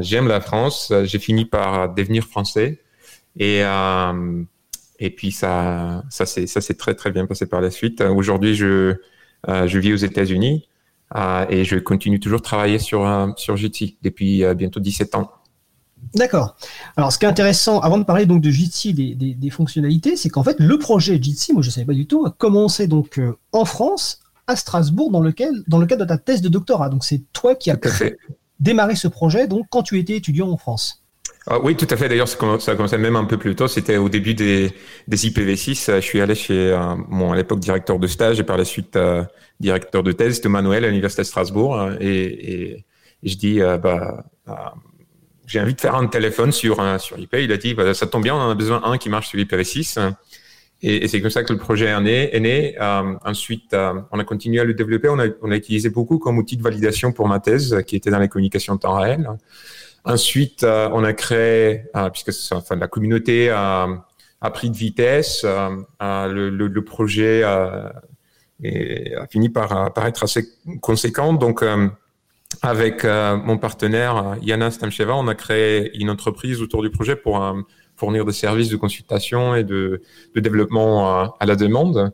J'aime 0.00 0.28
la 0.28 0.40
France. 0.40 0.92
J'ai 1.04 1.18
fini 1.18 1.44
par 1.44 1.92
devenir 1.94 2.24
français. 2.24 2.80
Et, 3.38 3.62
et 4.98 5.10
puis 5.10 5.32
ça, 5.32 6.02
ça 6.10 6.26
s'est 6.26 6.74
très 6.74 6.94
très 6.94 7.10
bien 7.10 7.26
passé 7.26 7.46
par 7.46 7.60
la 7.60 7.70
suite. 7.70 8.00
Aujourd'hui, 8.00 8.54
je, 8.54 8.96
vis 9.46 9.92
aux 9.92 9.96
États-Unis. 9.96 10.68
Et 11.50 11.64
je 11.64 11.76
continue 11.76 12.18
toujours 12.18 12.40
de 12.40 12.44
travailler 12.44 12.78
sur, 12.78 13.06
sur 13.36 13.54
depuis 13.54 14.42
bientôt 14.54 14.80
17 14.80 15.14
ans. 15.14 15.30
D'accord. 16.14 16.56
Alors, 16.96 17.12
ce 17.12 17.18
qui 17.18 17.24
est 17.24 17.28
intéressant, 17.28 17.80
avant 17.80 17.98
de 17.98 18.04
parler 18.04 18.26
donc 18.26 18.42
de 18.42 18.50
Jitsi 18.50 18.92
des, 18.92 19.14
des, 19.14 19.34
des 19.34 19.50
fonctionnalités, 19.50 20.16
c'est 20.16 20.28
qu'en 20.28 20.44
fait, 20.44 20.56
le 20.58 20.78
projet 20.78 21.18
Jitsi, 21.20 21.52
moi 21.52 21.62
je 21.62 21.68
ne 21.68 21.72
savais 21.72 21.86
pas 21.86 21.94
du 21.94 22.06
tout, 22.06 22.26
a 22.26 22.30
commencé 22.30 22.86
donc 22.86 23.18
euh, 23.18 23.36
en 23.52 23.64
France, 23.64 24.20
à 24.46 24.56
Strasbourg, 24.56 25.10
dans, 25.10 25.20
lequel, 25.20 25.52
dans 25.68 25.78
le 25.78 25.86
cadre 25.86 26.02
de 26.02 26.08
ta 26.08 26.18
thèse 26.18 26.42
de 26.42 26.48
doctorat. 26.48 26.88
Donc, 26.88 27.04
c'est 27.04 27.22
toi 27.32 27.54
qui 27.54 27.70
as 27.70 27.78
démarré 28.60 28.96
ce 28.96 29.08
projet, 29.08 29.46
donc 29.48 29.66
quand 29.70 29.82
tu 29.82 29.98
étais 29.98 30.16
étudiant 30.16 30.50
en 30.50 30.56
France. 30.56 31.02
Ah 31.46 31.58
oui, 31.60 31.74
tout 31.76 31.88
à 31.90 31.96
fait. 31.96 32.08
D'ailleurs, 32.08 32.28
ça 32.28 32.36
a 32.36 32.76
commencé 32.76 32.96
même 32.98 33.16
un 33.16 33.24
peu 33.24 33.36
plus 33.36 33.56
tôt. 33.56 33.66
C'était 33.66 33.96
au 33.96 34.08
début 34.08 34.34
des, 34.34 34.72
des 35.08 35.16
IPv6. 35.28 35.90
Euh, 35.90 36.00
Je 36.00 36.06
suis 36.06 36.20
allé 36.20 36.36
chez 36.36 36.70
euh, 36.70 36.94
mon, 37.08 37.32
à 37.32 37.36
l'époque, 37.36 37.58
directeur 37.58 37.98
de 37.98 38.06
stage 38.06 38.38
et 38.38 38.44
par 38.44 38.56
la 38.56 38.64
suite 38.64 38.94
euh, 38.94 39.24
directeur 39.58 40.04
de 40.04 40.12
thèse. 40.12 40.36
C'était 40.36 40.48
Manuel 40.48 40.84
à 40.84 40.88
l'Université 40.88 41.22
de 41.22 41.26
Strasbourg. 41.26 41.90
Et, 42.00 42.06
et, 42.06 42.84
et 43.24 43.28
je 43.28 43.36
dis, 43.36 43.60
euh, 43.60 43.76
bah, 43.76 44.24
j'ai 45.52 45.60
envie 45.60 45.74
de 45.74 45.80
faire 45.80 45.94
un 45.94 46.06
téléphone 46.06 46.50
sur, 46.50 46.80
un- 46.80 46.98
sur 46.98 47.18
IP. 47.18 47.34
Il 47.34 47.52
a 47.52 47.58
dit, 47.58 47.74
bah, 47.74 47.92
ça 47.92 48.06
tombe 48.06 48.22
bien, 48.22 48.34
on 48.34 48.38
en 48.40 48.50
a 48.50 48.54
besoin 48.54 48.80
d'un 48.80 48.96
qui 48.96 49.10
marche 49.10 49.28
sur 49.28 49.38
l'IPv6. 49.38 50.14
Et, 50.80 51.06
c'est 51.08 51.20
comme 51.20 51.30
ça 51.30 51.44
que 51.44 51.52
le 51.52 51.58
projet 51.58 51.86
est 51.86 52.40
né. 52.40 52.74
Euh, 52.80 53.14
ensuite, 53.22 53.74
euh, 53.74 54.00
on 54.10 54.18
a 54.18 54.24
continué 54.24 54.60
à 54.60 54.64
le 54.64 54.72
développer. 54.72 55.10
On 55.10 55.18
a, 55.18 55.56
utilisé 55.56 55.90
beaucoup 55.90 56.18
comme 56.18 56.38
outil 56.38 56.56
de 56.56 56.62
validation 56.62 57.12
pour 57.12 57.28
ma 57.28 57.38
thèse, 57.38 57.82
qui 57.86 57.96
était 57.96 58.10
dans 58.10 58.18
les 58.18 58.28
communications 58.28 58.72
en 58.72 58.78
temps 58.78 58.98
réel. 58.98 59.28
Ensuite, 60.04 60.64
euh, 60.64 60.88
on 60.92 61.04
a 61.04 61.12
créé, 61.12 61.82
euh, 61.94 62.08
puisque 62.08 62.32
la 62.70 62.88
communauté 62.88 63.50
a, 63.50 63.86
pris 64.54 64.70
de 64.70 64.76
vitesse, 64.76 65.42
euh, 65.44 65.68
euh, 66.02 66.48
le, 66.48 66.82
projet 66.82 67.42
euh, 67.44 67.90
a 69.20 69.26
fini 69.30 69.50
par, 69.50 69.76
euh, 69.76 69.90
par 69.90 70.06
être 70.06 70.24
assez 70.24 70.48
conséquent. 70.80 71.34
Donc, 71.34 71.62
euh, 71.62 71.88
avec 72.60 73.04
euh, 73.04 73.36
mon 73.36 73.56
partenaire 73.58 74.16
euh, 74.16 74.34
Yana 74.42 74.70
Stamcheva, 74.70 75.14
on 75.14 75.28
a 75.28 75.34
créé 75.34 75.96
une 75.98 76.10
entreprise 76.10 76.60
autour 76.60 76.82
du 76.82 76.90
projet 76.90 77.16
pour 77.16 77.42
euh, 77.42 77.54
fournir 77.96 78.24
des 78.24 78.32
services 78.32 78.68
de 78.68 78.76
consultation 78.76 79.54
et 79.54 79.64
de, 79.64 80.02
de 80.34 80.40
développement 80.40 81.22
euh, 81.22 81.26
à 81.40 81.46
la 81.46 81.56
demande. 81.56 82.12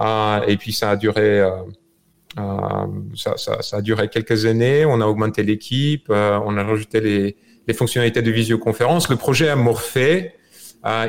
Euh, 0.00 0.40
et 0.46 0.56
puis, 0.56 0.72
ça 0.72 0.90
a 0.90 0.96
duré. 0.96 1.40
euh, 1.40 2.86
ça, 3.14 3.36
ça, 3.36 3.60
ça 3.62 3.76
a 3.78 3.80
duré 3.82 4.08
quelques 4.08 4.46
années. 4.46 4.84
On 4.86 5.00
a 5.00 5.06
augmenté 5.06 5.42
l'équipe, 5.42 6.06
on 6.08 6.56
a 6.56 6.64
rajouté 6.64 7.00
les, 7.00 7.36
les 7.66 7.74
fonctionnalités 7.74 8.22
de 8.22 8.30
visioconférence. 8.30 9.08
Le 9.10 9.16
projet 9.16 9.48
a 9.48 9.56
morphé. 9.56 10.32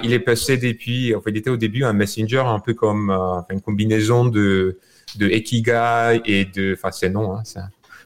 Il 0.03 0.13
est 0.13 0.19
passé 0.19 0.57
depuis, 0.57 1.15
enfin, 1.15 1.31
il 1.31 1.37
était 1.37 1.49
au 1.49 1.57
début 1.57 1.83
un 1.83 1.93
messenger 1.93 2.43
un 2.45 2.59
peu 2.59 2.73
comme 2.73 3.09
une 3.49 3.61
combinaison 3.61 4.25
de, 4.25 4.77
de 5.15 5.27
Ekiga 5.29 6.13
et 6.25 6.45
de, 6.45 6.73
enfin, 6.77 6.91
c'est 6.91 7.09
non, 7.09 7.37
hein, 7.37 7.43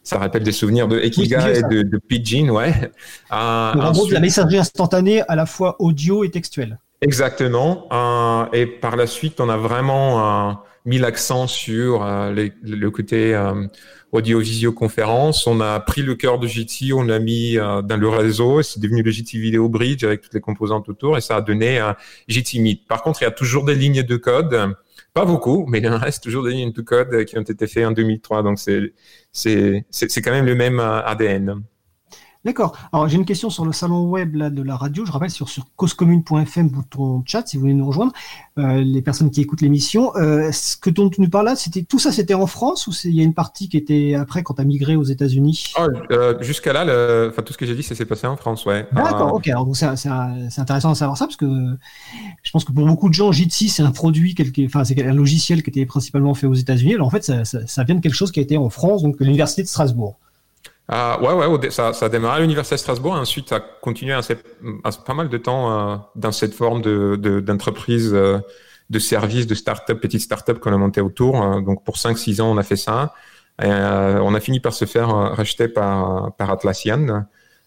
ça, 0.07 0.17
rappelle 0.19 0.43
des 0.43 0.51
souvenirs 0.51 0.87
de 0.87 0.99
Ekiga 0.99 1.51
et 1.53 1.61
de, 1.63 1.81
de 1.83 1.97
Pidgin, 1.97 2.49
ouais. 2.49 2.71
Donc, 3.31 3.83
en 3.83 3.91
gros, 3.91 4.07
de 4.07 4.13
la 4.13 4.19
messagerie 4.19 4.57
instantanée 4.57 5.21
à 5.27 5.35
la 5.35 5.45
fois 5.45 5.75
audio 5.79 6.23
et 6.23 6.29
textuelle. 6.31 6.77
Exactement. 7.01 7.87
Euh, 7.91 8.45
et 8.53 8.65
par 8.65 8.95
la 8.95 9.05
suite, 9.07 9.39
on 9.39 9.49
a 9.49 9.57
vraiment 9.57 10.49
euh, 10.49 10.53
mis 10.85 10.97
l'accent 10.97 11.45
sur 11.47 12.03
euh, 12.03 12.31
les- 12.33 12.53
le 12.63 12.89
côté 12.89 13.35
euh, 13.35 13.67
audio-visioconférence. 14.11 15.45
On 15.47 15.59
a 15.61 15.79
pris 15.79 16.01
le 16.01 16.15
cœur 16.15 16.39
de 16.39 16.47
Jitsi, 16.47 16.93
on 16.93 17.03
l'a 17.03 17.19
mis 17.19 17.57
euh, 17.57 17.81
dans 17.81 17.97
le 17.97 18.09
réseau. 18.09 18.59
et 18.59 18.63
C'est 18.63 18.79
devenu 18.79 19.03
le 19.03 19.11
Jitsi 19.11 19.37
Video 19.39 19.67
Bridge 19.69 20.03
avec 20.03 20.21
toutes 20.21 20.33
les 20.33 20.41
composantes 20.41 20.89
autour 20.89 21.17
et 21.17 21.21
ça 21.21 21.35
a 21.37 21.41
donné 21.41 21.79
un 21.79 21.95
Jitsi 22.27 22.59
Meet. 22.59 22.87
Par 22.87 23.03
contre, 23.03 23.21
il 23.21 23.25
y 23.25 23.27
a 23.27 23.31
toujours 23.31 23.65
des 23.65 23.75
lignes 23.75 24.03
de 24.03 24.15
code. 24.17 24.73
Pas 25.17 25.25
beaucoup, 25.25 25.65
mais 25.67 25.79
il 25.79 25.87
en 25.87 25.97
reste 25.97 26.21
toujours 26.21 26.43
des 26.43 26.51
lignes 26.51 26.71
de 26.71 26.81
code 26.83 27.25
qui 27.25 27.39
ont 27.39 27.41
été 27.41 27.65
faites 27.65 27.87
en 27.87 27.91
2003. 27.91 28.43
Donc, 28.43 28.59
c'est 28.59 30.21
quand 30.21 30.29
même 30.29 30.45
le 30.45 30.53
même 30.53 30.79
euh, 30.79 31.01
ADN. 31.01 31.63
D'accord. 32.47 32.77
Alors, 32.93 33.09
j'ai 33.09 33.17
une 33.17 33.25
question 33.25 33.49
sur 33.49 33.65
le 33.65 33.73
salon 33.73 34.09
web 34.09 34.35
là, 34.35 34.49
de 34.49 34.61
la 34.61 34.77
radio. 34.77 35.05
Je 35.05 35.11
rappelle 35.11 35.29
sur, 35.29 35.49
sur 35.49 35.65
causecommune.fm, 35.75 36.69
bouton 36.69 37.21
chat, 37.25 37.45
si 37.45 37.57
vous 37.57 37.61
voulez 37.63 37.73
nous 37.73 37.85
rejoindre, 37.85 38.13
euh, 38.57 38.81
les 38.85 39.01
personnes 39.01 39.31
qui 39.31 39.41
écoutent 39.41 39.59
l'émission. 39.59 40.15
Euh, 40.15 40.49
ce 40.53 40.77
que 40.77 40.89
dont 40.89 41.09
tu 41.09 41.19
nous 41.19 41.29
parles 41.29 41.47
là, 41.47 41.57
c'était 41.57 41.83
tout 41.83 41.99
ça, 41.99 42.13
c'était 42.13 42.35
en 42.35 42.47
France 42.47 42.87
ou 42.87 42.93
il 43.03 43.15
y 43.15 43.19
a 43.19 43.23
une 43.25 43.33
partie 43.33 43.67
qui 43.67 43.75
était 43.75 44.15
après 44.15 44.43
quand 44.43 44.53
tu 44.53 44.61
as 44.61 44.63
migré 44.63 44.95
aux 44.95 45.03
États-Unis? 45.03 45.73
Oh, 45.77 45.87
euh, 46.11 46.41
Jusqu'à 46.41 46.71
là, 46.71 46.85
le, 46.85 47.33
tout 47.45 47.51
ce 47.51 47.57
que 47.57 47.65
j'ai 47.65 47.75
dit, 47.75 47.83
ça 47.83 47.95
s'est 47.95 48.05
passé 48.05 48.27
en 48.27 48.37
France, 48.37 48.65
ouais. 48.65 48.87
D'accord, 48.93 49.33
ok. 49.33 49.45
Alors, 49.49 49.65
donc, 49.65 49.75
c'est 49.75 49.97
intéressant 50.57 50.93
de 50.93 50.97
savoir 50.97 51.17
ça 51.17 51.25
parce 51.25 51.35
que 51.35 51.75
je 52.43 52.51
pense 52.51 52.63
que 52.63 52.71
pour 52.71 52.85
beaucoup 52.85 53.09
de 53.09 53.13
gens, 53.13 53.29
Jitsi, 53.33 53.67
c'est 53.67 53.83
un 53.83 53.91
produit, 53.91 54.35
quelque, 54.35 54.65
enfin, 54.67 54.85
c'est 54.85 55.05
un 55.05 55.13
logiciel 55.13 55.63
qui 55.63 55.69
était 55.69 55.85
principalement 55.85 56.33
fait 56.33 56.47
aux 56.47 56.53
États-Unis. 56.53 56.93
Alors, 56.93 57.07
en 57.07 57.11
fait, 57.11 57.25
ça, 57.25 57.43
ça, 57.43 57.67
ça 57.67 57.83
vient 57.83 57.95
de 57.95 57.99
quelque 57.99 58.15
chose 58.15 58.31
qui 58.31 58.39
a 58.39 58.43
été 58.43 58.55
en 58.55 58.69
France, 58.69 59.03
donc 59.03 59.17
l'Université 59.19 59.63
de 59.63 59.67
Strasbourg. 59.67 60.17
Ah, 60.89 61.19
ouais, 61.21 61.47
ouais, 61.47 61.69
ça, 61.69 61.91
ça 61.91 62.05
a 62.05 62.09
démarré 62.09 62.37
à 62.37 62.39
l'Université 62.41 62.75
de 62.75 62.79
Strasbourg 62.79 63.15
et 63.17 63.19
ensuite 63.19 63.51
a 63.51 63.59
continué 63.59 64.13
assez, 64.13 64.35
pas 65.05 65.13
mal 65.13 65.27
de 65.27 65.37
temps 65.37 65.93
euh, 65.93 65.97
dans 66.15 66.31
cette 66.31 66.53
forme 66.53 66.81
de, 66.81 67.17
de- 67.17 67.41
d'entreprise, 67.41 68.11
euh, 68.13 68.39
de 68.89 68.97
service, 68.99 69.47
de 69.47 69.55
start-up, 69.55 69.99
petite 69.99 70.21
start-up 70.21 70.59
qu'on 70.59 70.71
a 70.73 70.77
monté 70.77 71.01
autour. 71.01 71.41
Euh, 71.43 71.59
donc 71.59 71.83
pour 71.83 71.97
5-6 71.97 72.39
ans, 72.41 72.49
on 72.51 72.57
a 72.57 72.63
fait 72.63 72.77
ça. 72.77 73.13
Et, 73.61 73.65
euh, 73.65 74.21
on 74.21 74.33
a 74.33 74.39
fini 74.39 74.61
par 74.61 74.71
se 74.73 74.85
faire 74.85 75.09
euh, 75.09 75.29
racheter 75.33 75.67
par, 75.67 76.33
par 76.37 76.51
Atlassian, 76.51 77.25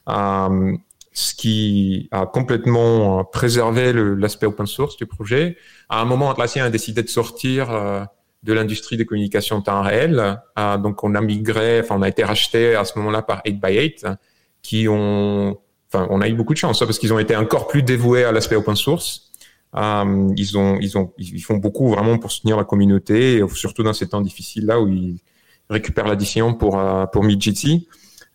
euh, 0.09 0.77
ce 1.13 1.35
qui 1.35 2.09
a 2.13 2.25
complètement 2.25 3.21
euh, 3.21 3.23
préservé 3.25 3.93
l'aspect 3.93 4.47
open 4.47 4.67
source 4.67 4.97
du 4.97 5.05
projet. 5.05 5.59
À 5.91 6.01
un 6.01 6.05
moment, 6.07 6.31
Atlassian 6.31 6.65
a 6.65 6.71
décidé 6.71 7.03
de 7.03 7.09
sortir 7.09 7.71
euh, 7.71 8.03
de 8.43 8.53
l'industrie 8.53 8.97
des 8.97 9.07
communications 9.07 9.57
en 9.57 9.63
temps 9.63 9.83
réel. 9.83 10.41
Euh, 10.59 10.79
donc, 10.79 11.05
on 11.05 11.15
a 11.15 11.21
migré, 11.21 11.81
enfin, 11.81 11.97
on 11.99 12.03
a 12.03 12.09
été 12.09 12.25
racheté 12.25 12.75
à 12.75 12.85
ce 12.85 12.99
moment-là 12.99 13.23
par 13.23 13.43
8x8, 13.45 14.17
qui 14.63 14.89
ont, 14.89 15.59
enfin, 15.93 16.07
on 16.11 16.21
a 16.21 16.29
eu 16.29 16.35
beaucoup 16.35 16.55
de 16.55 16.59
chance, 16.59 16.81
hein, 16.81 16.87
parce 16.87 16.99
qu'ils 16.99 17.13
ont 17.13 17.19
été 17.19 17.37
encore 17.37 17.67
plus 17.67 17.83
dévoués 17.83 18.25
à 18.25 18.33
l'aspect 18.33 18.57
open 18.57 18.77
source. 18.77 19.31
Euh, 19.77 20.29
ils 20.37 20.59
ont, 20.59 20.79
ils 20.81 20.99
ont, 20.99 21.13
ils 21.19 21.43
font 21.43 21.57
beaucoup 21.57 21.89
vraiment 21.89 22.19
pour 22.19 22.33
soutenir 22.33 22.57
la 22.57 22.65
communauté, 22.65 23.43
surtout 23.55 23.83
dans 23.85 23.93
ces 23.93 24.09
temps 24.09 24.21
difficiles 24.21 24.67
là 24.67 24.81
où 24.81 24.89
ils 24.89 25.21
récupèrent 25.69 26.09
l'addition 26.09 26.55
pour 26.55 26.79
euh, 26.79 27.07
pour 27.07 27.23
Midjitsi. 27.23 27.87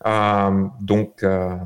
Euh, 0.06 0.66
donc, 0.80 1.22
euh, 1.22 1.56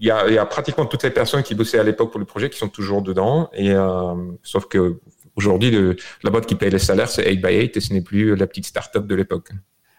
il 0.00 0.06
y, 0.06 0.10
a, 0.10 0.28
y, 0.28 0.38
a, 0.38 0.46
pratiquement 0.46 0.86
toutes 0.86 1.02
les 1.02 1.10
personnes 1.10 1.42
qui 1.42 1.54
bossaient 1.54 1.78
à 1.78 1.82
l'époque 1.82 2.10
pour 2.10 2.20
le 2.20 2.26
projet 2.26 2.48
qui 2.50 2.58
sont 2.58 2.68
toujours 2.68 3.02
dedans. 3.02 3.50
Et 3.52 3.72
euh, 3.72 4.14
sauf 4.42 4.66
que 4.66 5.00
aujourd'hui, 5.38 5.96
la 6.22 6.30
boîte 6.30 6.46
qui 6.46 6.54
paye 6.54 6.70
les 6.70 6.78
salaires, 6.78 7.08
c'est 7.08 7.22
8x8 7.22 7.70
et 7.76 7.80
ce 7.80 7.92
n'est 7.92 8.02
plus 8.02 8.36
la 8.36 8.46
petite 8.46 8.66
start-up 8.66 9.06
de 9.06 9.14
l'époque. 9.14 9.52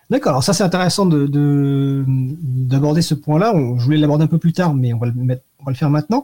D'accord, 0.10 0.32
alors 0.32 0.44
ça 0.44 0.54
c'est 0.54 0.64
intéressant 0.64 1.06
d'aborder 1.06 3.02
de, 3.02 3.06
ce 3.06 3.14
point-là. 3.14 3.54
Je 3.78 3.84
voulais 3.84 3.98
l'aborder 3.98 4.24
un 4.24 4.28
peu 4.28 4.40
plus 4.40 4.54
tard, 4.54 4.74
mais 4.74 4.92
on 4.92 4.98
va 4.98 5.06
le, 5.08 5.14
mettre, 5.14 5.44
on 5.60 5.66
va 5.66 5.72
le 5.72 5.78
faire 5.78 5.92
maintenant. 5.92 6.24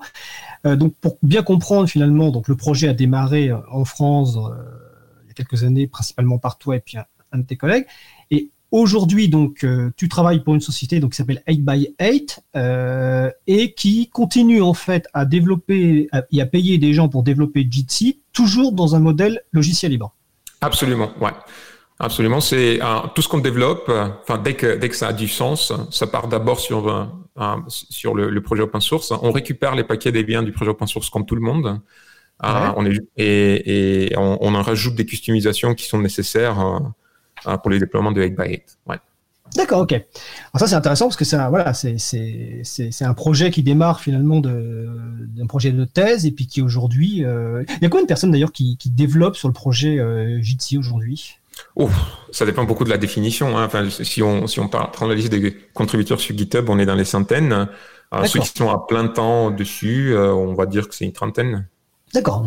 Euh, 0.66 0.76
donc 0.76 0.96
pour 1.00 1.18
bien 1.22 1.44
comprendre 1.44 1.88
finalement, 1.88 2.32
donc 2.32 2.48
le 2.48 2.56
projet 2.56 2.88
a 2.88 2.94
démarré 2.94 3.50
euh, 3.50 3.58
en 3.72 3.86
France 3.86 4.38
euh, 4.38 4.56
il 5.24 5.28
y 5.28 5.32
a 5.32 5.34
quelques 5.36 5.64
années, 5.64 5.86
principalement 5.86 6.40
par 6.40 6.58
toi 6.58 6.76
et 6.76 6.80
puis 6.80 6.98
un, 6.98 7.06
un 7.32 7.38
de 7.38 7.44
tes 7.44 7.58
collègues. 7.58 7.86
Et 8.32 8.50
Aujourd'hui, 8.78 9.30
donc, 9.30 9.64
euh, 9.64 9.92
tu 9.96 10.10
travailles 10.10 10.44
pour 10.44 10.54
une 10.54 10.60
société 10.60 11.00
donc, 11.00 11.12
qui 11.12 11.16
s'appelle 11.16 11.42
8x8 11.48 12.40
euh, 12.58 13.32
et 13.48 13.74
qui 13.74 14.10
continue 14.10 14.62
en 14.62 14.74
fait 14.74 15.08
à 15.14 15.24
développer 15.24 16.10
et 16.32 16.42
à 16.42 16.46
payer 16.46 16.78
des 16.78 16.94
gens 16.94 17.08
pour 17.08 17.24
développer 17.24 17.66
Jitsi, 17.70 18.20
toujours 18.36 18.72
dans 18.72 18.96
un 18.96 19.00
modèle 19.00 19.42
logiciel 19.52 19.92
libre. 19.92 20.14
Absolument, 20.62 21.12
ouais. 21.20 21.32
Absolument, 21.98 22.42
c'est 22.42 22.84
euh, 22.84 23.00
tout 23.16 23.22
ce 23.22 23.30
qu'on 23.30 23.40
développe. 23.40 23.90
Enfin, 23.90 24.38
dès 24.38 24.54
que 24.54 24.76
dès 24.76 24.90
que 24.90 24.96
ça 24.96 25.08
a 25.08 25.14
du 25.14 25.28
sens, 25.28 25.74
ça 25.92 26.06
part 26.08 26.28
d'abord 26.28 26.60
sur 26.60 27.10
sur 27.70 28.14
le, 28.16 28.42
projet 28.42 28.62
open 28.64 28.82
source. 28.82 29.12
On 29.12 29.32
récupère 29.32 29.76
les 29.76 29.84
paquets 29.84 30.12
des 30.12 30.24
biens 30.24 30.44
du 30.44 30.52
projet 30.52 30.72
open 30.72 30.88
source 30.88 31.10
comme 31.10 31.26
tout 31.26 31.36
le 31.36 31.42
monde. 31.42 31.80
on 32.44 32.86
est, 32.86 33.00
et, 33.18 34.10
et 34.12 34.18
on, 34.18 34.38
on, 34.42 34.56
en 34.56 34.62
rajoute 34.62 34.96
des 34.96 35.06
customisations 35.06 35.74
qui 35.74 35.86
sont 35.86 36.00
nécessaires 36.00 36.58
Hein, 37.46 37.58
pour 37.58 37.70
les 37.70 37.80
déploiements 37.80 38.12
de 38.12 38.22
8x8. 38.22 38.78
Ouais. 38.88 38.98
D'accord, 39.56 39.82
ok. 39.82 39.94
Alors 39.94 40.04
ça 40.56 40.68
c'est 40.68 40.76
intéressant 40.76 41.06
parce 41.06 41.16
que 41.16 41.26
c'est 41.26 41.38
un, 41.38 41.50
voilà, 41.50 41.74
c'est 41.74 43.02
un 43.02 43.14
projet 43.14 43.52
qui 43.52 43.64
démarre 43.64 44.02
finalement 44.02 44.42
d'un 44.42 45.48
projet 45.48 45.72
de 45.72 45.86
thèse 45.86 46.26
et 46.26 46.32
puis 46.32 46.48
qui 46.48 46.62
aujourd'hui, 46.62 47.24
euh, 47.24 47.64
il 47.70 47.84
y 47.84 47.86
a 47.86 47.90
combien 47.90 48.04
de 48.04 48.08
personnes 48.08 48.32
d'ailleurs 48.32 48.52
qui, 48.52 48.78
qui, 48.78 48.90
développent 48.90 49.38
sur 49.38 49.48
le 49.48 49.54
projet 49.54 50.00
euh, 50.00 50.42
Jitsi 50.42 50.78
aujourd'hui? 50.78 51.38
Oh, 51.78 51.90
ça 52.32 52.46
dépend 52.46 52.66
beaucoup 52.66 52.84
de 52.84 52.90
la 52.90 52.98
définition. 52.98 53.58
Hein. 53.58 53.66
Enfin, 53.66 53.90
si 53.90 54.22
on 54.22 54.46
si 54.46 54.60
on 54.60 54.68
prend 54.68 55.08
la 55.08 55.16
liste 55.16 55.32
des 55.32 55.56
contributeurs 55.74 56.20
sur 56.20 56.38
GitHub, 56.38 56.70
on 56.70 56.80
est 56.80 56.86
dans 56.86 56.96
les 56.96 57.06
centaines. 57.06 57.68
Ceux 58.26 58.40
qui 58.40 58.48
sont 58.48 58.70
à 58.70 58.86
plein 58.88 59.08
temps 59.08 59.52
dessus, 59.52 60.14
euh, 60.14 60.34
on 60.34 60.54
va 60.54 60.66
dire 60.66 60.88
que 60.88 60.96
c'est 60.96 61.06
une 61.06 61.14
trentaine. 61.14 61.68
D'accord, 62.14 62.46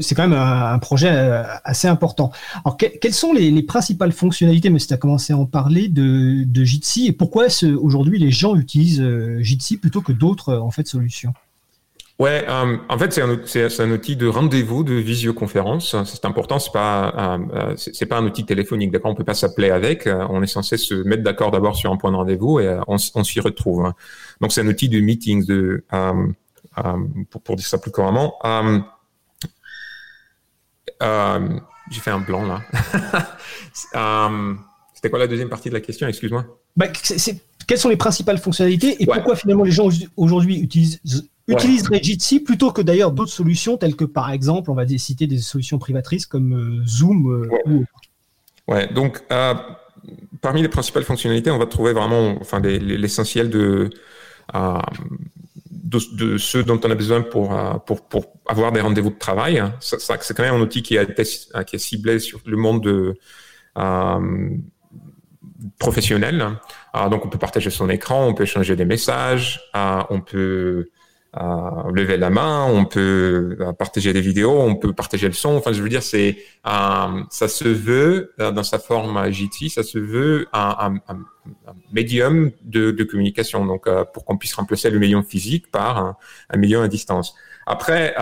c'est 0.00 0.14
quand 0.14 0.28
même 0.28 0.38
un, 0.38 0.78
projet 0.78 1.10
euh, 1.10 1.42
assez 1.64 1.88
important. 1.88 2.30
Alors, 2.64 2.76
quelles 2.76 3.14
sont 3.14 3.32
les, 3.32 3.62
principales 3.62 4.12
fonctionnalités, 4.12 4.70
mais 4.70 4.78
tu 4.78 4.92
as 4.92 4.96
commencé 4.96 5.32
à 5.32 5.38
en 5.38 5.46
parler, 5.46 5.88
de, 5.88 6.64
Jitsi 6.64 7.08
et 7.08 7.12
pourquoi 7.12 7.46
aujourd'hui 7.80 8.18
les 8.18 8.30
gens 8.30 8.54
utilisent 8.54 9.00
euh, 9.00 9.42
Jitsi 9.42 9.76
plutôt 9.76 10.02
que 10.02 10.12
d'autres 10.12 10.50
euh, 10.50 10.60
en 10.60 10.70
fait, 10.70 10.86
solutions? 10.86 11.32
Ouais, 12.18 12.46
en 12.48 12.98
fait, 12.98 13.12
c'est 13.12 13.22
un, 13.82 13.90
outil 13.90 14.14
de 14.14 14.28
rendez-vous, 14.28 14.84
de 14.84 14.94
visioconférence. 14.94 15.96
C'est 16.04 16.24
important, 16.24 16.60
c'est 16.60 16.70
pas, 16.70 17.38
pas 18.08 18.18
un 18.18 18.24
outil 18.24 18.44
téléphonique. 18.44 18.92
D'accord, 18.92 19.10
on 19.10 19.16
peut 19.16 19.24
pas 19.24 19.34
s'appeler 19.34 19.70
avec. 19.70 20.08
On 20.28 20.40
est 20.40 20.46
censé 20.46 20.76
se 20.76 20.94
mettre 20.94 21.24
d'accord 21.24 21.50
d'abord 21.50 21.74
sur 21.74 21.90
un 21.90 21.96
point 21.96 22.12
de 22.12 22.16
rendez-vous 22.16 22.60
et 22.60 22.78
on, 22.86 22.98
s'y 22.98 23.40
retrouve. 23.40 23.92
Donc, 24.40 24.52
c'est 24.52 24.60
un 24.60 24.68
outil 24.68 24.88
de 24.88 25.00
meetings, 25.00 25.44
de 25.46 25.84
euh, 25.92 26.26
pour, 27.30 27.42
pour, 27.42 27.56
dire 27.56 27.66
ça 27.66 27.78
plus 27.78 27.90
couramment. 27.90 28.34
Euh, 28.44 28.80
euh, 31.02 31.48
j'ai 31.90 32.00
fait 32.00 32.10
un 32.10 32.20
blanc 32.20 32.44
là. 32.46 32.62
C'était 34.94 35.10
quoi 35.10 35.18
la 35.18 35.26
deuxième 35.26 35.48
partie 35.48 35.68
de 35.68 35.74
la 35.74 35.80
question? 35.80 36.06
Excuse-moi. 36.06 36.46
Bah, 36.76 36.86
quelles 37.66 37.78
sont 37.78 37.88
les 37.88 37.96
principales 37.96 38.38
fonctionnalités 38.38 39.02
et 39.02 39.06
pourquoi 39.06 39.36
finalement 39.36 39.64
les 39.64 39.72
gens 39.72 39.88
aujourd'hui 40.16 40.60
utilisent, 40.60 41.00
utiliseraient 41.48 42.02
Jitsi 42.02 42.40
plutôt 42.40 42.72
que 42.72 42.82
d'ailleurs 42.82 43.12
d'autres 43.12 43.32
solutions 43.32 43.76
telles 43.76 43.96
que 43.96 44.04
par 44.04 44.30
exemple, 44.30 44.70
on 44.70 44.74
va 44.74 44.86
citer 44.86 45.26
des 45.26 45.38
solutions 45.38 45.78
privatrices 45.78 46.26
comme 46.26 46.82
Zoom 46.86 47.26
ouais. 47.26 47.84
ouais. 48.68 48.92
donc 48.92 49.22
parmi 50.40 50.62
les 50.62 50.68
principales 50.68 51.04
fonctionnalités, 51.04 51.50
on 51.50 51.58
va 51.58 51.66
trouver 51.66 51.92
vraiment 51.92 52.36
enfin, 52.40 52.60
l'essentiel 52.60 53.50
de, 53.50 53.90
de, 55.92 56.38
ceux 56.38 56.64
dont 56.64 56.80
on 56.82 56.90
a 56.90 56.94
besoin 56.94 57.22
pour, 57.22 57.56
euh, 57.56 57.74
pour, 57.74 58.08
pour 58.08 58.26
avoir 58.46 58.72
des 58.72 58.80
rendez-vous 58.80 59.10
de 59.10 59.18
travail. 59.18 59.62
C'est 59.80 60.34
quand 60.34 60.42
même 60.42 60.54
un 60.54 60.60
outil 60.60 60.82
qui, 60.82 60.98
a 60.98 61.02
été, 61.02 61.22
qui 61.22 61.76
est 61.76 61.78
ciblé 61.78 62.18
sur 62.18 62.40
le 62.46 62.56
monde 62.56 62.82
de, 62.82 63.14
euh, 63.78 64.50
professionnel. 65.78 66.58
Euh, 66.96 67.08
donc, 67.08 67.24
on 67.24 67.28
peut 67.28 67.38
partager 67.38 67.70
son 67.70 67.88
écran, 67.88 68.26
on 68.26 68.34
peut 68.34 68.44
échanger 68.44 68.76
des 68.76 68.84
messages, 68.84 69.60
euh, 69.76 70.02
on 70.10 70.20
peut 70.20 70.90
euh, 71.40 71.90
lever 71.94 72.18
la 72.18 72.28
main, 72.28 72.66
on 72.66 72.84
peut 72.84 73.56
euh, 73.58 73.72
partager 73.72 74.12
des 74.12 74.20
vidéos, 74.20 74.60
on 74.60 74.76
peut 74.76 74.92
partager 74.92 75.28
le 75.28 75.32
son. 75.32 75.54
Enfin, 75.54 75.72
je 75.72 75.82
veux 75.82 75.88
dire, 75.88 76.02
c'est 76.02 76.36
euh, 76.66 77.22
ça 77.30 77.48
se 77.48 77.68
veut 77.68 78.34
dans 78.38 78.62
sa 78.62 78.78
forme 78.78 79.32
JT, 79.32 79.70
ça 79.70 79.82
se 79.82 79.98
veut 79.98 80.46
un, 80.52 81.00
un, 81.08 81.14
un 81.14 81.74
médium 81.90 82.50
de, 82.64 82.90
de, 82.90 83.04
communication. 83.04 83.64
Donc, 83.64 83.88
pour 84.12 84.26
qu'on 84.26 84.36
puisse 84.36 84.52
remplacer 84.52 84.90
le 84.90 84.98
médium 84.98 85.24
physique 85.24 85.70
par 85.70 85.96
un, 85.96 86.16
un 86.50 86.58
médium 86.58 86.82
à 86.82 86.88
distance. 86.88 87.34
Après, 87.66 88.14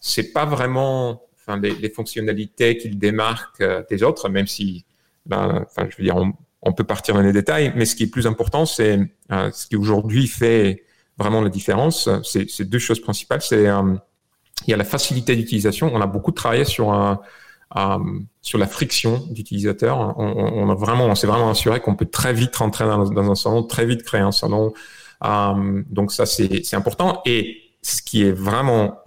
c'est 0.00 0.32
pas 0.32 0.44
vraiment 0.44 1.24
enfin, 1.40 1.58
les, 1.58 1.74
les 1.74 1.90
fonctionnalités 1.90 2.76
qui 2.76 2.88
le 2.88 2.94
démarquent 2.94 3.64
des 3.90 4.04
autres, 4.04 4.28
même 4.28 4.46
si, 4.46 4.84
ben, 5.26 5.64
enfin, 5.66 5.88
je 5.90 5.96
veux 5.96 6.04
dire, 6.04 6.16
on, 6.16 6.32
on, 6.62 6.72
peut 6.72 6.84
partir 6.84 7.14
dans 7.14 7.22
les 7.22 7.32
détails. 7.32 7.72
Mais 7.74 7.84
ce 7.84 7.96
qui 7.96 8.04
est 8.04 8.10
plus 8.10 8.28
important, 8.28 8.64
c'est 8.64 9.00
ce 9.28 9.66
qui 9.66 9.74
aujourd'hui 9.74 10.28
fait 10.28 10.84
vraiment 11.18 11.40
la 11.40 11.50
différence, 11.50 12.08
c'est 12.22 12.64
deux 12.64 12.78
choses 12.78 13.00
principales. 13.00 13.42
C'est 13.42 13.66
euh, 13.66 13.94
il 14.66 14.70
y 14.70 14.74
a 14.74 14.76
la 14.76 14.84
facilité 14.84 15.36
d'utilisation. 15.36 15.90
On 15.92 16.00
a 16.00 16.06
beaucoup 16.06 16.32
travaillé 16.32 16.64
sur 16.64 16.92
euh, 16.92 17.98
sur 18.40 18.58
la 18.58 18.66
friction 18.66 19.24
d'utilisateur. 19.30 20.18
On, 20.18 20.70
a 20.70 20.74
vraiment, 20.74 21.06
on 21.06 21.14
s'est 21.14 21.26
vraiment 21.26 21.50
assuré 21.50 21.80
qu'on 21.80 21.94
peut 21.94 22.06
très 22.06 22.32
vite 22.32 22.56
rentrer 22.56 22.84
dans, 22.84 23.30
un 23.30 23.34
salon, 23.34 23.62
très 23.62 23.84
vite 23.84 24.02
créer 24.02 24.22
un 24.22 24.32
salon. 24.32 24.72
Euh, 25.24 25.82
donc 25.90 26.12
ça, 26.12 26.24
c'est 26.24 26.74
important. 26.74 27.20
Et 27.26 27.58
ce 27.82 28.00
qui 28.00 28.22
est 28.22 28.32
vraiment 28.32 29.02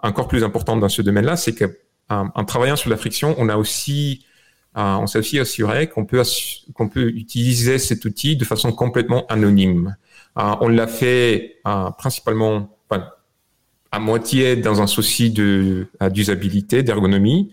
encore 0.00 0.26
plus 0.26 0.42
important 0.42 0.76
dans 0.76 0.88
ce 0.88 1.02
domaine-là, 1.02 1.36
c'est 1.36 1.54
que 1.54 1.78
en 2.08 2.44
travaillant 2.44 2.74
sur 2.74 2.90
la 2.90 2.96
friction, 2.96 3.36
on 3.38 3.48
a 3.48 3.56
aussi 3.56 4.26
on 4.74 5.06
s'est 5.06 5.18
aussi 5.18 5.38
assuré 5.38 5.88
qu'on 5.88 6.04
peut 6.04 6.22
qu'on 6.74 6.88
peut 6.88 7.08
utiliser 7.10 7.78
cet 7.78 8.04
outil 8.04 8.36
de 8.36 8.44
façon 8.44 8.72
complètement 8.72 9.24
anonyme. 9.28 9.96
Euh, 10.38 10.54
on 10.60 10.68
l'a 10.68 10.86
fait 10.86 11.56
euh, 11.66 11.90
principalement 11.90 12.76
à 13.92 13.98
moitié 13.98 14.54
dans 14.54 14.80
un 14.80 14.86
souci 14.86 15.30
de 15.30 15.88
euh, 16.00 16.10
d'usabilité, 16.10 16.84
d'ergonomie, 16.84 17.50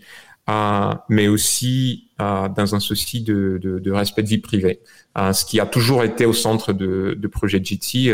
mais 1.08 1.26
aussi 1.28 2.04
dans 2.18 2.74
un 2.74 2.80
souci 2.80 3.22
de, 3.22 3.90
respect 3.90 4.22
de 4.22 4.28
vie 4.28 4.38
privée, 4.38 4.80
ce 5.16 5.44
qui 5.44 5.60
a 5.60 5.66
toujours 5.66 6.04
été 6.04 6.26
au 6.26 6.32
centre 6.32 6.72
de, 6.72 7.14
de 7.18 7.28
projet 7.28 7.62
Jitsi 7.62 8.10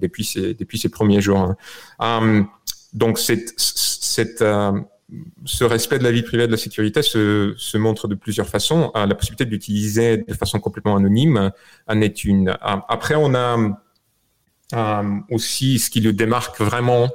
depuis 0.00 0.24
ses 0.24 0.88
premiers 0.88 1.20
jours. 1.20 1.54
Hein. 2.00 2.48
donc 2.94 3.18
ce 3.18 3.34
respect 5.64 5.98
de 5.98 6.04
la 6.04 6.12
vie 6.12 6.22
privée 6.22 6.46
de 6.46 6.52
la 6.52 6.56
sécurité 6.56 7.02
se, 7.02 7.54
se 7.58 7.76
montre 7.76 8.08
de 8.08 8.14
plusieurs 8.14 8.48
façons. 8.48 8.90
la 8.94 9.14
possibilité 9.14 9.44
d'utiliser 9.44 10.16
de 10.18 10.34
façon 10.34 10.60
complètement 10.60 10.96
anonyme 10.96 11.52
en 11.88 12.00
est 12.00 12.24
une. 12.24 12.56
après, 12.62 13.16
on 13.16 13.34
a 13.34 13.58
aussi, 15.30 15.78
ce 15.78 15.90
qui 15.90 16.00
le 16.00 16.12
démarque 16.12 16.60
vraiment 16.60 17.08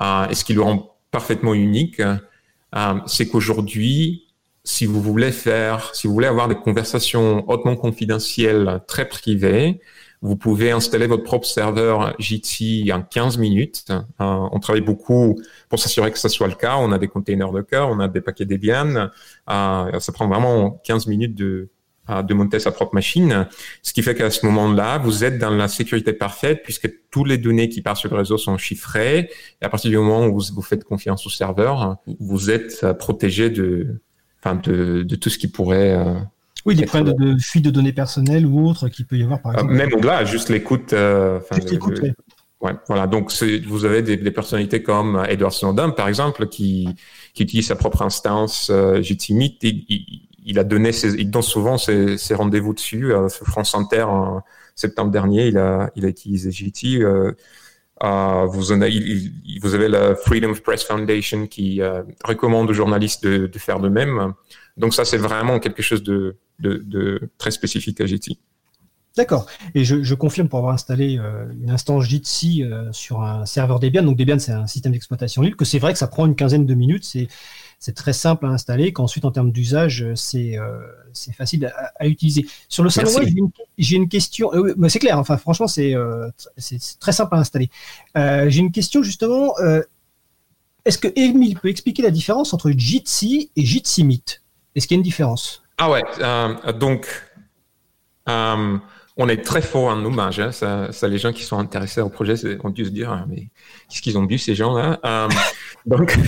euh, 0.00 0.28
et 0.28 0.34
ce 0.34 0.44
qui 0.44 0.54
le 0.54 0.62
rend 0.62 0.96
parfaitement 1.10 1.54
unique, 1.54 2.00
euh, 2.00 2.94
c'est 3.06 3.28
qu'aujourd'hui, 3.28 4.24
si 4.64 4.86
vous 4.86 5.00
voulez 5.00 5.32
faire, 5.32 5.94
si 5.94 6.06
vous 6.06 6.14
voulez 6.14 6.26
avoir 6.26 6.48
des 6.48 6.54
conversations 6.54 7.48
hautement 7.48 7.76
confidentielles, 7.76 8.80
très 8.88 9.06
privées, 9.08 9.80
vous 10.22 10.36
pouvez 10.36 10.70
installer 10.70 11.06
votre 11.06 11.22
propre 11.22 11.46
serveur 11.46 12.14
Jitsi 12.18 12.90
en 12.94 13.02
15 13.02 13.36
minutes. 13.36 13.84
Euh, 13.90 14.00
on 14.18 14.58
travaille 14.58 14.80
beaucoup 14.80 15.38
pour 15.68 15.78
s'assurer 15.78 16.10
que 16.10 16.18
ça 16.18 16.30
soit 16.30 16.48
le 16.48 16.54
cas. 16.54 16.76
On 16.78 16.92
a 16.92 16.98
des 16.98 17.08
containers 17.08 17.52
Docker, 17.52 17.86
on 17.90 18.00
a 18.00 18.08
des 18.08 18.22
paquets 18.22 18.46
Debian. 18.46 19.10
Euh, 19.50 20.00
ça 20.00 20.12
prend 20.12 20.26
vraiment 20.26 20.80
15 20.84 21.08
minutes 21.08 21.34
de, 21.34 21.68
de 22.08 22.34
monter 22.34 22.58
sa 22.58 22.70
propre 22.70 22.94
machine. 22.94 23.46
Ce 23.82 23.92
qui 23.92 24.02
fait 24.02 24.14
qu'à 24.14 24.30
ce 24.30 24.44
moment-là, 24.46 24.98
vous 24.98 25.24
êtes 25.24 25.38
dans 25.38 25.50
la 25.50 25.68
sécurité 25.68 26.12
parfaite 26.12 26.62
puisque 26.62 26.90
tous 27.10 27.24
les 27.24 27.38
données 27.38 27.68
qui 27.68 27.80
partent 27.80 27.96
sur 27.96 28.10
le 28.10 28.16
réseau 28.16 28.36
sont 28.36 28.58
chiffrées. 28.58 29.30
Et 29.62 29.64
à 29.64 29.68
partir 29.68 29.90
du 29.90 29.96
moment 29.96 30.26
où 30.26 30.38
vous, 30.38 30.62
faites 30.62 30.84
confiance 30.84 31.26
au 31.26 31.30
serveur, 31.30 31.96
vous 32.20 32.50
êtes 32.50 32.80
euh, 32.84 32.92
protégé 32.92 33.48
de, 33.48 34.00
enfin 34.42 34.56
de, 34.56 35.02
de 35.02 35.16
tout 35.16 35.30
ce 35.30 35.38
qui 35.38 35.48
pourrait 35.48 35.92
euh, 35.92 36.14
oui, 36.66 36.74
des 36.74 36.86
problèmes 36.86 37.14
de, 37.14 37.38
fuite 37.38 37.64
de 37.64 37.70
données 37.70 37.92
personnelles 37.92 38.46
ou 38.46 38.66
autres 38.66 38.88
qui 38.88 39.04
peut 39.04 39.16
y 39.16 39.22
avoir, 39.22 39.40
par 39.42 39.52
euh, 39.52 39.54
exemple. 39.56 39.74
Même 39.74 39.94
au-delà, 39.94 40.24
juste 40.24 40.48
l'écoute. 40.48 40.92
Euh, 40.92 41.40
juste 41.52 41.70
l'écoute, 41.70 42.00
oui. 42.02 42.12
Ouais, 42.60 42.72
voilà. 42.88 43.06
Donc, 43.06 43.30
vous 43.66 43.84
avez 43.84 44.00
des, 44.00 44.16
des, 44.16 44.30
personnalités 44.30 44.82
comme 44.82 45.22
Edward 45.28 45.52
Snowden, 45.52 45.92
par 45.92 46.08
exemple, 46.08 46.46
qui, 46.48 46.88
qui 47.34 47.42
utilise 47.42 47.66
sa 47.66 47.76
propre 47.76 48.00
instance 48.00 48.70
euh, 48.70 49.02
Meet. 49.30 49.58
Il, 49.62 49.84
il 49.88 50.23
a 50.58 50.64
donné 50.64 50.90
il 50.90 51.30
donne 51.30 51.42
souvent 51.42 51.78
ses, 51.78 52.16
rendez-vous 52.34 52.74
dessus. 52.74 53.12
Euh, 53.12 53.28
France 53.28 53.74
Inter, 53.74 54.02
en 54.02 54.42
septembre 54.74 55.10
dernier, 55.10 55.46
il 55.48 55.58
a, 55.58 55.90
il 55.96 56.04
utilisé 56.04 56.50
GT. 56.50 57.00
Euh, 57.02 57.32
vous, 58.46 58.72
avez, 58.72 59.88
la 59.88 60.14
Freedom 60.16 60.50
of 60.50 60.62
Press 60.62 60.84
Foundation 60.84 61.46
qui 61.46 61.80
recommande 62.24 62.68
aux 62.70 62.74
journalistes 62.74 63.26
de, 63.26 63.58
faire 63.58 63.80
de 63.80 63.88
même. 63.88 64.34
Donc 64.76 64.92
ça, 64.94 65.04
c'est 65.04 65.16
vraiment 65.16 65.58
quelque 65.60 65.82
chose 65.82 66.02
de, 66.02 66.36
très 67.38 67.50
spécifique 67.50 68.00
à 68.00 68.06
Jitsi. 68.06 68.38
D'accord. 69.16 69.46
Et 69.76 69.84
je, 69.84 70.14
confirme 70.14 70.48
pour 70.48 70.58
avoir 70.58 70.74
installé 70.74 71.18
euh, 71.18 71.46
une 71.62 71.70
instance 71.70 72.04
Jitsi 72.04 72.64
euh, 72.64 72.90
sur 72.90 73.22
un 73.22 73.46
serveur 73.46 73.78
Debian. 73.78 74.02
Donc 74.02 74.16
Debian, 74.16 74.40
c'est 74.40 74.52
un 74.52 74.66
système 74.66 74.90
d'exploitation 74.90 75.40
libre, 75.42 75.56
que 75.56 75.64
c'est 75.64 75.78
vrai 75.78 75.92
que 75.92 75.98
ça 75.98 76.08
prend 76.08 76.26
une 76.26 76.34
quinzaine 76.34 76.66
de 76.66 76.74
minutes. 76.74 77.04
C'est 77.04 77.28
c'est 77.84 77.92
très 77.92 78.14
simple 78.14 78.46
à 78.46 78.48
installer. 78.48 78.94
Qu'ensuite, 78.94 79.26
en 79.26 79.30
termes 79.30 79.52
d'usage, 79.52 80.06
c'est 80.14 80.56
euh, 80.56 80.78
c'est 81.12 81.34
facile 81.34 81.66
à, 81.66 81.92
à, 82.00 82.06
utiliser. 82.06 82.46
Sur 82.66 82.82
le 82.82 82.88
salon 82.88 83.10
j'ai 83.12 83.28
une, 83.28 83.50
une, 83.76 84.08
question. 84.08 84.50
Euh, 84.54 84.74
c'est 84.88 85.00
clair. 85.00 85.18
Enfin, 85.18 85.36
franchement, 85.36 85.66
c'est 85.66 85.94
c'est 86.56 86.78
très 86.98 87.12
simple 87.12 87.34
à 87.34 87.38
installer. 87.38 87.68
j'ai 88.14 88.60
une 88.60 88.72
question 88.72 89.02
justement. 89.02 89.52
Est-ce 90.86 90.96
que 90.96 91.08
Emile 91.14 91.58
peut 91.58 91.68
expliquer 91.68 92.02
la 92.02 92.10
différence 92.10 92.54
entre 92.54 92.70
Jitsi 92.70 93.50
et 93.54 93.64
Jitsi 93.66 94.02
Meet? 94.02 94.42
Est-ce 94.74 94.86
qu'il 94.86 94.94
y 94.94 94.98
a 94.98 95.00
une 95.00 95.04
différence? 95.04 95.62
Ah 95.76 95.90
ouais. 95.90 96.02
donc 96.78 97.06
on 99.16 99.28
est 99.28 99.42
très 99.42 99.62
fort 99.62 99.84
en 99.84 100.04
hommage. 100.04 100.40
Hein. 100.40 100.50
Ça, 100.50 100.90
ça, 100.90 101.06
les 101.06 101.18
gens 101.18 101.32
qui 101.32 101.44
sont 101.44 101.58
intéressés 101.58 102.00
au 102.00 102.08
projet 102.08 102.34
ont 102.64 102.70
dû 102.70 102.84
se 102.84 102.90
dire, 102.90 103.12
ah, 103.12 103.24
mais 103.28 103.48
qu'est-ce 103.88 104.02
qu'ils 104.02 104.18
ont 104.18 104.24
bu 104.24 104.38
ces 104.38 104.54
gens-là 104.54 104.98
euh, 105.04 105.28
Donc, 105.86 106.18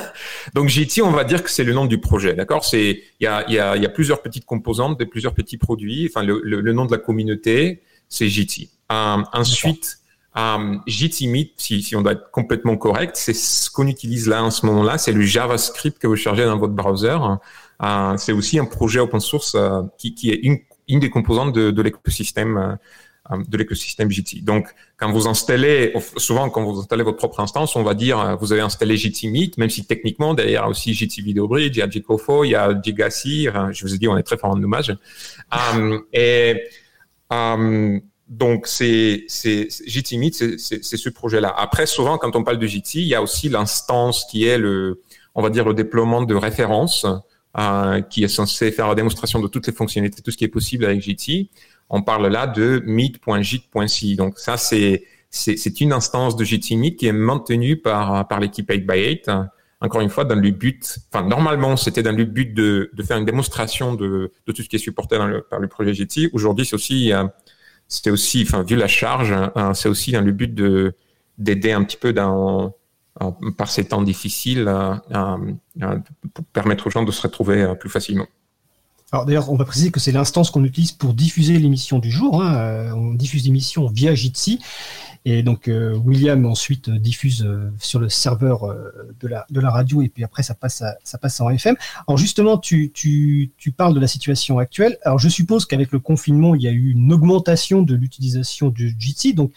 donc 0.54 0.68
JT, 0.68 1.00
on 1.02 1.10
va 1.10 1.24
dire 1.24 1.42
que 1.42 1.50
c'est 1.50 1.64
le 1.64 1.72
nom 1.72 1.86
du 1.86 1.98
projet, 1.98 2.34
d'accord? 2.34 2.64
C'est 2.64 3.02
il 3.20 3.24
y 3.24 3.26
a, 3.26 3.50
y, 3.50 3.58
a, 3.58 3.76
y 3.76 3.86
a 3.86 3.88
plusieurs 3.88 4.20
petites 4.20 4.44
composantes, 4.44 5.02
plusieurs 5.04 5.32
petits 5.32 5.56
produits. 5.56 6.10
Enfin, 6.10 6.24
le, 6.24 6.40
le, 6.42 6.72
nom 6.72 6.84
de 6.84 6.92
la 6.92 6.98
communauté, 6.98 7.80
c'est 8.10 8.28
JT. 8.28 8.68
Euh, 8.92 9.22
ensuite, 9.32 10.00
euh, 10.36 10.76
Meet, 11.22 11.52
si, 11.56 11.82
si 11.82 11.96
on 11.96 12.02
doit 12.02 12.12
être 12.12 12.30
complètement 12.30 12.76
correct, 12.76 13.16
c'est 13.16 13.34
ce 13.34 13.70
qu'on 13.70 13.86
utilise 13.86 14.28
là 14.28 14.44
en 14.44 14.50
ce 14.50 14.66
moment-là. 14.66 14.98
C'est 14.98 15.12
le 15.12 15.22
JavaScript 15.22 15.98
que 15.98 16.06
vous 16.06 16.16
chargez 16.16 16.44
dans 16.44 16.58
votre 16.58 16.74
browser. 16.74 17.16
Euh, 17.82 18.16
c'est 18.18 18.32
aussi 18.32 18.58
un 18.58 18.66
projet 18.66 19.00
open 19.00 19.20
source 19.20 19.56
qui, 19.96 20.14
qui 20.14 20.30
est 20.30 20.40
une 20.42 20.58
une 20.88 21.00
des 21.00 21.10
composantes 21.10 21.52
de, 21.52 21.70
de 21.70 21.82
l'écosystème 21.82 22.78
euh, 23.30 23.38
de 23.48 23.56
l'écosystème 23.56 24.10
JT. 24.10 24.42
Donc, 24.42 24.68
quand 24.98 25.10
vous 25.10 25.26
installez, 25.26 25.94
souvent 26.18 26.50
quand 26.50 26.62
vous 26.62 26.78
installez 26.78 27.02
votre 27.02 27.16
propre 27.16 27.40
instance, 27.40 27.74
on 27.74 27.82
va 27.82 27.94
dire 27.94 28.20
euh, 28.20 28.34
vous 28.34 28.52
avez 28.52 28.60
installé 28.60 28.98
JT 28.98 29.28
Meet, 29.28 29.56
même 29.56 29.70
si 29.70 29.86
techniquement 29.86 30.34
derrière 30.34 30.68
aussi 30.68 30.92
JT 30.92 31.22
Video 31.22 31.48
Bridge, 31.48 31.74
il 31.74 31.78
y 31.78 31.82
a 31.82 31.88
JCOFO, 31.88 32.44
il 32.44 32.50
y 32.50 32.54
a 32.54 32.78
Gigacy. 32.82 33.48
Je 33.72 33.82
vous 33.82 33.94
ai 33.94 33.98
dit, 33.98 34.08
on 34.08 34.18
est 34.18 34.22
très 34.22 34.36
fort 34.36 34.50
en 34.50 34.62
hommage. 34.62 34.94
um, 35.50 36.02
et 36.12 36.64
donc, 38.28 38.66
c'est, 38.66 39.24
JT 39.30 40.18
Meet, 40.18 40.58
c'est, 40.58 40.82
ce 40.82 41.08
projet-là. 41.08 41.54
Après, 41.56 41.86
souvent, 41.86 42.18
quand 42.18 42.36
on 42.36 42.44
parle 42.44 42.58
de 42.58 42.66
JT, 42.66 42.98
il 42.98 43.06
y 43.06 43.14
a 43.14 43.22
aussi 43.22 43.48
l'instance 43.48 44.26
qui 44.30 44.44
est 44.44 44.58
le, 44.58 45.00
on 45.34 45.40
va 45.40 45.48
dire, 45.48 45.64
le 45.66 45.72
déploiement 45.72 46.20
de 46.20 46.34
références 46.34 47.06
euh, 47.58 48.00
qui 48.00 48.24
est 48.24 48.28
censé 48.28 48.70
faire 48.72 48.88
la 48.88 48.94
démonstration 48.94 49.40
de 49.40 49.48
toutes 49.48 49.66
les 49.66 49.72
fonctionnalités, 49.72 50.22
tout 50.22 50.30
ce 50.30 50.36
qui 50.36 50.44
est 50.44 50.48
possible 50.48 50.84
avec 50.84 51.00
JT. 51.00 51.50
On 51.90 52.02
parle 52.02 52.28
là 52.28 52.46
de 52.46 52.82
meet.jit.c. 52.84 54.16
Donc 54.16 54.38
ça, 54.38 54.56
c'est 54.56 55.04
c'est 55.30 55.80
une 55.80 55.92
instance 55.92 56.36
de 56.36 56.44
JT 56.44 56.76
Meet 56.76 56.96
qui 56.96 57.06
est 57.06 57.12
maintenue 57.12 57.76
par 57.76 58.28
par 58.28 58.38
l'équipe 58.38 58.70
8x8. 58.70 59.48
Encore 59.80 60.00
une 60.00 60.08
fois, 60.08 60.24
dans 60.24 60.36
le 60.36 60.50
but, 60.50 60.98
enfin 61.12 61.26
normalement 61.26 61.76
c'était 61.76 62.02
dans 62.02 62.16
le 62.16 62.24
but 62.24 62.54
de, 62.54 62.90
de 62.94 63.02
faire 63.02 63.18
une 63.18 63.24
démonstration 63.24 63.94
de, 63.94 64.32
de 64.46 64.52
tout 64.52 64.62
ce 64.62 64.68
qui 64.68 64.76
est 64.76 64.78
supporté 64.78 65.18
dans 65.18 65.26
le, 65.26 65.42
par 65.42 65.58
le 65.58 65.68
projet 65.68 65.92
JT. 65.92 66.30
Aujourd'hui, 66.32 66.64
c'est 66.64 66.74
aussi 66.74 67.12
euh, 67.12 67.24
c'était 67.88 68.10
aussi, 68.10 68.42
enfin 68.46 68.62
vu 68.62 68.76
la 68.76 68.88
charge, 68.88 69.32
hein, 69.32 69.74
c'est 69.74 69.88
aussi 69.88 70.12
dans 70.12 70.22
le 70.22 70.32
but 70.32 70.54
de 70.54 70.94
d'aider 71.38 71.72
un 71.72 71.84
petit 71.84 71.96
peu 71.96 72.12
dans 72.12 72.66
euh, 72.66 72.68
par 73.56 73.70
ces 73.70 73.84
temps 73.84 74.02
difficiles 74.02 74.66
euh, 74.66 74.94
euh, 75.12 75.98
pour 76.32 76.44
permettre 76.46 76.86
aux 76.86 76.90
gens 76.90 77.04
de 77.04 77.12
se 77.12 77.22
retrouver 77.22 77.74
plus 77.78 77.90
facilement. 77.90 78.26
Alors 79.12 79.26
d'ailleurs, 79.26 79.50
on 79.50 79.56
va 79.56 79.64
préciser 79.64 79.92
que 79.92 80.00
c'est 80.00 80.10
l'instance 80.10 80.50
qu'on 80.50 80.64
utilise 80.64 80.90
pour 80.90 81.14
diffuser 81.14 81.58
l'émission 81.58 82.00
du 82.00 82.10
jour. 82.10 82.42
Hein. 82.42 82.92
On 82.94 83.14
diffuse 83.14 83.44
l'émission 83.44 83.86
via 83.86 84.14
Jitsi. 84.14 84.60
Et 85.26 85.42
donc 85.42 85.70
William 86.04 86.44
ensuite 86.44 86.90
diffuse 86.90 87.48
sur 87.78 88.00
le 88.00 88.08
serveur 88.08 88.66
de, 89.20 89.28
la, 89.28 89.46
de 89.48 89.60
la 89.60 89.70
radio 89.70 90.02
et 90.02 90.08
puis 90.08 90.22
après 90.24 90.42
ça 90.42 90.54
passe, 90.54 90.82
ça 91.02 91.18
passe 91.18 91.40
en 91.40 91.48
FM. 91.48 91.76
Alors 92.08 92.18
justement, 92.18 92.58
tu, 92.58 92.90
tu, 92.92 93.52
tu 93.56 93.70
parles 93.70 93.94
de 93.94 94.00
la 94.00 94.08
situation 94.08 94.58
actuelle. 94.58 94.98
Alors 95.02 95.20
je 95.20 95.28
suppose 95.28 95.64
qu'avec 95.64 95.92
le 95.92 96.00
confinement, 96.00 96.54
il 96.56 96.62
y 96.62 96.68
a 96.68 96.72
eu 96.72 96.90
une 96.90 97.12
augmentation 97.12 97.82
de 97.82 97.94
l'utilisation 97.94 98.68
du 98.68 98.96
Jitsi. 98.98 99.32
Donc 99.32 99.52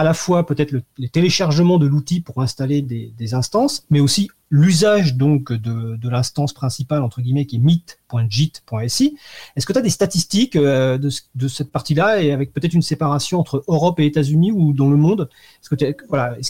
à 0.00 0.02
la 0.02 0.14
fois 0.14 0.46
peut-être 0.46 0.72
le, 0.72 0.82
les 0.96 1.10
téléchargements 1.10 1.76
de 1.76 1.86
l'outil 1.86 2.22
pour 2.22 2.40
installer 2.40 2.80
des, 2.80 3.34
instances, 3.34 3.84
mais 3.90 4.00
aussi 4.00 4.30
l'usage 4.48 5.14
donc 5.14 5.52
de, 5.52 6.08
l'instance 6.08 6.54
principale 6.54 7.02
entre 7.02 7.20
guillemets 7.20 7.44
qui 7.44 7.56
est 7.56 7.58
meet.jit.si. 7.58 9.18
Est-ce 9.54 9.66
que 9.66 9.74
tu 9.74 9.78
as 9.78 9.82
des 9.82 9.90
statistiques 9.90 10.56
euh, 10.56 10.96
de, 10.96 11.48
cette 11.48 11.70
partie-là 11.70 12.22
et 12.22 12.32
avec 12.32 12.54
peut-être 12.54 12.72
une 12.72 12.80
séparation 12.80 13.38
entre 13.38 13.62
Europe 13.68 14.00
et 14.00 14.06
États-Unis 14.06 14.52
ou 14.52 14.72
dans 14.72 14.88
le 14.88 14.96
monde 14.96 15.28
Est-ce 15.62 15.68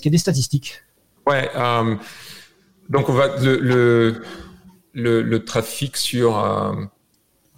qu'il 0.01 0.07
y 0.07 0.09
a 0.09 0.11
des 0.13 0.19
statistiques? 0.19 0.85
Ouais, 1.27 1.51
euh, 1.57 1.97
donc 2.89 3.09
on 3.09 3.15
va 3.15 3.37
le 4.95 5.39
trafic 5.39 5.97
sur 5.97 6.39
euh, 6.39 6.73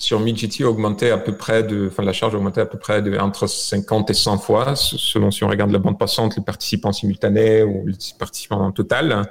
sur 0.03 0.19
MidGT 0.19 0.65
augmenté 0.65 1.13
à 1.13 1.17
peu 1.17 1.37
près 1.37 1.63
de, 1.63 1.87
enfin 1.87 2.03
la 2.03 2.13
charge 2.13 2.35
augmentait 2.35 2.61
à 2.61 2.67
peu 2.67 2.77
près 2.77 3.03
de 3.03 3.17
entre 3.19 3.47
50 3.47 4.11
et 4.11 4.15
100 4.15 4.39
fois, 4.39 4.75
selon 4.75 5.31
si 5.31 5.45
on 5.45 5.49
regarde 5.49 5.71
la 5.71 5.79
bande 5.79 5.97
passante, 5.97 6.37
les 6.37 6.43
participants 6.43 6.93
simultanés 6.93 7.63
ou 7.63 7.87
les 7.87 7.95
participants 8.19 8.61
en 8.61 8.73
total. 8.73 9.31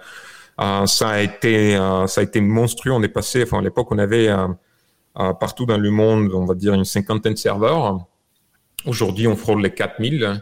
Euh, 0.61 0.85
ça 0.85 1.09
a 1.09 1.19
été, 1.19 1.75
euh, 1.75 2.07
ça 2.07 2.21
a 2.21 2.23
été 2.23 2.39
monstrueux. 2.39 2.93
On 2.93 3.03
est 3.03 3.09
passé, 3.09 3.43
enfin 3.43 3.59
à 3.59 3.61
l'époque 3.61 3.91
on 3.91 3.97
avait 3.97 4.29
euh, 4.29 4.47
partout 5.33 5.65
dans 5.65 5.77
le 5.77 5.91
monde, 5.91 6.31
on 6.33 6.45
va 6.45 6.55
dire 6.55 6.73
une 6.73 6.85
cinquantaine 6.85 7.33
de 7.33 7.37
serveurs. 7.37 8.05
Aujourd'hui 8.85 9.27
on 9.27 9.35
frôle 9.35 9.61
les 9.61 9.73
4000. 9.73 10.41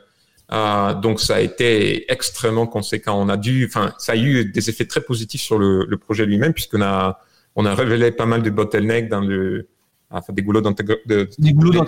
Euh, 0.52 0.94
donc 0.94 1.22
ça 1.22 1.38
a 1.38 1.40
été 1.40 2.12
extrêmement 2.12 2.68
conséquent. 2.68 3.20
On 3.20 3.30
a 3.30 3.38
dû, 3.38 3.66
enfin 3.66 3.96
ça 3.98 4.12
a 4.12 4.16
eu 4.16 4.46
des 4.46 4.70
effets 4.70 4.86
très 4.86 5.02
positifs 5.02 5.42
sur 5.42 5.58
le, 5.58 5.86
le 5.86 5.98
projet 5.98 6.28
lui-même 6.28 6.54
puisqu'on 6.54 6.84
a, 6.84 7.20
on 7.56 7.66
a 7.66 7.74
révélé 7.74 8.12
pas 8.12 8.28
mal 8.28 8.44
de 8.44 8.52
bottlenecks 8.52 9.10
dans 9.10 9.22
le 9.22 9.68
enfin 10.12 10.34
des 10.34 10.42
goulots 10.42 10.62
d'entrée 10.62 10.86
de, 11.06 11.30
des 11.38 11.54
goulots 11.54 11.84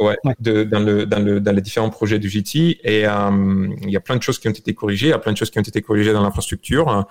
ouais, 0.00 0.16
ouais. 0.24 0.34
De, 0.40 0.64
dans 0.64 0.80
le 0.80 1.06
dans 1.06 1.18
le 1.18 1.40
dans 1.40 1.52
les 1.52 1.60
différents 1.60 1.90
projets 1.90 2.18
du 2.18 2.28
JT 2.28 2.80
et 2.84 3.06
euh, 3.06 3.68
il 3.82 3.90
y 3.90 3.96
a 3.96 4.00
plein 4.00 4.16
de 4.16 4.22
choses 4.22 4.38
qui 4.38 4.48
ont 4.48 4.52
été 4.52 4.74
corrigées, 4.74 5.08
il 5.08 5.10
y 5.10 5.12
a 5.12 5.18
plein 5.18 5.32
de 5.32 5.36
choses 5.36 5.50
qui 5.50 5.58
ont 5.58 5.62
été 5.62 5.82
corrigées 5.82 6.12
dans 6.12 6.22
l'infrastructure 6.22 7.06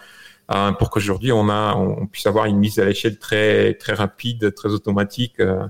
euh, 0.54 0.72
pour 0.74 0.90
qu'aujourd'hui 0.90 1.32
on 1.32 1.50
a 1.50 1.76
on 1.76 2.08
puisse 2.08 2.26
avoir 2.26 2.46
une 2.46 2.58
mise 2.58 2.80
à 2.80 2.86
l'échelle 2.86 3.18
très 3.18 3.74
très 3.74 3.94
rapide, 3.94 4.54
très 4.56 4.70
automatique. 4.70 5.40
Euh, 5.40 5.68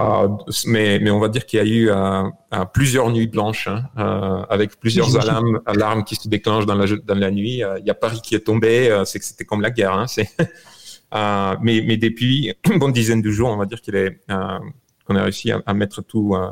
euh 0.00 0.28
mais, 0.66 1.00
mais 1.00 1.10
on 1.10 1.18
va 1.18 1.28
dire 1.28 1.44
qu'il 1.44 1.58
y 1.58 1.62
a 1.62 1.66
eu 1.66 1.90
euh, 1.90 2.64
plusieurs 2.72 3.10
nuits 3.10 3.26
blanches 3.26 3.66
hein, 3.66 3.82
euh, 3.98 4.44
avec 4.48 4.78
plusieurs 4.78 5.16
alarmes, 5.16 5.60
alarmes 5.66 6.04
qui 6.04 6.14
se 6.14 6.28
déclenchent 6.28 6.66
dans 6.66 6.76
la, 6.76 6.86
dans 7.04 7.14
la 7.16 7.30
nuit. 7.30 7.62
Il 7.80 7.84
y 7.84 7.90
a 7.90 7.94
Paris 7.94 8.20
qui 8.22 8.34
est 8.34 8.46
tombé, 8.46 9.02
c'est 9.06 9.18
que 9.18 9.24
c'était 9.24 9.44
comme 9.44 9.60
la 9.60 9.70
guerre. 9.70 9.94
Hein, 9.94 10.06
c'est 10.06 10.28
euh, 10.40 10.44
mais, 11.12 11.82
mais 11.86 11.96
depuis 11.96 12.54
une 12.70 12.78
bonne 12.78 12.92
dizaine 12.92 13.22
de 13.22 13.30
jours, 13.30 13.48
on 13.48 13.56
va 13.56 13.66
dire 13.66 13.80
qu'il 13.80 13.96
est 13.96 14.20
euh, 14.30 14.58
qu'on 15.06 15.16
a 15.16 15.22
réussi 15.22 15.52
à, 15.52 15.62
à 15.66 15.74
mettre 15.74 16.02
tout. 16.02 16.34
Euh, 16.34 16.50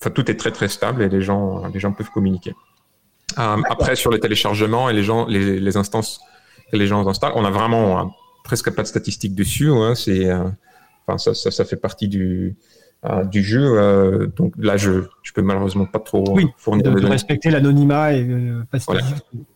enfin, 0.00 0.10
tout 0.10 0.30
est 0.30 0.36
très 0.36 0.50
très 0.50 0.68
stable 0.68 1.02
et 1.02 1.08
les 1.08 1.22
gens 1.22 1.66
les 1.68 1.80
gens 1.80 1.92
peuvent 1.92 2.10
communiquer. 2.10 2.54
après, 3.36 3.96
sur 3.96 4.10
les 4.10 4.20
téléchargements 4.20 4.90
et 4.90 4.92
les 4.92 5.04
gens 5.04 5.26
les, 5.26 5.60
les 5.60 5.76
instances 5.76 6.20
que 6.70 6.76
les 6.76 6.86
gens 6.86 7.06
installent, 7.06 7.32
on 7.34 7.44
a 7.44 7.50
vraiment 7.50 8.14
presque 8.44 8.70
pas 8.70 8.82
de 8.82 8.88
statistiques 8.88 9.34
dessus. 9.34 9.70
Hein, 9.70 9.94
c'est 9.94 10.30
enfin 11.06 11.18
ça, 11.18 11.34
ça, 11.34 11.50
ça, 11.50 11.64
fait 11.64 11.76
partie 11.76 12.08
du 12.08 12.56
euh, 13.04 13.24
du 13.24 13.44
jeu. 13.44 13.78
Euh, 13.78 14.26
donc 14.26 14.54
là, 14.58 14.76
je 14.76 15.04
je 15.22 15.32
peux 15.32 15.42
malheureusement 15.42 15.86
pas 15.86 16.00
trop 16.00 16.24
oui, 16.34 16.48
fournir 16.56 16.90
de, 16.90 16.98
de 16.98 17.06
respecter 17.06 17.48
l'anonymat 17.48 18.12
et 18.12 18.26
pas 18.72 18.78
voilà. 18.86 19.02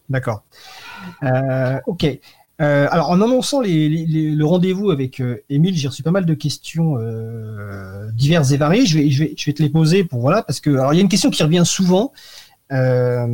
D'accord. 0.08 0.44
ok. 1.86 2.06
Euh, 2.60 2.86
alors, 2.90 3.10
en 3.10 3.20
annonçant 3.20 3.60
le 3.62 4.42
rendez-vous 4.44 4.90
avec 4.90 5.20
euh, 5.20 5.42
Émile, 5.48 5.76
j'ai 5.76 5.88
reçu 5.88 6.02
pas 6.02 6.10
mal 6.10 6.26
de 6.26 6.34
questions 6.34 6.96
euh, 6.98 8.10
diverses 8.12 8.52
et 8.52 8.56
variées. 8.56 8.86
Je 8.86 8.98
vais, 8.98 9.34
te 9.34 9.62
les 9.62 9.68
poser 9.68 10.04
pour 10.04 10.20
voilà, 10.20 10.42
parce 10.42 10.60
que 10.60 10.70
alors 10.70 10.92
il 10.92 10.96
y 10.96 11.00
a 11.00 11.02
une 11.02 11.08
question 11.08 11.30
qui 11.30 11.42
revient 11.42 11.64
souvent. 11.64 12.12
Euh, 12.70 13.26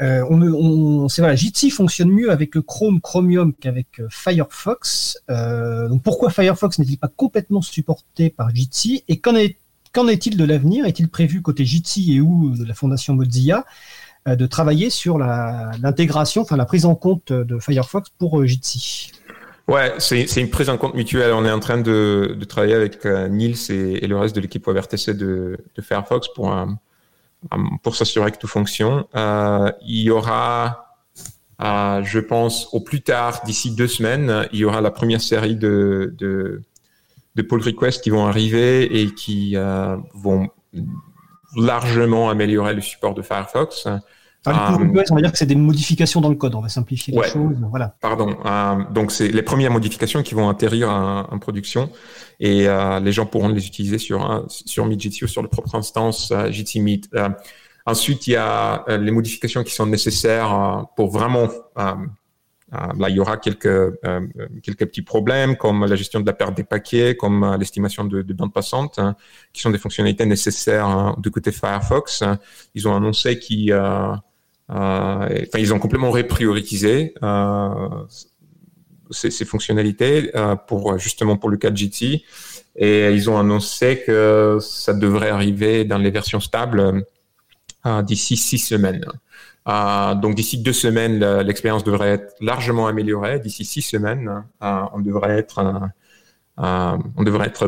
on, 0.00 1.08
c'est 1.08 1.20
voilà, 1.20 1.36
Jitsi 1.36 1.70
fonctionne 1.70 2.10
mieux 2.10 2.30
avec 2.30 2.58
Chrome, 2.60 3.00
Chromium 3.00 3.52
qu'avec 3.54 4.00
Firefox. 4.10 5.18
donc 5.28 6.02
pourquoi 6.02 6.30
Firefox 6.30 6.78
n'est-il 6.78 6.98
pas 6.98 7.10
complètement 7.14 7.62
supporté 7.62 8.30
par 8.30 8.54
Jitsi? 8.54 9.04
Et 9.08 9.18
qu'en 9.18 9.34
est, 9.34 9.56
qu'en 9.92 10.06
est-il 10.06 10.36
de 10.36 10.44
l'avenir? 10.44 10.86
Est-il 10.86 11.08
prévu 11.08 11.42
côté 11.42 11.64
Jitsi 11.64 12.14
et 12.14 12.20
ou 12.20 12.56
de 12.56 12.64
la 12.64 12.74
fondation 12.74 13.14
Mozilla? 13.14 13.64
De 14.26 14.46
travailler 14.46 14.90
sur 14.90 15.18
l'intégration, 15.18 16.42
enfin 16.42 16.56
la 16.56 16.64
prise 16.64 16.86
en 16.86 16.94
compte 16.94 17.32
de 17.32 17.58
Firefox 17.58 18.10
pour 18.18 18.40
euh, 18.40 18.46
Jitsi. 18.46 19.12
Ouais, 19.68 19.94
c'est 19.98 20.36
une 20.36 20.50
prise 20.50 20.68
en 20.68 20.76
compte 20.76 20.94
mutuelle. 20.94 21.32
On 21.32 21.44
est 21.44 21.50
en 21.50 21.60
train 21.60 21.78
de, 21.78 22.36
travailler 22.48 22.74
avec 22.74 23.04
euh, 23.06 23.28
Niels 23.28 23.56
et, 23.70 24.06
le 24.06 24.16
reste 24.16 24.36
de 24.36 24.40
l'équipe 24.40 24.66
WebRTC 24.66 25.14
de, 25.14 25.58
Firefox 25.80 26.28
pour, 26.34 26.54
pour 27.82 27.96
s'assurer 27.96 28.30
que 28.30 28.38
tout 28.38 28.46
fonctionne. 28.46 29.04
il 29.14 30.02
y 30.02 30.10
aura, 30.10 30.96
je 31.58 32.18
pense, 32.18 32.68
au 32.72 32.80
plus 32.80 33.00
tard, 33.00 33.40
d'ici 33.46 33.74
deux 33.74 33.88
semaines, 33.88 34.46
il 34.52 34.58
y 34.58 34.64
aura 34.66 34.82
la 34.82 34.90
première 34.90 35.22
série 35.22 35.56
de, 35.56 36.14
de 36.18 37.42
pull 37.42 37.62
requests 37.62 38.02
qui 38.02 38.10
vont 38.10 38.26
arriver 38.26 39.00
et 39.00 39.14
qui 39.14 39.56
vont 40.12 40.50
largement 41.56 42.30
améliorer 42.30 42.74
le 42.74 42.80
support 42.80 43.14
de 43.14 43.22
Firefox. 43.22 43.88
Ah, 44.46 44.76
on 44.78 45.14
va 45.14 45.20
dire 45.22 45.32
que 45.32 45.38
c'est 45.38 45.46
des 45.46 45.54
modifications 45.54 46.20
dans 46.20 46.28
le 46.28 46.34
code, 46.34 46.54
on 46.54 46.60
va 46.60 46.68
simplifier 46.68 47.14
les 47.14 47.28
choses. 47.28 47.56
Voilà. 47.70 47.96
Pardon. 48.00 48.36
Euh, 48.44 48.84
donc, 48.92 49.10
c'est 49.10 49.28
les 49.28 49.42
premières 49.42 49.70
modifications 49.70 50.22
qui 50.22 50.34
vont 50.34 50.48
atterrir 50.48 50.90
en, 50.90 51.38
production 51.38 51.90
et 52.40 52.68
euh, 52.68 53.00
les 53.00 53.12
gens 53.12 53.26
pourront 53.26 53.48
les 53.48 53.66
utiliser 53.66 53.98
sur, 53.98 54.44
sur 54.48 54.86
Midjitsi 54.86 55.24
ou 55.24 55.28
sur 55.28 55.42
leur 55.42 55.50
propre 55.50 55.74
instance 55.74 56.30
euh, 56.30 56.50
Jitsi 56.50 56.80
Meet. 56.80 57.08
Euh, 57.14 57.28
ensuite, 57.86 58.26
il 58.26 58.32
y 58.32 58.36
a 58.36 58.84
les 58.88 59.10
modifications 59.10 59.62
qui 59.62 59.72
sont 59.72 59.86
nécessaires 59.86 60.86
pour 60.96 61.10
vraiment. 61.10 61.48
là, 61.76 63.08
il 63.08 63.14
y 63.14 63.20
aura 63.20 63.36
quelques, 63.36 64.00
quelques 64.62 64.86
petits 64.86 65.02
problèmes 65.02 65.56
comme 65.56 65.84
la 65.84 65.94
gestion 65.96 66.20
de 66.20 66.26
la 66.26 66.32
perte 66.32 66.54
des 66.56 66.64
paquets, 66.64 67.14
comme 67.16 67.56
l'estimation 67.58 68.04
de, 68.04 68.22
de 68.22 68.34
bande 68.34 68.52
passante, 68.52 68.98
hein, 68.98 69.16
qui 69.52 69.60
sont 69.60 69.70
des 69.70 69.78
fonctionnalités 69.78 70.26
nécessaires 70.26 70.86
hein, 70.86 71.16
de 71.18 71.28
côté 71.28 71.52
Firefox. 71.52 72.24
Ils 72.74 72.88
ont 72.88 72.96
annoncé 72.96 73.38
qu'ils 73.38 73.72
euh, 74.70 75.44
ils 75.58 75.74
ont 75.74 75.78
complètement 75.78 76.10
répriorisé 76.10 77.14
euh, 77.22 77.68
ces, 79.10 79.30
ces, 79.30 79.44
fonctionnalités 79.44 80.34
euh, 80.34 80.56
pour 80.56 80.98
justement 80.98 81.36
pour 81.36 81.50
le 81.50 81.58
cas 81.58 81.70
de 81.70 81.76
GT 81.76 82.24
et 82.76 83.10
ils 83.10 83.28
ont 83.28 83.38
annoncé 83.38 84.02
que 84.06 84.58
ça 84.60 84.94
devrait 84.94 85.28
arriver 85.28 85.84
dans 85.84 85.98
les 85.98 86.10
versions 86.10 86.40
stables 86.40 87.04
d'ici 88.02 88.36
six 88.36 88.58
semaines. 88.58 89.04
Donc 89.66 90.34
d'ici 90.34 90.58
deux 90.58 90.72
semaines, 90.72 91.22
l'expérience 91.40 91.84
devrait 91.84 92.14
être 92.14 92.34
largement 92.40 92.86
améliorée. 92.88 93.38
D'ici 93.38 93.64
six 93.64 93.82
semaines, 93.82 94.42
on 94.60 95.00
devrait 95.00 95.38
être, 95.38 95.62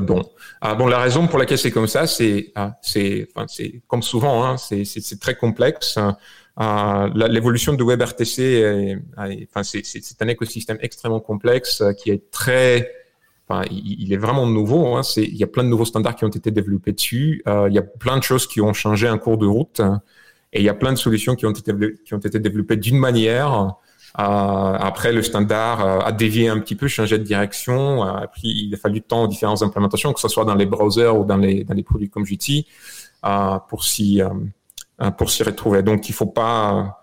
bon. 0.00 0.24
bon, 0.62 0.86
la 0.88 0.98
raison 0.98 1.28
pour 1.28 1.38
laquelle 1.38 1.58
c'est 1.58 1.70
comme 1.70 1.86
ça, 1.86 2.08
c'est, 2.08 2.52
comme 3.86 4.02
souvent, 4.02 4.44
hein, 4.44 4.56
c'est 4.56 5.20
très 5.20 5.36
complexe. 5.36 5.98
Euh, 6.58 7.28
l'évolution 7.28 7.74
de 7.74 7.84
WebRTC, 7.84 8.96
c'est 9.62 10.22
un 10.22 10.28
écosystème 10.28 10.78
extrêmement 10.80 11.20
complexe 11.20 11.82
euh, 11.82 11.92
qui 11.92 12.10
est 12.10 12.30
très, 12.30 12.90
il, 13.70 14.12
est 14.12 14.16
vraiment 14.16 14.46
nouveau. 14.46 14.96
Hein, 14.96 15.02
il 15.16 15.36
y 15.36 15.44
a 15.44 15.46
plein 15.46 15.64
de 15.64 15.68
nouveaux 15.68 15.84
standards 15.84 16.16
qui 16.16 16.24
ont 16.24 16.28
été 16.28 16.50
développés 16.50 16.92
dessus. 16.92 17.42
Euh, 17.46 17.68
il 17.68 17.74
y 17.74 17.78
a 17.78 17.82
plein 17.82 18.18
de 18.18 18.22
choses 18.22 18.46
qui 18.46 18.60
ont 18.60 18.72
changé 18.72 19.08
en 19.08 19.18
cours 19.18 19.38
de 19.38 19.46
route. 19.46 19.80
Et 20.52 20.60
il 20.60 20.64
y 20.64 20.68
a 20.68 20.74
plein 20.74 20.92
de 20.92 20.98
solutions 20.98 21.34
qui 21.34 21.46
ont 21.46 21.50
été, 21.52 21.72
développées 22.40 22.76
d'une 22.76 22.98
manière. 22.98 23.74
Euh, 24.18 24.22
après, 24.22 25.12
le 25.12 25.22
standard 25.22 26.06
a 26.06 26.10
dévié 26.12 26.48
un 26.48 26.58
petit 26.60 26.74
peu, 26.74 26.88
changé 26.88 27.18
de 27.18 27.24
direction. 27.24 28.04
Euh, 28.04 28.26
puis, 28.32 28.66
il 28.66 28.74
a 28.74 28.78
fallu 28.78 28.94
du 28.94 29.02
temps 29.02 29.24
aux 29.24 29.28
différentes 29.28 29.62
implémentations, 29.62 30.12
que 30.12 30.20
ce 30.20 30.28
soit 30.28 30.44
dans 30.44 30.54
les 30.54 30.66
browsers 30.66 31.16
ou 31.16 31.24
dans 31.24 31.36
les, 31.36 31.64
produits 31.84 32.08
comme 32.08 32.24
GT, 32.24 32.66
pour 33.68 33.84
s'y 33.84 34.22
pour 35.16 35.30
s'y 35.30 35.42
retrouver. 35.42 35.82
Donc, 35.82 36.08
il 36.08 36.12
faut 36.12 36.26
pas, 36.26 37.02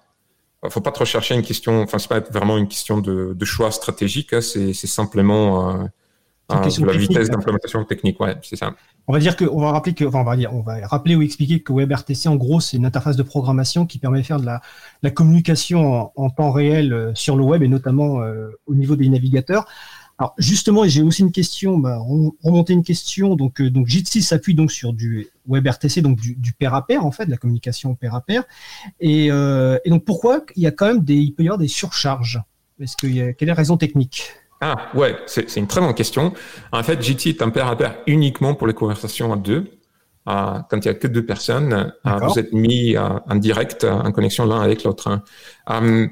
faut 0.70 0.82
pas 0.82 0.92
trop 0.92 1.06
chercher 1.06 1.36
une 1.36 1.42
question. 1.42 1.82
Enfin, 1.82 2.00
c'est 2.00 2.10
pas 2.10 2.20
vraiment 2.20 2.58
une 2.58 2.68
question 2.68 3.00
de, 3.00 3.34
de 3.34 3.46
choix 3.46 3.72
stratégique. 3.72 4.34
Hein, 4.34 4.42
c'est 4.42 4.74
simplement 4.74 5.70
euh, 5.70 5.84
euh 6.52 6.86
la 6.86 6.94
vitesse 6.94 7.30
hein. 7.30 7.34
d'implémentation 7.34 7.84
technique. 7.86 8.20
Ouais, 8.20 8.36
c'est 8.42 8.56
ça. 8.56 8.74
On 9.08 9.14
va 9.14 9.20
dire 9.20 9.36
que, 9.36 9.44
on 9.44 9.60
va 9.60 9.72
rappeler 9.72 9.94
que, 9.94 10.06
enfin, 10.06 10.20
on 10.22 10.24
va 10.24 10.38
dire, 10.38 10.54
on 10.54 10.62
va 10.62 10.86
rappeler 10.88 11.16
ou 11.16 11.22
expliquer 11.22 11.62
que 11.62 11.74
WebRTC, 11.74 12.28
en 12.28 12.36
gros, 12.36 12.62
c'est 12.62 12.78
une 12.78 12.86
interface 12.86 13.18
de 13.18 13.24
programmation 13.24 13.86
qui 13.86 14.00
permet 14.00 14.20
de 14.20 14.26
faire 14.26 14.40
de 14.40 14.46
la, 14.46 14.62
la 15.02 15.12
communication 15.12 15.94
en, 15.94 16.14
en, 16.16 16.30
temps 16.30 16.52
réel 16.52 16.94
euh, 16.94 17.14
sur 17.14 17.36
le 17.36 17.44
web 17.44 17.64
et 17.64 17.68
notamment 17.68 18.22
euh, 18.22 18.50
au 18.66 18.76
niveau 18.76 18.96
des 18.96 19.10
navigateurs. 19.10 19.68
Alors 20.20 20.36
justement, 20.38 20.86
j'ai 20.86 21.02
aussi 21.02 21.22
une 21.22 21.32
question, 21.32 21.80
bah, 21.80 21.98
remonter 22.44 22.74
une 22.74 22.84
question. 22.84 23.36
Donc, 23.36 23.60
euh, 23.60 23.70
donc 23.70 23.88
Jitsi 23.88 24.22
s'appuie 24.22 24.54
donc 24.54 24.72
sur 24.72 24.94
du 24.94 25.28
WebRTC, 25.48 26.02
donc 26.02 26.20
du, 26.20 26.36
du 26.36 26.54
pair 26.54 26.74
à 26.76 26.86
pair 26.86 27.06
en 27.06 27.12
fait, 27.12 27.26
de 27.26 27.32
la 27.32 27.38
communication 27.38 27.96
pair 27.96 28.14
à 28.14 28.22
pair. 28.22 28.44
Et, 29.00 29.32
euh, 29.32 29.78
et 29.86 29.90
donc 29.90 30.06
pourquoi 30.06 30.46
il 30.56 30.62
y 30.62 30.68
a 30.68 30.72
quand 30.72 30.86
même 30.86 31.04
des, 31.04 31.16
il 31.16 31.34
peut 31.34 31.44
y 31.44 31.48
avoir 31.48 31.58
des 31.58 31.68
surcharges? 31.68 32.42
Est-ce 32.80 32.96
qu'il 32.96 33.16
y 33.16 33.22
a 33.22 33.34
quelle 33.34 33.50
est 33.50 33.52
la 33.52 33.56
raison 33.56 33.78
technique? 33.78 34.26
Ah 34.62 34.92
ouais, 34.94 35.18
c'est 35.26 35.58
une 35.58 35.68
très 35.68 35.82
bonne 35.82 35.94
question. 35.94 36.34
En 36.72 36.84
fait, 36.84 37.02
JT 37.02 37.30
est 37.30 37.42
un 37.42 37.50
pair 37.50 37.68
à 37.68 37.76
pair 37.76 37.98
uniquement 38.08 38.56
pour 38.56 38.68
les 38.68 38.74
conversations 38.74 39.34
à 39.34 39.36
deux. 39.36 39.80
Euh, 40.30 40.60
quand 40.70 40.78
il 40.78 40.86
y 40.86 40.90
a 40.90 40.94
que 40.94 41.08
deux 41.08 41.26
personnes, 41.26 41.94
vous 42.06 42.40
êtes 42.40 42.54
mis 42.54 42.96
en 42.98 43.36
direct, 43.36 43.84
en 43.84 44.12
connexion 44.14 44.46
l'un 44.46 44.62
avec 44.62 44.86
l'autre. 44.86 45.10
Hein. 45.68 46.08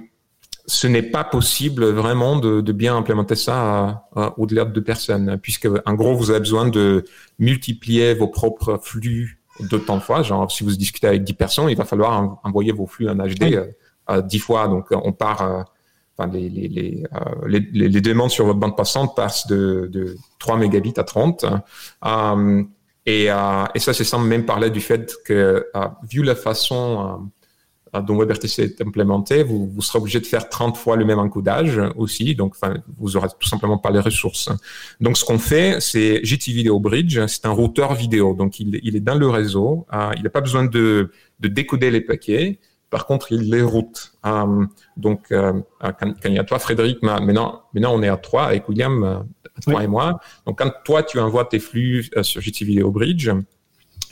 Euh, 0.61 0.67
ce 0.67 0.87
n'est 0.87 1.03
pas 1.03 1.23
possible 1.23 1.85
vraiment 1.85 2.37
de, 2.37 2.61
de 2.61 2.71
bien 2.71 2.95
implémenter 2.95 3.35
ça 3.35 4.07
au-delà 4.37 4.65
de 4.65 4.71
deux 4.71 4.83
personnes, 4.83 5.37
puisque 5.41 5.67
en 5.85 5.93
gros, 5.93 6.15
vous 6.15 6.29
avez 6.29 6.39
besoin 6.39 6.67
de 6.67 7.03
multiplier 7.39 8.13
vos 8.13 8.27
propres 8.27 8.79
flux 8.81 9.41
de 9.59 9.77
fois. 9.99 10.23
Genre, 10.23 10.51
si 10.51 10.63
vous 10.63 10.71
discutez 10.71 11.07
avec 11.07 11.23
10 11.23 11.33
personnes, 11.33 11.69
il 11.69 11.77
va 11.77 11.85
falloir 11.85 12.39
envoyer 12.43 12.71
vos 12.71 12.87
flux 12.87 13.09
en 13.09 13.15
HD 13.15 13.53
euh, 13.53 13.67
euh, 14.09 14.21
10 14.21 14.39
fois. 14.39 14.67
Donc, 14.67 14.87
on 14.91 15.11
part, 15.11 15.41
euh, 15.41 15.63
enfin, 16.17 16.29
les, 16.31 16.49
les, 16.49 16.67
les, 16.67 17.03
euh, 17.13 17.47
les, 17.47 17.59
les, 17.59 18.01
demandes 18.01 18.31
sur 18.31 18.45
votre 18.45 18.59
bande 18.59 18.77
passante 18.77 19.15
passent 19.15 19.47
de, 19.47 19.89
de 19.91 20.15
3 20.39 20.57
mégabits 20.57 20.93
à 20.97 21.03
30. 21.03 21.45
Euh, 22.05 22.63
et, 23.05 23.25
et 23.25 23.79
ça, 23.79 23.93
c'est 23.93 24.03
sans 24.03 24.19
même 24.19 24.45
parler 24.45 24.69
du 24.69 24.79
fait 24.79 25.15
que, 25.25 25.65
vu 26.09 26.21
la 26.21 26.35
façon 26.35 27.31
dont 27.99 28.17
WebRTC 28.17 28.59
est 28.59 28.81
implémenté, 28.81 29.43
vous, 29.43 29.67
vous 29.67 29.81
serez 29.81 29.99
obligé 29.99 30.19
de 30.19 30.25
faire 30.25 30.47
30 30.47 30.77
fois 30.77 30.95
le 30.95 31.03
même 31.03 31.19
encodage 31.19 31.81
aussi. 31.97 32.35
Donc, 32.35 32.53
enfin, 32.55 32.75
vous 32.97 33.17
aurez 33.17 33.27
tout 33.37 33.47
simplement 33.49 33.77
pas 33.77 33.91
les 33.91 33.99
ressources. 33.99 34.49
Donc, 35.01 35.17
ce 35.17 35.25
qu'on 35.25 35.39
fait, 35.39 35.81
c'est 35.81 36.23
JT 36.23 36.53
Video 36.53 36.79
Bridge. 36.79 37.19
C'est 37.27 37.45
un 37.45 37.51
routeur 37.51 37.93
vidéo. 37.93 38.33
Donc, 38.33 38.59
il, 38.59 38.79
il 38.83 38.95
est 38.95 39.01
dans 39.01 39.15
le 39.15 39.27
réseau. 39.27 39.85
Euh, 39.93 40.11
il 40.15 40.23
n'a 40.23 40.29
pas 40.29 40.41
besoin 40.41 40.63
de, 40.63 41.11
de 41.41 41.47
décoder 41.49 41.91
les 41.91 42.01
paquets. 42.01 42.59
Par 42.91 43.05
contre, 43.05 43.31
il 43.31 43.49
les 43.49 43.61
route. 43.61 44.13
Euh, 44.25 44.65
donc, 44.97 45.31
euh, 45.31 45.53
quand, 45.81 45.93
quand, 45.99 46.29
il 46.29 46.33
y 46.33 46.39
a 46.39 46.43
toi, 46.43 46.59
Frédéric, 46.59 47.01
maintenant, 47.01 47.63
maintenant 47.73 47.95
on 47.95 48.03
est 48.03 48.09
à 48.09 48.17
trois 48.17 48.43
avec 48.43 48.67
William, 48.67 49.03
euh, 49.03 49.15
toi 49.63 49.75
oui. 49.77 49.83
et 49.85 49.87
moi. 49.87 50.19
Donc, 50.45 50.59
quand 50.59 50.71
toi, 50.83 51.01
tu 51.01 51.17
envoies 51.19 51.45
tes 51.45 51.59
flux 51.59 52.09
euh, 52.17 52.23
sur 52.23 52.41
JT 52.41 52.65
Video 52.65 52.91
Bridge, 52.91 53.31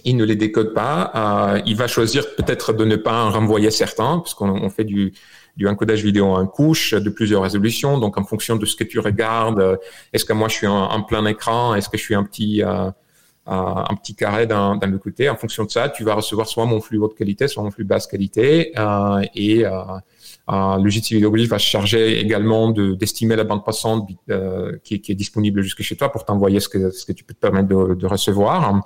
il 0.06 0.18
ne 0.18 0.24
les 0.24 0.36
décode 0.36 0.74
pas. 0.74 1.12
Euh, 1.16 1.62
il 1.66 1.76
va 1.76 1.88
choisir 1.88 2.36
peut-être 2.36 2.74
de 2.74 2.86
ne 2.86 2.96
pas 2.96 3.24
en 3.24 3.32
renvoyer 3.32 3.72
certains, 3.72 4.20
puisqu'on 4.20 4.70
fait 4.70 4.84
du, 4.84 5.14
du 5.58 5.68
encodage 5.68 6.04
vidéo 6.04 6.28
en 6.28 6.46
couche 6.48 6.94
de 6.94 7.10
plusieurs 7.10 7.42
résolutions. 7.44 7.98
Donc, 7.98 8.18
en 8.18 8.24
fonction 8.24 8.56
de 8.56 8.66
ce 8.66 8.76
que 8.76 8.84
tu 8.84 9.00
regardes, 9.00 9.60
euh, 9.60 9.78
est-ce 10.14 10.26
que 10.26 10.34
moi 10.34 10.48
je 10.48 10.56
suis 10.56 10.68
en, 10.68 11.02
plein 11.04 11.26
écran, 11.26 11.76
est-ce 11.76 11.90
que 11.90 11.98
je 11.98 12.04
suis 12.04 12.16
un 12.16 12.24
petit 12.24 12.64
euh, 12.64 12.90
un 13.46 13.96
petit 13.96 14.16
carré 14.16 14.46
le 14.46 14.98
côté? 14.98 15.28
En 15.28 15.36
fonction 15.36 15.64
de 15.64 15.72
ça, 15.72 15.90
tu 15.90 16.04
vas 16.04 16.14
recevoir 16.14 16.48
soit 16.48 16.66
mon 16.66 16.82
flux 16.82 17.00
haute 17.00 17.16
qualité, 17.16 17.48
soit 17.48 17.64
mon 17.64 17.72
flux 17.72 17.84
basse 17.84 18.06
qualité, 18.06 18.74
et 19.34 19.64
le 20.48 20.90
JT 20.90 21.16
Video 21.16 21.32
Bridge 21.32 21.48
va 21.48 21.58
charger 21.58 22.20
également 22.20 22.70
d'estimer 22.70 23.36
la 23.36 23.46
bande 23.46 23.66
passante 23.66 24.08
qui, 24.84 24.94
est 24.94 25.16
disponible 25.16 25.64
jusque 25.64 25.82
chez 25.82 25.96
toi 25.96 26.12
pour 26.12 26.26
t'envoyer 26.26 26.60
ce 26.60 26.70
que, 26.70 26.92
ce 26.92 27.06
que 27.06 27.12
tu 27.12 27.24
peux 27.24 27.34
te 27.34 27.40
permettre 27.40 27.68
de 27.70 28.06
recevoir. 28.06 28.84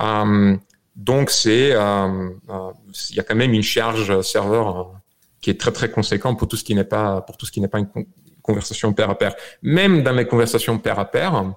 Euh, 0.00 0.56
donc 0.94 1.30
c'est, 1.30 1.72
euh, 1.72 2.30
euh, 2.48 2.72
il 3.10 3.16
y 3.16 3.20
a 3.20 3.22
quand 3.22 3.34
même 3.34 3.52
une 3.52 3.62
charge 3.62 4.20
serveur 4.22 4.92
qui 5.40 5.50
est 5.50 5.60
très 5.60 5.72
très 5.72 5.90
conséquent 5.90 6.34
pour 6.34 6.48
tout 6.48 6.56
ce 6.56 6.64
qui 6.64 6.74
n'est 6.74 6.84
pas 6.84 7.20
pour 7.20 7.36
tout 7.36 7.46
ce 7.46 7.52
qui 7.52 7.60
n'est 7.60 7.68
pas 7.68 7.78
une 7.78 7.88
conversation 8.42 8.92
pair 8.92 9.10
à 9.10 9.18
pair. 9.18 9.34
Même 9.62 10.02
dans 10.02 10.12
les 10.12 10.26
conversations 10.26 10.78
pair 10.78 10.98
à 10.98 11.04
pair, 11.04 11.52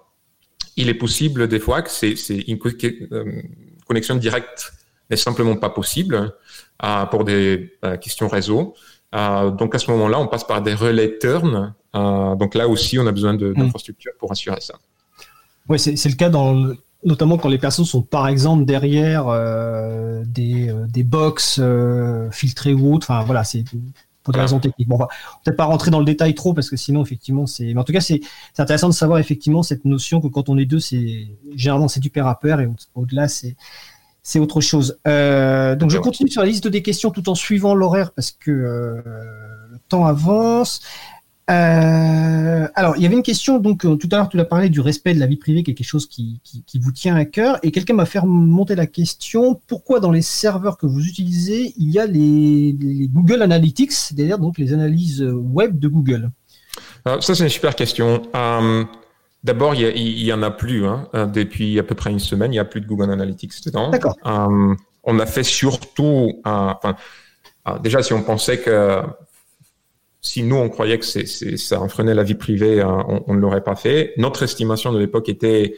il 0.75 0.89
est 0.89 0.93
possible 0.93 1.47
des 1.47 1.59
fois 1.59 1.81
que 1.81 1.89
c'est 1.89 2.15
une 2.47 2.59
connexion 3.85 4.15
directe 4.15 4.73
n'est 5.09 5.17
simplement 5.17 5.55
pas 5.55 5.69
possible 5.69 6.33
euh, 6.83 7.05
pour 7.05 7.23
des 7.23 7.73
euh, 7.83 7.97
questions 7.97 8.27
réseau. 8.27 8.75
Euh, 9.15 9.49
donc 9.51 9.73
à 9.73 9.79
ce 9.79 9.89
moment-là, 9.91 10.19
on 10.19 10.27
passe 10.27 10.43
par 10.43 10.61
des 10.61 10.73
relais 10.73 11.17
turn. 11.17 11.73
donc 11.93 12.55
là 12.55 12.67
aussi, 12.67 12.99
on 12.99 13.07
a 13.07 13.11
besoin 13.11 13.33
mmh. 13.33 13.53
d'infrastructures 13.53 14.13
pour 14.19 14.31
assurer 14.31 14.61
ça. 14.61 14.75
Oui, 15.67 15.79
c'est 15.79 16.09
le 16.09 16.15
cas 16.15 16.29
dans 16.29 16.73
notamment 17.03 17.37
quand 17.37 17.49
les 17.49 17.57
personnes 17.57 17.85
sont 17.85 18.01
par 18.01 18.27
exemple 18.27 18.65
derrière 18.65 19.27
euh, 19.27 20.23
des, 20.25 20.69
euh, 20.69 20.85
des 20.87 21.03
box 21.03 21.59
euh, 21.61 22.29
filtrées 22.31 22.73
ou 22.73 22.93
autres. 22.93 23.09
Enfin 23.09 23.23
voilà, 23.23 23.43
c'est 23.43 23.63
pour 24.23 24.33
des 24.33 24.39
raisons 24.39 24.59
techniques. 24.59 24.87
Bon, 24.87 24.95
on 24.95 24.99
va 24.99 25.07
peut-être 25.43 25.57
pas 25.57 25.65
rentrer 25.65 25.91
dans 25.91 25.99
le 25.99 26.05
détail 26.05 26.35
trop 26.35 26.53
parce 26.53 26.69
que 26.69 26.75
sinon 26.75 27.01
effectivement 27.01 27.45
c'est. 27.45 27.73
Mais 27.73 27.79
en 27.79 27.83
tout 27.83 27.93
cas 27.93 28.01
c'est 28.01 28.19
intéressant 28.57 28.89
de 28.89 28.93
savoir 28.93 29.19
effectivement 29.19 29.63
cette 29.63 29.85
notion 29.85 30.21
que 30.21 30.27
quand 30.27 30.49
on 30.49 30.57
est 30.57 30.65
deux, 30.65 30.79
c'est 30.79 31.27
généralement 31.55 31.87
c'est 31.87 32.01
du 32.01 32.09
pair 32.09 32.27
à 32.27 32.39
pair 32.39 32.59
et 32.59 32.69
au-delà 32.95 33.27
c'est 33.27 33.55
c'est 34.21 34.39
autre 34.39 34.61
chose. 34.61 34.99
Euh, 35.07 35.75
donc 35.75 35.89
je 35.89 35.97
continue 35.97 36.29
sur 36.29 36.41
la 36.41 36.47
liste 36.47 36.67
des 36.67 36.83
questions 36.83 37.09
tout 37.09 37.29
en 37.29 37.35
suivant 37.35 37.73
l'horaire 37.73 38.11
parce 38.11 38.31
que 38.31 38.51
euh, 38.51 39.01
le 39.71 39.79
temps 39.87 40.05
avance. 40.05 40.81
Euh, 41.49 42.67
alors, 42.75 42.95
il 42.97 43.03
y 43.03 43.05
avait 43.05 43.15
une 43.15 43.23
question, 43.23 43.59
donc 43.59 43.85
euh, 43.85 43.95
tout 43.95 44.07
à 44.11 44.17
l'heure 44.17 44.29
tu 44.29 44.39
as 44.39 44.45
parlé 44.45 44.69
du 44.69 44.81
respect 44.81 45.13
de 45.13 45.19
la 45.19 45.25
vie 45.25 45.37
privée, 45.37 45.63
qui 45.63 45.71
est 45.71 45.73
quelque 45.73 45.87
chose 45.87 46.07
qui, 46.07 46.39
qui, 46.43 46.63
qui 46.63 46.79
vous 46.79 46.91
tient 46.91 47.15
à 47.15 47.25
cœur, 47.25 47.57
et 47.63 47.71
quelqu'un 47.71 47.95
m'a 47.95 48.05
fait 48.05 48.21
monter 48.23 48.75
la 48.75 48.85
question, 48.85 49.59
pourquoi 49.67 49.99
dans 49.99 50.11
les 50.11 50.21
serveurs 50.21 50.77
que 50.77 50.85
vous 50.85 51.05
utilisez, 51.05 51.73
il 51.77 51.89
y 51.89 51.99
a 51.99 52.05
les, 52.05 52.75
les 52.79 53.07
Google 53.07 53.41
Analytics, 53.41 53.91
c'est-à-dire 53.91 54.37
donc 54.37 54.57
les 54.57 54.73
analyses 54.73 55.23
web 55.23 55.79
de 55.79 55.87
Google? 55.87 56.29
Alors, 57.05 57.23
Ça 57.23 57.33
c'est 57.33 57.43
une 57.43 57.49
super 57.49 57.75
question. 57.75 58.21
Euh, 58.35 58.83
D'abord, 59.41 59.73
il, 59.73 60.21
y, 60.21 60.33
en 60.33 60.43
a 60.43 60.51
plus 60.51 60.85
hein, 60.85 61.07
depuis 61.33 61.79
à 61.79 61.83
peu 61.83 61.95
près 61.95 62.11
une 62.11 62.19
semaine, 62.19 62.51
il 62.51 62.55
n'y 62.55 62.59
a 62.59 62.65
plus 62.65 62.81
de 62.81 62.85
Google 62.85 63.09
Analytics 63.09 63.65
dedans. 63.65 63.89
D'accord. 63.89 64.17
Euh, 64.25 64.75
on 65.05 65.19
a 65.19 65.25
fait 65.25 65.43
surtout, 65.43 66.41
euh, 66.45 66.73
enfin, 66.73 66.97
euh, 67.69 67.79
déjà 67.79 68.03
si 68.03 68.11
on 68.11 68.21
pensait 68.21 68.59
que 68.59 69.01
si 70.21 70.43
nous, 70.43 70.55
on 70.55 70.69
croyait 70.69 70.99
que 70.99 71.05
c'est, 71.05 71.25
c'est, 71.25 71.57
ça 71.57 71.79
enfreignait 71.79 72.13
la 72.13 72.23
vie 72.23 72.35
privée, 72.35 72.81
euh, 72.81 72.87
on, 73.27 73.33
ne 73.33 73.39
l'aurait 73.39 73.63
pas 73.63 73.75
fait. 73.75 74.13
Notre 74.17 74.43
estimation 74.43 74.91
de 74.91 74.99
l'époque 74.99 75.29
était 75.29 75.75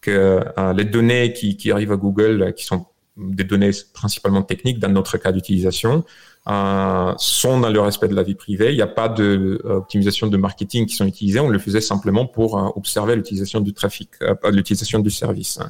que 0.00 0.44
euh, 0.58 0.72
les 0.74 0.84
données 0.84 1.32
qui, 1.32 1.56
qui, 1.56 1.70
arrivent 1.70 1.92
à 1.92 1.96
Google, 1.96 2.42
euh, 2.42 2.52
qui 2.52 2.64
sont 2.64 2.86
des 3.16 3.44
données 3.44 3.70
principalement 3.92 4.42
techniques 4.42 4.80
dans 4.80 4.88
notre 4.88 5.16
cas 5.18 5.30
d'utilisation, 5.30 6.04
euh, 6.48 7.14
sont 7.16 7.60
dans 7.60 7.70
le 7.70 7.80
respect 7.80 8.08
de 8.08 8.14
la 8.14 8.24
vie 8.24 8.34
privée. 8.34 8.70
Il 8.72 8.76
n'y 8.76 8.82
a 8.82 8.88
pas 8.88 9.08
d'optimisation 9.08 10.26
de, 10.26 10.32
de, 10.32 10.36
marketing 10.36 10.86
qui 10.86 10.96
sont 10.96 11.06
utilisées. 11.06 11.38
On 11.38 11.48
le 11.48 11.60
faisait 11.60 11.80
simplement 11.80 12.26
pour 12.26 12.54
observer 12.76 13.14
l'utilisation 13.14 13.60
du 13.60 13.72
trafic, 13.72 14.10
l'utilisation 14.50 14.98
du 14.98 15.10
service. 15.10 15.60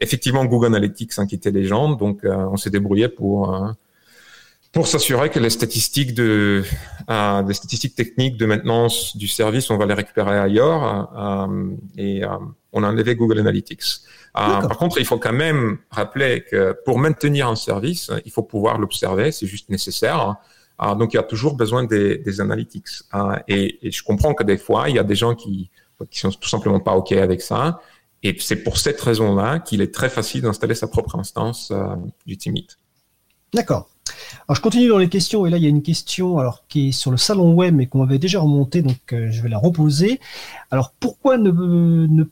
effectivement, 0.00 0.44
Google 0.44 0.66
Analytics 0.66 1.18
inquiétait 1.18 1.50
les 1.50 1.64
gens, 1.64 1.90
donc 1.96 2.20
on 2.24 2.56
s'est 2.56 2.70
débrouillé 2.70 3.08
pour 3.08 3.74
pour 4.72 4.86
s'assurer 4.86 5.30
que 5.30 5.38
les 5.38 5.50
statistiques 5.50 6.14
de 6.14 6.64
euh, 7.08 7.42
des 7.42 7.54
statistiques 7.54 7.94
techniques 7.94 8.36
de 8.36 8.46
maintenance 8.46 9.16
du 9.16 9.28
service, 9.28 9.70
on 9.70 9.76
va 9.76 9.86
les 9.86 9.94
récupérer 9.94 10.38
ailleurs 10.38 11.10
euh, 11.16 11.70
et 11.96 12.24
euh, 12.24 12.28
on 12.72 12.82
a 12.82 12.88
enlevé 12.88 13.14
Google 13.14 13.38
Analytics. 13.38 13.82
Euh, 14.36 14.60
par 14.60 14.76
contre, 14.76 14.98
il 14.98 15.06
faut 15.06 15.18
quand 15.18 15.32
même 15.32 15.78
rappeler 15.90 16.44
que 16.50 16.76
pour 16.84 16.98
maintenir 16.98 17.48
un 17.48 17.56
service, 17.56 18.10
il 18.24 18.32
faut 18.32 18.42
pouvoir 18.42 18.78
l'observer, 18.78 19.32
c'est 19.32 19.46
juste 19.46 19.70
nécessaire. 19.70 20.36
Euh, 20.82 20.94
donc, 20.94 21.14
il 21.14 21.16
y 21.16 21.20
a 21.20 21.22
toujours 21.22 21.54
besoin 21.54 21.84
des, 21.84 22.18
des 22.18 22.40
analytics. 22.40 22.88
Et, 23.48 23.78
et, 23.86 23.90
je 23.90 24.02
comprends 24.02 24.34
que 24.34 24.44
des 24.44 24.58
fois, 24.58 24.90
il 24.90 24.96
y 24.96 24.98
a 24.98 25.04
des 25.04 25.14
gens 25.14 25.34
qui 25.34 25.70
qui 26.10 26.18
sont 26.20 26.30
tout 26.30 26.48
simplement 26.50 26.78
pas 26.78 26.94
ok 26.94 27.12
avec 27.12 27.40
ça. 27.40 27.80
Et 28.22 28.36
c'est 28.38 28.62
pour 28.62 28.76
cette 28.76 29.00
raison-là 29.00 29.60
qu'il 29.60 29.80
est 29.80 29.94
très 29.94 30.10
facile 30.10 30.42
d'installer 30.42 30.74
sa 30.74 30.88
propre 30.88 31.18
instance 31.18 31.72
du 32.26 32.36
Timid. 32.36 32.66
D'accord. 33.54 33.88
Alors 34.48 34.56
je 34.56 34.60
continue 34.60 34.88
dans 34.88 34.98
les 34.98 35.08
questions 35.08 35.46
et 35.46 35.50
là 35.50 35.56
il 35.56 35.62
y 35.62 35.66
a 35.66 35.68
une 35.68 35.82
question 35.82 36.38
alors 36.38 36.64
qui 36.68 36.88
est 36.88 36.92
sur 36.92 37.10
le 37.10 37.16
salon 37.16 37.54
web 37.54 37.74
mais 37.74 37.86
qu'on 37.86 38.02
avait 38.02 38.18
déjà 38.18 38.40
remonté 38.40 38.82
donc 38.82 39.12
euh, 39.12 39.30
je 39.30 39.42
vais 39.42 39.48
la 39.48 39.58
reposer. 39.58 40.20
Alors 40.70 40.92
pourquoi 40.98 41.38
ne, 41.38 42.24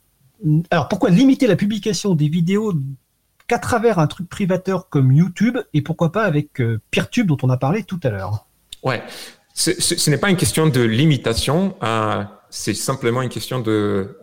alors 0.71 0.87
pourquoi 0.87 1.09
limiter 1.09 1.47
la 1.47 1.55
publication 1.55 2.15
des 2.15 2.29
vidéos 2.29 2.73
qu'à 3.47 3.59
travers 3.59 3.99
un 3.99 4.07
truc 4.07 4.29
privateur 4.29 4.89
comme 4.89 5.11
YouTube 5.11 5.57
et 5.73 5.81
pourquoi 5.81 6.11
pas 6.11 6.23
avec 6.23 6.61
euh, 6.61 6.79
Peertube 6.91 7.27
dont 7.27 7.37
on 7.43 7.49
a 7.49 7.57
parlé 7.57 7.83
tout 7.83 7.99
à 8.03 8.09
l'heure? 8.09 8.45
Ouais, 8.83 9.03
ce, 9.53 10.09
n'est 10.09 10.17
pas 10.17 10.29
une 10.29 10.37
question 10.37 10.67
de 10.67 10.81
limitation, 10.81 11.75
euh, 11.83 12.23
c'est 12.49 12.73
simplement 12.73 13.21
une 13.21 13.29
question 13.29 13.59
de 13.59 14.17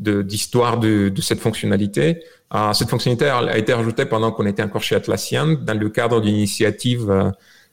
d'histoire 0.00 0.78
de, 0.78 1.12
cette 1.20 1.40
fonctionnalité. 1.40 2.22
Euh, 2.54 2.72
cette 2.72 2.88
fonctionnalité 2.88 3.28
a 3.28 3.58
été 3.58 3.72
rajoutée 3.72 4.06
pendant 4.06 4.32
qu'on 4.32 4.46
était 4.46 4.62
encore 4.62 4.82
chez 4.82 4.96
Atlassian 4.96 5.52
dans 5.60 5.78
le 5.78 5.88
cadre 5.90 6.20
d'une 6.20 6.34
initiative 6.34 7.10
euh, 7.10 7.30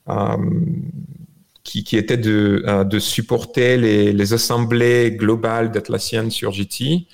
euh 0.10 0.38
qui, 1.64 1.98
était 1.98 2.16
de, 2.16 2.98
supporter 2.98 3.76
les, 3.76 4.34
assemblées 4.34 5.12
globales 5.12 5.70
d'Atlassian 5.70 6.30
sur 6.30 6.54
GT. 6.54 7.08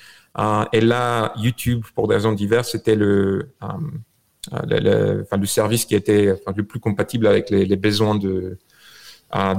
Et 0.71 0.81
là, 0.81 1.33
YouTube, 1.37 1.83
pour 1.95 2.07
des 2.07 2.13
raisons 2.13 2.33
diverses, 2.33 2.73
c'était 2.73 2.95
le, 2.95 3.49
enfin, 3.61 3.79
le 4.51 5.45
service 5.47 5.85
qui 5.85 5.95
était 5.95 6.35
le 6.55 6.63
plus 6.63 6.79
compatible 6.79 7.25
avec 7.25 7.49
les, 7.49 7.75
besoins 7.75 8.13
de 8.13 8.59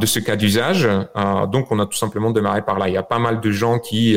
ce 0.06 0.20
cas 0.20 0.36
d'usage. 0.36 0.88
donc, 1.50 1.72
on 1.72 1.80
a 1.80 1.86
tout 1.86 1.98
simplement 1.98 2.30
démarré 2.30 2.62
par 2.64 2.78
là. 2.78 2.88
Il 2.88 2.94
y 2.94 2.96
a 2.96 3.02
pas 3.02 3.18
mal 3.18 3.40
de 3.40 3.50
gens 3.50 3.80
qui 3.80 4.16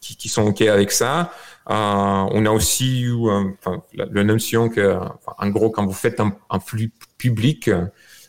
qui, 0.00 0.16
qui, 0.16 0.28
sont 0.28 0.42
OK 0.42 0.62
avec 0.62 0.92
ça. 0.92 1.32
Euh, 1.70 1.74
on 1.74 2.46
a 2.46 2.50
aussi 2.50 3.02
eu 3.02 3.14
enfin, 3.60 3.82
la, 3.94 4.06
la, 4.10 4.24
notion 4.24 4.68
que, 4.68 4.96
enfin, 4.96 5.34
en 5.38 5.48
gros, 5.50 5.70
quand 5.70 5.84
vous 5.84 5.92
faites 5.92 6.20
un, 6.20 6.36
un 6.50 6.60
flux 6.60 6.92
public, 7.18 7.70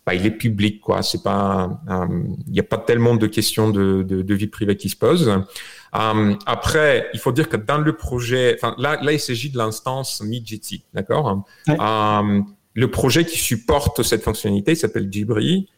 bah, 0.10 0.15
il 0.15 0.26
est 0.26 0.31
public, 0.31 0.81
quoi. 0.81 1.03
C'est 1.03 1.22
pas, 1.22 1.69
il 1.85 1.93
euh, 1.93 2.07
n'y 2.47 2.60
a 2.60 2.64
pas 2.64 2.80
tellement 2.80 3.14
de 3.14 3.27
questions 3.27 3.69
de, 3.69 4.01
de, 4.01 4.23
de, 4.23 4.34
vie 4.34 4.47
privée 4.47 4.76
qui 4.76 4.89
se 4.89 4.95
posent. 4.95 5.30
Euh, 5.30 6.35
après, 6.47 7.10
il 7.14 7.19
faut 7.19 7.31
dire 7.31 7.47
que 7.47 7.57
dans 7.57 7.77
le 7.77 7.95
projet, 7.95 8.56
enfin, 8.56 8.73
là, 8.80 8.97
là, 9.03 9.11
il 9.14 9.19
s'agit 9.19 9.51
de 9.51 9.57
l'instance 9.60 10.23
MidGT, 10.23 10.81
d'accord? 10.95 11.43
Ouais. 11.68 11.77
Euh, 11.80 12.41
le 12.73 12.88
projet 12.89 13.23
qui 13.23 13.38
supporte 13.38 14.01
cette 14.01 14.23
fonctionnalité 14.23 14.73
s'appelle 14.73 15.10
Jibri. 15.11 15.69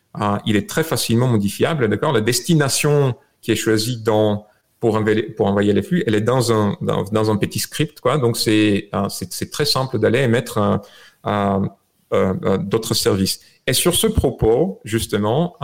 il 0.46 0.56
est 0.56 0.70
très 0.70 0.86
facilement 0.86 1.28
modifiable, 1.28 1.90
d'accord? 1.90 2.14
La 2.14 2.22
destination 2.22 3.16
qui 3.42 3.52
est 3.52 3.58
choisie 3.58 4.02
dans 4.02 4.46
pour 4.82 4.96
envoyer, 4.96 5.24
pour 5.24 5.46
envoyer 5.46 5.72
les 5.72 5.84
flux, 5.84 6.04
elle 6.08 6.16
est 6.16 6.22
dans 6.22 6.52
un, 6.52 6.76
dans, 6.82 7.32
un 7.32 7.38
petit 7.38 7.60
script, 7.60 8.02
quoi. 8.02 8.18
Donc, 8.18 8.36
c'est, 8.36 8.90
c'est, 9.10 9.52
très 9.52 9.66
simple 9.66 10.00
d'aller 10.00 10.20
émettre 10.20 10.58
un, 10.58 10.82
un, 11.24 11.70
un, 12.12 12.58
d'autres 12.58 12.96
services. 12.96 13.40
Et 13.68 13.74
sur 13.74 13.94
ce 13.94 14.08
propos, 14.08 14.82
justement, 14.84 15.56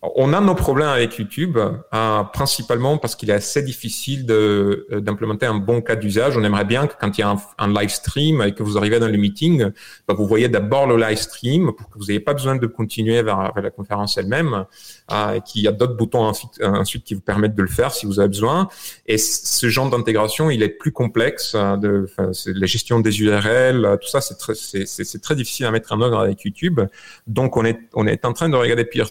on 0.00 0.32
a 0.32 0.40
nos 0.40 0.54
problèmes 0.54 0.88
avec 0.88 1.16
YouTube, 1.18 1.58
euh, 1.58 2.24
principalement 2.32 2.98
parce 2.98 3.16
qu'il 3.16 3.30
est 3.30 3.34
assez 3.34 3.62
difficile 3.62 4.26
euh, 4.30 5.00
d'implémenter 5.00 5.46
un 5.46 5.56
bon 5.56 5.80
cas 5.80 5.96
d'usage. 5.96 6.36
On 6.36 6.44
aimerait 6.44 6.64
bien 6.64 6.86
que 6.86 6.94
quand 7.00 7.18
il 7.18 7.20
y 7.20 7.24
a 7.24 7.36
un, 7.58 7.72
live 7.72 7.90
stream 7.90 8.40
et 8.42 8.54
que 8.54 8.62
vous 8.62 8.78
arrivez 8.78 9.00
dans 9.00 9.08
le 9.08 9.16
meeting, 9.16 9.70
bah, 10.06 10.14
vous 10.14 10.26
voyez 10.26 10.48
d'abord 10.48 10.86
le 10.86 10.96
live 10.96 11.18
stream 11.18 11.72
pour 11.76 11.90
que 11.90 11.98
vous 11.98 12.06
n'ayez 12.06 12.20
pas 12.20 12.32
besoin 12.32 12.54
de 12.54 12.66
continuer 12.68 13.22
vers, 13.22 13.52
la 13.56 13.70
conférence 13.70 14.16
elle-même, 14.18 14.66
euh, 15.10 15.32
et 15.32 15.40
qu'il 15.40 15.62
y 15.62 15.68
a 15.68 15.72
d'autres 15.72 15.96
boutons 15.96 16.32
ensuite, 16.60 17.02
qui 17.02 17.14
vous 17.14 17.20
permettent 17.20 17.56
de 17.56 17.62
le 17.62 17.68
faire 17.68 17.92
si 17.92 18.06
vous 18.06 18.20
avez 18.20 18.28
besoin. 18.28 18.68
Et 19.06 19.18
ce 19.18 19.68
genre 19.68 19.90
d'intégration, 19.90 20.48
il 20.48 20.62
est 20.62 20.68
plus 20.68 20.92
complexe. 20.92 21.54
Euh, 21.56 21.76
de, 21.76 22.06
la 22.46 22.66
gestion 22.66 23.00
des 23.00 23.20
URL, 23.20 23.98
tout 24.00 24.08
ça, 24.08 24.20
c'est 24.20 24.36
très, 24.36 24.54
c'est, 24.54 24.86
c'est 24.86 25.20
très 25.20 25.34
difficile 25.34 25.66
à 25.66 25.72
mettre 25.72 25.92
en 25.92 26.00
œuvre 26.00 26.20
avec 26.20 26.44
YouTube. 26.44 26.80
Donc, 27.26 27.56
on 27.56 27.64
est, 27.64 27.80
on 27.94 28.06
est 28.06 28.24
en 28.24 28.32
train 28.32 28.48
de 28.48 28.56
regarder 28.56 28.84
pire 28.84 29.08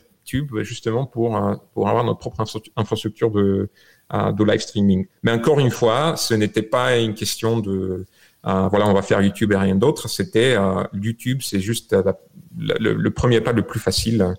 justement 0.61 1.05
pour, 1.05 1.35
euh, 1.37 1.55
avoir 1.75 2.03
notre 2.03 2.19
propre 2.19 2.43
infrastructure 2.75 3.31
de, 3.31 3.69
euh, 4.13 4.45
live 4.45 4.59
streaming. 4.59 5.07
Mais 5.23 5.31
encore 5.31 5.59
une 5.59 5.71
fois, 5.71 6.15
ce 6.15 6.33
n'était 6.33 6.61
pas 6.61 6.97
une 6.97 7.13
question 7.13 7.59
de 7.59 8.05
euh, 8.45 8.67
voilà, 8.69 8.87
on 8.87 8.93
va 8.93 9.01
faire 9.01 9.21
YouTube 9.21 9.51
et 9.51 9.57
rien 9.57 9.75
d'autre. 9.75 10.07
C'était 10.07 10.55
euh, 10.55 10.83
YouTube, 10.93 11.41
c'est 11.41 11.59
juste 11.59 11.93
la, 11.93 12.15
le, 12.57 13.09
premier 13.09 13.41
pas 13.41 13.51
le 13.51 13.63
plus 13.63 13.79
facile 13.79 14.35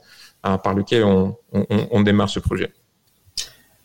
euh, 0.47 0.57
par 0.57 0.75
lequel 0.75 1.05
on, 1.05 2.03
démarre 2.03 2.31
ce 2.31 2.41
projet. 2.41 2.73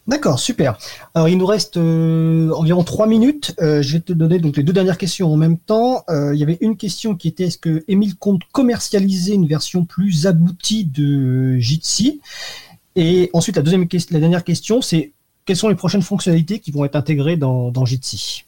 D'accord, 0.06 0.38
super. 0.38 0.78
Alors 1.16 1.30
il 1.30 1.38
nous 1.38 1.46
reste 1.46 1.78
euh, 1.78 2.52
environ 2.52 2.84
trois 2.84 3.08
minutes. 3.08 3.56
Euh, 3.62 3.82
je 3.82 3.94
vais 3.94 4.00
te 4.02 4.12
donner 4.12 4.40
donc 4.40 4.58
les 4.58 4.64
deux 4.64 4.74
dernières 4.74 4.98
questions 4.98 5.32
en 5.32 5.38
même 5.38 5.58
temps. 5.58 6.04
Euh, 6.10 6.34
il 6.34 6.40
y 6.40 6.44
avait 6.44 6.58
une 6.60 6.76
question 6.76 7.16
qui 7.16 7.30
était 7.30 7.46
est-ce 7.46 7.58
que 7.58 7.86
Emile 7.88 8.18
compte 8.18 8.42
commercialiser 8.52 9.34
une 9.34 9.48
version 9.48 9.86
plus 9.86 10.28
aboutie 10.28 10.84
de 10.84 11.56
Jitsi? 11.58 12.20
Et 12.98 13.30
ensuite 13.32 13.56
la 13.56 13.62
deuxième 13.62 13.88
question, 13.88 14.14
la 14.14 14.20
dernière 14.20 14.44
question, 14.44 14.82
c'est 14.82 15.14
quelles 15.46 15.58
sont 15.58 15.70
les 15.70 15.76
prochaines 15.76 16.02
fonctionnalités 16.02 16.60
qui 16.60 16.72
vont 16.72 16.84
être 16.84 16.98
intégrées 16.98 17.38
dans, 17.38 17.72
dans 17.72 17.86
Jitsi? 17.86 18.44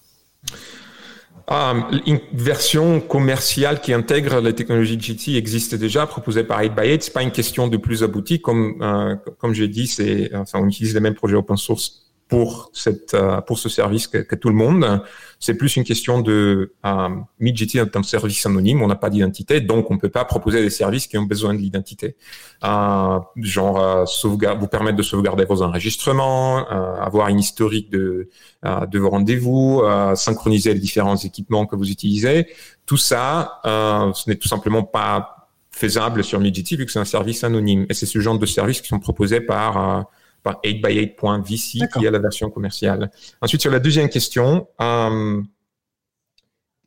Ah, 1.48 1.76
une 2.08 2.20
version 2.34 3.00
commerciale 3.00 3.80
qui 3.80 3.94
intègre 3.94 4.40
la 4.42 4.52
technologie 4.52 5.00
GT 5.00 5.36
existe 5.36 5.76
déjà, 5.76 6.08
proposée 6.08 6.44
par 6.44 6.62
8x8. 6.62 7.02
C'est 7.02 7.14
pas 7.14 7.22
une 7.22 7.32
question 7.32 7.68
de 7.68 7.78
plus 7.78 8.04
abouti, 8.04 8.42
comme 8.42 8.82
euh, 8.82 9.16
comme 9.38 9.54
j'ai 9.54 9.68
dit, 9.68 9.86
c'est 9.86 10.34
enfin, 10.36 10.60
on 10.62 10.68
utilise 10.68 10.96
les 10.96 11.00
mêmes 11.00 11.14
projets 11.14 11.36
open 11.36 11.58
source 11.58 12.05
pour 12.28 12.72
cette 12.74 13.14
euh, 13.14 13.40
pour 13.42 13.60
ce 13.60 13.70
service 13.70 14.08
que, 14.08 14.18
que, 14.18 14.36
tout 14.36 14.50
le 14.50 14.56
monde. 14.56 15.02
C'est 15.40 15.54
plus 15.54 15.76
une 15.76 15.84
question 15.84 16.22
de 16.22 16.74
euh, 16.86 17.10
MidGT 17.40 17.78
est 17.78 17.96
un 17.96 18.02
service 18.02 18.44
anonyme, 18.46 18.82
on 18.82 18.88
n'a 18.88 18.96
pas 18.96 19.12
d'identité, 19.12 19.62
donc 19.62 19.92
on 19.92 19.98
peut 20.00 20.10
pas 20.10 20.26
proposer 20.26 20.62
des 20.62 20.72
services 20.72 21.06
qui 21.06 21.18
ont 21.20 21.24
besoin 21.24 21.54
de 21.54 21.60
l'identité. 21.60 22.16
Euh, 22.64 23.20
genre 23.38 23.80
euh, 23.80 24.06
sauvegarde, 24.08 24.60
vous 24.60 24.68
permettre 24.68 24.98
de 24.98 25.04
sauvegarder 25.04 25.46
vos 25.46 25.62
enregistrements, 25.62 26.68
euh, 26.72 26.96
avoir 27.00 27.28
une 27.28 27.40
historique 27.40 27.92
de 27.92 28.30
euh, 28.66 28.86
de 28.88 28.98
vos 28.98 29.12
rendez-vous, 29.12 29.84
synchroniser 30.16 30.74
les 30.74 30.80
différents 30.80 31.18
équipements 31.18 31.68
que 31.68 31.76
vous 31.76 31.92
utilisez. 31.92 32.48
Tout 32.88 32.98
ça, 32.98 33.60
ce 33.64 34.30
n'est 34.30 34.36
tout 34.36 34.48
simplement 34.48 34.84
pas 34.84 35.50
faisable 35.70 36.24
sur 36.24 36.40
MidGT 36.40 36.78
vu 36.78 36.86
que 36.86 36.92
c'est 36.92 37.00
un 37.00 37.06
service 37.06 37.44
anonyme. 37.44 37.86
Et 37.90 37.94
c'est 37.94 38.06
ce 38.06 38.20
genre 38.20 38.40
de 38.40 38.46
services 38.46 38.82
qui 38.82 38.88
sont 38.88 39.00
proposés 39.00 39.42
par 39.42 40.08
par 40.46 40.62
8x8.vc 40.64 41.90
qui 41.92 42.06
est 42.06 42.12
la 42.12 42.20
version 42.20 42.52
commerciale. 42.52 43.10
Ensuite, 43.42 43.62
sur 43.62 43.72
la 43.72 43.80
deuxième 43.80 44.10
question, 44.10 44.68
euh, 44.80 45.42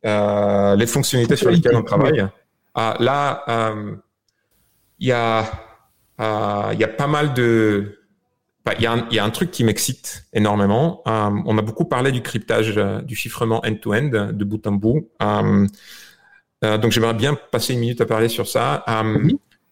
euh, 0.05 0.75
les 0.77 0.87
fonctionnalités 0.87 1.35
sur 1.35 1.51
lesquelles 1.51 1.75
on 1.75 1.83
travaille. 1.83 2.25
Ah, 2.73 2.95
là, 2.99 3.43
il 3.47 3.51
euh, 3.53 3.95
y 4.99 5.11
a 5.11 5.43
il 6.71 6.79
y 6.79 6.83
a 6.83 6.87
pas 6.87 7.07
mal 7.07 7.33
de 7.33 7.95
il 8.77 8.83
y, 8.83 8.85
a 8.85 8.91
un, 8.91 9.09
y, 9.09 9.17
a 9.17 9.25
un 9.25 9.29
truc 9.31 9.49
qui 9.49 9.63
m'excite 9.63 10.25
énormément. 10.31 11.01
on 11.05 11.57
a 11.57 11.61
beaucoup 11.61 11.85
parlé 11.85 12.11
du 12.11 12.21
cryptage, 12.21 12.75
du 13.03 13.15
chiffrement 13.15 13.65
end-to-end, 13.65 14.31
de 14.31 14.43
bout 14.45 14.65
en 14.67 14.73
bout. 14.73 15.09
donc 16.61 16.91
j'aimerais 16.91 17.15
bien 17.15 17.35
passer 17.51 17.73
une 17.73 17.79
minute 17.79 17.99
à 17.99 18.05
parler 18.05 18.29
sur 18.29 18.47
ça. 18.47 18.85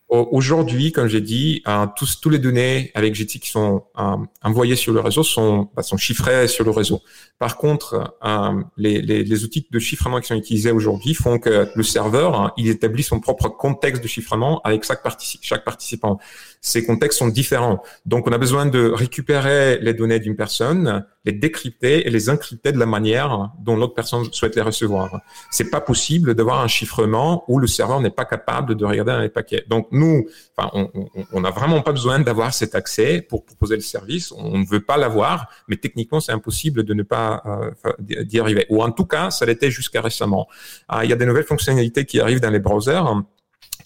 Aujourd'hui, 0.10 0.94
comme 0.94 1.08
j'ai 1.10 1.20
dit, 1.20 1.62
euh, 1.68 1.86
tous, 1.98 2.22
tous 2.22 2.30
les 2.30 2.40
données 2.40 2.92
avec 2.96 3.14
GT 3.14 3.40
qui 3.40 3.50
sont 3.50 3.84
euh, 4.00 4.16
envoyées 4.42 4.78
sur 4.78 4.94
le 4.94 5.02
réseau 5.02 5.22
sont, 5.22 5.70
bah, 5.76 5.84
sont 5.84 5.98
chiffrées 5.98 6.48
sur 6.48 6.64
le 6.64 6.72
réseau. 6.72 7.02
Par 7.40 7.58
contre, 7.58 8.16
euh, 8.24 8.64
les, 8.78 9.02
les, 9.02 9.26
les, 9.26 9.44
outils 9.44 9.68
de 9.70 9.80
chiffrement 9.80 10.22
qui 10.22 10.28
sont 10.28 10.36
utilisés 10.36 10.72
aujourd'hui 10.72 11.14
font 11.14 11.40
que 11.40 11.70
le 11.76 11.84
serveur, 11.84 12.40
hein, 12.40 12.54
il 12.56 12.70
établit 12.70 13.04
son 13.04 13.20
propre 13.20 13.50
contexte 13.50 14.02
de 14.02 14.08
chiffrement 14.08 14.62
avec 14.62 14.86
chaque, 14.86 15.02
chaque 15.42 15.66
participant. 15.66 16.20
Ces 16.62 16.86
contextes 16.86 17.20
sont 17.20 17.28
différents. 17.28 17.82
Donc, 18.06 18.28
on 18.28 18.32
a 18.32 18.38
besoin 18.38 18.66
de 18.66 18.90
récupérer 18.90 19.80
les 19.80 19.94
données 19.94 20.20
d'une 20.20 20.36
personne, 20.36 21.06
les 21.26 21.34
décrypter 21.34 22.08
et 22.08 22.10
les 22.10 22.30
encrypter 22.30 22.72
de 22.72 22.80
la 22.80 22.86
manière 22.86 23.52
dont 23.60 23.76
l'autre 23.76 23.94
personne 23.94 24.24
souhaite 24.32 24.56
les 24.56 24.62
recevoir. 24.62 25.20
C'est 25.52 25.70
pas 25.70 25.82
possible 25.82 26.34
d'avoir 26.36 26.62
un 26.62 26.68
chiffrement 26.68 27.44
où 27.48 27.60
le 27.60 27.68
serveur 27.68 28.00
n'est 28.00 28.10
pas 28.10 28.26
capable 28.26 28.76
de 28.76 28.86
regarder 28.86 29.12
dans 29.12 29.20
les 29.20 29.30
paquets. 29.30 29.64
Donc 29.68 29.88
nous, 29.92 30.26
enfin, 30.56 30.90
on 31.32 31.42
n'a 31.42 31.52
vraiment 31.52 31.82
pas 31.82 31.92
besoin 31.92 32.20
d'avoir 32.20 32.54
cet 32.54 32.76
accès 32.76 33.22
pour 33.22 33.44
proposer 33.46 33.76
le 33.76 33.82
service. 33.82 34.32
On 34.32 34.58
ne 34.58 34.66
veut 34.66 34.80
pas 34.80 34.98
l'avoir, 34.98 35.50
mais 35.68 35.76
techniquement 35.76 36.20
c'est 36.20 36.32
impossible 36.32 36.84
de 36.84 36.94
ne 36.94 37.04
pas 37.04 37.44
euh, 37.46 37.92
d'y 38.00 38.40
arriver. 38.40 38.66
Ou 38.70 38.82
en 38.82 38.92
tout 38.92 39.06
cas, 39.06 39.30
ça 39.30 39.46
l'était 39.46 39.70
jusqu'à 39.72 40.02
récemment. 40.02 40.48
Ah, 40.88 41.04
il 41.04 41.10
y 41.10 41.14
a 41.14 41.18
des 41.18 41.26
nouvelles 41.26 41.44
fonctionnalités 41.44 42.06
qui 42.06 42.20
arrivent 42.20 42.40
dans 42.40 42.50
les 42.50 42.60
browsers 42.60 43.04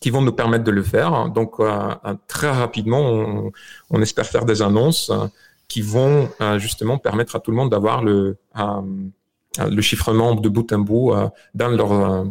qui 0.02 0.10
vont 0.10 0.22
nous 0.22 0.34
permettre 0.34 0.65
de 0.65 0.72
le 0.72 0.84
faire. 0.84 1.30
Donc 1.30 1.60
euh, 1.60 1.94
très 2.28 2.52
rapidement, 2.52 2.99
on, 2.99 3.52
on, 3.90 4.02
espère 4.02 4.26
faire 4.26 4.45
des 4.45 4.61
annonces 4.61 5.11
qui 5.72 5.82
vont 5.82 6.30
euh, 6.41 6.60
justement 6.60 6.98
permettre 6.98 7.38
à 7.38 7.40
tout 7.40 7.52
le 7.52 7.56
monde 7.56 7.69
d'avoir 7.69 8.03
le 8.03 8.36
euh, 8.57 8.82
le 9.69 9.82
chiffrement 9.82 10.36
de 10.36 10.49
bout 10.49 10.72
en 10.73 10.80
bout 10.80 11.14
euh, 11.14 11.28
dans 11.53 11.69
leur 11.69 12.26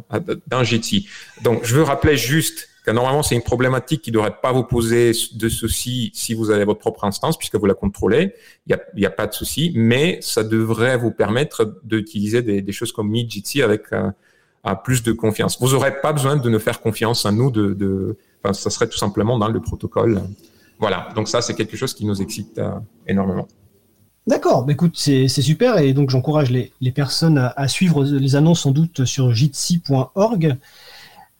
dans 0.46 0.64
Jitsi. 0.64 1.06
Donc, 1.42 1.64
je 1.64 1.74
veux 1.74 1.82
rappeler 1.82 2.16
juste 2.16 2.68
que 2.84 2.90
normalement, 2.90 3.22
c'est 3.22 3.34
une 3.34 3.42
problématique 3.42 4.00
qui 4.02 4.10
ne 4.10 4.14
devrait 4.14 4.36
pas 4.42 4.52
vous 4.52 4.64
poser 4.64 5.12
de 5.34 5.48
soucis 5.50 6.10
si 6.14 6.32
vous 6.32 6.50
avez 6.50 6.64
votre 6.64 6.80
propre 6.80 7.04
instance, 7.04 7.36
puisque 7.36 7.56
vous 7.56 7.66
la 7.66 7.74
contrôlez. 7.74 8.34
Il 8.66 8.78
n'y 8.96 9.04
a, 9.04 9.08
a 9.08 9.12
pas 9.12 9.26
de 9.26 9.34
souci, 9.34 9.72
mais 9.74 10.18
ça 10.22 10.44
devrait 10.44 10.96
vous 10.96 11.10
permettre 11.10 11.80
d'utiliser 11.82 12.40
des, 12.40 12.62
des, 12.62 12.72
choses 12.72 12.92
comme 12.92 13.14
Jitsi 13.14 13.60
avec 13.60 13.82
plus 14.84 15.02
de 15.02 15.12
confiance. 15.12 15.58
Vous 15.60 15.70
n'aurez 15.70 16.00
pas 16.00 16.12
besoin 16.12 16.36
de 16.36 16.50
nous 16.50 16.58
faire 16.58 16.80
confiance 16.80 17.26
à 17.26 17.32
nous. 17.32 17.50
De, 17.50 17.74
de, 17.74 18.16
enfin, 18.42 18.52
ça 18.52 18.70
serait 18.70 18.88
tout 18.88 18.98
simplement 18.98 19.38
dans 19.38 19.48
le 19.48 19.60
protocole 19.60 20.22
voilà, 20.80 21.08
donc 21.14 21.28
ça, 21.28 21.42
c'est 21.42 21.54
quelque 21.54 21.76
chose 21.76 21.92
qui 21.92 22.06
nous 22.06 22.22
excite 22.22 22.58
euh, 22.58 22.72
énormément. 23.06 23.46
D'accord, 24.26 24.64
bah, 24.64 24.72
écoute, 24.72 24.96
c'est 24.96 25.28
super 25.28 25.78
et 25.78 25.92
donc 25.92 26.08
j'encourage 26.08 26.50
les, 26.50 26.92
personnes 26.92 27.38
à, 27.38 27.68
suivre 27.68 28.02
les 28.04 28.34
annonces 28.34 28.62
sans 28.62 28.70
doute 28.70 29.04
sur 29.04 29.32
jitsi.org, 29.32 30.56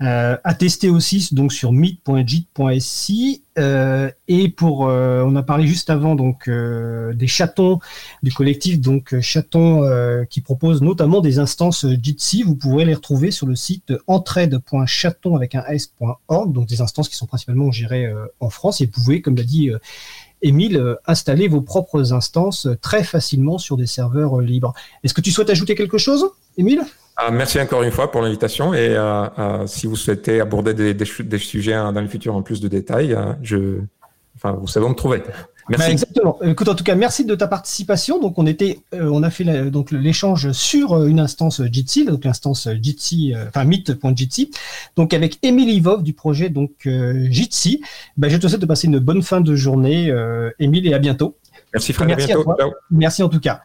euh, 0.02 0.38
à 0.44 0.54
tester 0.54 0.88
aussi 0.88 1.28
donc 1.32 1.52
sur 1.52 1.72
meet.jit.si 1.72 3.44
euh, 3.58 4.10
et 4.28 4.48
pour, 4.48 4.88
euh, 4.88 5.22
on 5.26 5.36
a 5.36 5.42
parlé 5.42 5.66
juste 5.66 5.90
avant 5.90 6.14
donc 6.14 6.48
des 6.48 7.26
chatons 7.26 7.80
du 8.22 8.32
collectif 8.32 8.80
donc 8.80 9.18
chatons 9.20 9.82
qui 10.30 10.40
propose 10.40 10.80
notamment 10.80 11.20
des 11.20 11.38
instances 11.38 11.86
Jitsi. 12.02 12.42
Vous 12.42 12.54
pourrez 12.54 12.84
les 12.84 12.94
retrouver 12.94 13.30
sur 13.30 13.46
le 13.46 13.54
site 13.54 13.92
entraide.chaton 14.06 15.36
avec 15.36 15.54
un 15.54 15.64
s.org, 15.66 16.52
donc 16.52 16.66
des 16.66 16.80
instances 16.80 17.08
qui 17.08 17.16
sont 17.16 17.26
principalement 17.26 17.70
gérées 17.70 18.10
en 18.40 18.48
France 18.48 18.80
et 18.80 18.86
vous 18.86 18.92
pouvez, 18.92 19.20
comme 19.20 19.36
l'a 19.36 19.42
dit 19.42 19.70
Émile, 20.42 20.96
installer 21.06 21.48
vos 21.48 21.60
propres 21.60 22.14
instances 22.14 22.68
très 22.80 23.04
facilement 23.04 23.58
sur 23.58 23.76
des 23.76 23.86
serveurs 23.86 24.40
libres. 24.40 24.72
Est-ce 25.04 25.12
que 25.12 25.20
tu 25.20 25.30
souhaites 25.30 25.50
ajouter 25.50 25.74
quelque 25.74 25.98
chose, 25.98 26.24
Émile? 26.56 26.82
Ah, 27.22 27.30
merci 27.30 27.60
encore 27.60 27.82
une 27.82 27.90
fois 27.90 28.10
pour 28.10 28.22
l'invitation 28.22 28.72
et 28.72 28.96
euh, 28.96 29.26
euh, 29.38 29.66
si 29.66 29.86
vous 29.86 29.96
souhaitez 29.96 30.40
aborder 30.40 30.72
des, 30.72 30.94
des, 30.94 31.38
sujets 31.38 31.74
hein, 31.74 31.92
dans 31.92 32.00
le 32.00 32.08
futur 32.08 32.34
en 32.34 32.40
plus 32.40 32.60
de 32.60 32.68
détails, 32.68 33.12
euh, 33.12 33.34
je, 33.42 33.80
enfin, 34.36 34.52
vous 34.52 34.66
savez 34.66 34.86
où 34.86 34.88
me 34.88 34.94
trouver. 34.94 35.22
Merci. 35.68 35.86
Bah, 35.86 35.92
exactement. 35.92 36.38
Écoute, 36.42 36.68
en 36.68 36.74
tout 36.74 36.82
cas, 36.82 36.94
merci 36.94 37.26
de 37.26 37.34
ta 37.34 37.46
participation. 37.46 38.18
Donc, 38.18 38.38
on 38.38 38.46
était, 38.46 38.80
on 38.92 39.22
a 39.22 39.30
fait 39.30 39.44
donc 39.70 39.90
l'échange 39.90 40.50
sur 40.52 41.04
une 41.04 41.20
instance 41.20 41.62
Jitsi, 41.70 42.06
donc 42.06 42.24
l'instance 42.24 42.68
Jitsi, 42.80 43.34
enfin 43.48 43.64
Meet.jitsi, 43.64 44.50
donc 44.96 45.12
avec 45.12 45.38
Émile 45.42 45.70
Ivov 45.70 46.02
du 46.02 46.14
projet 46.14 46.48
donc 46.48 46.72
Jitsi. 46.84 47.82
Ben, 48.16 48.30
je 48.30 48.38
te 48.38 48.48
souhaite 48.48 48.62
de 48.62 48.66
passer 48.66 48.88
une 48.88 48.98
bonne 48.98 49.22
fin 49.22 49.40
de 49.42 49.54
journée, 49.54 50.12
Émile, 50.58 50.88
et 50.88 50.94
à 50.94 50.98
bientôt. 50.98 51.36
Merci 51.72 51.92
Fred, 51.92 52.10
à 52.10 52.16
bientôt. 52.16 52.44
Merci 52.90 53.22
en 53.22 53.28
tout 53.28 53.40
cas. 53.40 53.60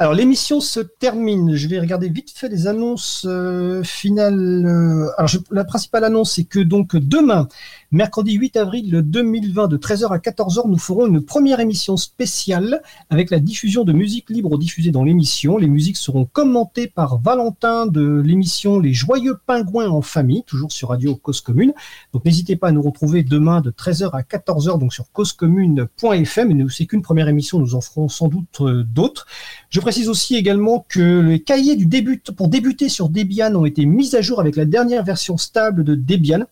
Alors 0.00 0.14
l'émission 0.14 0.60
se 0.60 0.78
termine. 0.78 1.56
Je 1.56 1.66
vais 1.66 1.80
regarder 1.80 2.08
vite 2.08 2.30
fait 2.30 2.48
les 2.48 2.68
annonces 2.68 3.26
euh, 3.28 3.82
finales. 3.82 4.64
Euh, 4.64 5.10
alors 5.18 5.30
la 5.50 5.64
principale 5.64 6.04
annonce, 6.04 6.34
c'est 6.34 6.44
que 6.44 6.60
donc 6.60 6.94
demain, 6.94 7.48
Mercredi 7.90 8.34
8 8.34 8.58
avril 8.58 9.00
2020 9.02 9.66
de 9.66 9.78
13h 9.78 10.12
à 10.12 10.18
14h, 10.18 10.68
nous 10.68 10.76
ferons 10.76 11.06
une 11.06 11.22
première 11.22 11.58
émission 11.58 11.96
spéciale 11.96 12.82
avec 13.08 13.30
la 13.30 13.38
diffusion 13.38 13.82
de 13.82 13.94
musique 13.94 14.28
libre 14.28 14.58
diffusée 14.58 14.90
dans 14.90 15.04
l'émission. 15.04 15.56
Les 15.56 15.68
musiques 15.68 15.96
seront 15.96 16.26
commentées 16.26 16.86
par 16.86 17.18
Valentin 17.18 17.86
de 17.86 18.20
l'émission 18.20 18.78
Les 18.78 18.92
Joyeux 18.92 19.38
Pingouins 19.46 19.88
en 19.88 20.02
famille, 20.02 20.42
toujours 20.42 20.70
sur 20.70 20.90
Radio 20.90 21.16
Cause 21.16 21.40
Commune. 21.40 21.72
Donc 22.12 22.26
n'hésitez 22.26 22.56
pas 22.56 22.68
à 22.68 22.72
nous 22.72 22.82
retrouver 22.82 23.22
demain 23.22 23.62
de 23.62 23.70
13h 23.70 24.10
à 24.12 24.20
14h 24.20 24.78
donc 24.78 24.92
sur 24.92 25.10
causecommune.fm. 25.10 26.60
Et 26.60 26.66
c'est 26.68 26.84
qu'une 26.84 27.00
première 27.00 27.28
émission, 27.28 27.58
nous 27.58 27.74
en 27.74 27.80
ferons 27.80 28.10
sans 28.10 28.28
doute 28.28 28.60
euh, 28.60 28.84
d'autres. 28.84 29.26
Je 29.70 29.80
précise 29.80 30.10
aussi 30.10 30.36
également 30.36 30.84
que 30.90 31.20
les 31.22 31.40
cahiers 31.40 31.76
du 31.76 31.86
début 31.86 32.22
pour 32.36 32.48
débuter 32.48 32.90
sur 32.90 33.08
Debian 33.08 33.54
ont 33.54 33.64
été 33.64 33.86
mis 33.86 34.14
à 34.14 34.20
jour 34.20 34.40
avec 34.40 34.56
la 34.56 34.66
dernière 34.66 35.04
version 35.04 35.38
stable 35.38 35.84
de 35.84 35.94
Debian. 35.94 36.44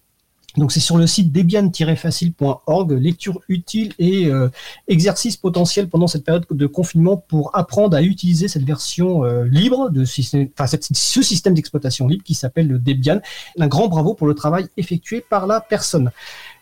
Donc 0.56 0.72
c'est 0.72 0.80
sur 0.80 0.96
le 0.96 1.06
site 1.06 1.32
debian-facile.org, 1.32 2.92
lecture 2.92 3.40
utile 3.48 3.92
et 3.98 4.26
euh, 4.26 4.48
exercice 4.88 5.36
potentiel 5.36 5.88
pendant 5.88 6.06
cette 6.06 6.24
période 6.24 6.46
de 6.50 6.66
confinement 6.66 7.16
pour 7.16 7.54
apprendre 7.54 7.96
à 7.96 8.02
utiliser 8.02 8.48
cette 8.48 8.64
version 8.64 9.24
euh, 9.24 9.44
libre 9.44 9.90
de 9.90 10.04
système, 10.04 10.48
enfin 10.58 10.66
ce 10.66 11.22
système 11.22 11.54
d'exploitation 11.54 12.06
libre 12.06 12.24
qui 12.24 12.34
s'appelle 12.34 12.68
le 12.68 12.78
Debian. 12.78 13.20
Un 13.58 13.66
grand 13.66 13.88
bravo 13.88 14.14
pour 14.14 14.26
le 14.26 14.34
travail 14.34 14.66
effectué 14.76 15.20
par 15.20 15.46
la 15.46 15.60
personne. 15.60 16.10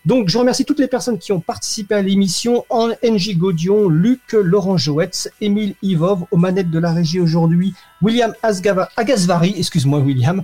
Donc, 0.05 0.29
je 0.29 0.37
remercie 0.37 0.65
toutes 0.65 0.79
les 0.79 0.87
personnes 0.87 1.17
qui 1.17 1.31
ont 1.31 1.39
participé 1.39 1.95
à 1.95 2.01
l'émission. 2.01 2.63
NJ 3.03 3.37
Godion, 3.37 3.89
Luc, 3.89 4.33
Laurent 4.33 4.77
Joetz, 4.77 5.29
Émile 5.41 5.73
Ivov, 5.81 6.25
aux 6.29 6.37
manettes 6.37 6.69
de 6.69 6.77
la 6.77 6.93
régie 6.93 7.19
aujourd'hui, 7.19 7.73
William 8.01 8.33
Asgava, 8.43 8.89
Agasvari, 8.97 9.55
excuse-moi 9.57 9.99
William. 9.99 10.43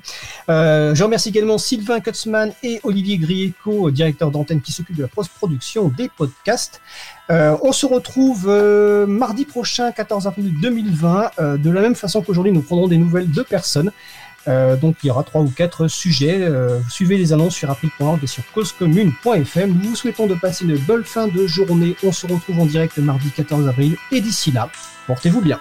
Euh, 0.50 0.96
je 0.96 1.04
remercie 1.04 1.30
également 1.30 1.60
Sylvain 1.60 2.00
Kutzmann 2.00 2.54
et 2.64 2.80
Olivier 2.84 3.18
Grieco, 3.18 3.92
directeur 3.92 4.32
d'antenne 4.32 4.62
qui 4.62 4.72
s'occupe 4.72 4.96
de 4.96 5.04
la 5.04 5.08
post-production 5.08 5.90
des 5.90 6.10
podcasts. 6.10 6.82
Euh, 7.30 7.56
on 7.62 7.72
se 7.72 7.86
retrouve 7.86 8.48
euh, 8.50 9.06
mardi 9.06 9.46
prochain, 9.46 9.92
14 9.92 10.26
avril 10.26 10.54
2020. 10.60 11.32
de 11.58 11.70
la 11.70 11.82
même 11.82 11.96
façon 11.96 12.22
qu'aujourd'hui, 12.24 12.52
nous 12.52 12.62
prendrons 12.62 12.88
des 12.88 12.98
nouvelles 12.98 13.30
de 13.30 13.44
personnes. 13.44 13.92
Euh, 14.48 14.76
donc 14.76 14.98
il 15.04 15.08
y 15.08 15.10
aura 15.10 15.24
trois 15.24 15.42
ou 15.42 15.50
quatre 15.50 15.88
sujets. 15.88 16.42
Euh, 16.42 16.80
suivez 16.90 17.18
les 17.18 17.34
annonces 17.34 17.56
sur 17.56 17.70
april.org 17.70 18.24
et 18.24 18.28
sur 18.28 18.44
causecommune.fm. 18.54 19.72
Nous 19.72 19.90
vous 19.90 19.96
souhaitons 19.96 20.28
de 20.28 20.36
passer 20.36 20.66
une 20.66 20.78
bonne 20.78 21.04
fin 21.04 21.28
de 21.28 21.48
journée. 21.48 21.96
On 22.04 22.12
se 22.12 22.28
retrouve 22.28 22.60
en 22.60 22.66
direct 22.66 22.98
mardi 22.98 23.30
14 23.30 23.68
avril 23.68 23.96
et 24.12 24.22
d'ici 24.22 24.52
là, 24.52 24.70
portez-vous 25.08 25.42
bien. 25.42 25.60